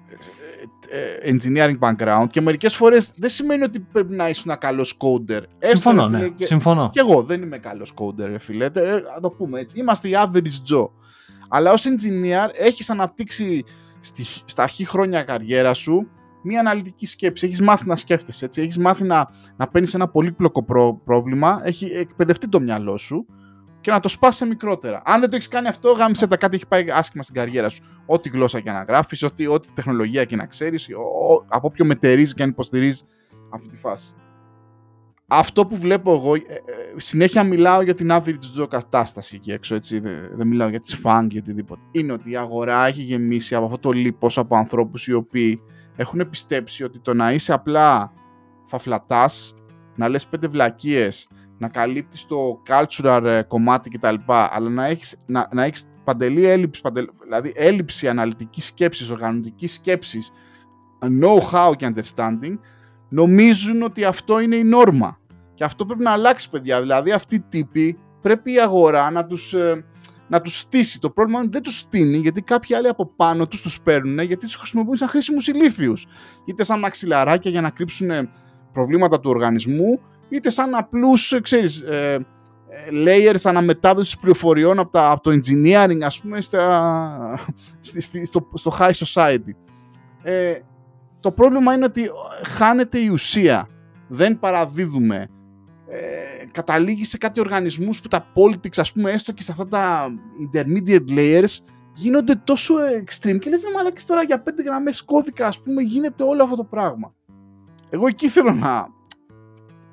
ε, 0.89 1.32
engineering 1.32 1.80
background 1.80 2.26
και 2.32 2.41
μερικές 2.41 2.76
φορές 2.76 3.13
δεν 3.17 3.30
σημαίνει 3.30 3.63
ότι 3.63 3.80
πρέπει 3.80 4.15
να 4.15 4.30
είσαι 4.30 4.41
ένα 4.45 4.55
καλός 4.55 4.97
coder. 4.97 5.41
Συμφωνώ, 5.59 6.07
ναι. 6.07 6.28
Και, 6.28 6.45
Συμφωνώ. 6.45 6.89
Και 6.89 6.99
εγώ 6.99 7.24
δεν 7.24 7.41
είμαι 7.41 7.57
καλός 7.57 7.93
coder, 7.95 8.36
φίλε. 8.39 8.65
Ε, 8.65 8.91
να 9.13 9.20
το 9.22 9.30
πούμε 9.30 9.59
έτσι. 9.59 9.80
Είμαστε 9.80 10.07
οι 10.07 10.11
average 10.15 10.74
Joe. 10.74 10.89
Αλλά 11.49 11.72
ως 11.72 11.86
engineer 11.86 12.49
έχεις 12.53 12.89
αναπτύξει 12.89 13.63
στη, 13.99 14.26
στα 14.45 14.63
αρχή 14.63 14.86
χρόνια 14.86 15.24
καριέρα 15.24 15.74
σου 15.74 16.07
μια 16.43 16.59
αναλυτική 16.59 17.05
σκέψη. 17.05 17.45
Έχεις 17.45 17.61
μάθει 17.61 17.88
να 17.88 17.95
σκέφτεσαι, 17.95 18.45
έτσι. 18.45 18.61
Έχεις 18.61 18.78
μάθει 18.78 19.03
να, 19.03 19.30
να 19.55 19.67
παίρνεις 19.67 19.93
ένα 19.93 20.07
πολύπλοκο 20.07 20.65
πρόβλημα. 21.03 21.61
Έχει 21.63 21.86
εκπαιδευτεί 21.86 22.49
το 22.49 22.59
μυαλό 22.59 22.97
σου 22.97 23.26
και 23.82 23.91
να 23.91 23.99
το 23.99 24.09
σπάσει 24.09 24.38
σε 24.38 24.45
μικρότερα. 24.45 25.01
Αν 25.05 25.19
δεν 25.19 25.30
το 25.30 25.36
έχεις 25.36 25.47
κάνει 25.47 25.67
αυτό, 25.67 25.91
γάμισε 25.91 26.27
τα 26.27 26.38
κάτι 26.38 26.55
έχει 26.55 26.67
πάει 26.67 26.86
άσχημα 26.91 27.23
στην 27.23 27.36
καριέρα 27.36 27.69
σου. 27.69 27.84
Ό,τι 28.05 28.30
γλώσσα 28.30 28.59
και 28.59 28.71
να 28.71 28.84
γράφεις, 28.84 29.23
ό,τι, 29.23 29.47
ό,τι 29.47 29.67
τεχνολογία 29.73 30.25
και 30.25 30.36
να 30.36 30.45
ξέρεις, 30.45 30.88
από 31.47 31.67
όποιο 31.67 31.86
μετερίζει 31.86 32.34
και 32.34 32.43
αν 32.43 32.49
υποστηρίζει 32.49 33.03
αυτή 33.51 33.67
τη 33.67 33.77
φάση. 33.77 34.13
Αυτό 35.32 35.65
που 35.65 35.77
βλέπω 35.77 36.13
εγώ, 36.13 36.36
ε, 36.36 36.39
ε, 36.39 36.93
συνέχεια 36.95 37.43
μιλάω 37.43 37.82
για 37.82 37.93
την 37.93 38.09
average 38.11 38.61
Joe 38.61 38.67
κατάσταση 38.69 39.36
εκεί 39.36 39.51
έξω, 39.51 39.75
έτσι, 39.75 39.99
δεν, 39.99 40.13
δεν 40.34 40.47
μιλάω 40.47 40.69
για 40.69 40.80
τις 40.80 41.01
fang 41.03 41.27
ή 41.30 41.38
οτιδήποτε. 41.38 41.82
Είναι 41.91 42.11
ότι 42.11 42.32
η 42.32 42.38
αγορά 42.38 42.86
έχει 42.86 43.01
γεμίσει 43.01 43.55
από 43.55 43.65
αυτό 43.65 43.77
το 43.77 43.91
λίπος 43.91 44.38
από 44.38 44.55
ανθρώπους 44.55 45.07
οι 45.07 45.13
οποίοι 45.13 45.61
έχουν 45.95 46.30
πιστέψει 46.30 46.84
ότι 46.84 46.99
το 46.99 47.13
να 47.13 47.34
είσαι 47.34 47.53
απλά 47.53 48.13
φαφλατάς, 48.65 49.53
να 49.95 50.09
λες 50.09 50.27
πέντε 50.27 50.47
βλακίες, 50.47 51.27
να 51.60 51.68
καλύπτεις 51.68 52.26
το 52.26 52.62
cultural 52.68 53.24
ε, 53.24 53.41
κομμάτι 53.41 53.89
κτλ. 53.89 54.16
Αλλά 54.28 54.70
να 54.70 54.86
έχεις, 54.86 55.18
να, 55.26 55.47
να 55.51 55.64
έχεις 55.64 55.84
παντελή 56.03 56.45
έλλειψη, 56.45 56.82
δηλαδή 57.24 57.53
έλλειψη 57.55 58.07
αναλυτικής 58.07 58.66
σκέψης, 58.66 59.10
οργανωτικής 59.10 59.74
σκέψης, 59.74 60.32
know-how 61.22 61.72
και 61.78 61.93
understanding, 61.93 62.57
νομίζουν 63.10 63.82
ότι 63.82 64.03
αυτό 64.03 64.39
είναι 64.39 64.55
η 64.55 64.64
νόρμα. 64.64 65.20
Και 65.53 65.64
αυτό 65.64 65.86
πρέπει 65.86 66.03
να 66.03 66.12
αλλάξει, 66.12 66.49
παιδιά. 66.49 66.82
Δηλαδή, 66.82 67.12
αυτοί 67.12 67.36
οι 67.36 67.43
τύποι 67.49 67.99
πρέπει 68.22 68.53
η 68.53 68.60
αγορά 68.60 69.12
να 69.12 69.26
τους, 69.26 69.53
ε, 69.53 69.86
να 70.28 70.41
τους 70.41 70.60
στήσει. 70.60 70.99
Το 70.99 71.10
πρόβλημα 71.10 71.39
είναι 71.39 71.47
ότι 71.47 71.57
δεν 71.57 71.66
τους 71.66 71.80
στείνει, 71.80 72.18
γιατί 72.18 72.41
κάποιοι 72.41 72.76
άλλοι 72.76 72.88
από 72.88 73.05
πάνω 73.16 73.47
τους 73.47 73.62
τους 73.62 73.82
παίρνουν, 73.82 74.20
γιατί 74.20 74.45
τους 74.45 74.55
χρησιμοποιούν 74.55 74.97
σαν 74.97 75.07
χρήσιμους 75.07 75.47
ηλίθιους. 75.47 76.07
Είτε 76.45 76.64
σαν 76.64 76.80
μαξιλαράκια 76.80 77.51
για 77.51 77.62
να 77.62 77.70
κρύψουν 77.70 78.30
προβλήματα 78.74 79.20
του 79.20 79.30
οργανισμού, 79.30 79.99
είτε 80.30 80.49
σαν 80.49 80.75
απλούς, 80.75 81.32
ε, 81.32 81.41
ξέρεις, 81.41 81.82
ε, 81.82 82.25
ε, 82.69 82.89
layers 82.91 83.41
αναμετάδοσης 83.43 84.17
πληροφοριών 84.17 84.80
από, 84.80 84.91
τα, 84.91 85.11
από 85.11 85.23
το 85.23 85.32
engineering, 85.32 85.99
ας 86.01 86.21
πούμε, 86.21 86.41
στα, 86.41 87.39
στο, 88.23 88.49
στο 88.53 88.77
high 88.80 88.91
society. 88.91 89.53
Ε, 90.23 90.53
το 91.19 91.32
πρόβλημα 91.32 91.73
είναι 91.73 91.86
ότι 91.86 92.09
χάνεται 92.45 92.99
η 92.99 93.07
ουσία. 93.07 93.67
Δεν 94.07 94.39
παραδίδουμε. 94.39 95.27
Ε, 95.91 96.45
καταλήγει 96.51 97.05
σε 97.05 97.17
κάτι 97.17 97.39
οργανισμούς 97.39 98.01
που 98.01 98.07
τα 98.07 98.32
politics, 98.36 98.77
ας 98.77 98.91
πούμε, 98.91 99.11
έστω 99.11 99.32
και 99.32 99.43
σε 99.43 99.51
αυτά 99.51 99.67
τα 99.67 100.07
intermediate 100.51 101.09
layers, 101.09 101.57
γίνονται 101.93 102.36
τόσο 102.43 102.73
extreme 102.75 103.39
και 103.39 103.49
λέτε 103.49 103.71
μαλάκες 103.75 104.05
τώρα 104.05 104.23
για 104.23 104.43
5 104.43 104.63
γραμμές 104.65 105.01
κώδικα, 105.01 105.47
ας 105.47 105.61
πούμε, 105.61 105.82
γίνεται 105.82 106.23
όλο 106.23 106.43
αυτό 106.43 106.55
το 106.55 106.63
πράγμα. 106.63 107.13
Εγώ 107.89 108.07
εκεί 108.07 108.30
θέλω 108.30 108.51
να, 108.51 108.88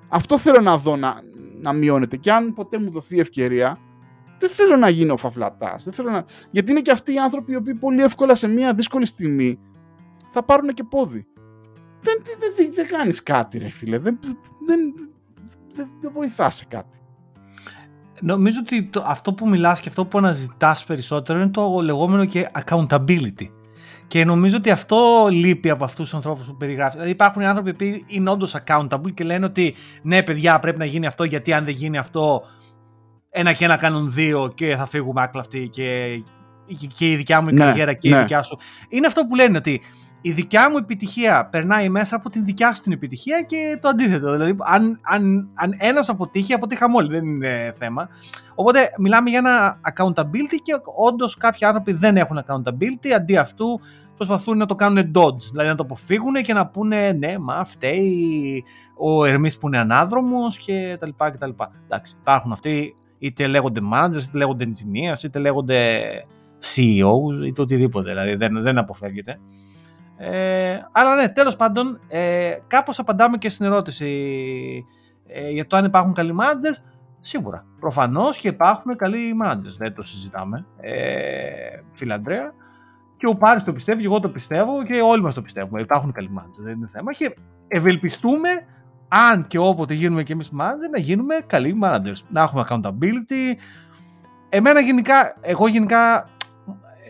αυτό 0.09 0.39
θέλω 0.39 0.61
να 0.61 0.79
δω 0.79 0.97
να, 0.97 1.21
να 1.61 1.73
μειώνεται. 1.73 2.17
Και 2.17 2.33
αν 2.33 2.55
ποτέ 2.55 2.79
μου 2.79 2.91
δοθεί 2.91 3.19
ευκαιρία, 3.19 3.79
δεν 4.39 4.49
θέλω 4.49 4.77
να 4.77 4.89
γίνω 4.89 5.17
φαυλατάς. 5.17 5.89
Να... 6.05 6.25
Γιατί 6.51 6.71
είναι 6.71 6.81
και 6.81 6.91
αυτοί 6.91 7.13
οι 7.13 7.19
άνθρωποι 7.19 7.53
οι 7.53 7.57
οποίοι 7.57 7.75
πολύ 7.75 8.03
εύκολα 8.03 8.35
σε 8.35 8.49
μια 8.49 8.75
δύσκολη 8.75 9.07
στιγμή 9.07 9.59
θα 10.31 10.43
πάρουν 10.43 10.75
και 10.75 10.85
πόδι. 10.85 11.27
Δεν, 12.01 12.23
δεν, 12.25 12.53
δεν, 12.57 12.73
δεν 12.75 12.87
κάνεις 12.87 13.23
κάτι, 13.23 13.59
ρε 13.59 13.69
φίλε. 13.69 13.99
Δεν, 13.99 14.19
δεν, 14.67 14.95
δεν, 15.75 15.89
δεν 16.01 16.13
βοηθάς 16.13 16.55
σε 16.55 16.65
κάτι. 16.65 16.99
Νομίζω 18.21 18.59
ότι 18.63 18.85
το, 18.85 19.03
αυτό 19.07 19.35
που 19.35 19.49
μιλάς 19.49 19.81
και 19.81 19.89
αυτό 19.89 20.07
που 20.07 20.19
αναζητάς 20.19 20.85
περισσότερο 20.85 21.41
είναι 21.41 21.51
το 21.51 21.81
λεγόμενο 21.83 22.25
και 22.25 22.51
accountability. 22.65 23.49
Και 24.07 24.25
νομίζω 24.25 24.57
ότι 24.57 24.71
αυτό 24.71 25.29
λείπει 25.31 25.71
από 25.71 25.85
αυτούς 25.85 26.05
τους 26.05 26.15
ανθρώπους 26.15 26.47
που 26.47 26.57
περιγράφει. 26.57 26.93
Δηλαδή, 26.93 27.11
υπάρχουν 27.11 27.43
άνθρωποι 27.43 27.75
που 27.75 28.05
είναι 28.07 28.31
όντως 28.31 28.57
accountable 28.65 29.15
και 29.15 29.25
λένε 29.25 29.45
ότι 29.45 29.75
ναι, 30.03 30.23
παιδιά, 30.23 30.59
πρέπει 30.59 30.79
να 30.79 30.85
γίνει 30.85 31.07
αυτό 31.07 31.25
γιατί 31.25 31.53
αν 31.53 31.65
δεν 31.65 31.75
γίνει 31.75 31.99
αυτό, 31.99 32.43
ένα 33.31 33.53
και 33.53 33.65
ένα 33.65 33.77
κάνουν 33.77 34.13
δύο 34.13 34.53
και 34.55 34.77
θα 34.77 34.87
φύγουμε 34.87 35.23
άκλαυτοι 35.23 35.69
και, 35.69 36.23
και 36.97 37.11
η 37.11 37.17
δικιά 37.17 37.41
μου 37.41 37.49
η 37.49 37.53
ναι, 37.53 37.65
καριέρα 37.65 37.93
και 37.93 38.09
ναι. 38.09 38.17
η 38.17 38.21
δικιά 38.21 38.43
σου. 38.43 38.59
Είναι 38.89 39.07
αυτό 39.07 39.27
που 39.27 39.35
λένε 39.35 39.57
ότι 39.59 39.81
η 40.27 40.33
δικιά 40.33 40.71
μου 40.71 40.77
επιτυχία 40.77 41.49
περνάει 41.51 41.89
μέσα 41.89 42.17
από 42.17 42.31
την 42.31 42.45
δικιά 42.45 42.75
σου 42.75 42.83
την 42.83 42.93
επιτυχία 42.93 43.43
και 43.43 43.79
το 43.81 43.89
αντίθετο. 43.89 44.33
Δηλαδή, 44.33 44.55
αν, 44.59 45.01
αν, 45.03 45.49
αν 45.55 45.75
ένας 45.79 46.09
αποτύχει, 46.09 46.53
αποτύχαμε 46.53 46.97
όλοι, 46.97 47.09
δεν 47.09 47.25
είναι 47.25 47.75
θέμα. 47.79 48.09
Οπότε, 48.55 48.91
μιλάμε 48.99 49.31
για 49.31 49.39
ένα 49.39 49.81
accountability 49.93 50.59
και 50.63 50.73
όντως 50.97 51.37
κάποιοι 51.37 51.67
άνθρωποι 51.67 51.93
δεν 51.93 52.17
έχουν 52.17 52.45
accountability. 52.47 53.09
Αντί 53.17 53.37
αυτού, 53.37 53.81
προσπαθούν 54.17 54.59
να 54.59 54.67
το 54.67 54.75
κάνουν 54.75 55.13
dodge, 55.15 55.41
δηλαδή 55.51 55.69
να 55.69 55.75
το 55.75 55.83
αποφύγουν 55.83 56.35
και 56.35 56.53
να 56.53 56.67
πούνε 56.67 57.13
ναι, 57.13 57.39
μα 57.39 57.65
φταίει 57.65 58.65
ο 58.97 59.25
Ερμής 59.25 59.59
που 59.59 59.67
είναι 59.67 59.79
ανάδρομος 59.79 60.59
και 60.59 60.97
τα 61.01 61.07
λοιπά 61.07 61.31
και 61.31 61.39
τα 61.39 61.47
λοιπά. 61.47 61.71
Εντάξει, 61.85 62.17
υπάρχουν 62.21 62.53
αυτοί, 62.53 62.95
είτε 63.19 63.47
λέγονται 63.47 63.81
managers, 63.93 64.23
είτε 64.29 64.39
λέγονται 64.39 64.69
engineers, 64.69 65.25
είτε 65.25 65.39
λέγονται 65.39 66.03
CEOs, 66.75 67.47
είτε 67.47 67.61
οτιδήποτε, 67.63 68.09
δηλαδή 68.11 68.35
δεν, 68.35 68.63
δεν 68.63 68.79
αποφεύγεται. 68.79 69.39
Ε, 70.17 70.79
αλλά 70.93 71.15
ναι, 71.15 71.29
τέλος 71.29 71.57
πάντων, 71.57 72.01
ε, 72.09 72.53
κάπως 72.67 72.99
απαντάμε 72.99 73.37
και 73.37 73.49
στην 73.49 73.67
ερώτηση 73.67 74.85
ε, 75.27 75.51
για 75.51 75.67
το 75.67 75.77
αν 75.77 75.85
υπάρχουν 75.85 76.13
καλοί 76.13 76.35
managers. 76.41 76.85
Σίγουρα. 77.21 77.67
Προφανώς 77.81 78.39
και 78.39 78.49
υπάρχουν 78.49 78.97
καλοί 78.97 79.37
managers. 79.45 79.77
Δεν 79.79 79.95
το 79.95 80.03
συζητάμε. 80.03 80.67
Ε, 80.81 81.81
Φιλαντρέα. 81.93 82.53
Και 83.17 83.27
ο 83.27 83.37
Πάρης 83.37 83.65
το 83.65 83.73
πιστεύει, 83.73 84.01
και 84.01 84.07
εγώ 84.07 84.21
το 84.21 84.29
πιστεύω 84.29 84.85
και 84.85 85.01
όλοι 85.01 85.23
μας 85.23 85.35
το 85.35 85.43
πιστεύουμε. 85.43 85.81
Υπάρχουν 85.81 86.13
καλοί 86.13 86.31
managers, 86.39 86.63
δεν 86.63 86.75
είναι 86.75 86.89
θέμα. 86.93 87.13
Και 87.13 87.37
ευελπιστούμε, 87.69 88.49
αν 89.09 89.47
και 89.47 89.59
όποτε 89.59 89.95
γίνουμε 89.95 90.23
και 90.23 90.33
εμείς 90.33 90.51
manager, 90.53 90.91
να 90.93 90.99
γίνουμε 90.99 91.35
καλοί 91.47 91.79
managers. 91.83 92.21
Να 92.29 92.43
έχουμε 92.43 92.65
accountability. 92.69 93.59
Εμένα 94.49 94.81
γενικά, 94.81 95.37
εγώ 95.41 95.69
γενικά 95.69 96.29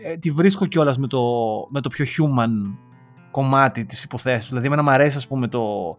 ε, 0.05 0.17
τη 0.17 0.31
βρίσκω 0.31 0.67
κιόλας 0.67 0.99
με 0.99 1.07
το, 1.07 1.23
με 1.71 1.81
το 1.81 1.89
πιο 1.89 2.05
human 2.05 2.77
κομμάτι 3.37 3.85
της 3.85 4.05
υποθέσεως. 4.05 4.49
Δηλαδή, 4.49 4.67
εμένα 4.67 4.83
μου 4.83 4.91
αρέσει, 4.91 5.17
ας 5.17 5.27
πούμε, 5.27 5.49
το, 5.49 5.95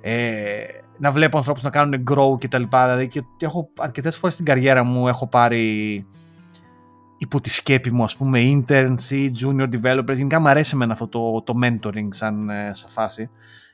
ε, 0.00 0.64
να 0.98 1.10
βλέπω 1.10 1.36
ανθρώπους 1.36 1.62
να 1.62 1.70
κάνουν 1.70 2.04
grow 2.10 2.38
και 2.38 2.48
τα 2.48 2.58
λοιπά. 2.58 2.84
Δηλαδή, 2.84 3.08
και 3.08 3.22
έχω 3.38 3.68
αρκετές 3.78 4.16
φορές 4.16 4.34
στην 4.34 4.46
καριέρα 4.46 4.84
μου 4.84 5.08
έχω 5.08 5.26
πάρει 5.26 6.04
υπό 7.18 7.40
τη 7.40 7.50
σκέπη 7.50 7.90
μου, 7.90 8.02
ας 8.02 8.16
πούμε, 8.16 8.40
interns 8.40 9.10
ή 9.10 9.32
junior 9.40 9.68
developers. 9.74 10.14
Γενικά 10.14 10.40
μου 10.40 10.48
αρέσει 10.48 10.70
εμένα 10.74 10.92
αυτό 10.92 11.08
το, 11.08 11.42
το 11.42 11.54
mentoring 11.62 12.08
σαν, 12.08 12.50
ε, 12.50 12.72
σαν 12.72 12.90
φάση. 12.90 13.30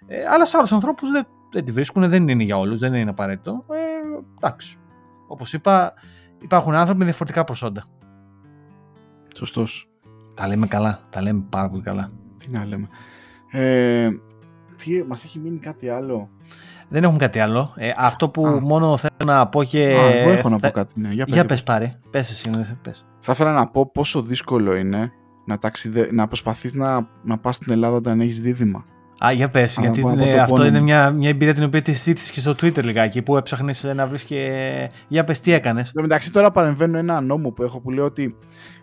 Ε, 0.06 0.26
αλλά 0.26 0.46
σε 0.46 0.56
άλλους 0.56 0.72
ανθρώπους 0.72 1.10
δεν, 1.10 1.26
δεν 1.52 1.64
τη 1.64 1.72
βρίσκουν, 1.72 2.08
δεν 2.08 2.28
είναι 2.28 2.42
για 2.42 2.58
όλους, 2.58 2.78
δεν 2.78 2.94
είναι 2.94 3.10
απαραίτητο. 3.10 3.64
Ε, 3.70 3.76
εντάξει. 4.36 4.76
Όπως 5.26 5.52
είπα, 5.52 5.92
υπάρχουν 6.42 6.74
άνθρωποι 6.74 6.98
με 6.98 7.04
διαφορετικά 7.04 7.44
προσόντα. 7.44 7.84
Σωστός. 9.34 9.86
Τα 10.34 10.46
λέμε 10.46 10.66
καλά, 10.66 11.00
τα 11.10 11.22
λέμε 11.22 11.44
πάρα 11.50 11.68
πολύ 11.68 11.82
καλά. 11.82 12.21
Τι 12.46 12.52
να 12.52 12.64
λέμε. 12.66 12.88
Ε, 13.50 14.08
τι, 14.76 15.04
μας 15.08 15.24
έχει 15.24 15.38
μείνει 15.38 15.58
κάτι 15.58 15.88
άλλο; 15.88 16.28
Δεν 16.88 17.04
έχουν 17.04 17.18
κάτι 17.18 17.38
άλλο. 17.38 17.72
Ε, 17.76 17.90
αυτό 17.96 18.28
που 18.28 18.46
Α. 18.46 18.60
μόνο 18.60 18.96
θέλω 18.96 19.12
να 19.24 19.48
πω 19.48 19.64
και. 19.64 19.78
Α, 19.78 20.10
εγώ 20.10 20.30
έχω 20.30 20.48
να 20.48 20.58
θα- 20.58 20.66
πω 20.66 20.72
κάτι. 20.72 21.00
Ναι. 21.00 21.08
Για 21.08 21.24
πες, 21.24 21.34
Για 21.34 21.44
πες 21.46 21.62
πάρε. 21.62 21.98
Πες 22.10 22.30
εσύ, 22.30 22.50
ναι, 22.50 22.76
πες. 22.82 23.06
Θα 23.20 23.32
ήθελα 23.32 23.52
να 23.52 23.66
πω 23.68 23.90
πόσο 23.90 24.22
δύσκολο 24.22 24.76
είναι 24.76 25.12
να, 25.46 25.58
ταξιδε... 25.58 26.08
να 26.12 26.26
προσπαθείς 26.26 26.74
να, 26.74 27.08
να 27.24 27.38
πας 27.38 27.56
στην 27.56 27.72
Ελλάδα 27.72 27.96
όταν 27.96 28.20
έχεις 28.20 28.40
δίδυμα. 28.40 28.84
Α, 29.26 29.32
για 29.32 29.50
πες, 29.50 29.78
Α, 29.78 29.82
γιατί 29.82 30.00
πω, 30.00 30.10
ναι, 30.14 30.22
από 30.24 30.32
το 30.34 30.40
αυτό 30.42 30.54
πόνο 30.54 30.66
είναι 30.66 30.78
μου. 30.78 30.84
μια, 30.84 31.10
μια 31.10 31.28
εμπειρία 31.28 31.54
την 31.54 31.62
οποία 31.64 31.82
τη 31.82 31.92
συζήτησε 31.92 32.32
και 32.32 32.40
στο 32.40 32.50
Twitter 32.50 32.82
λιγάκι, 32.84 33.22
που 33.22 33.36
έψαχνες 33.36 33.84
ε, 33.84 33.92
να 33.92 34.06
βρεις 34.06 34.22
και... 34.22 34.50
Για 35.08 35.24
πες, 35.24 35.40
τι 35.40 35.52
έκανες. 35.52 35.86
Εν 35.86 35.92
τω 35.94 36.02
μεταξύ 36.02 36.32
τώρα 36.32 36.50
παρεμβαίνω 36.50 36.98
ένα 36.98 37.20
νόμο 37.20 37.50
που 37.50 37.62
έχω 37.62 37.80
που 37.80 37.90
λέει 37.90 38.04
ότι 38.04 38.36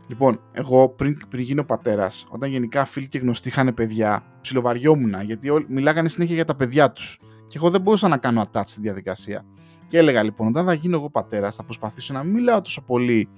λοιπόν, 0.10 0.42
εγώ 0.52 0.90
πριν, 0.90 1.18
πριν 1.30 1.44
γίνω 1.44 1.64
πατέρας, 1.64 2.28
όταν 2.30 2.50
γενικά 2.50 2.86
φίλοι 2.86 3.08
και 3.08 3.18
γνωστοί 3.18 3.48
είχαν 3.48 3.74
παιδιά, 3.74 4.24
ψιλοβαριόμουν 4.42 5.22
γιατί 5.22 5.50
όλοι 5.50 5.66
μιλάγανε 5.70 6.10
συνέχεια 6.10 6.36
για 6.36 6.46
τα 6.46 6.56
παιδιά 6.56 6.92
τους. 6.92 7.20
Και 7.48 7.58
εγώ 7.58 7.70
δεν 7.70 7.82
μπορούσα 7.82 8.08
να 8.08 8.18
κάνω 8.18 8.44
attach 8.52 8.62
στη 8.66 8.82
διαδικασία. 8.82 9.46
Και 9.88 9.98
έλεγα 9.98 10.24
λοιπόν, 10.24 10.48
όταν 10.48 10.66
θα 10.66 10.74
γίνω 10.74 10.98
εγώ 10.98 11.10
πατέρας, 11.10 11.56
θα 11.56 11.64
προσπαθήσω 11.64 12.14
να 12.14 12.24
μην 12.24 12.34
μιλάω 12.34 12.62
τόσο 12.62 12.82
πολύ 12.82 13.30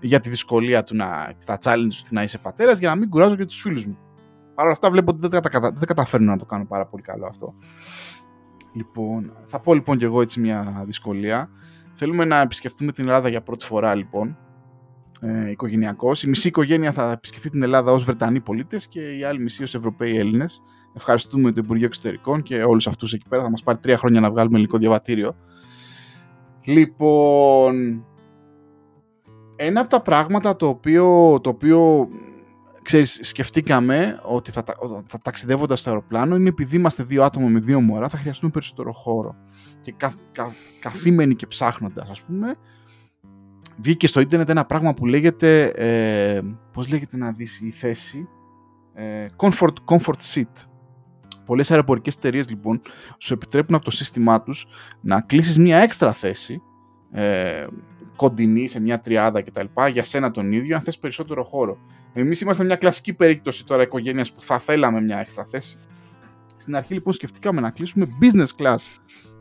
για 0.00 0.20
τη 0.20 0.28
δυσκολία 0.30 0.82
του 0.82 0.96
να, 0.96 1.34
τα 1.44 1.58
challenge 1.62 2.02
του 2.04 2.08
να 2.10 2.22
είσαι 2.22 2.38
πατέρας, 2.38 2.78
για 2.78 2.88
να 2.88 2.94
μην 2.94 3.08
κουράζω 3.08 3.36
και 3.36 3.44
τους 3.44 3.60
φίλους 3.60 3.86
μου. 3.86 3.98
Παρ' 4.54 4.64
όλα 4.64 4.72
αυτά 4.72 4.90
βλέπω 4.90 5.10
ότι 5.10 5.20
δεν, 5.20 5.30
τα 5.30 5.48
κατα... 5.48 5.70
δεν 5.70 5.86
καταφέρνω 5.86 6.30
να 6.30 6.38
το 6.38 6.44
κάνω 6.44 6.66
πάρα 6.66 6.86
πολύ 6.86 7.02
καλό 7.02 7.26
αυτό. 7.26 7.54
Λοιπόν, 8.72 9.36
θα 9.44 9.60
πω 9.60 9.74
λοιπόν 9.74 9.98
και 9.98 10.04
εγώ 10.04 10.20
έτσι 10.20 10.40
μια 10.40 10.82
δυσκολία. 10.86 11.50
Θέλουμε 11.92 12.24
να 12.24 12.40
επισκεφτούμε 12.40 12.92
την 12.92 13.04
Ελλάδα 13.04 13.28
για 13.28 13.42
πρώτη 13.42 13.64
φορά 13.64 13.94
λοιπόν, 13.94 14.38
ε, 15.24 15.50
οικογενειακώς. 15.50 16.22
Η 16.22 16.28
μισή 16.28 16.48
οικογένεια 16.48 16.92
θα 16.92 17.10
επισκεφτεί 17.10 17.50
την 17.50 17.62
Ελλάδα 17.62 17.92
ως 17.92 18.04
Βρετανοί 18.04 18.40
πολίτες 18.40 18.86
και 18.88 19.00
η 19.00 19.24
άλλη 19.24 19.42
μισή 19.42 19.62
ως 19.62 19.74
Ευρωπαίοι 19.74 20.16
Έλληνες. 20.16 20.62
Ευχαριστούμε 20.96 21.52
το 21.52 21.60
Υπουργείο 21.64 21.86
Εξωτερικών 21.86 22.42
και 22.42 22.62
όλους 22.62 22.86
αυτούς 22.86 23.12
εκεί 23.12 23.28
πέρα. 23.28 23.42
Θα 23.42 23.50
μας 23.50 23.62
πάρει 23.62 23.78
τρία 23.78 23.96
χρόνια 23.96 24.20
να 24.20 24.30
βγάλουμε 24.30 24.54
ελληνικό 24.54 24.78
διαβατήριο. 24.78 25.36
Λοιπόν, 26.64 28.04
ένα 29.56 29.80
από 29.80 29.88
τα 29.88 30.00
πράγματα 30.02 30.56
το 30.56 30.68
οποίο, 30.68 31.38
το 31.42 31.48
οποίο 31.50 32.08
ξέρεις, 32.82 33.18
σκεφτήκαμε 33.22 34.18
ότι 34.22 34.50
θα, 34.50 34.62
τα- 34.62 34.74
θα 35.06 35.18
ταξιδεύοντας 35.22 35.80
στο 35.80 35.90
αεροπλάνο 35.90 36.36
είναι 36.36 36.48
επειδή 36.48 36.76
είμαστε 36.76 37.02
δύο 37.02 37.22
άτομα 37.22 37.48
με 37.48 37.58
δύο 37.60 37.80
μωρά 37.80 38.08
θα 38.08 38.16
χρειαστούμε 38.18 38.50
περισσότερο 38.50 38.92
χώρο. 38.92 39.34
Και 39.82 39.92
καθ, 39.96 40.14
κα, 40.32 40.54
καθήμενοι 40.80 41.34
και 41.34 41.46
ψάχνοντας 41.46 42.10
ας 42.10 42.20
πούμε 42.22 42.54
βγήκε 43.76 44.06
στο 44.06 44.20
ίντερνετ 44.20 44.50
ένα 44.50 44.64
πράγμα 44.64 44.94
που 44.94 45.06
λέγεται 45.06 45.64
ε, 45.64 46.40
πώς 46.72 46.88
λέγεται 46.88 47.16
να 47.16 47.32
δεις 47.32 47.60
η 47.60 47.70
θέση; 47.70 48.28
Ε, 48.94 49.26
comfort, 49.36 49.74
comfort 49.84 50.34
seat. 50.34 50.66
Πολλές 51.44 51.70
αεροπορικές 51.70 52.14
εταιρείες 52.16 52.48
λοιπόν 52.48 52.80
σου 53.18 53.34
επιτρέπουν 53.34 53.74
από 53.74 53.84
το 53.84 53.90
σύστημά 53.90 54.42
τους 54.42 54.66
να 55.00 55.20
κλείσεις 55.20 55.58
μια 55.58 55.78
έξτρα 55.78 56.12
θέση 56.12 56.62
ε, 57.10 57.66
κοντινή 58.16 58.68
σε 58.68 58.80
μια 58.80 59.00
τριάδα 59.00 59.42
κτλ. 59.42 59.66
για 59.92 60.02
σένα 60.02 60.30
τον 60.30 60.52
ίδιο 60.52 60.76
αν 60.76 60.82
θες 60.82 60.98
περισσότερο 60.98 61.42
χώρο. 61.44 61.78
Εμείς 62.12 62.40
είμαστε 62.40 62.64
μια 62.64 62.76
κλασική 62.76 63.12
περίπτωση 63.12 63.64
τώρα 63.64 63.82
οικογένειας 63.82 64.32
που 64.32 64.42
θα 64.42 64.58
θέλαμε 64.58 65.00
μια 65.00 65.18
έξτρα 65.18 65.44
θέση. 65.44 65.78
Στην 66.56 66.76
αρχή 66.76 66.94
λοιπόν 66.94 67.12
σκεφτήκαμε 67.12 67.60
να 67.60 67.70
κλείσουμε 67.70 68.06
business 68.20 68.62
class 68.62 68.76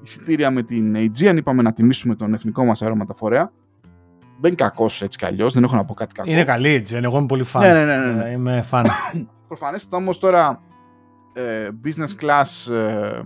εισιτήρια 0.04 0.52
με 0.52 0.64
την 0.64 0.96
Aegean, 0.98 1.36
είπαμε 1.38 1.62
να 1.62 1.74
τιμήσουμε 1.74 2.16
τον 2.16 2.34
εθνικό 2.34 2.66
μας 2.66 2.82
αερομεταφορέα. 2.82 3.52
Δεν 4.44 4.52
είναι 4.52 4.64
κακός 4.64 5.02
έτσι 5.02 5.18
κι 5.18 5.26
αλλιώς, 5.26 5.54
δεν 5.54 5.64
έχω 5.64 5.76
να 5.76 5.86
πω 5.86 5.94
κάτι 5.94 6.14
κακό. 6.14 6.32
Είναι 6.32 6.44
καλή 6.44 6.70
έτσι, 6.70 6.96
εγώ 6.96 7.18
είμαι 7.18 7.26
πολύ 7.26 7.44
φαν. 7.44 7.62
Ναι, 7.62 7.74
ναι, 7.74 7.86
ναι, 7.86 8.06
ναι, 8.06 8.12
ναι. 8.12 8.30
Ε, 8.30 8.32
Είμαι 8.32 8.62
φαν. 8.62 8.86
Προφανέστατα 9.48 9.98
όμως 9.98 10.20
τώρα 10.20 10.62
ε, 11.34 11.70
business 11.84 12.26
class 12.26 12.74
ε, 12.74 13.20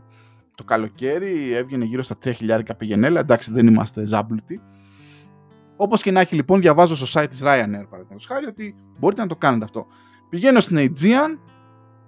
το 0.56 0.64
καλοκαίρι 0.64 1.54
έβγαινε 1.54 1.86
γύρω 1.86 2.04
στα 2.04 2.16
3 2.24 2.32
χιλιάρικα 2.36 2.76
πηγενέλα. 2.76 3.20
Εντάξει, 3.20 3.52
δεν 3.52 3.68
είμαστε 3.68 4.06
ζάμπλουτοι. 4.06 4.62
Όπως 5.76 6.02
και 6.02 6.12
να 6.12 6.20
έχει 6.20 6.36
λοιπόν, 6.36 6.62
διαβάζω 6.62 6.96
στο 6.96 7.22
site 7.22 7.28
της 7.30 7.42
Ryanair 7.42 7.86
παραδείγματος 7.90 8.26
χάρη 8.28 8.46
ότι 8.46 8.76
μπορείτε 9.00 9.22
να 9.22 9.28
το 9.28 9.36
κάνετε 9.36 9.64
αυτό. 9.64 9.88
Πηγαίνω 10.30 10.60
στην 10.60 10.78
Aegean 10.80 11.40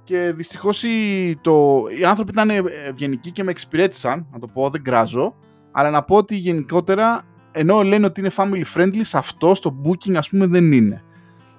και 0.03 0.33
δυστυχώς 0.35 0.83
οι, 0.83 1.37
το, 1.41 1.83
οι 1.99 2.05
άνθρωποι 2.05 2.31
ήταν 2.31 2.49
ευγενικοί 2.87 3.31
και 3.31 3.43
με 3.43 3.51
εξυπηρέτησαν, 3.51 4.27
να 4.31 4.39
το 4.39 4.47
πω, 4.47 4.69
δεν 4.69 4.83
κράζω, 4.83 5.35
αλλά 5.71 5.89
να 5.89 6.03
πω 6.03 6.15
ότι 6.15 6.35
γενικότερα 6.35 7.21
ενώ 7.51 7.81
λένε 7.81 8.05
ότι 8.05 8.19
είναι 8.19 8.31
family 8.35 8.63
friendly, 8.75 8.99
σε 8.99 9.17
αυτό 9.17 9.55
στο 9.55 9.75
booking 9.85 10.13
ας 10.15 10.29
πούμε 10.29 10.45
δεν 10.45 10.71
είναι. 10.71 11.03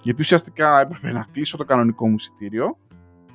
Γιατί 0.03 0.22
ουσιαστικά 0.22 0.80
έπρεπε 0.80 1.12
να 1.12 1.26
κλείσω 1.32 1.57
το 1.57 1.64
κανονικό 1.64 2.09
μου 2.09 2.14
εισιτήριο 2.18 2.76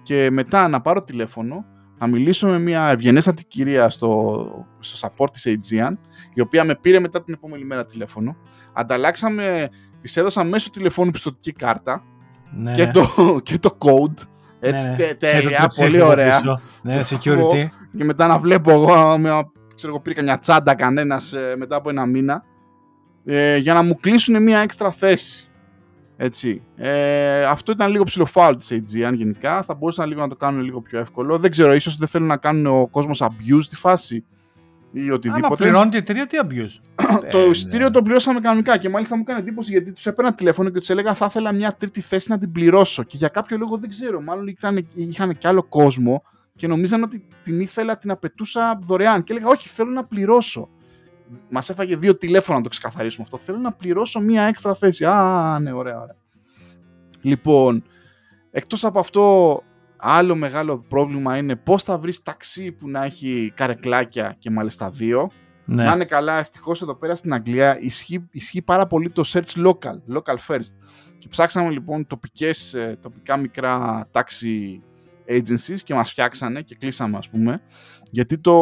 και 0.04 0.30
μετά 0.32 0.68
να 0.68 0.82
πάρω 0.82 1.04
τηλέφωνο, 1.04 1.66
να 1.98 2.08
μιλήσω 2.08 2.48
με 2.48 2.60
μια 2.60 2.88
ευγενέστατη 2.88 3.46
κυρία 3.46 3.90
στο, 3.90 4.48
στο 4.80 5.08
support 5.18 5.28
της 5.32 5.48
Aegean, 5.48 5.94
η 6.34 6.42
οποία 6.42 6.64
με 6.64 6.76
πήρε 6.76 7.00
μετά 7.00 7.24
την 7.24 7.34
επόμενη 7.34 7.64
μέρα 7.64 7.86
τηλέφωνο. 7.86 8.36
Ανταλλάξαμε, 8.74 9.70
της 10.02 10.18
έδωσα 10.18 10.44
μέσω 10.44 10.70
τηλεφώνου 10.70 11.12
πιστοτική 11.12 11.52
κάρτα 11.52 12.04
ναι, 12.58 12.72
και, 12.72 12.86
ναι. 12.86 12.92
το, 12.92 13.40
και 13.44 13.60
το 13.60 13.78
code. 13.78 14.24
Έτσι, 14.60 14.86
Ναι, 14.86 14.92
ναι. 14.92 14.98
τε- 14.98 15.08
Και 15.08 15.14
το 15.14 15.18
τέλεια, 15.32 15.58
τριψίχο 15.60 15.86
πολύ 15.86 16.02
από 16.02 16.10
ωραία. 16.12 16.38
πίσω. 16.38 16.60
Ναι, 16.82 17.02
security. 17.10 17.66
Και 17.98 18.04
μετά 18.04 18.28
να 18.28 18.40
βλέπω 18.40 18.72
εγώ, 18.72 19.18
με, 19.18 19.30
ξέρω 19.76 19.94
εγώ, 19.94 20.02
πήρε 20.02 20.16
καμιά 20.16 20.38
τσάντα 20.38 20.76
κανένας 20.76 21.34
μετά 21.58 21.76
από 21.76 21.90
ένα 21.90 22.06
μήνα, 22.06 22.44
ε, 23.26 23.58
για 23.58 23.74
να 23.74 23.84
μου 23.84 23.96
κλείσουν 23.96 24.44
μια 24.44 24.60
έξτρα 24.60 24.92
θέση. 24.92 25.50
Έτσι. 26.18 26.62
Ε, 26.76 27.44
αυτό 27.46 27.72
ήταν 27.72 27.92
λίγο 27.92 28.04
ψηλοφάουλ 28.04 28.56
της 28.56 28.72
Aegean 28.72 29.14
γενικά. 29.14 29.64
Θα 29.64 29.74
μπορούσαν 29.74 30.08
λίγο 30.08 30.22
να 30.22 30.28
το 30.28 30.36
κάνουν 30.36 30.64
λίγο 30.64 30.82
πιο 30.82 31.00
εύκολο. 31.00 31.38
Δεν 31.38 31.52
ξέρω, 31.52 31.74
ίσως 31.74 31.96
δεν 31.96 32.08
θέλουν 32.08 32.28
να 32.28 32.38
κάνουν 32.38 32.66
ο 32.66 32.88
κόσμος 32.92 33.22
abuse 33.24 33.64
τη 33.70 33.76
φάση 33.76 34.24
ή 34.92 35.02
Άμα 35.02 35.14
οτιδήποτε. 35.14 35.56
πληρώνει 35.64 35.90
η 35.94 35.98
εταιρεία, 35.98 36.28
τι 36.28 36.38
abuse; 36.42 36.80
το 37.32 37.38
Ε, 37.38 37.50
εισιτήριο 37.50 37.86
ναι. 37.86 37.92
το 37.92 38.02
πληρώσαμε 38.02 38.40
κανονικά 38.40 38.78
και 38.78 38.90
μάλιστα 38.90 39.16
μου 39.16 39.22
έκανε 39.26 39.40
εντύπωση 39.40 39.72
γιατί 39.72 39.94
τους 39.94 40.06
έπαιρνα 40.06 40.34
τηλέφωνο 40.34 40.70
και 40.70 40.80
τους 40.80 40.90
έλεγα 40.90 41.14
θα 41.14 41.26
ήθελα 41.30 41.54
μια 41.54 41.74
τρίτη 41.74 42.02
θέση 42.02 42.32
να 42.32 42.38
την 42.38 42.52
πληρώσω. 42.52 43.04
Και 43.04 43.18
για 43.18 43.28
κάποιο 43.28 43.58
λόγο 43.58 43.78
δεν 43.78 43.90
ξέρω, 43.90 44.22
μάλλον 44.22 44.48
είχαν, 44.48 44.88
είχαν 44.94 45.38
και 45.38 45.48
άλλο 45.48 45.64
κόσμο 45.64 46.24
και 46.56 46.68
νομίζαν 46.68 47.04
ότι 47.04 47.28
την 47.44 47.60
ήθελα, 47.60 47.98
την 47.98 48.12
απαιτούσα 48.12 48.80
δωρεάν. 48.82 49.24
Και 49.24 49.34
έλεγα, 49.34 49.48
Όχι, 49.50 49.68
θέλω 49.68 49.92
να 49.92 50.06
πληρώσω. 50.06 50.70
Μας 51.50 51.70
έφαγε 51.70 51.96
δύο 51.96 52.18
τηλέφωνα 52.18 52.58
να 52.58 52.64
το 52.64 52.70
ξεκαθαρίσουμε 52.70 53.24
αυτό. 53.24 53.38
Θέλω 53.38 53.58
να 53.58 53.72
πληρώσω 53.72 54.20
μια 54.20 54.44
έξτρα 54.44 54.76
θέση. 54.76 55.06
Α, 55.06 55.60
ναι, 55.62 55.72
ωραία, 55.72 56.02
ωραία. 56.02 56.16
Λοιπόν, 57.22 57.84
εκτός 58.52 58.84
από 58.86 59.00
αυτό, 59.00 59.62
άλλο 59.98 60.36
μεγάλο 60.36 60.86
πρόβλημα 60.88 61.38
είναι 61.38 61.56
πώς 61.56 61.84
θα 61.84 61.98
βρεις 61.98 62.22
ταξί 62.22 62.72
που 62.72 62.90
να 62.90 63.04
έχει 63.04 63.52
καρεκλάκια 63.56 64.36
και 64.40 64.50
μάλιστα 64.50 64.90
δύο. 64.90 65.32
Ναι. 65.66 65.84
Να 65.84 65.94
είναι 65.94 66.06
καλά, 66.06 66.40
ευτυχώς 66.40 66.82
εδώ 66.82 66.96
πέρα 66.96 67.16
στην 67.16 67.34
Αγγλία 67.34 67.80
ισχύει, 67.80 68.28
ισχύει 68.32 68.62
πάρα 68.62 68.88
πολύ 68.88 69.10
το 69.10 69.24
search 69.26 69.66
local, 69.66 70.16
local 70.16 70.36
first. 70.48 70.72
Και 71.20 71.28
ψάξαμε 71.28 71.70
λοιπόν 71.70 72.08
τοπικές, 72.08 72.74
ε, 72.74 72.98
τοπικά 73.02 73.38
μικρά 73.38 74.06
taxi 74.12 74.80
agencies 75.30 75.80
και 75.84 75.94
μας 75.94 76.10
φτιάξανε 76.10 76.62
και 76.62 76.76
κλείσαμε 76.80 77.18
ας 77.18 77.30
πούμε. 77.30 77.62
Γιατί 78.12 78.38
το, 78.38 78.54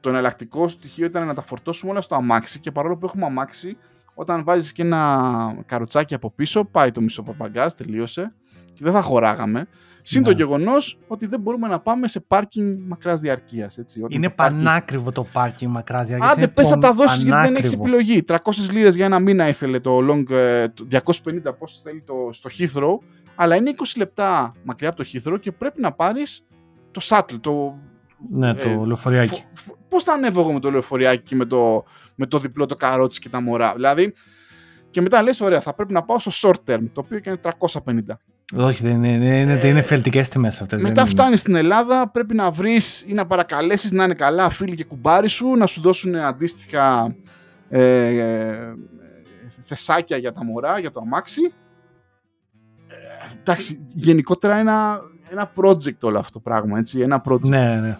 το 0.00 0.08
εναλλακτικό 0.08 0.68
στοιχείο 0.68 1.06
ήταν 1.06 1.26
να 1.26 1.34
τα 1.34 1.42
φορτώσουμε 1.42 1.90
όλα 1.90 2.00
στο 2.00 2.14
αμάξι 2.14 2.60
και 2.60 2.70
παρόλο 2.70 2.96
που 2.96 3.06
έχουμε 3.06 3.24
αμάξι, 3.26 3.76
όταν 4.14 4.44
βάζεις 4.44 4.72
και 4.72 4.82
ένα 4.82 5.62
καροτσάκι 5.66 6.14
από 6.14 6.30
πίσω, 6.30 6.64
πάει 6.64 6.90
το 6.90 7.00
μισό 7.00 7.22
παπαγκάζ, 7.22 7.72
τελείωσε 7.72 8.32
και 8.72 8.80
δεν 8.84 8.92
θα 8.92 9.00
χωράγαμε. 9.02 9.66
Συν 10.02 10.22
το 10.22 10.30
Ναι. 10.30 10.36
γεγονός 10.36 10.98
ότι 11.06 11.26
δεν 11.26 11.40
μπορούμε 11.40 11.68
να 11.68 11.80
πάμε 11.80 12.08
σε 12.08 12.20
πάρκινγκ 12.20 12.78
μακράς 12.86 13.20
διαρκείας. 13.20 13.78
Είναι 14.08 14.30
πανάκριβο 14.30 15.12
το 15.12 15.24
πάρκινγκ 15.32 15.72
μακράς 15.72 16.06
διάρκεια. 16.08 16.28
Άντε, 16.30 16.48
πες 16.48 16.68
θα 16.68 16.78
τα 16.78 16.92
δώσεις 16.92 17.22
γιατί 17.22 17.40
δεν 17.42 17.56
έχεις 17.56 17.70
πανάκριβο. 17.76 17.82
επιλογή. 17.98 18.22
300 18.22 18.70
λίρες 18.72 18.94
για 18.96 19.04
ένα 19.04 19.18
μήνα 19.18 19.48
ήθελε 19.48 19.80
το 19.80 19.98
long, 20.10 20.30
ε, 20.30 20.68
το 20.68 20.86
250 20.90 21.52
πόσο 21.58 21.80
θέλει 21.84 22.02
το, 22.02 22.14
στο 22.32 22.50
Heathrow, 22.58 22.98
αλλά 23.34 23.56
είναι 23.56 23.70
20 23.76 23.82
λεπτά 23.96 24.52
μακριά 24.64 24.88
από 24.88 25.02
το 25.02 25.08
Heathrow 25.12 25.40
και 25.40 25.52
πρέπει 25.52 25.80
να 25.80 25.92
πάρεις 25.92 26.44
το 26.90 27.00
shuttle, 27.04 27.40
το. 27.40 27.78
Ναι, 28.30 28.54
το 28.54 28.84
λεωφοριάκι. 28.84 29.44
Πώς 29.88 30.02
θα 30.02 30.12
ανέβω 30.12 30.40
εγώ 30.40 30.52
με 30.52 30.60
το 30.60 30.70
λεωφοριάκι 30.70 31.22
και 31.22 31.34
με 31.34 31.44
το, 31.44 31.84
με 32.14 32.26
το 32.26 32.38
διπλό 32.38 32.66
το 32.66 32.76
καρότσι 32.76 33.20
και 33.20 33.28
τα 33.28 33.40
μωρά. 33.40 33.72
Δηλαδή, 33.74 34.12
και 34.90 35.00
μετά 35.00 35.22
λες, 35.22 35.40
ωραία, 35.40 35.60
θα 35.60 35.74
πρέπει 35.74 35.92
να 35.92 36.02
πάω 36.02 36.18
στο 36.18 36.30
short 36.34 36.72
term, 36.72 36.82
το 36.92 37.00
οποίο 37.00 37.18
και 37.18 37.30
είναι 37.30 37.38
350. 37.42 38.16
Όχι, 38.56 38.82
δεν 38.82 39.04
είναι, 39.04 39.08
είναι, 39.08 39.38
είναι, 39.38 39.52
Ε, 39.62 39.68
είναι 39.68 39.82
φελτικές 39.82 40.28
τιμές 40.28 40.60
αυτές. 40.60 40.82
Μετά 40.82 40.94
δεν 40.94 41.04
είναι. 41.04 41.20
φτάνεις 41.20 41.40
στην 41.40 41.54
Ελλάδα, 41.54 42.10
πρέπει 42.10 42.34
να 42.34 42.50
βρεις 42.50 43.04
ή 43.06 43.12
να 43.12 43.26
παρακαλέσεις 43.26 43.92
να 43.92 44.04
είναι 44.04 44.14
καλά 44.14 44.50
φίλοι 44.50 44.76
και 44.76 44.84
κουμπάρι 44.84 45.28
σου, 45.28 45.48
να 45.56 45.66
σου 45.66 45.80
δώσουν 45.80 46.16
αντίστοιχα 46.16 47.16
ε, 47.68 48.06
ε, 48.06 48.74
θεσάκια 49.60 50.16
για 50.16 50.32
τα 50.32 50.44
μωρά, 50.44 50.78
για 50.78 50.90
το 50.90 51.00
αμάξι. 51.00 51.52
Ε, 53.40 53.42
εντάξει, 53.42 53.80
γενικότερα 53.92 54.56
ένα, 54.56 55.00
ένα 55.30 55.52
project 55.56 55.98
όλο 56.00 56.18
αυτό 56.18 56.32
το 56.32 56.38
πράγμα, 56.38 56.78
έτσι, 56.78 57.00
ένα 57.00 57.22
project. 57.28 57.40
Ναι, 57.48 57.74
ναι. 57.74 57.98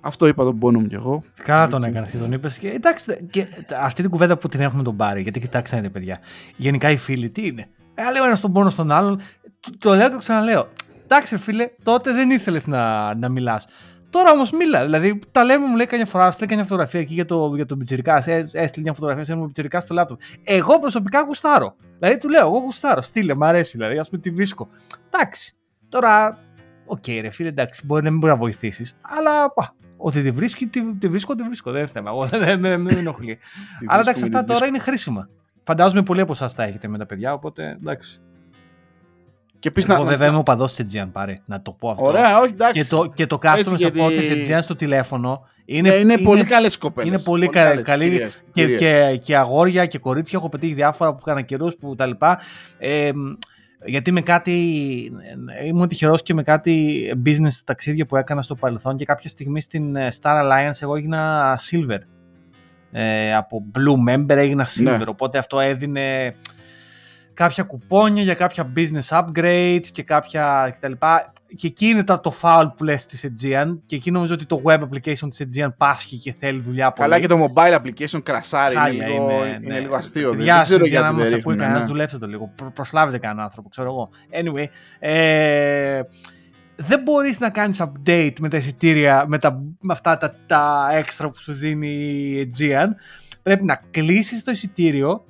Αυτό 0.00 0.26
είπα 0.26 0.44
τον 0.44 0.58
πόνο 0.58 0.78
μου 0.80 0.86
κι 0.86 0.94
εγώ. 0.94 1.22
Καλά 1.42 1.68
τον 1.68 1.78
Έτσι. 1.78 1.90
έκανες 1.90 2.10
και 2.10 2.16
τον 2.16 2.32
είπες. 2.32 2.58
Και, 2.58 2.68
εντάξει, 2.68 3.26
και 3.30 3.46
αυτή 3.82 4.02
την 4.02 4.10
κουβέντα 4.10 4.38
που 4.38 4.48
την 4.48 4.60
έχουμε 4.60 4.82
τον 4.82 4.96
πάρει, 4.96 5.22
γιατί 5.22 5.40
κοιτάξτε 5.40 5.76
να 5.76 5.82
δείτε, 5.82 5.98
παιδιά. 5.98 6.18
Γενικά 6.56 6.90
οι 6.90 6.96
φίλοι 6.96 7.30
τι 7.30 7.46
είναι; 7.46 7.68
Ε, 7.94 8.12
λέω 8.12 8.24
ένας 8.24 8.38
στον 8.38 8.52
πόνος 8.52 8.72
στον 8.72 8.90
άλλον. 8.90 9.20
Το, 9.60 9.70
το 9.78 9.94
λέω 9.94 10.06
και 10.06 10.12
το 10.12 10.18
ξαναλέω. 10.18 10.68
Εντάξει, 11.04 11.34
ρε 11.34 11.40
φίλε, 11.40 11.70
τότε 11.82 12.12
δεν 12.12 12.30
ήθελες 12.30 12.66
να, 12.66 13.14
να 13.14 13.28
μιλάς. 13.28 13.66
Τώρα 14.10 14.30
όμως 14.30 14.50
μίλα. 14.50 14.84
Δηλαδή 14.84 15.18
τα 15.32 15.44
λέμε, 15.44 15.66
μου 15.66 15.76
λέει 15.76 15.86
καμιά 15.86 16.06
φορά, 16.06 16.30
στέλνει 16.30 16.48
καμιά 16.52 16.64
φωτογραφία 16.64 17.00
εκεί 17.00 17.14
για 17.14 17.24
το, 17.24 17.52
για 17.54 17.66
τον 17.66 17.78
Πιτσυρικά. 17.78 18.30
Ε, 18.30 18.44
έστειλε 18.52 18.82
μια 18.82 18.92
φωτογραφία 18.92 19.24
σε 19.24 19.32
ένα 19.32 19.46
Πιτσυρικά 19.46 19.80
στο 19.80 19.94
λάπτοπ. 19.94 20.20
Εγώ 20.44 20.78
προσωπικά 20.78 21.20
γουστάρω. 21.22 21.76
Δηλαδή 21.98 22.18
του 22.18 22.28
λέω, 22.28 22.46
εγώ 22.46 22.58
γουστάρω. 22.58 23.02
Στείλε, 23.02 23.34
μου 23.34 23.44
αρέσει 23.44 23.76
δηλαδή. 23.76 23.98
Α 23.98 24.04
πούμε 24.10 24.22
τη 24.22 24.30
βρίσκω. 24.30 24.68
Εντάξει. 25.10 25.54
Τώρα, 25.88 26.38
OK, 26.86 27.02
okay, 27.06 27.18
ρε 27.20 27.30
φίλε, 27.30 27.48
εντάξει, 27.48 27.86
μπορεί 27.86 28.02
να 28.02 28.10
μην 28.10 28.18
μπορεί 28.18 28.32
να 28.32 28.38
βοηθήσεις. 28.38 28.96
Αλλά 29.02 29.52
πα, 29.52 29.74
ότι 29.96 30.22
τη 30.22 30.30
βρίσκει, 30.30 30.66
τη, 30.66 30.94
τη 30.94 31.08
βρίσκω, 31.08 31.34
τη 31.34 31.42
βρίσκω. 31.42 31.70
Δεν 31.70 31.88
θέμα. 31.88 32.10
Εγώ 32.10 32.26
δεν 32.26 32.60
με 32.60 32.92
ενοχλεί. 32.92 33.38
Αλλά 33.86 34.00
εντάξει, 34.00 34.22
αυτά 34.22 34.44
τώρα 34.44 34.66
είναι 34.66 34.78
χρήσιμα. 34.78 35.28
Φαντάζομαι 35.62 36.02
πολλοί 36.02 36.20
από 36.20 36.32
εσάς 36.32 36.54
τα 36.54 36.62
έχετε 36.62 36.88
με 36.88 36.98
τα 36.98 37.06
παιδιά, 37.06 37.32
οπότε 37.32 37.70
εντάξει. 37.70 38.20
Και 39.58 39.68
επίσης 39.68 39.90
Εγώ 39.90 40.02
να... 40.02 40.08
βέβαια 40.08 40.28
είμαι 40.28 40.36
οπαδός 40.36 40.64
της 40.64 40.80
Aegean 40.82 41.08
πάρε, 41.12 41.40
να 41.44 41.62
το 41.62 41.72
πω 41.72 41.90
αυτό. 41.90 42.04
Ωραία, 42.04 42.38
όχι, 42.38 42.50
εντάξει. 42.52 42.82
Και 42.82 42.88
το, 42.88 43.12
και 43.14 43.26
το 43.26 43.38
customer 43.42 43.78
support 43.78 44.12
της 44.18 44.28
Aegean 44.30 44.58
στο 44.62 44.76
τηλέφωνο 44.76 45.48
είναι, 45.64 45.88
ναι, 45.88 45.94
είναι, 45.94 46.12
είναι 46.12 46.22
πολύ 46.22 46.44
καλές 46.44 46.78
κοπέλες. 46.78 47.12
Είναι 47.12 47.22
πολύ, 47.22 47.46
πολύ 47.46 47.58
καλές. 47.58 47.82
Καλή, 47.82 48.04
κυρίες, 48.04 48.34
και, 48.52 48.62
κυρίες. 48.62 48.80
Και, 48.80 49.16
και, 49.16 49.36
αγόρια 49.36 49.86
και 49.86 49.98
κορίτσια. 49.98 50.38
Έχω 50.38 50.48
πετύχει 50.48 50.74
διάφορα 50.74 51.12
που 51.12 51.18
έκανα 51.20 51.40
καιρούς 51.42 51.76
που 51.76 51.94
τα 51.94 52.06
λοιπά. 52.06 52.40
Ε, 52.78 53.10
γιατί 53.84 54.12
με 54.12 54.20
κάτι, 54.20 54.52
ήμουν 55.66 55.88
τυχερός 55.88 56.22
και 56.22 56.34
με 56.34 56.42
κάτι 56.42 57.02
business 57.26 57.62
ταξίδια 57.64 58.06
που 58.06 58.16
έκανα 58.16 58.42
στο 58.42 58.54
παρελθόν 58.54 58.96
και 58.96 59.04
κάποια 59.04 59.28
στιγμή 59.28 59.60
στην 59.60 59.96
ε, 59.96 60.08
Star 60.20 60.42
Alliance 60.42 60.82
εγώ 60.82 60.96
έγινα 60.96 61.54
silver. 61.70 61.98
Ε, 62.92 63.34
από 63.34 63.64
blue 63.74 64.14
member 64.14 64.36
έγινα 64.36 64.68
silver, 64.68 64.82
ναι. 64.82 65.04
οπότε 65.06 65.38
αυτό 65.38 65.60
έδινε 65.60 66.34
κάποια 67.38 67.62
κουπόνια 67.62 68.22
για 68.22 68.34
κάποια 68.34 68.72
business 68.76 69.20
upgrades 69.20 69.86
και 69.92 70.02
κάποια 70.02 70.74
κτλ. 70.76 70.92
Και 71.56 71.66
εκεί 71.66 71.86
είναι 71.86 72.04
το 72.04 72.34
foul 72.40 72.70
που 72.76 72.84
λες 72.84 73.06
της 73.06 73.26
Aegean 73.26 73.78
και 73.86 73.96
εκεί 73.96 74.10
νομίζω 74.10 74.34
ότι 74.34 74.46
το 74.46 74.62
web 74.64 74.78
application 74.78 75.28
της 75.28 75.44
Aegean 75.44 75.68
πάσχει 75.76 76.16
και 76.16 76.32
θέλει 76.32 76.60
δουλειά 76.60 76.92
πολύ. 76.92 77.08
Καλά 77.08 77.20
και 77.20 77.26
το 77.26 77.44
mobile 77.44 77.78
application 77.78 78.22
κρασάρει, 78.22 78.74
είναι, 78.94 79.06
λίγο, 79.06 79.46
είναι, 79.46 79.58
είναι 79.62 79.80
λίγο 79.80 79.94
αστείο. 79.94 80.34
Δεν 80.34 80.62
ξέρω 80.62 80.84
γιατί 80.84 81.16
δεν 81.16 81.34
ρίχνουν. 81.34 81.56
Ναι. 81.56 81.84
δουλέψτε 81.86 82.18
το 82.18 82.26
λίγο, 82.26 82.54
προσλάβετε 82.74 83.18
κανέναν 83.18 83.44
άνθρωπο, 83.44 83.68
ξέρω 83.68 83.88
εγώ. 83.88 84.08
Anyway, 84.30 84.66
ε, 84.98 86.00
δεν 86.76 87.02
μπορείς 87.02 87.40
να 87.40 87.50
κάνεις 87.50 87.82
update 87.82 88.34
με 88.40 88.48
τα 88.48 88.56
εισιτήρια, 88.56 89.24
με, 89.28 89.38
τα, 89.38 89.62
με 89.80 89.92
αυτά 89.92 90.16
τα, 90.16 90.34
τα 90.46 90.86
extra 90.92 91.28
που 91.32 91.38
σου 91.38 91.52
δίνει 91.52 91.88
η 91.88 92.50
Aegean. 92.50 92.88
Πρέπει 93.42 93.64
να 93.64 93.82
κλείσεις 93.90 94.44
το 94.44 94.50
εισιτήριο 94.50 95.27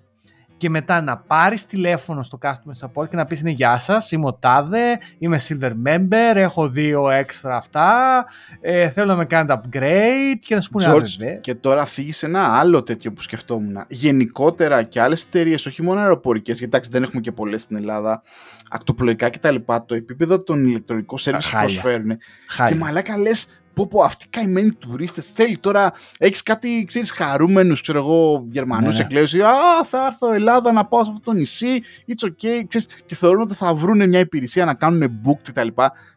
και 0.59 0.70
μετά 0.70 1.00
να 1.00 1.16
πάρεις 1.16 1.66
τηλέφωνο 1.66 2.22
στο 2.22 2.38
customer 2.42 2.86
support 2.86 3.09
και 3.09 3.16
να 3.16 3.24
πεις 3.26 3.40
είναι 3.40 3.50
γεια 3.50 3.78
σας, 3.78 4.12
είμαι 4.12 4.26
ο 4.26 4.34
Τάδε, 4.34 4.98
είμαι 5.18 5.40
silver 5.48 5.72
member, 5.86 6.34
έχω 6.34 6.68
δύο 6.68 7.11
έξτρα 7.11 7.56
αυτά, 7.56 8.24
ε, 8.61 8.90
θέλω 8.90 9.06
να 9.06 9.16
με 9.16 9.24
κάνετε 9.24 9.61
upgrade 9.61 10.38
και 10.40 10.54
να 10.54 10.61
σου 10.61 10.70
πούνε 10.70 10.92
George, 10.92 11.38
και 11.40 11.54
τώρα 11.54 11.86
φύγεις 11.86 12.16
σε 12.16 12.26
ένα 12.26 12.59
άλλο 12.59 12.82
τέτοιο 12.82 13.12
που 13.12 13.22
σκεφτόμουν. 13.22 13.84
Γενικότερα 13.88 14.82
και 14.82 15.00
άλλες 15.00 15.24
εταιρείες, 15.24 15.66
όχι 15.66 15.82
μόνο 15.82 16.00
αεροπορικές, 16.00 16.59
γιατί 16.59 16.64
εντάξει 16.64 16.90
δεν 16.90 17.02
έχουμε 17.02 17.20
και 17.20 17.32
πολλές 17.32 17.62
στην 17.62 17.76
Ελλάδα, 17.76 18.22
ακτοπλοϊκά 18.70 19.30
κτλ. 19.30 19.56
Το 19.86 19.94
επίπεδο 19.94 20.40
των 20.40 20.66
ηλεκτρονικών 20.66 21.18
service 21.20 21.38
που 21.50 21.59
προσφέρουν. 21.59 22.18
Χάλια. 22.48 22.74
Και 22.74 22.80
μαλάκα 22.84 23.18
λες, 23.18 23.57
πω 23.79 23.87
πω 23.87 24.03
αυτοί 24.03 24.29
καημένοι 24.29 24.70
τουρίστες. 24.74 25.26
Θέλει 25.26 25.59
τώρα, 25.59 25.93
έχεις 26.18 26.43
κάτι, 26.43 26.85
ξέρεις, 26.87 27.11
χαρούμενους, 27.11 27.81
ξέρω 27.81 27.99
εγώ, 27.99 28.47
Γερμανούς 28.51 28.99
ναι, 28.99 29.07
ναι. 29.11 29.45
Α, 29.45 29.85
θα 29.85 30.07
έρθω 30.07 30.33
Ελλάδα 30.33 30.72
να 30.72 30.85
πάω 30.85 31.05
σε 31.05 31.11
αυτό 31.11 31.31
το 31.31 31.33
νησί. 31.33 31.83
It's 32.09 32.29
okay. 32.29 32.64
Ξέρεις, 32.68 32.87
και 33.07 33.14
θεωρούν 33.14 33.41
ότι 33.41 33.55
θα 33.55 33.74
βρουν 33.74 34.09
μια 34.09 34.18
υπηρεσία 34.18 34.64
να 34.64 34.74
κάνουν 34.74 35.20
book 35.24 35.39
κτλ. 35.43 35.68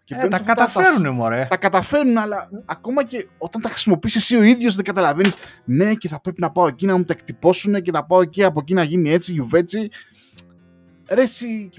Και 0.04 0.16
ε, 0.20 0.28
τα 0.28 0.40
καταφέρουν, 0.40 1.04
τα, 1.04 1.12
μωρέ. 1.12 1.48
Τα 1.50 1.58
καταφέρουν, 1.58 2.18
αλλά 2.18 2.50
ακόμα 2.66 3.04
και 3.04 3.28
όταν 3.38 3.62
τα 3.62 3.70
χρησιμοποιήσει 3.70 4.18
εσύ 4.18 4.36
ο 4.36 4.42
ίδιος 4.42 4.76
δεν 4.76 4.86
καταλαβαίνεις. 4.86 5.36
Ναι, 5.64 5.94
και 5.94 6.08
θα 6.08 6.22
πρέπει 6.22 6.42
να 6.42 6.52
πάω 6.52 6.68
εκεί 6.68 6.86
να 6.86 6.98
μου 6.98 7.04
τα 7.04 7.14
εκτυπώσουν 7.14 7.82
και 7.82 7.92
να 7.92 8.04
πάω 8.04 8.22
εκεί 8.22 8.44
από 8.44 8.60
εκεί 8.60 8.74
να 8.74 8.84
γίνει 8.84 9.12
έτσι, 9.12 9.34
γιουβέτσι. 9.34 9.90
Ρε, 11.14 11.24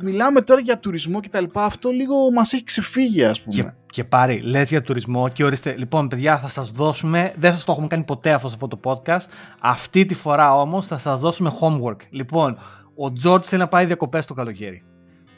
μιλάμε 0.02 0.40
τώρα 0.40 0.60
για 0.60 0.78
τουρισμό 0.78 1.20
και 1.20 1.28
τα 1.28 1.40
λοιπά. 1.40 1.64
Αυτό 1.64 1.90
λίγο 1.90 2.30
μας 2.30 2.52
έχει 2.52 2.64
ξεφύγει, 2.64 3.24
ας 3.24 3.40
πούμε. 3.40 3.62
Και, 3.62 3.72
και 3.86 4.04
πάρει, 4.04 4.40
λες 4.40 4.68
για 4.68 4.82
τουρισμό 4.82 5.28
και 5.28 5.44
ορίστε. 5.44 5.74
Λοιπόν, 5.78 6.08
παιδιά, 6.08 6.38
θα 6.38 6.48
σας 6.48 6.70
δώσουμε. 6.70 7.32
Δεν 7.38 7.52
σας 7.52 7.64
το 7.64 7.72
έχουμε 7.72 7.86
κάνει 7.86 8.04
ποτέ 8.04 8.32
αυτό 8.32 8.48
σε 8.48 8.54
αυτό 8.54 8.68
το 8.68 8.80
podcast. 8.84 9.26
Αυτή 9.60 10.06
τη 10.06 10.14
φορά 10.14 10.60
όμως 10.60 10.86
θα 10.86 10.98
σας 10.98 11.20
δώσουμε 11.20 11.52
homework. 11.60 11.96
Λοιπόν, 12.10 12.58
ο 12.96 13.12
George 13.24 13.42
θέλει 13.42 13.60
να 13.60 13.68
πάει 13.68 13.84
διακοπές 13.84 14.26
το 14.26 14.34
καλοκαίρι. 14.34 14.82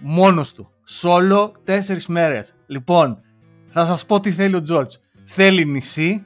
Μόνος 0.01 0.53
του. 0.53 0.71
Σόλο 0.85 1.53
τέσσερις 1.65 2.07
μέρες. 2.07 2.55
Λοιπόν, 2.67 3.21
θα 3.69 3.87
σας 3.87 4.07
πω 4.07 4.21
τι 4.21 4.33
θέλει 4.33 4.55
ο 4.55 4.65
George. 4.69 4.97
Θέλει 5.23 5.65
νησί, 5.65 6.25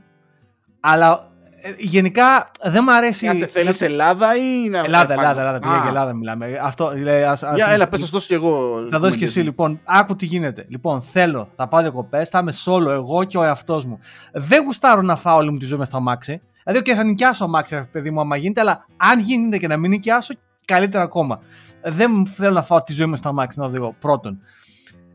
αλλά 0.80 1.27
ε, 1.60 1.74
γενικά 1.78 2.50
δεν 2.62 2.82
μου 2.86 2.94
αρέσει. 2.94 3.26
Κάτσε, 3.26 3.46
θέλεις 3.46 3.80
Ελλάδα 3.80 4.36
ή 4.36 4.68
να. 4.68 4.78
Ελλάδα, 4.78 5.12
Ελλάδα, 5.12 5.40
Ελλάδα. 5.40 5.58
Πήγα 5.58 5.76
για 5.76 5.88
Ελλάδα 5.88 6.14
μιλάμε. 6.14 6.58
Αυτό, 6.62 6.92
λέει, 7.02 7.22
ας, 7.22 7.42
ας, 7.42 7.54
Για, 7.54 7.68
έλα, 7.68 7.88
πες, 7.88 8.00
θα 8.00 8.06
δώσω 8.06 8.26
κι 8.26 8.34
εγώ. 8.34 8.84
Θα 8.90 8.98
δώσεις 8.98 9.16
κι 9.18 9.24
εσύ, 9.24 9.40
λοιπόν. 9.40 9.80
Άκου 9.84 10.16
τι 10.16 10.26
γίνεται. 10.26 10.66
Λοιπόν, 10.68 11.02
θέλω, 11.02 11.48
θα 11.54 11.68
πάω 11.68 11.80
διακοπές, 11.80 12.28
θα 12.28 12.38
είμαι 12.38 12.52
solo 12.64 12.90
εγώ 12.90 13.24
και 13.24 13.38
ο 13.38 13.42
εαυτός 13.42 13.84
μου. 13.84 13.98
Δεν 14.32 14.62
γουστάρω 14.64 15.02
να 15.02 15.16
φάω 15.16 15.36
όλη 15.36 15.50
μου 15.50 15.58
τη 15.58 15.64
ζωή 15.64 15.78
μες 15.78 15.86
στο 15.86 15.96
αμάξι. 15.96 16.40
Δηλαδή, 16.64 16.82
και 16.82 16.94
θα 16.94 17.04
νοικιάσω 17.04 17.44
αμάξι, 17.44 17.88
παιδί 17.92 18.10
μου, 18.10 18.20
άμα 18.20 18.36
γίνεται, 18.36 18.60
αλλά 18.60 18.86
αν 18.96 19.20
γίνεται 19.20 19.58
και 19.58 19.66
να 19.66 19.76
μην 19.76 19.90
νοικιάσω, 19.90 20.34
καλύτερα 20.64 21.04
ακόμα. 21.04 21.40
Δεν 21.82 22.26
θέλω 22.26 22.52
να 22.52 22.62
φάω 22.62 22.82
τη 22.82 22.92
ζωή 22.92 23.06
μες 23.06 23.18
στο 23.18 23.28
αμάξι 23.28 23.58
να 23.58 23.66
οδηγώ. 23.66 23.94
Πρώτον. 24.00 24.40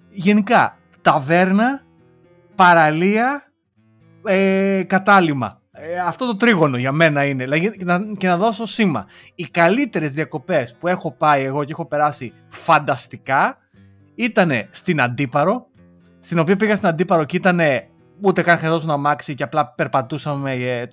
Γενικά, 0.10 0.78
ταβέρνα, 1.02 1.82
παραλία, 2.56 3.52
ε, 4.26 4.84
κατάλημα 4.88 5.62
ε, 5.76 5.99
αυτό 5.99 6.26
το 6.26 6.36
τρίγωνο 6.36 6.78
για 6.78 6.91
μένα 6.91 7.26
είναι. 7.26 7.59
Και 7.59 7.86
να, 7.86 7.99
και 8.17 8.28
να 8.28 8.38
δώσω 8.38 8.65
σήμα. 8.65 9.05
Οι 9.36 9.43
καλύτερες 9.43 10.11
διακοπές 10.11 10.76
που 10.76 10.88
έχω 10.88 11.11
πάει 11.11 11.43
εγώ 11.43 11.63
και 11.63 11.71
έχω 11.71 11.86
περάσει 11.86 12.34
φανταστικά 12.47 13.57
ήταν 14.15 14.51
στην 14.69 15.01
Αντίπαρο. 15.01 15.67
Στην 16.19 16.39
οποία 16.39 16.55
πήγα 16.55 16.76
στην 16.76 16.88
Αντίπαρο 16.88 17.24
και 17.24 17.38
ήταν 17.38 17.59
ούτε 18.21 18.41
καν 18.41 18.57
χρειαζόταν 18.57 18.88
να 18.88 18.93
αμάξι 18.93 19.36
και 19.36 19.43
απλά 19.43 19.67
περπατούσαμε 19.67 20.53
ε, 20.53 20.88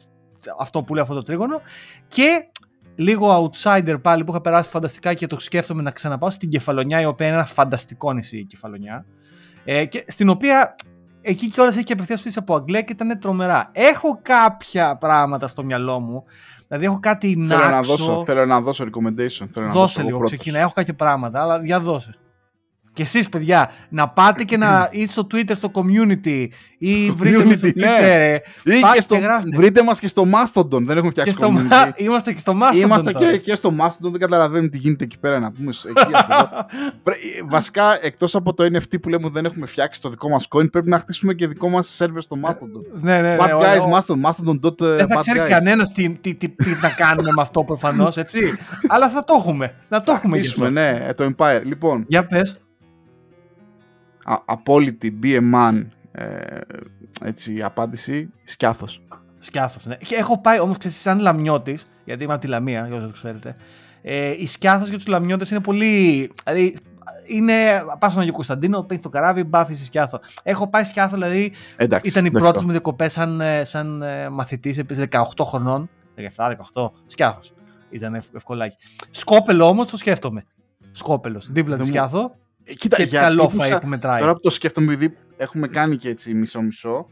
αυτό 0.58 0.82
που 0.82 0.94
λέει 0.94 1.02
αυτό 1.02 1.14
το 1.14 1.22
τρίγωνο. 1.22 1.60
Και 2.06 2.50
λίγο 2.94 3.50
outsider 3.52 3.96
πάλι 4.02 4.24
που 4.24 4.30
είχα 4.30 4.40
περάσει 4.40 4.70
φανταστικά 4.70 5.14
και 5.14 5.26
το 5.26 5.38
σκέφτομαι 5.38 5.82
να 5.82 5.90
ξαναπάω 5.90 6.30
στην 6.30 6.48
Κεφαλονιά, 6.48 7.00
η 7.00 7.04
οποία 7.04 7.26
είναι 7.26 7.36
ένα 7.36 7.44
φανταστικό 7.44 8.12
νησί 8.12 8.38
η 8.38 8.44
Κεφαλονιά. 8.44 9.06
Ε, 9.64 9.84
και 9.84 10.04
στην 10.08 10.28
οποία 10.28 10.74
εκεί 11.22 11.48
κιόλας 11.48 11.74
έχει 11.74 11.84
και 11.84 11.92
απευθείας 11.92 12.22
πίσω 12.22 12.38
από 12.38 12.54
Αγγλία 12.54 12.82
και 12.82 12.92
ήταν 12.92 13.18
τρομερά. 13.18 13.68
Έχω 13.72 14.18
κάποια 14.22 14.96
πράγματα 14.96 15.48
στο 15.48 15.64
μυαλό 15.64 16.00
μου. 16.00 16.24
Δηλαδή 16.68 16.86
έχω 16.86 17.00
κάτι 17.00 17.36
να 17.36 17.58
θέλω 17.58 17.70
να 17.70 17.80
δώσω, 17.80 18.22
θέλω 18.24 18.46
να 18.46 18.60
δώσω 18.60 18.84
recommendation. 18.84 19.46
Θέλω 19.50 19.66
να 19.66 19.72
δώσε 19.72 20.02
λίγο, 20.02 20.20
ξεκινά. 20.20 20.58
Έχω 20.58 20.72
κάποια 20.74 20.94
πράγματα, 20.94 21.42
αλλά 21.42 21.60
για 21.64 21.80
δώσε. 21.80 22.14
Και 23.00 23.06
εσείς 23.06 23.28
παιδιά, 23.28 23.70
να 23.88 24.08
πάτε 24.08 24.44
και 24.44 24.56
να 24.56 24.88
είστε 24.90 25.12
στο 25.12 25.26
Twitter, 25.32 25.52
στο 25.54 25.70
community 25.74 26.46
ή 26.78 27.10
βρείτε 27.10 27.44
μας 27.44 27.58
στο 27.58 27.66
ναι. 27.74 27.86
Twitter. 27.86 28.38
Ή 28.64 28.80
και 28.94 29.00
στο, 29.00 29.16
βρείτε 29.54 29.82
μας 29.82 30.00
και 30.00 30.08
στο 30.08 30.24
Mastodon, 30.24 30.82
δεν 30.82 30.96
έχουμε 30.96 31.10
φτιάξει 31.10 31.34
community. 31.38 31.90
Είμαστε 31.96 32.32
και 32.32 32.38
στο 32.38 32.52
Mastodon. 32.62 32.76
Είμαστε 32.76 33.12
και, 33.12 33.36
και 33.36 33.54
στο 33.54 33.72
Mastodon, 33.80 34.10
δεν 34.10 34.20
καταλαβαίνουμε 34.20 34.68
τι 34.68 34.78
γίνεται 34.78 35.04
εκεί 35.04 35.18
πέρα 35.18 35.40
να 35.40 35.52
πούμε. 35.52 35.70
Εκεί, 35.70 36.12
Βασικά, 37.54 38.04
εκτός 38.04 38.34
από 38.34 38.54
το 38.54 38.64
NFT 38.64 39.00
που 39.02 39.08
λέμε 39.08 39.24
ότι 39.24 39.34
δεν 39.34 39.44
έχουμε 39.44 39.66
φτιάξει 39.66 40.00
το 40.00 40.08
δικό 40.08 40.28
μας 40.28 40.48
coin, 40.50 40.70
πρέπει 40.70 40.88
να 40.88 40.98
χτίσουμε 40.98 41.34
και 41.34 41.46
δικό 41.46 41.68
μας 41.68 41.98
server 42.00 42.18
στο 42.18 42.36
Mastodon. 42.44 43.00
Ναι, 43.00 43.20
ναι, 43.20 43.36
Bad 43.40 43.46
ναι, 43.46 43.54
guys, 43.54 43.98
Mastodon, 43.98 44.30
Mastodon. 44.30 44.78
Δεν 44.78 45.08
θα 45.08 45.20
ξέρει 45.20 45.38
κανένας 45.38 45.92
τι, 45.92 46.10
τι, 46.10 46.34
τι, 46.34 46.48
τι 46.48 46.70
να 46.82 46.88
κάνουμε 46.88 47.30
με 47.36 47.42
αυτό 47.42 47.64
προφανώς, 47.64 48.16
έτσι. 48.16 48.40
Αλλά 48.92 49.08
θα 49.10 49.24
το 49.24 49.34
έχουμε. 49.38 49.74
Να 49.88 50.00
το 50.00 50.12
έχουμε. 50.12 50.70
Ναι, 50.70 51.08
το 51.14 51.30
Empire. 51.36 51.60
Λοιπόν. 51.64 52.04
Για 52.08 52.26
πες 52.26 52.60
απόλυτη 54.44 55.18
BMAN 55.22 55.86
ε, 56.12 56.58
έτσι, 57.24 57.60
απάντηση, 57.62 58.32
σκιάθος. 58.44 59.02
Σκιάθος, 59.38 59.86
ναι. 59.86 59.94
Και 59.94 60.14
έχω 60.14 60.40
πάει 60.40 60.60
όμως, 60.60 60.76
ξέρεις, 60.78 61.00
σαν 61.00 61.18
λαμιώτης, 61.18 61.90
γιατί 62.04 62.24
είμαι 62.24 62.32
από 62.32 62.42
τη 62.42 62.48
Λαμία, 62.48 62.86
για 62.86 62.96
όσο 62.96 63.06
το 63.06 63.12
ξέρετε, 63.12 63.54
ε, 64.02 64.30
η 64.30 64.46
σκιάθος 64.46 64.88
για 64.88 64.96
τους 64.96 65.06
λαμιώτες 65.06 65.50
είναι 65.50 65.60
πολύ... 65.60 66.30
Δηλαδή, 66.44 66.76
είναι, 67.26 67.54
πας 67.98 68.10
στον 68.10 68.22
Αγιο 68.22 68.32
Κωνσταντίνο, 68.34 68.82
παίρνεις 68.82 69.02
το 69.02 69.08
καράβι, 69.08 69.44
μπάφεις 69.44 69.76
στη 69.76 69.86
Σκιάθο. 69.86 70.20
Έχω 70.42 70.68
πάει 70.68 70.84
Σκιάθο, 70.84 71.14
δηλαδή, 71.16 71.52
εντάξει, 71.76 72.10
ήταν 72.10 72.24
οι 72.24 72.30
πρώτε 72.30 72.60
μου 72.64 72.70
διακοπές 72.70 73.12
σαν, 73.12 73.40
ε, 73.40 73.64
σαν 73.64 74.02
ε, 74.02 74.28
μαθητής, 74.28 74.78
επίσης 74.78 75.04
18 75.10 75.44
χρονών, 75.44 75.88
17-18, 76.36 76.86
Σκιάθος. 77.06 77.52
Ήταν 77.90 78.14
ευκολάκι. 78.14 78.76
Σκόπελο 79.10 79.68
όμως 79.68 79.88
το 79.88 79.96
σκέφτομαι. 79.96 80.44
Σκόπελος, 80.90 81.50
δίπλα 81.50 81.76
της 81.76 81.86
Σκιάθο. 81.86 82.36
Ε, 82.64 82.74
κοίτα, 82.74 82.96
και 82.96 83.02
για 83.02 83.20
καλό 83.20 83.46
που 83.80 83.86
μετράει. 83.86 84.20
Τώρα 84.20 84.32
που 84.32 84.40
το 84.40 84.50
σκέφτομαι, 84.50 84.92
επειδή 84.92 85.16
έχουμε 85.36 85.68
κάνει 85.68 85.96
και 85.96 86.08
έτσι 86.08 86.34
μισό-μισό, 86.34 87.06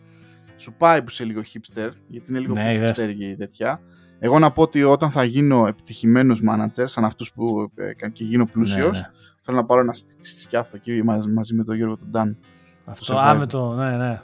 σου 0.57 0.75
πάει 0.79 1.03
που 1.03 1.07
είσαι 1.09 1.25
λίγο 1.25 1.41
hipster, 1.41 1.91
γιατί 2.07 2.31
είναι 2.31 2.39
λίγο 2.39 2.55
ναι, 2.55 2.79
πιο 2.79 2.85
hipster 2.85 3.15
και 3.19 3.37
τέτοια. 3.39 3.81
Εγώ 4.19 4.39
να 4.39 4.51
πω 4.51 4.63
ότι 4.63 4.83
όταν 4.83 5.11
θα 5.11 5.25
γίνω 5.25 5.67
επιτυχημένος 5.67 6.41
manager, 6.49 6.85
σαν 6.85 7.05
αυτούς 7.05 7.33
που 7.33 7.73
ε, 7.75 8.09
και 8.09 8.25
γίνω 8.25 8.47
πλούσιος, 8.47 9.01
ναι, 9.01 9.07
ναι. 9.07 9.13
θέλω 9.41 9.57
να 9.57 9.65
πάρω 9.65 9.81
ένα 9.81 9.95
σπίτι 9.95 10.29
στη 10.29 10.41
Σκιάθο 10.41 10.77
εκεί 10.77 11.03
μαζί, 11.35 11.55
με 11.55 11.65
τον 11.65 11.77
Γιώργο 11.77 11.97
τον 11.97 12.09
Ντάν. 12.11 12.39
Αυτό, 12.85 13.19
άμετο, 13.19 13.75
ναι, 13.75 13.97
ναι. 13.97 14.21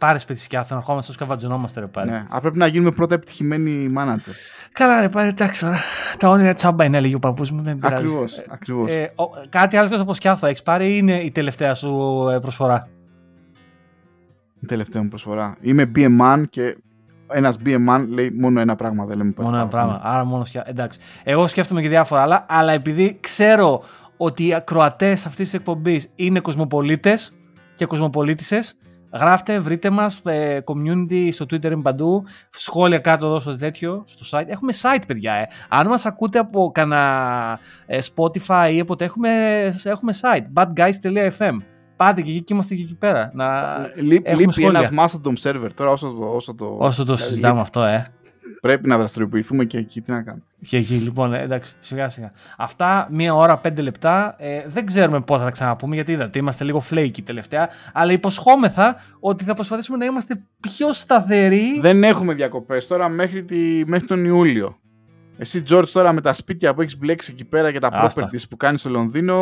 Πάρε 0.00 0.18
σπίτι 0.18 0.40
σκιάθο, 0.40 0.74
να 0.74 0.80
ερχόμαστε, 0.80 1.12
σκαβατζωνόμαστε, 1.12 1.80
ρε 1.80 1.86
πάρε. 1.86 2.10
Ναι, 2.10 2.26
α, 2.28 2.40
πρέπει 2.40 2.58
να 2.58 2.66
γίνουμε 2.66 2.90
πρώτα 2.90 3.14
επιτυχημένοι 3.14 3.92
managers. 3.98 4.34
Καλά, 4.72 5.00
ρε 5.00 5.08
πάρε, 5.08 5.28
εντάξει 5.28 5.60
τώρα. 5.60 5.78
Τα 6.18 6.28
όνειρα 6.28 6.52
τσάμπα 6.52 6.84
είναι, 6.84 6.96
έλεγε 6.96 7.14
ο 7.14 7.18
παππούς 7.18 7.50
μου, 7.50 7.62
δεν 7.62 7.78
πειράζει. 7.78 8.02
Ακριβώς. 8.02 8.42
Ακριβώς. 8.50 8.90
Ε, 8.90 9.12
ο, 9.14 9.24
κάτι 9.48 9.76
άλλο 9.76 10.00
από 10.00 10.14
σκιάθο 10.14 10.46
έχεις 10.46 10.62
πάρει 10.62 10.92
ή 10.92 10.96
είναι 10.98 11.20
η 11.20 11.30
τελευταία 11.30 11.74
σου 11.74 12.26
ε, 12.32 12.38
προσφορά; 12.38 12.88
Η 14.60 14.66
τελευταία 14.66 15.02
μου 15.02 15.08
προσφορά. 15.08 15.56
Είμαι 15.60 15.90
BM1 15.94 16.42
και 16.50 16.76
ένας 17.32 17.56
BM1 17.64 18.06
λέει 18.08 18.30
μόνο 18.30 18.60
ένα 18.60 18.76
πράγμα, 18.76 19.04
δεν 19.04 19.16
λέμε 19.16 19.32
Μόνο 19.36 19.56
ένα 19.56 19.68
πράγμα. 19.68 20.00
Άρα 20.02 20.24
μόνο 20.24 20.44
σκιά... 20.44 20.64
Εντάξει. 20.66 21.00
Εγώ 21.24 21.46
σκέφτομαι 21.46 21.80
και 21.80 21.88
διάφορα 21.88 22.22
άλλα, 22.22 22.46
αλλά 22.48 22.72
επειδή 22.72 23.18
ξέρω 23.20 23.82
ότι 24.16 24.46
οι 24.46 24.54
ακροατές 24.54 25.26
αυτής 25.26 25.50
της 25.50 25.54
εκπομπής 25.54 26.12
είναι 26.14 26.40
κοσμοπολίτες 26.40 27.32
και 27.74 27.86
κοσμοπολίτησε, 27.86 28.60
γράφτε, 29.12 29.58
βρείτε 29.58 29.90
μας, 29.90 30.20
ε, 30.24 30.64
community 30.64 31.28
στο 31.32 31.44
Twitter 31.44 31.64
είναι 31.64 31.82
παντού, 31.82 32.24
σχόλια 32.50 32.98
κάτω 32.98 33.26
εδώ 33.26 33.40
στο 33.40 33.56
τέτοιο, 33.56 34.04
στο 34.06 34.38
site. 34.38 34.44
Έχουμε 34.46 34.72
site, 34.82 35.02
παιδιά. 35.06 35.32
Ε. 35.32 35.46
Αν 35.68 35.86
μας 35.86 36.06
ακούτε 36.06 36.38
από 36.38 36.70
κανένα 36.74 37.58
ε, 37.86 37.98
Spotify 38.14 38.70
ή 38.72 38.80
από 38.80 38.94
έχουμε, 38.98 39.62
έχουμε 39.84 40.14
site, 40.20 40.62
badguys.fm. 40.62 41.56
Πάτε 41.96 42.22
και 42.22 42.30
εκεί 42.30 42.42
και 42.42 42.54
είμαστε 42.54 42.74
και 42.74 42.82
εκεί 42.82 42.96
πέρα. 42.96 43.30
Να 43.34 43.76
Λείπει 43.96 44.64
ένας 44.64 44.88
Mastodon 44.96 45.34
server 45.42 45.68
τώρα 45.74 45.90
όσο 45.90 46.10
το, 46.20 46.26
όσο 46.26 46.54
το, 46.54 46.76
όσο 46.78 47.04
το 47.04 47.14
δηλαδή, 47.14 47.30
συζητάμε 47.30 47.60
αυτό, 47.60 47.82
ε. 47.82 48.06
Πρέπει 48.60 48.88
να 48.88 48.98
δραστηριοποιηθούμε 48.98 49.64
και 49.64 49.78
εκεί. 49.78 50.00
Τι 50.00 50.10
να 50.10 50.22
κάνουμε. 50.22 50.44
Και 50.62 50.76
εκεί, 50.76 50.94
λοιπόν, 50.94 51.34
ε, 51.34 51.42
εντάξει, 51.42 51.74
σιγά 51.80 52.08
σιγά. 52.08 52.30
Αυτά, 52.56 53.08
μία 53.10 53.34
ώρα, 53.34 53.58
πέντε 53.58 53.82
λεπτά. 53.82 54.34
Ε, 54.38 54.64
δεν 54.66 54.86
ξέρουμε 54.86 55.20
πότε 55.20 55.44
θα 55.44 55.50
ξαναπούμε, 55.50 55.94
γιατί 55.94 56.12
είδατε, 56.12 56.38
είμαστε 56.38 56.64
λίγο 56.64 56.82
flaky 56.90 57.22
τελευταία. 57.24 57.68
Αλλά 57.92 58.12
υποσχόμεθα 58.12 58.96
ότι 59.20 59.44
θα 59.44 59.54
προσπαθήσουμε 59.54 59.96
να 59.96 60.04
είμαστε 60.04 60.42
πιο 60.60 60.92
σταθεροί. 60.92 61.80
Δεν 61.80 62.04
έχουμε 62.04 62.34
διακοπές 62.34 62.86
τώρα 62.86 63.08
μέχρι, 63.08 63.44
τη, 63.44 63.82
μέχρι 63.86 64.06
τον 64.06 64.24
Ιούλιο. 64.24 64.78
Εσύ, 65.38 65.62
George, 65.68 65.88
τώρα 65.92 66.12
με 66.12 66.20
τα 66.20 66.32
σπίτια 66.32 66.74
που 66.74 66.80
έχεις 66.80 66.98
μπλέξει 66.98 67.32
εκεί 67.32 67.44
πέρα 67.44 67.72
και 67.72 67.78
τα 67.78 67.88
Άστα. 67.92 68.24
properties 68.24 68.48
που 68.50 68.56
κάνεις 68.56 68.80
στο 68.80 68.90
Λονδίνο. 68.90 69.34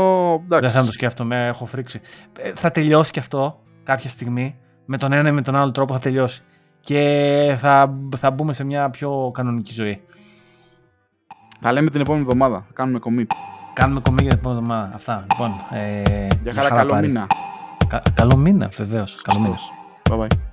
Εντάξει. 0.45 0.73
Δεν 0.73 0.81
θα 0.81 0.87
το 0.87 0.93
σκέφτομαι, 0.93 1.47
έχω 1.47 1.67
φρίξει. 1.67 2.01
Ε, 2.39 2.53
θα 2.55 2.71
τελειώσει 2.71 3.11
και 3.11 3.21
αυτό 3.21 3.63
κάποια 3.83 4.11
στιγμή. 4.11 4.57
Με 4.85 4.99
τον 4.99 5.13
ένα 5.13 5.29
ή 5.29 5.33
με 5.33 5.43
τον 5.43 5.57
άλλο 5.57 5.71
τρόπο 5.71 5.93
θα 5.93 5.99
τελειώσει. 5.99 6.43
Και 6.89 7.57
θα, 7.59 7.95
θα 8.17 8.31
μπούμε 8.31 8.53
σε 8.53 8.65
μια 8.65 8.91
πιο 8.91 9.31
κανονική 9.35 9.73
ζωή. 9.73 10.01
Θα 11.61 11.73
λέμε 11.73 11.91
την 11.91 12.01
επόμενη 12.01 12.23
εβδομάδα. 12.23 12.65
Θα 12.67 12.73
κάνουμε 12.73 12.99
commit. 13.05 13.27
Κάνουμε 13.75 14.01
commit 14.05 14.21
για 14.21 14.31
την 14.31 14.39
επόμενη 14.39 14.61
εβδομάδα. 14.61 14.95
Αυτά. 14.95 15.25
Λοιπόν, 15.31 15.51
ε, 15.79 16.27
για 16.43 16.53
χαρά, 16.53 16.69
καλό 16.69 16.95
μήνα. 16.95 17.27
Κα, 17.89 18.03
καλό 18.15 18.37
μήνα, 18.37 18.69
βεβαίως. 18.69 19.23
Καλό 19.23 19.41
μήνα. 19.41 19.59
Bye 20.11 20.19
bye. 20.19 20.48